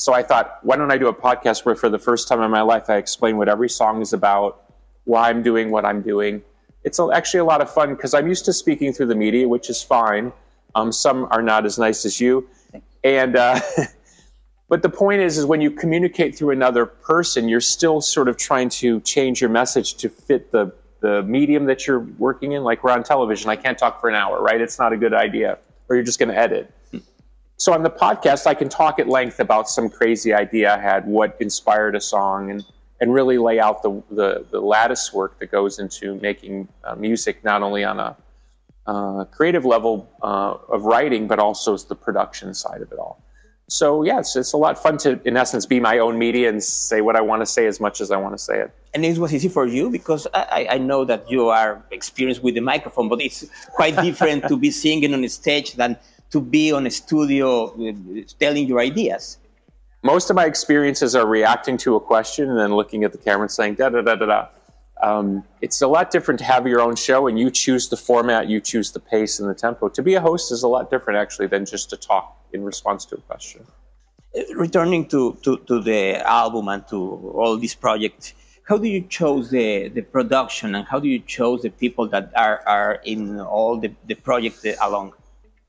So 0.00 0.14
I 0.14 0.22
thought, 0.22 0.60
why 0.62 0.76
don't 0.76 0.90
I 0.90 0.96
do 0.96 1.08
a 1.08 1.14
podcast 1.14 1.66
where 1.66 1.74
for 1.74 1.90
the 1.90 1.98
first 1.98 2.26
time 2.26 2.40
in 2.40 2.50
my 2.50 2.62
life 2.62 2.88
I 2.88 2.96
explain 2.96 3.36
what 3.36 3.50
every 3.50 3.68
song 3.68 4.00
is 4.00 4.14
about, 4.14 4.72
why 5.04 5.28
I'm 5.28 5.42
doing 5.42 5.70
what 5.70 5.84
I'm 5.84 6.00
doing. 6.00 6.42
It's 6.84 6.98
actually 6.98 7.40
a 7.40 7.44
lot 7.44 7.60
of 7.60 7.70
fun 7.70 7.94
because 7.94 8.14
I'm 8.14 8.26
used 8.26 8.46
to 8.46 8.54
speaking 8.54 8.94
through 8.94 9.06
the 9.06 9.14
media, 9.14 9.46
which 9.46 9.68
is 9.68 9.82
fine. 9.82 10.32
Um, 10.74 10.90
some 10.90 11.28
are 11.30 11.42
not 11.42 11.66
as 11.66 11.78
nice 11.78 12.06
as 12.06 12.18
you. 12.18 12.48
And, 13.04 13.36
uh, 13.36 13.60
But 14.70 14.82
the 14.82 14.88
point 14.88 15.20
is, 15.20 15.36
is 15.36 15.44
when 15.44 15.60
you 15.60 15.72
communicate 15.72 16.36
through 16.36 16.50
another 16.50 16.86
person, 16.86 17.48
you're 17.48 17.60
still 17.60 18.00
sort 18.00 18.28
of 18.28 18.36
trying 18.36 18.68
to 18.68 19.00
change 19.00 19.40
your 19.40 19.50
message 19.50 19.94
to 19.96 20.08
fit 20.08 20.52
the, 20.52 20.72
the 21.00 21.24
medium 21.24 21.64
that 21.64 21.88
you're 21.88 21.98
working 21.98 22.52
in. 22.52 22.62
Like 22.62 22.84
we're 22.84 22.92
on 22.92 23.02
television, 23.02 23.50
I 23.50 23.56
can't 23.56 23.76
talk 23.76 24.00
for 24.00 24.08
an 24.08 24.14
hour, 24.14 24.40
right? 24.40 24.60
It's 24.60 24.78
not 24.78 24.92
a 24.92 24.96
good 24.96 25.12
idea, 25.12 25.58
or 25.88 25.96
you're 25.96 26.04
just 26.04 26.20
going 26.20 26.28
to 26.28 26.38
edit. 26.38 26.72
So 27.60 27.74
on 27.74 27.82
the 27.82 27.90
podcast, 27.90 28.46
I 28.46 28.54
can 28.54 28.70
talk 28.70 28.98
at 28.98 29.06
length 29.06 29.38
about 29.38 29.68
some 29.68 29.90
crazy 29.90 30.32
idea 30.32 30.74
I 30.74 30.78
had, 30.80 31.04
what 31.04 31.36
inspired 31.40 31.94
a 31.94 32.00
song, 32.00 32.50
and 32.50 32.64
and 33.02 33.12
really 33.12 33.36
lay 33.36 33.60
out 33.60 33.82
the, 33.82 34.02
the, 34.10 34.46
the 34.50 34.60
lattice 34.60 35.12
work 35.12 35.38
that 35.40 35.50
goes 35.50 35.78
into 35.78 36.14
making 36.20 36.68
uh, 36.84 36.94
music, 36.94 37.44
not 37.44 37.62
only 37.62 37.84
on 37.84 38.00
a 38.00 38.16
uh, 38.86 39.24
creative 39.24 39.66
level 39.66 40.08
uh, 40.22 40.56
of 40.68 40.84
writing, 40.84 41.26
but 41.26 41.38
also 41.38 41.76
the 41.76 41.94
production 41.94 42.54
side 42.54 42.80
of 42.80 42.92
it 42.92 42.98
all. 42.98 43.22
So, 43.68 44.04
yeah, 44.04 44.18
it's, 44.20 44.36
it's 44.36 44.52
a 44.52 44.56
lot 44.56 44.82
fun 44.82 44.96
to, 44.98 45.20
in 45.26 45.36
essence, 45.36 45.64
be 45.64 45.80
my 45.80 45.98
own 45.98 46.18
media 46.18 46.48
and 46.48 46.62
say 46.62 47.00
what 47.02 47.14
I 47.14 47.20
want 47.20 47.40
to 47.40 47.46
say 47.46 47.66
as 47.66 47.78
much 47.78 48.00
as 48.00 48.10
I 48.10 48.16
want 48.16 48.34
to 48.34 48.42
say 48.42 48.58
it. 48.58 48.70
And 48.92 49.04
it 49.04 49.16
was 49.16 49.32
easy 49.32 49.48
for 49.48 49.66
you 49.66 49.90
because 49.90 50.26
I, 50.34 50.66
I 50.72 50.78
know 50.78 51.04
that 51.04 51.30
you 51.30 51.48
are 51.48 51.82
experienced 51.90 52.42
with 52.42 52.54
the 52.54 52.60
microphone, 52.60 53.08
but 53.08 53.20
it's 53.20 53.46
quite 53.74 53.96
different 53.96 54.48
to 54.48 54.56
be 54.56 54.70
singing 54.70 55.14
on 55.14 55.22
a 55.24 55.28
stage 55.28 55.74
than 55.74 55.96
to 56.30 56.40
be 56.40 56.72
on 56.72 56.86
a 56.86 56.90
studio 56.90 57.66
uh, 57.66 57.92
telling 58.38 58.66
your 58.66 58.80
ideas. 58.80 59.38
Most 60.02 60.30
of 60.30 60.36
my 60.36 60.46
experiences 60.46 61.14
are 61.14 61.26
reacting 61.26 61.76
to 61.78 61.96
a 61.96 62.00
question 62.00 62.48
and 62.48 62.58
then 62.58 62.74
looking 62.74 63.04
at 63.04 63.12
the 63.12 63.18
camera 63.18 63.42
and 63.42 63.50
saying 63.50 63.74
da 63.74 63.88
da 63.90 64.00
da 64.00 64.14
da 64.14 64.26
da. 64.26 64.48
Um, 65.02 65.44
it's 65.60 65.80
a 65.80 65.88
lot 65.88 66.10
different 66.10 66.38
to 66.40 66.44
have 66.44 66.66
your 66.66 66.80
own 66.80 66.94
show 66.94 67.26
and 67.26 67.38
you 67.38 67.50
choose 67.50 67.88
the 67.88 67.96
format, 67.96 68.48
you 68.48 68.60
choose 68.60 68.92
the 68.92 69.00
pace 69.00 69.40
and 69.40 69.48
the 69.48 69.54
tempo. 69.54 69.88
To 69.88 70.02
be 70.02 70.14
a 70.14 70.20
host 70.20 70.52
is 70.52 70.62
a 70.62 70.68
lot 70.68 70.90
different 70.90 71.18
actually 71.18 71.48
than 71.48 71.64
just 71.64 71.90
to 71.90 71.96
talk 71.96 72.36
in 72.52 72.64
response 72.64 73.04
to 73.06 73.16
a 73.16 73.20
question. 73.20 73.66
Uh, 74.36 74.42
Returning 74.54 75.06
to, 75.08 75.38
to, 75.42 75.58
to 75.58 75.80
the 75.80 76.16
album 76.26 76.68
and 76.68 76.86
to 76.88 76.98
all 77.34 77.56
these 77.56 77.74
projects, 77.74 78.34
how 78.64 78.76
do 78.78 78.88
you 78.88 79.02
choose 79.02 79.50
the, 79.50 79.88
the 79.88 80.02
production 80.02 80.74
and 80.74 80.86
how 80.86 81.00
do 81.00 81.08
you 81.08 81.18
choose 81.20 81.62
the 81.62 81.70
people 81.70 82.06
that 82.08 82.30
are, 82.36 82.62
are 82.66 83.00
in 83.04 83.40
all 83.40 83.78
the, 83.78 83.92
the 84.06 84.14
projects 84.14 84.64
along? 84.80 85.12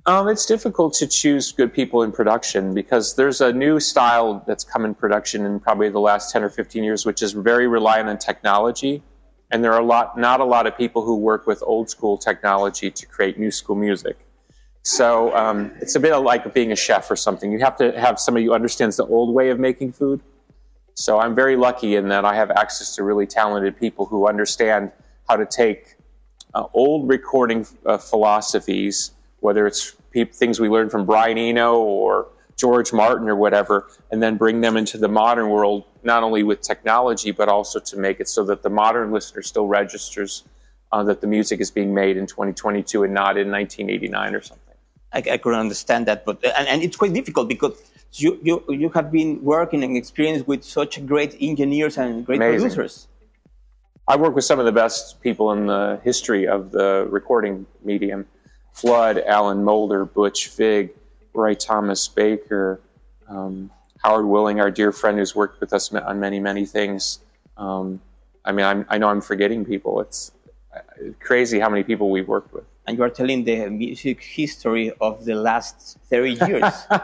Um, 0.07 0.27
it's 0.27 0.47
difficult 0.47 0.95
to 0.95 1.07
choose 1.07 1.51
good 1.51 1.71
people 1.71 2.01
in 2.01 2.11
production 2.11 2.73
because 2.73 3.15
there's 3.15 3.39
a 3.39 3.53
new 3.53 3.79
style 3.79 4.43
that's 4.47 4.63
come 4.63 4.83
in 4.83 4.95
production 4.95 5.45
in 5.45 5.59
probably 5.59 5.89
the 5.89 5.99
last 5.99 6.31
10 6.31 6.43
or 6.43 6.49
15 6.49 6.83
years, 6.83 7.05
which 7.05 7.21
is 7.21 7.33
very 7.33 7.67
reliant 7.67 8.09
on 8.09 8.17
technology. 8.17 9.03
And 9.51 9.63
there 9.63 9.73
are 9.73 9.79
a 9.79 9.85
lot, 9.85 10.17
not 10.17 10.39
a 10.39 10.43
lot 10.43 10.65
of 10.65 10.75
people 10.75 11.03
who 11.03 11.17
work 11.17 11.45
with 11.45 11.61
old 11.67 11.89
school 11.89 12.17
technology 12.17 12.89
to 12.89 13.05
create 13.05 13.37
new 13.37 13.51
school 13.51 13.75
music. 13.75 14.17
So 14.81 15.35
um, 15.35 15.71
it's 15.79 15.93
a 15.93 15.99
bit 15.99 16.15
like 16.15 16.51
being 16.51 16.71
a 16.71 16.75
chef 16.75 17.11
or 17.11 17.15
something. 17.15 17.51
You 17.51 17.59
have 17.59 17.77
to 17.77 17.91
have 17.99 18.19
somebody 18.19 18.45
who 18.45 18.53
understands 18.53 18.97
the 18.97 19.05
old 19.05 19.35
way 19.35 19.51
of 19.51 19.59
making 19.59 19.91
food. 19.91 20.21
So 20.95 21.19
I'm 21.19 21.35
very 21.35 21.55
lucky 21.55 21.95
in 21.95 22.09
that 22.09 22.25
I 22.25 22.33
have 22.33 22.49
access 22.49 22.95
to 22.95 23.03
really 23.03 23.27
talented 23.27 23.77
people 23.77 24.07
who 24.07 24.27
understand 24.27 24.91
how 25.29 25.35
to 25.35 25.45
take 25.45 25.95
uh, 26.55 26.65
old 26.73 27.07
recording 27.07 27.67
uh, 27.85 27.99
philosophies 27.99 29.11
whether 29.41 29.67
it's 29.67 29.95
pe- 30.11 30.25
things 30.25 30.59
we 30.59 30.69
learned 30.69 30.91
from 30.91 31.05
Brian 31.05 31.37
Eno 31.37 31.75
or 31.75 32.29
George 32.55 32.93
Martin 32.93 33.27
or 33.27 33.35
whatever, 33.35 33.87
and 34.11 34.21
then 34.23 34.37
bring 34.37 34.61
them 34.61 34.77
into 34.77 34.97
the 34.97 35.07
modern 35.07 35.49
world, 35.49 35.83
not 36.03 36.23
only 36.23 36.43
with 36.43 36.61
technology, 36.61 37.31
but 37.31 37.49
also 37.49 37.79
to 37.79 37.97
make 37.97 38.19
it 38.19 38.27
so 38.29 38.43
that 38.45 38.63
the 38.63 38.69
modern 38.69 39.11
listener 39.11 39.41
still 39.41 39.67
registers 39.67 40.43
uh, 40.91 41.03
that 41.03 41.21
the 41.21 41.27
music 41.27 41.59
is 41.59 41.71
being 41.71 41.93
made 41.93 42.17
in 42.17 42.27
2022 42.27 43.03
and 43.03 43.13
not 43.13 43.37
in 43.37 43.49
1989 43.51 44.35
or 44.35 44.41
something. 44.41 44.75
I, 45.13 45.23
I 45.31 45.37
could 45.37 45.53
understand 45.53 46.05
that, 46.07 46.25
but 46.25 46.43
and, 46.43 46.67
and 46.67 46.83
it's 46.83 46.95
quite 46.95 47.13
difficult 47.13 47.49
because 47.49 47.81
you, 48.13 48.39
you 48.43 48.63
you 48.69 48.89
have 48.89 49.11
been 49.11 49.41
working 49.43 49.83
and 49.83 49.95
experienced 49.95 50.47
with 50.47 50.63
such 50.63 51.05
great 51.05 51.35
engineers 51.39 51.97
and 51.97 52.25
great 52.25 52.37
Amazing. 52.37 52.69
producers. 52.69 53.07
I 54.07 54.17
work 54.17 54.35
with 54.35 54.43
some 54.43 54.59
of 54.59 54.65
the 54.65 54.71
best 54.71 55.21
people 55.21 55.51
in 55.51 55.67
the 55.67 55.99
history 56.03 56.47
of 56.47 56.71
the 56.71 57.07
recording 57.09 57.65
medium. 57.83 58.25
Flood, 58.73 59.19
Alan 59.19 59.63
Mulder, 59.63 60.05
Butch 60.05 60.49
Vig, 60.49 60.91
Roy 61.33 61.53
Thomas 61.53 62.07
Baker, 62.07 62.79
um, 63.27 63.69
Howard 64.03 64.25
Willing, 64.25 64.59
our 64.59 64.71
dear 64.71 64.91
friend 64.91 65.17
who's 65.17 65.35
worked 65.35 65.59
with 65.61 65.73
us 65.73 65.93
on 65.93 66.19
many, 66.19 66.39
many 66.39 66.65
things. 66.65 67.19
Um, 67.57 68.01
I 68.43 68.51
mean, 68.51 68.65
I'm, 68.65 68.85
I 68.89 68.97
know 68.97 69.09
I'm 69.09 69.21
forgetting 69.21 69.63
people. 69.65 70.01
It's 70.01 70.31
uh, 70.75 70.79
crazy 71.19 71.59
how 71.59 71.69
many 71.69 71.83
people 71.83 72.09
we've 72.09 72.27
worked 72.27 72.53
with. 72.53 72.65
And 72.87 72.97
you 72.97 73.03
are 73.03 73.09
telling 73.09 73.43
the 73.43 73.69
music 73.69 74.23
history 74.23 74.91
of 74.99 75.23
the 75.25 75.35
last 75.35 75.97
30 76.09 76.33
years. 76.47 76.73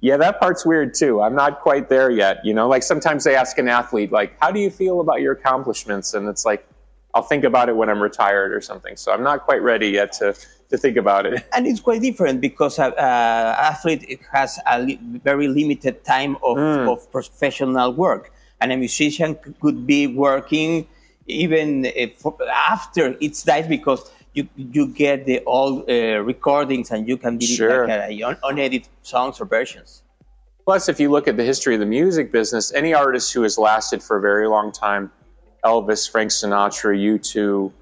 Yeah, 0.00 0.18
that 0.18 0.38
part's 0.38 0.66
weird 0.66 0.94
too. 0.94 1.22
I'm 1.22 1.34
not 1.34 1.60
quite 1.60 1.88
there 1.88 2.10
yet. 2.10 2.44
You 2.44 2.54
know, 2.54 2.68
like 2.68 2.82
sometimes 2.82 3.24
they 3.24 3.34
ask 3.34 3.58
an 3.58 3.68
athlete, 3.68 4.12
like, 4.12 4.38
how 4.40 4.50
do 4.50 4.60
you 4.60 4.70
feel 4.70 5.00
about 5.00 5.20
your 5.20 5.32
accomplishments? 5.32 6.14
And 6.14 6.28
it's 6.28 6.44
like, 6.44 6.66
I'll 7.14 7.22
think 7.22 7.44
about 7.44 7.68
it 7.68 7.76
when 7.76 7.88
I'm 7.88 8.02
retired 8.02 8.52
or 8.52 8.60
something. 8.60 8.96
So 8.96 9.10
I'm 9.10 9.22
not 9.22 9.44
quite 9.44 9.62
ready 9.62 9.88
yet 9.88 10.12
to, 10.20 10.36
to 10.70 10.76
think 10.76 10.96
about 10.96 11.26
it. 11.26 11.44
and 11.54 11.66
it's 11.66 11.80
quite 11.80 12.00
different 12.02 12.40
because 12.40 12.78
an 12.78 12.92
athlete 12.98 14.20
has 14.32 14.58
a 14.66 14.80
li- 14.80 14.98
very 15.22 15.48
limited 15.48 16.04
time 16.04 16.36
of, 16.42 16.58
of 16.58 17.10
professional 17.10 17.92
work. 17.92 18.32
And 18.60 18.72
a 18.72 18.76
musician 18.76 19.36
could 19.60 19.86
be 19.86 20.06
working 20.06 20.86
even 21.26 21.84
if, 21.84 22.24
after 22.70 23.16
it's 23.20 23.42
died 23.42 23.68
because 23.68 24.10
you, 24.32 24.48
you 24.56 24.86
get 24.88 25.26
the 25.26 25.42
old 25.44 25.88
uh, 25.90 26.20
recordings 26.22 26.90
and 26.90 27.06
you 27.08 27.16
can 27.16 27.36
be 27.38 27.46
Sure. 27.46 27.86
like 27.86 28.10
uh, 28.22 28.26
un- 28.28 28.38
unedited 28.44 28.88
songs 29.02 29.40
or 29.40 29.44
versions. 29.46 30.02
Plus, 30.64 30.88
if 30.88 30.98
you 30.98 31.10
look 31.10 31.28
at 31.28 31.36
the 31.36 31.44
history 31.44 31.74
of 31.74 31.80
the 31.80 31.86
music 31.86 32.32
business, 32.32 32.72
any 32.72 32.92
artist 32.92 33.32
who 33.32 33.42
has 33.42 33.56
lasted 33.56 34.02
for 34.02 34.16
a 34.16 34.20
very 34.20 34.48
long 34.48 34.72
time, 34.72 35.12
Elvis, 35.64 36.10
Frank 36.10 36.30
Sinatra, 36.30 36.96
U2, 36.96 37.72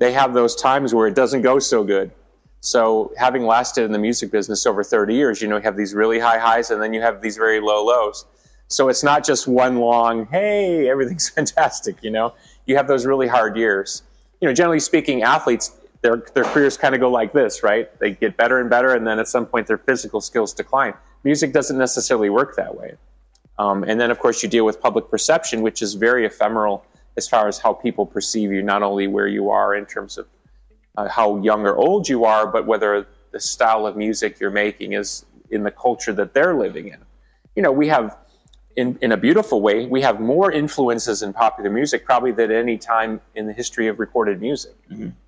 they 0.00 0.12
have 0.12 0.34
those 0.34 0.56
times 0.56 0.92
where 0.92 1.06
it 1.06 1.14
doesn't 1.14 1.42
go 1.42 1.60
so 1.60 1.84
good. 1.84 2.10
So, 2.62 3.12
having 3.16 3.46
lasted 3.46 3.84
in 3.84 3.92
the 3.92 3.98
music 3.98 4.30
business 4.30 4.66
over 4.66 4.82
30 4.82 5.14
years, 5.14 5.40
you 5.40 5.48
know, 5.48 5.56
you 5.56 5.62
have 5.62 5.76
these 5.76 5.94
really 5.94 6.18
high 6.18 6.38
highs 6.38 6.70
and 6.70 6.82
then 6.82 6.92
you 6.92 7.00
have 7.00 7.22
these 7.22 7.36
very 7.36 7.60
low 7.60 7.84
lows. 7.84 8.26
So, 8.68 8.88
it's 8.88 9.04
not 9.04 9.24
just 9.24 9.46
one 9.46 9.76
long, 9.78 10.26
hey, 10.26 10.90
everything's 10.90 11.28
fantastic, 11.36 12.02
you 12.02 12.10
know. 12.10 12.34
You 12.66 12.76
have 12.76 12.88
those 12.88 13.06
really 13.06 13.28
hard 13.28 13.56
years. 13.56 14.02
You 14.40 14.48
know, 14.48 14.54
generally 14.54 14.80
speaking, 14.80 15.22
athletes, 15.22 15.72
their, 16.02 16.24
their 16.34 16.44
careers 16.44 16.78
kind 16.78 16.94
of 16.94 17.00
go 17.00 17.10
like 17.10 17.32
this, 17.32 17.62
right? 17.62 17.98
They 17.98 18.12
get 18.12 18.36
better 18.36 18.58
and 18.58 18.70
better, 18.70 18.94
and 18.94 19.06
then 19.06 19.18
at 19.18 19.28
some 19.28 19.46
point 19.46 19.66
their 19.66 19.78
physical 19.78 20.22
skills 20.22 20.54
decline. 20.54 20.94
Music 21.24 21.52
doesn't 21.52 21.76
necessarily 21.76 22.30
work 22.30 22.56
that 22.56 22.74
way. 22.74 22.94
Um, 23.58 23.84
and 23.84 24.00
then, 24.00 24.10
of 24.10 24.18
course, 24.18 24.42
you 24.42 24.48
deal 24.48 24.64
with 24.64 24.80
public 24.80 25.10
perception, 25.10 25.60
which 25.60 25.82
is 25.82 25.92
very 25.92 26.24
ephemeral 26.24 26.86
as 27.16 27.28
far 27.28 27.48
as 27.48 27.58
how 27.58 27.72
people 27.72 28.06
perceive 28.06 28.52
you, 28.52 28.62
not 28.62 28.82
only 28.82 29.06
where 29.06 29.26
you 29.26 29.50
are 29.50 29.74
in 29.74 29.86
terms 29.86 30.18
of 30.18 30.26
uh, 30.96 31.08
how 31.08 31.36
young 31.42 31.66
or 31.66 31.76
old 31.76 32.08
you 32.08 32.24
are, 32.24 32.46
but 32.46 32.66
whether 32.66 33.06
the 33.32 33.40
style 33.40 33.86
of 33.86 33.96
music 33.96 34.40
you're 34.40 34.50
making 34.50 34.92
is 34.92 35.24
in 35.50 35.62
the 35.62 35.70
culture 35.70 36.12
that 36.12 36.34
they're 36.34 36.54
living 36.54 36.88
in. 36.88 36.98
You 37.56 37.62
know, 37.62 37.72
we 37.72 37.88
have, 37.88 38.16
in, 38.76 38.98
in 39.02 39.12
a 39.12 39.16
beautiful 39.16 39.60
way, 39.60 39.86
we 39.86 40.00
have 40.02 40.20
more 40.20 40.50
influences 40.52 41.22
in 41.22 41.32
popular 41.32 41.70
music 41.70 42.04
probably 42.04 42.32
than 42.32 42.50
any 42.50 42.78
time 42.78 43.20
in 43.34 43.46
the 43.46 43.52
history 43.52 43.88
of 43.88 43.98
recorded 43.98 44.40
music. 44.40 44.74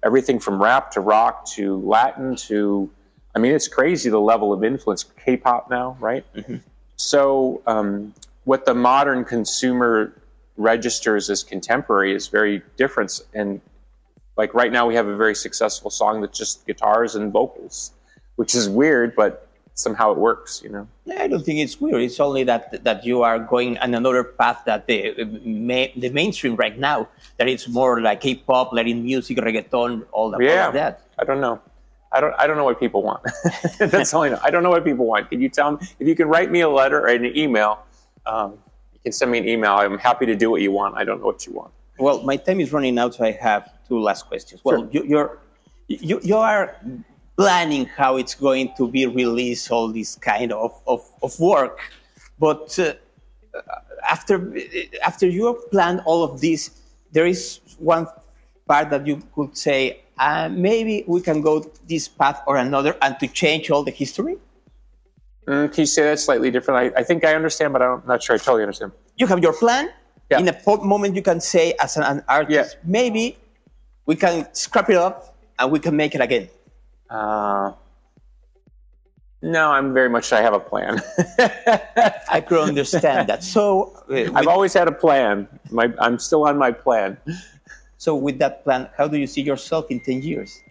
Everything 0.05 0.39
from 0.39 0.63
rap 0.63 0.91
to 0.93 1.01
rock 1.01 1.47
to 1.51 1.81
Latin 1.81 2.37
to, 2.37 2.91
I 3.35 3.39
mean, 3.39 3.53
it's 3.53 3.69
crazy 3.69 4.11
the 4.11 4.21
level 4.21 4.53
of 4.53 4.63
influence. 4.65 5.05
K 5.25 5.37
pop 5.37 5.71
now, 5.71 5.97
right? 6.01 6.25
So, 6.97 7.63
um, 7.67 8.15
what 8.45 8.65
the 8.67 8.75
modern 8.75 9.25
consumer 9.25 10.13
registers 10.57 11.31
as 11.31 11.43
contemporary 11.43 12.15
is 12.15 12.29
very 12.29 12.63
different. 12.77 13.21
And 13.35 13.61
like 14.37 14.55
right 14.55 14.73
now, 14.73 14.87
we 14.87 14.95
have 14.95 15.07
a 15.07 15.17
very 15.17 15.35
successful 15.35 15.91
song 15.91 16.21
that's 16.21 16.39
just 16.39 16.67
guitars 16.67 17.15
and 17.15 17.33
vocals, 17.33 17.93
which 18.37 18.55
is 18.55 18.69
weird, 18.69 19.15
but 19.17 19.49
somehow 19.75 20.13
it 20.13 20.19
works, 20.19 20.61
you 20.63 20.69
know? 20.69 20.87
I 21.19 21.27
don't 21.29 21.45
think 21.45 21.59
it's 21.61 21.81
weird. 21.81 22.03
It's 22.03 22.21
only 22.21 22.45
that 22.45 22.85
that 22.85 23.05
you 23.05 23.23
are 23.23 23.39
going 23.39 23.79
on 23.79 23.95
another 23.95 24.25
path 24.25 24.63
that 24.67 24.87
the 24.87 25.15
the 25.97 26.11
mainstream 26.11 26.57
right 26.57 26.79
now. 26.79 27.09
That 27.39 27.49
it's 27.49 27.69
more 27.69 28.01
like 28.01 28.21
K-pop, 28.21 28.73
Latin 28.73 29.03
music, 29.03 29.39
reggaeton, 29.39 30.05
all 30.13 30.31
that. 30.31 30.41
Yeah. 30.41 30.71
that. 30.71 31.03
I 31.19 31.25
don't 31.25 31.41
know. 31.41 31.61
I 32.13 32.21
don't. 32.21 32.35
I 32.39 32.47
don't 32.47 32.57
know 32.57 32.65
what 32.65 32.79
people 32.79 33.03
want. 33.03 33.23
That's 33.79 34.13
all 34.13 34.23
I 34.23 34.29
know. 34.31 34.41
I 34.43 34.51
don't 34.51 34.63
know 34.63 34.71
what 34.71 34.85
people 34.85 35.07
want. 35.07 35.31
Can 35.31 35.41
you 35.41 35.49
tell 35.49 35.73
me 35.73 35.79
if 35.99 36.07
you 36.07 36.15
can 36.15 36.29
write 36.29 36.51
me 36.51 36.61
a 36.61 36.69
letter 36.69 37.01
or 37.01 37.09
an 37.09 37.25
email? 37.25 37.85
Um, 38.27 38.59
can 39.03 39.13
send 39.13 39.31
me 39.31 39.39
an 39.39 39.49
email. 39.49 39.73
I'm 39.73 39.99
happy 39.99 40.27
to 40.27 40.35
do 40.37 40.51
what 40.51 40.63
you 40.63 40.73
want. 40.73 40.97
I 40.97 41.05
don't 41.05 41.21
know 41.21 41.27
what 41.27 41.47
you 41.47 41.53
want. 41.53 41.73
Well, 41.99 42.23
my 42.23 42.37
time 42.37 42.61
is 42.61 42.73
running 42.73 42.99
out, 42.99 43.15
so 43.15 43.25
I 43.25 43.33
have 43.33 43.71
two 43.89 43.99
last 44.01 44.27
questions. 44.27 44.61
Well, 44.65 44.79
Sure. 44.79 44.89
you, 44.93 45.03
you're 45.05 45.39
you, 45.89 46.21
you 46.23 46.37
are 46.37 46.77
planning 47.37 47.87
how 47.87 48.17
it's 48.17 48.35
going 48.35 48.73
to 48.77 48.89
be 48.89 49.07
released, 49.07 49.71
all 49.71 49.89
this 49.93 50.17
kind 50.17 50.53
of 50.53 50.73
of, 50.87 51.01
of 51.23 51.39
work, 51.41 51.79
but 52.39 52.79
uh, 52.79 52.95
after 54.09 54.55
after 55.05 55.27
you 55.27 55.47
have 55.47 55.71
planned 55.71 56.01
all 56.07 56.25
of 56.25 56.41
this, 56.41 56.71
there 57.13 57.27
is 57.27 57.61
one 57.79 58.07
part 58.67 58.91
that 58.91 59.07
you 59.07 59.23
could 59.35 59.57
say 59.57 60.01
uh, 60.19 60.49
maybe 60.49 61.05
we 61.07 61.21
can 61.21 61.41
go 61.43 61.61
this 61.89 62.09
path 62.09 62.43
or 62.47 62.57
another, 62.57 62.97
and 63.03 63.19
to 63.21 63.27
change 63.29 63.71
all 63.71 63.83
the 63.83 63.91
history. 63.91 64.37
Mm, 65.47 65.73
can 65.73 65.83
you 65.83 65.87
say 65.87 66.03
that 66.05 66.21
slightly 66.21 66.51
different? 66.51 66.95
I, 66.95 67.01
I 67.01 67.03
think 67.03 67.25
I 67.25 67.35
understand, 67.35 67.73
but 67.73 67.83
I'm 67.83 68.03
not 68.07 68.23
sure 68.23 68.35
I 68.35 68.39
totally 68.39 68.63
understand. 68.63 68.93
you 69.17 69.27
have 69.27 69.41
your 69.41 69.53
plan. 69.53 69.91
Yeah. 70.31 70.39
In 70.39 70.49
a 70.49 70.57
moment, 70.85 71.15
you 71.15 71.23
can 71.23 71.41
say, 71.41 71.75
as 71.81 71.97
an, 71.97 72.05
an 72.05 72.25
artist, 72.29 72.77
Yeah. 72.79 72.81
maybe 72.85 73.37
we 74.07 74.17
can 74.17 74.47
scrap 74.55 74.89
it 74.89 74.97
up 74.97 75.37
and 75.59 75.71
we 75.71 75.79
can 75.79 75.95
make 75.97 76.15
it 76.15 76.21
again. 76.21 76.49
Uh, 77.11 77.73
No, 79.43 79.73
I'm 79.73 79.93
very 79.93 80.09
much. 80.09 80.33
I 80.33 80.41
have 80.41 80.55
a 80.55 80.61
plan. 80.63 81.03
I 82.31 82.41
could 82.47 82.63
understand 82.63 83.29
that. 83.29 83.43
So, 83.43 83.93
uh, 84.09 84.31
I've 84.39 84.47
always 84.47 84.73
had 84.73 84.87
a 84.87 84.93
plan. 84.95 85.49
My, 85.71 85.93
I'm 85.99 86.19
still 86.19 86.47
on 86.47 86.57
my 86.57 86.71
plan. 86.71 87.19
so 87.99 88.15
with 88.15 88.39
that 88.39 88.63
plan, 88.63 88.89
how 88.97 89.09
do 89.09 89.19
you 89.19 89.27
see 89.27 89.43
yourself 89.43 89.91
in 89.91 89.99
10 89.99 90.23
years? 90.23 90.63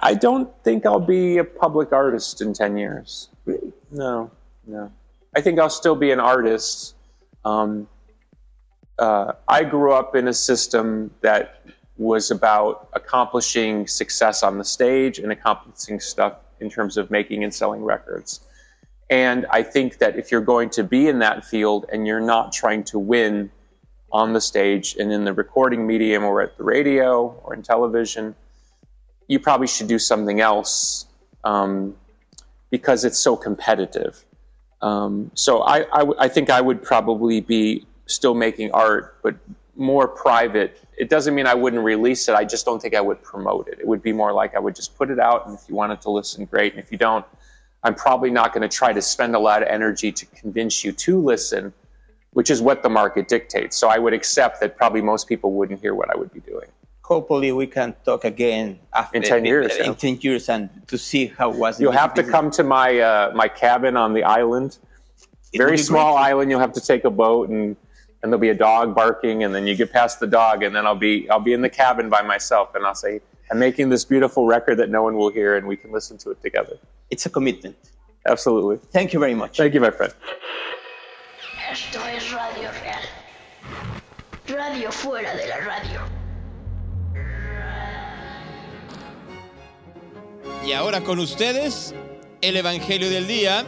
I 0.00 0.14
don't 0.14 0.50
think 0.62 0.86
I'll 0.86 1.00
be 1.00 1.38
a 1.38 1.44
public 1.44 1.92
artist 1.92 2.40
in 2.40 2.52
10 2.52 2.76
years. 2.76 3.28
Really? 3.44 3.72
No, 3.90 4.30
no. 4.66 4.92
I 5.36 5.40
think 5.40 5.58
I'll 5.58 5.70
still 5.70 5.96
be 5.96 6.10
an 6.10 6.20
artist. 6.20 6.94
Um, 7.44 7.88
uh, 8.98 9.32
I 9.46 9.64
grew 9.64 9.92
up 9.92 10.14
in 10.14 10.28
a 10.28 10.32
system 10.32 11.10
that 11.20 11.62
was 11.96 12.30
about 12.30 12.88
accomplishing 12.92 13.86
success 13.86 14.42
on 14.42 14.58
the 14.58 14.64
stage 14.64 15.18
and 15.18 15.32
accomplishing 15.32 15.98
stuff 15.98 16.34
in 16.60 16.70
terms 16.70 16.96
of 16.96 17.10
making 17.10 17.42
and 17.42 17.52
selling 17.52 17.82
records. 17.82 18.40
And 19.10 19.46
I 19.50 19.62
think 19.62 19.98
that 19.98 20.16
if 20.16 20.30
you're 20.30 20.40
going 20.40 20.70
to 20.70 20.84
be 20.84 21.08
in 21.08 21.18
that 21.20 21.44
field 21.44 21.86
and 21.92 22.06
you're 22.06 22.20
not 22.20 22.52
trying 22.52 22.84
to 22.84 22.98
win 22.98 23.50
on 24.12 24.32
the 24.32 24.40
stage 24.40 24.96
and 24.98 25.12
in 25.12 25.24
the 25.24 25.32
recording 25.32 25.86
medium 25.86 26.24
or 26.24 26.40
at 26.40 26.56
the 26.56 26.62
radio 26.62 27.28
or 27.42 27.54
in 27.54 27.62
television, 27.62 28.34
you 29.28 29.38
probably 29.38 29.66
should 29.66 29.86
do 29.86 29.98
something 29.98 30.40
else 30.40 31.06
um, 31.44 31.94
because 32.70 33.04
it's 33.04 33.18
so 33.18 33.36
competitive. 33.36 34.24
Um, 34.80 35.30
so 35.34 35.60
I, 35.60 35.86
I, 35.92 35.98
w- 35.98 36.16
I 36.18 36.28
think 36.28 36.50
I 36.50 36.60
would 36.60 36.82
probably 36.82 37.40
be 37.40 37.86
still 38.06 38.34
making 38.34 38.72
art, 38.72 39.18
but 39.22 39.36
more 39.76 40.08
private. 40.08 40.80
It 40.96 41.08
doesn't 41.08 41.34
mean 41.34 41.46
I 41.46 41.54
wouldn't 41.54 41.82
release 41.82 42.28
it. 42.28 42.34
I 42.34 42.44
just 42.44 42.64
don't 42.64 42.80
think 42.80 42.94
I 42.94 43.00
would 43.00 43.22
promote 43.22 43.68
it. 43.68 43.78
It 43.78 43.86
would 43.86 44.02
be 44.02 44.12
more 44.12 44.32
like 44.32 44.54
I 44.56 44.58
would 44.58 44.74
just 44.74 44.96
put 44.96 45.10
it 45.10 45.20
out, 45.20 45.46
and 45.46 45.56
if 45.56 45.68
you 45.68 45.74
wanted 45.74 46.00
to 46.02 46.10
listen, 46.10 46.44
great. 46.44 46.72
And 46.74 46.82
if 46.82 46.90
you 46.90 46.98
don't, 46.98 47.24
I'm 47.84 47.94
probably 47.94 48.30
not 48.30 48.52
going 48.52 48.68
to 48.68 48.76
try 48.76 48.92
to 48.92 49.02
spend 49.02 49.36
a 49.36 49.38
lot 49.38 49.62
of 49.62 49.68
energy 49.68 50.10
to 50.10 50.26
convince 50.26 50.84
you 50.84 50.92
to 50.92 51.20
listen, 51.20 51.72
which 52.32 52.50
is 52.50 52.60
what 52.60 52.82
the 52.82 52.88
market 52.88 53.28
dictates. 53.28 53.76
So 53.76 53.88
I 53.88 53.98
would 53.98 54.12
accept 54.12 54.60
that 54.60 54.76
probably 54.76 55.00
most 55.00 55.28
people 55.28 55.52
wouldn't 55.52 55.80
hear 55.80 55.94
what 55.94 56.10
I 56.10 56.16
would 56.16 56.32
be 56.32 56.40
doing. 56.40 56.68
Hopefully, 57.08 57.52
we 57.52 57.66
can 57.66 57.94
talk 58.04 58.24
again 58.26 58.78
after 58.92 59.16
In 59.16 59.22
10 59.22 59.46
years, 59.46 59.74
In 59.76 59.86
yeah. 59.86 59.94
10 59.94 60.18
years, 60.20 60.50
and 60.50 60.68
to 60.88 60.98
see 60.98 61.24
how 61.38 61.48
was. 61.48 61.78
the 61.78 61.84
You'll 61.84 61.92
have 62.04 62.12
to 62.14 62.22
music 62.22 62.34
come 62.34 62.50
to 62.50 62.62
my 62.62 62.98
uh, 62.98 63.32
my 63.34 63.48
cabin 63.48 63.96
on 63.96 64.12
the 64.12 64.24
island. 64.24 64.76
It 65.54 65.56
Very 65.56 65.78
small 65.78 66.12
great. 66.16 66.28
island. 66.28 66.50
You'll 66.50 66.60
have 66.60 66.74
to 66.74 66.82
take 66.82 67.04
a 67.04 67.10
boat, 67.24 67.48
and 67.48 67.76
and 68.20 68.30
there'll 68.30 68.46
be 68.50 68.50
a 68.50 68.60
dog 68.70 68.94
barking, 68.94 69.42
and 69.44 69.54
then 69.54 69.66
you 69.66 69.74
get 69.74 69.90
past 69.90 70.20
the 70.20 70.26
dog, 70.26 70.62
and 70.64 70.76
then 70.76 70.84
I'll 70.86 71.02
be 71.10 71.14
I'll 71.30 71.40
be 71.50 71.54
in 71.54 71.62
the 71.62 71.70
cabin 71.70 72.10
by 72.10 72.20
myself, 72.20 72.74
and 72.74 72.84
I'll 72.84 72.94
say 73.06 73.22
I'm 73.50 73.58
making 73.58 73.88
this 73.88 74.04
beautiful 74.04 74.44
record 74.46 74.76
that 74.76 74.90
no 74.90 75.02
one 75.02 75.14
will 75.16 75.30
hear, 75.30 75.56
and 75.56 75.66
we 75.66 75.76
can 75.78 75.90
listen 75.90 76.18
to 76.18 76.30
it 76.32 76.42
together. 76.42 76.76
It's 77.08 77.24
a 77.24 77.30
commitment. 77.30 77.76
Absolutely. 78.26 78.76
Thank 78.92 79.14
you 79.14 79.18
very 79.18 79.34
much. 79.34 79.56
Thank 79.56 79.72
you, 79.72 79.80
my 79.80 79.90
friend. 79.90 80.12
Esto 81.70 82.00
es 82.14 82.30
Radio 82.32 82.68
Real. 82.82 83.02
Radio 84.58 84.90
fuera 84.90 85.34
de 85.36 85.46
la 85.48 85.56
radio. 85.64 86.00
Y 90.66 90.72
ahora 90.72 91.02
con 91.02 91.18
ustedes, 91.18 91.94
el 92.40 92.56
Evangelio 92.56 93.08
del 93.08 93.26
Día. 93.26 93.64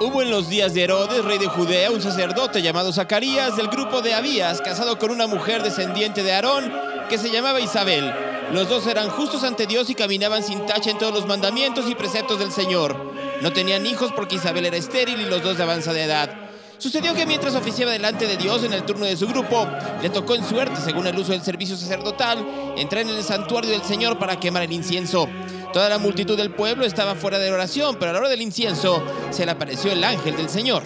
Hubo 0.00 0.22
en 0.22 0.30
los 0.30 0.48
días 0.48 0.74
de 0.74 0.82
Herodes, 0.82 1.24
rey 1.24 1.38
de 1.38 1.46
Judea, 1.46 1.90
un 1.90 2.02
sacerdote 2.02 2.60
llamado 2.60 2.92
Zacarías 2.92 3.56
del 3.56 3.68
grupo 3.68 4.02
de 4.02 4.12
Abías, 4.12 4.60
casado 4.60 4.98
con 4.98 5.10
una 5.10 5.26
mujer 5.26 5.62
descendiente 5.62 6.22
de 6.22 6.32
Aarón 6.32 6.72
que 7.08 7.16
se 7.16 7.30
llamaba 7.30 7.60
Isabel. 7.60 8.12
Los 8.52 8.68
dos 8.68 8.86
eran 8.86 9.08
justos 9.08 9.44
ante 9.44 9.66
Dios 9.66 9.88
y 9.88 9.94
caminaban 9.94 10.42
sin 10.42 10.66
tacha 10.66 10.90
en 10.90 10.98
todos 10.98 11.14
los 11.14 11.26
mandamientos 11.26 11.88
y 11.88 11.94
preceptos 11.94 12.38
del 12.38 12.52
Señor. 12.52 13.14
No 13.40 13.52
tenían 13.52 13.86
hijos 13.86 14.12
porque 14.14 14.36
Isabel 14.36 14.66
era 14.66 14.76
estéril 14.76 15.20
y 15.20 15.26
los 15.26 15.42
dos 15.42 15.56
de 15.56 15.62
avanzada 15.62 16.02
edad. 16.02 16.43
Sucedió 16.84 17.14
que 17.14 17.24
mientras 17.24 17.54
oficiaba 17.54 17.92
delante 17.92 18.26
de 18.26 18.36
Dios 18.36 18.62
en 18.62 18.74
el 18.74 18.84
turno 18.84 19.06
de 19.06 19.16
su 19.16 19.26
grupo, 19.26 19.66
le 20.02 20.10
tocó 20.10 20.34
en 20.34 20.44
suerte, 20.44 20.82
según 20.82 21.06
el 21.06 21.18
uso 21.18 21.32
del 21.32 21.40
servicio 21.40 21.78
sacerdotal, 21.78 22.46
entrar 22.76 23.00
en 23.00 23.08
el 23.08 23.24
santuario 23.24 23.70
del 23.70 23.82
Señor 23.82 24.18
para 24.18 24.38
quemar 24.38 24.64
el 24.64 24.72
incienso. 24.72 25.26
Toda 25.72 25.88
la 25.88 25.96
multitud 25.96 26.36
del 26.36 26.50
pueblo 26.50 26.84
estaba 26.84 27.14
fuera 27.14 27.38
de 27.38 27.50
oración, 27.50 27.96
pero 27.98 28.10
a 28.10 28.12
la 28.12 28.18
hora 28.18 28.28
del 28.28 28.42
incienso 28.42 29.02
se 29.30 29.46
le 29.46 29.52
apareció 29.52 29.92
el 29.92 30.04
ángel 30.04 30.36
del 30.36 30.50
Señor, 30.50 30.82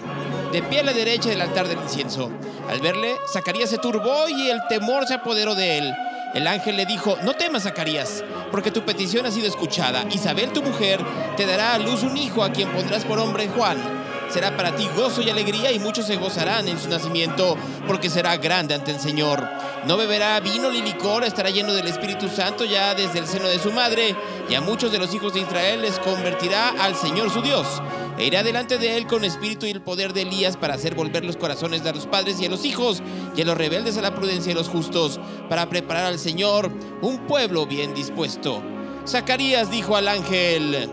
de 0.53 0.63
pie 0.63 0.79
a 0.79 0.83
la 0.83 0.93
derecha 0.93 1.27
del 1.27 1.41
altar 1.41 1.67
del 1.67 1.79
incienso. 1.79 2.31
Al 2.69 2.79
verle, 2.79 3.17
Zacarías 3.33 3.69
se 3.69 3.77
turbó 3.77 4.29
y 4.29 4.49
el 4.49 4.61
temor 4.69 5.05
se 5.05 5.15
apoderó 5.15 5.53
de 5.53 5.79
él. 5.79 5.93
El 6.33 6.47
ángel 6.47 6.77
le 6.77 6.85
dijo, 6.85 7.17
no 7.23 7.33
temas, 7.33 7.63
Zacarías, 7.63 8.23
porque 8.51 8.71
tu 8.71 8.85
petición 8.85 9.25
ha 9.25 9.31
sido 9.31 9.49
escuchada. 9.49 10.05
Isabel, 10.09 10.53
tu 10.53 10.63
mujer, 10.63 11.01
te 11.35 11.45
dará 11.45 11.73
a 11.73 11.77
luz 11.77 12.03
un 12.03 12.15
hijo 12.15 12.41
a 12.41 12.53
quien 12.53 12.69
pondrás 12.69 13.03
por 13.03 13.19
hombre 13.19 13.49
Juan. 13.49 13.98
Será 14.29 14.55
para 14.55 14.75
ti 14.75 14.87
gozo 14.95 15.21
y 15.21 15.29
alegría 15.29 15.71
y 15.71 15.79
muchos 15.79 16.05
se 16.05 16.17
gozarán 16.17 16.67
en 16.67 16.79
su 16.79 16.87
nacimiento, 16.87 17.57
porque 17.87 18.09
será 18.09 18.37
grande 18.37 18.75
ante 18.75 18.91
el 18.91 18.99
Señor. 18.99 19.43
No 19.87 19.97
beberá 19.97 20.39
vino 20.39 20.71
ni 20.71 20.81
licor, 20.81 21.23
estará 21.23 21.49
lleno 21.49 21.73
del 21.73 21.87
Espíritu 21.87 22.29
Santo 22.29 22.63
ya 22.63 22.93
desde 22.93 23.19
el 23.19 23.25
seno 23.25 23.47
de 23.47 23.57
su 23.57 23.71
madre, 23.71 24.15
y 24.47 24.53
a 24.53 24.61
muchos 24.61 24.91
de 24.91 24.99
los 24.99 25.13
hijos 25.15 25.33
de 25.33 25.39
Israel 25.39 25.81
les 25.81 25.97
convertirá 25.99 26.69
al 26.79 26.95
Señor 26.95 27.31
su 27.31 27.41
Dios. 27.41 27.81
E 28.19 28.25
irá 28.25 28.43
delante 28.43 28.77
de 28.77 28.97
él 28.97 29.07
con 29.07 29.23
espíritu 29.23 29.65
y 29.65 29.71
el 29.71 29.81
poder 29.81 30.13
de 30.13 30.23
Elías 30.23 30.57
para 30.57 30.75
hacer 30.75 30.93
volver 30.93 31.25
los 31.25 31.37
corazones 31.37 31.83
de 31.83 31.93
los 31.93 32.05
padres 32.05 32.39
y 32.39 32.45
a 32.45 32.49
los 32.49 32.65
hijos, 32.65 33.01
y 33.35 33.41
a 33.41 33.45
los 33.45 33.57
rebeldes 33.57 33.97
a 33.97 34.01
la 34.01 34.13
prudencia 34.13 34.53
de 34.53 34.59
los 34.59 34.69
justos, 34.69 35.19
para 35.49 35.69
preparar 35.69 36.05
al 36.05 36.19
Señor 36.19 36.71
un 37.01 37.25
pueblo 37.25 37.65
bien 37.65 37.95
dispuesto. 37.95 38.61
Zacarías 39.07 39.71
dijo 39.71 39.95
al 39.95 40.07
ángel, 40.07 40.91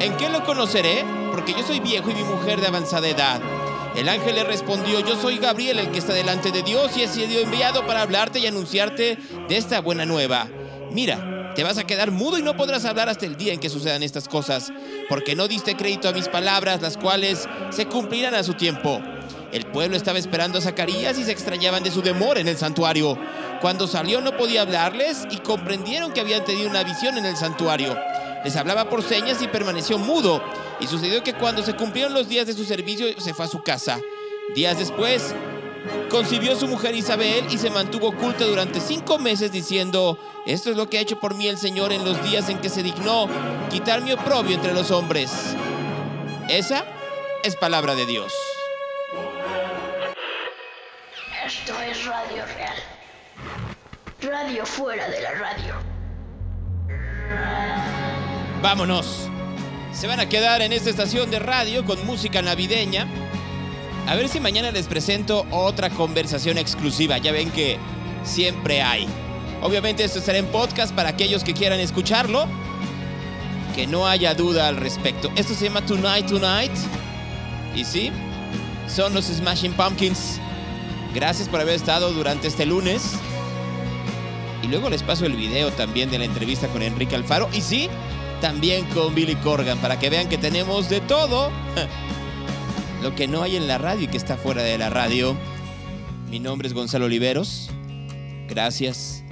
¿En 0.00 0.16
qué 0.18 0.28
lo 0.28 0.44
conoceré? 0.44 1.23
Porque 1.34 1.52
yo 1.52 1.64
soy 1.66 1.80
viejo 1.80 2.10
y 2.10 2.14
mi 2.14 2.22
mujer 2.22 2.60
de 2.60 2.68
avanzada 2.68 3.08
edad. 3.08 3.40
El 3.96 4.08
ángel 4.08 4.36
le 4.36 4.44
respondió, 4.44 5.00
yo 5.00 5.20
soy 5.20 5.38
Gabriel, 5.38 5.80
el 5.80 5.90
que 5.90 5.98
está 5.98 6.12
delante 6.12 6.52
de 6.52 6.62
Dios 6.62 6.96
y 6.96 7.02
he 7.02 7.08
sido 7.08 7.40
enviado 7.40 7.84
para 7.88 8.02
hablarte 8.02 8.38
y 8.38 8.46
anunciarte 8.46 9.18
de 9.48 9.56
esta 9.56 9.80
buena 9.80 10.06
nueva. 10.06 10.46
Mira, 10.92 11.52
te 11.56 11.64
vas 11.64 11.76
a 11.76 11.88
quedar 11.88 12.12
mudo 12.12 12.38
y 12.38 12.42
no 12.42 12.56
podrás 12.56 12.84
hablar 12.84 13.08
hasta 13.08 13.26
el 13.26 13.36
día 13.36 13.52
en 13.52 13.58
que 13.58 13.68
sucedan 13.68 14.04
estas 14.04 14.28
cosas, 14.28 14.72
porque 15.08 15.34
no 15.34 15.48
diste 15.48 15.76
crédito 15.76 16.08
a 16.08 16.12
mis 16.12 16.28
palabras, 16.28 16.80
las 16.80 16.96
cuales 16.96 17.48
se 17.70 17.86
cumplirán 17.86 18.36
a 18.36 18.44
su 18.44 18.54
tiempo. 18.54 19.02
El 19.50 19.66
pueblo 19.66 19.96
estaba 19.96 20.20
esperando 20.20 20.58
a 20.58 20.62
Zacarías 20.62 21.18
y 21.18 21.24
se 21.24 21.32
extrañaban 21.32 21.82
de 21.82 21.90
su 21.90 22.00
demora 22.00 22.38
en 22.38 22.46
el 22.46 22.56
santuario. 22.56 23.18
Cuando 23.60 23.88
salió 23.88 24.20
no 24.20 24.36
podía 24.36 24.62
hablarles 24.62 25.26
y 25.32 25.38
comprendieron 25.38 26.12
que 26.12 26.20
habían 26.20 26.44
tenido 26.44 26.70
una 26.70 26.84
visión 26.84 27.18
en 27.18 27.24
el 27.24 27.36
santuario. 27.36 27.96
Les 28.44 28.56
hablaba 28.56 28.90
por 28.90 29.02
señas 29.02 29.40
y 29.40 29.48
permaneció 29.48 29.96
mudo. 29.96 30.42
Y 30.84 30.86
sucedió 30.86 31.24
que 31.24 31.32
cuando 31.32 31.62
se 31.62 31.74
cumplieron 31.74 32.12
los 32.12 32.28
días 32.28 32.46
de 32.46 32.52
su 32.52 32.62
servicio 32.62 33.18
se 33.18 33.32
fue 33.32 33.46
a 33.46 33.48
su 33.48 33.62
casa. 33.62 33.98
Días 34.54 34.78
después, 34.78 35.34
concibió 36.10 36.54
su 36.56 36.68
mujer 36.68 36.94
Isabel 36.94 37.46
y 37.48 37.56
se 37.56 37.70
mantuvo 37.70 38.08
oculta 38.08 38.44
durante 38.44 38.80
cinco 38.80 39.18
meses 39.18 39.50
diciendo, 39.50 40.18
esto 40.44 40.70
es 40.70 40.76
lo 40.76 40.90
que 40.90 40.98
ha 40.98 41.00
hecho 41.00 41.18
por 41.18 41.36
mí 41.36 41.46
el 41.46 41.56
Señor 41.56 41.90
en 41.90 42.04
los 42.04 42.22
días 42.22 42.50
en 42.50 42.58
que 42.58 42.68
se 42.68 42.82
dignó 42.82 43.30
quitar 43.70 44.02
mi 44.02 44.12
oprobio 44.12 44.54
entre 44.54 44.74
los 44.74 44.90
hombres. 44.90 45.32
Esa 46.50 46.84
es 47.42 47.56
palabra 47.56 47.94
de 47.94 48.04
Dios. 48.04 48.34
Esto 51.46 51.80
es 51.80 52.04
Radio 52.04 52.44
Real. 52.44 52.76
Radio 54.20 54.66
fuera 54.66 55.08
de 55.08 55.22
la 55.22 55.30
radio. 55.32 55.74
Vámonos. 58.60 59.30
Se 59.94 60.08
van 60.08 60.18
a 60.18 60.28
quedar 60.28 60.60
en 60.60 60.72
esta 60.72 60.90
estación 60.90 61.30
de 61.30 61.38
radio 61.38 61.84
con 61.84 62.04
música 62.04 62.42
navideña. 62.42 63.06
A 64.08 64.16
ver 64.16 64.28
si 64.28 64.40
mañana 64.40 64.72
les 64.72 64.88
presento 64.88 65.46
otra 65.52 65.88
conversación 65.88 66.58
exclusiva. 66.58 67.18
Ya 67.18 67.30
ven 67.30 67.50
que 67.50 67.78
siempre 68.24 68.82
hay. 68.82 69.06
Obviamente 69.62 70.02
esto 70.02 70.18
estará 70.18 70.38
en 70.38 70.46
podcast 70.46 70.92
para 70.94 71.10
aquellos 71.10 71.44
que 71.44 71.54
quieran 71.54 71.78
escucharlo. 71.78 72.46
Que 73.76 73.86
no 73.86 74.08
haya 74.08 74.34
duda 74.34 74.66
al 74.66 74.76
respecto. 74.76 75.30
Esto 75.36 75.54
se 75.54 75.66
llama 75.66 75.86
Tonight 75.86 76.26
Tonight. 76.26 76.72
Y 77.76 77.84
sí, 77.84 78.10
son 78.88 79.14
los 79.14 79.26
Smashing 79.26 79.74
Pumpkins. 79.74 80.40
Gracias 81.14 81.48
por 81.48 81.60
haber 81.60 81.76
estado 81.76 82.12
durante 82.12 82.48
este 82.48 82.66
lunes. 82.66 83.12
Y 84.60 84.66
luego 84.66 84.90
les 84.90 85.04
paso 85.04 85.24
el 85.24 85.34
video 85.34 85.70
también 85.70 86.10
de 86.10 86.18
la 86.18 86.24
entrevista 86.24 86.66
con 86.66 86.82
Enrique 86.82 87.14
Alfaro. 87.14 87.48
Y 87.52 87.60
sí, 87.60 87.88
también 88.44 88.84
con 88.92 89.14
Billy 89.14 89.36
Corgan, 89.36 89.78
para 89.78 89.98
que 89.98 90.10
vean 90.10 90.28
que 90.28 90.36
tenemos 90.36 90.90
de 90.90 91.00
todo. 91.00 91.50
Lo 93.02 93.14
que 93.14 93.26
no 93.26 93.42
hay 93.42 93.56
en 93.56 93.66
la 93.66 93.78
radio 93.78 94.04
y 94.04 94.06
que 94.06 94.18
está 94.18 94.36
fuera 94.36 94.62
de 94.62 94.76
la 94.76 94.90
radio. 94.90 95.34
Mi 96.28 96.40
nombre 96.40 96.68
es 96.68 96.74
Gonzalo 96.74 97.06
Oliveros. 97.06 97.70
Gracias. 98.46 99.24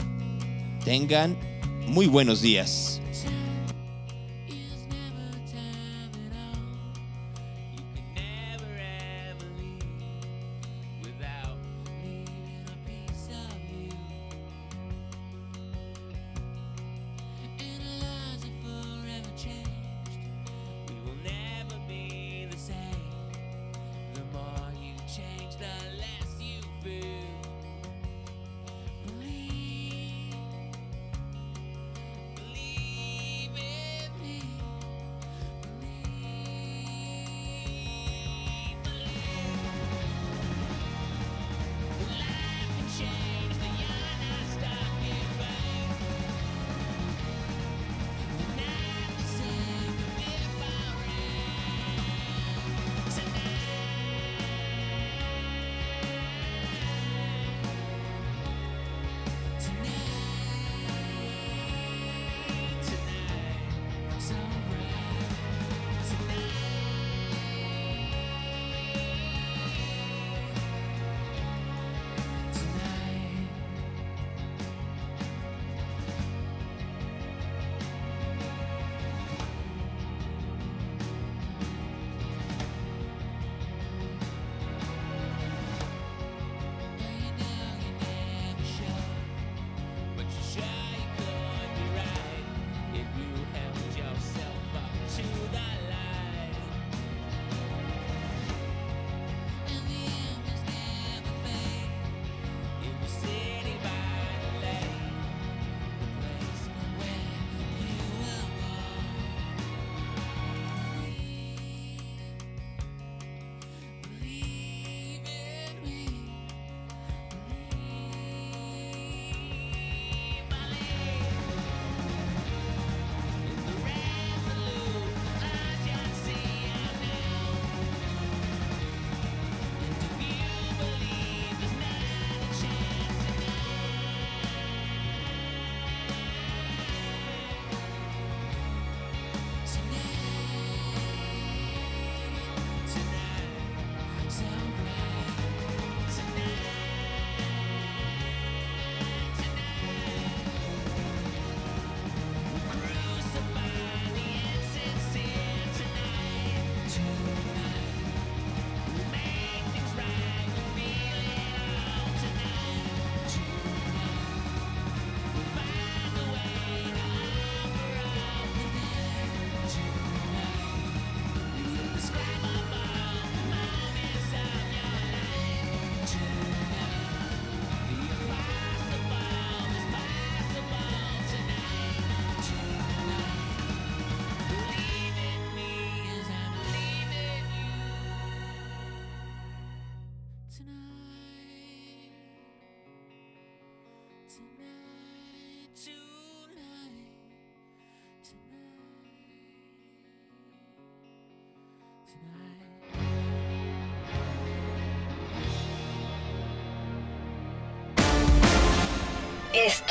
Tengan 0.86 1.36
muy 1.86 2.06
buenos 2.06 2.40
días. 2.40 3.01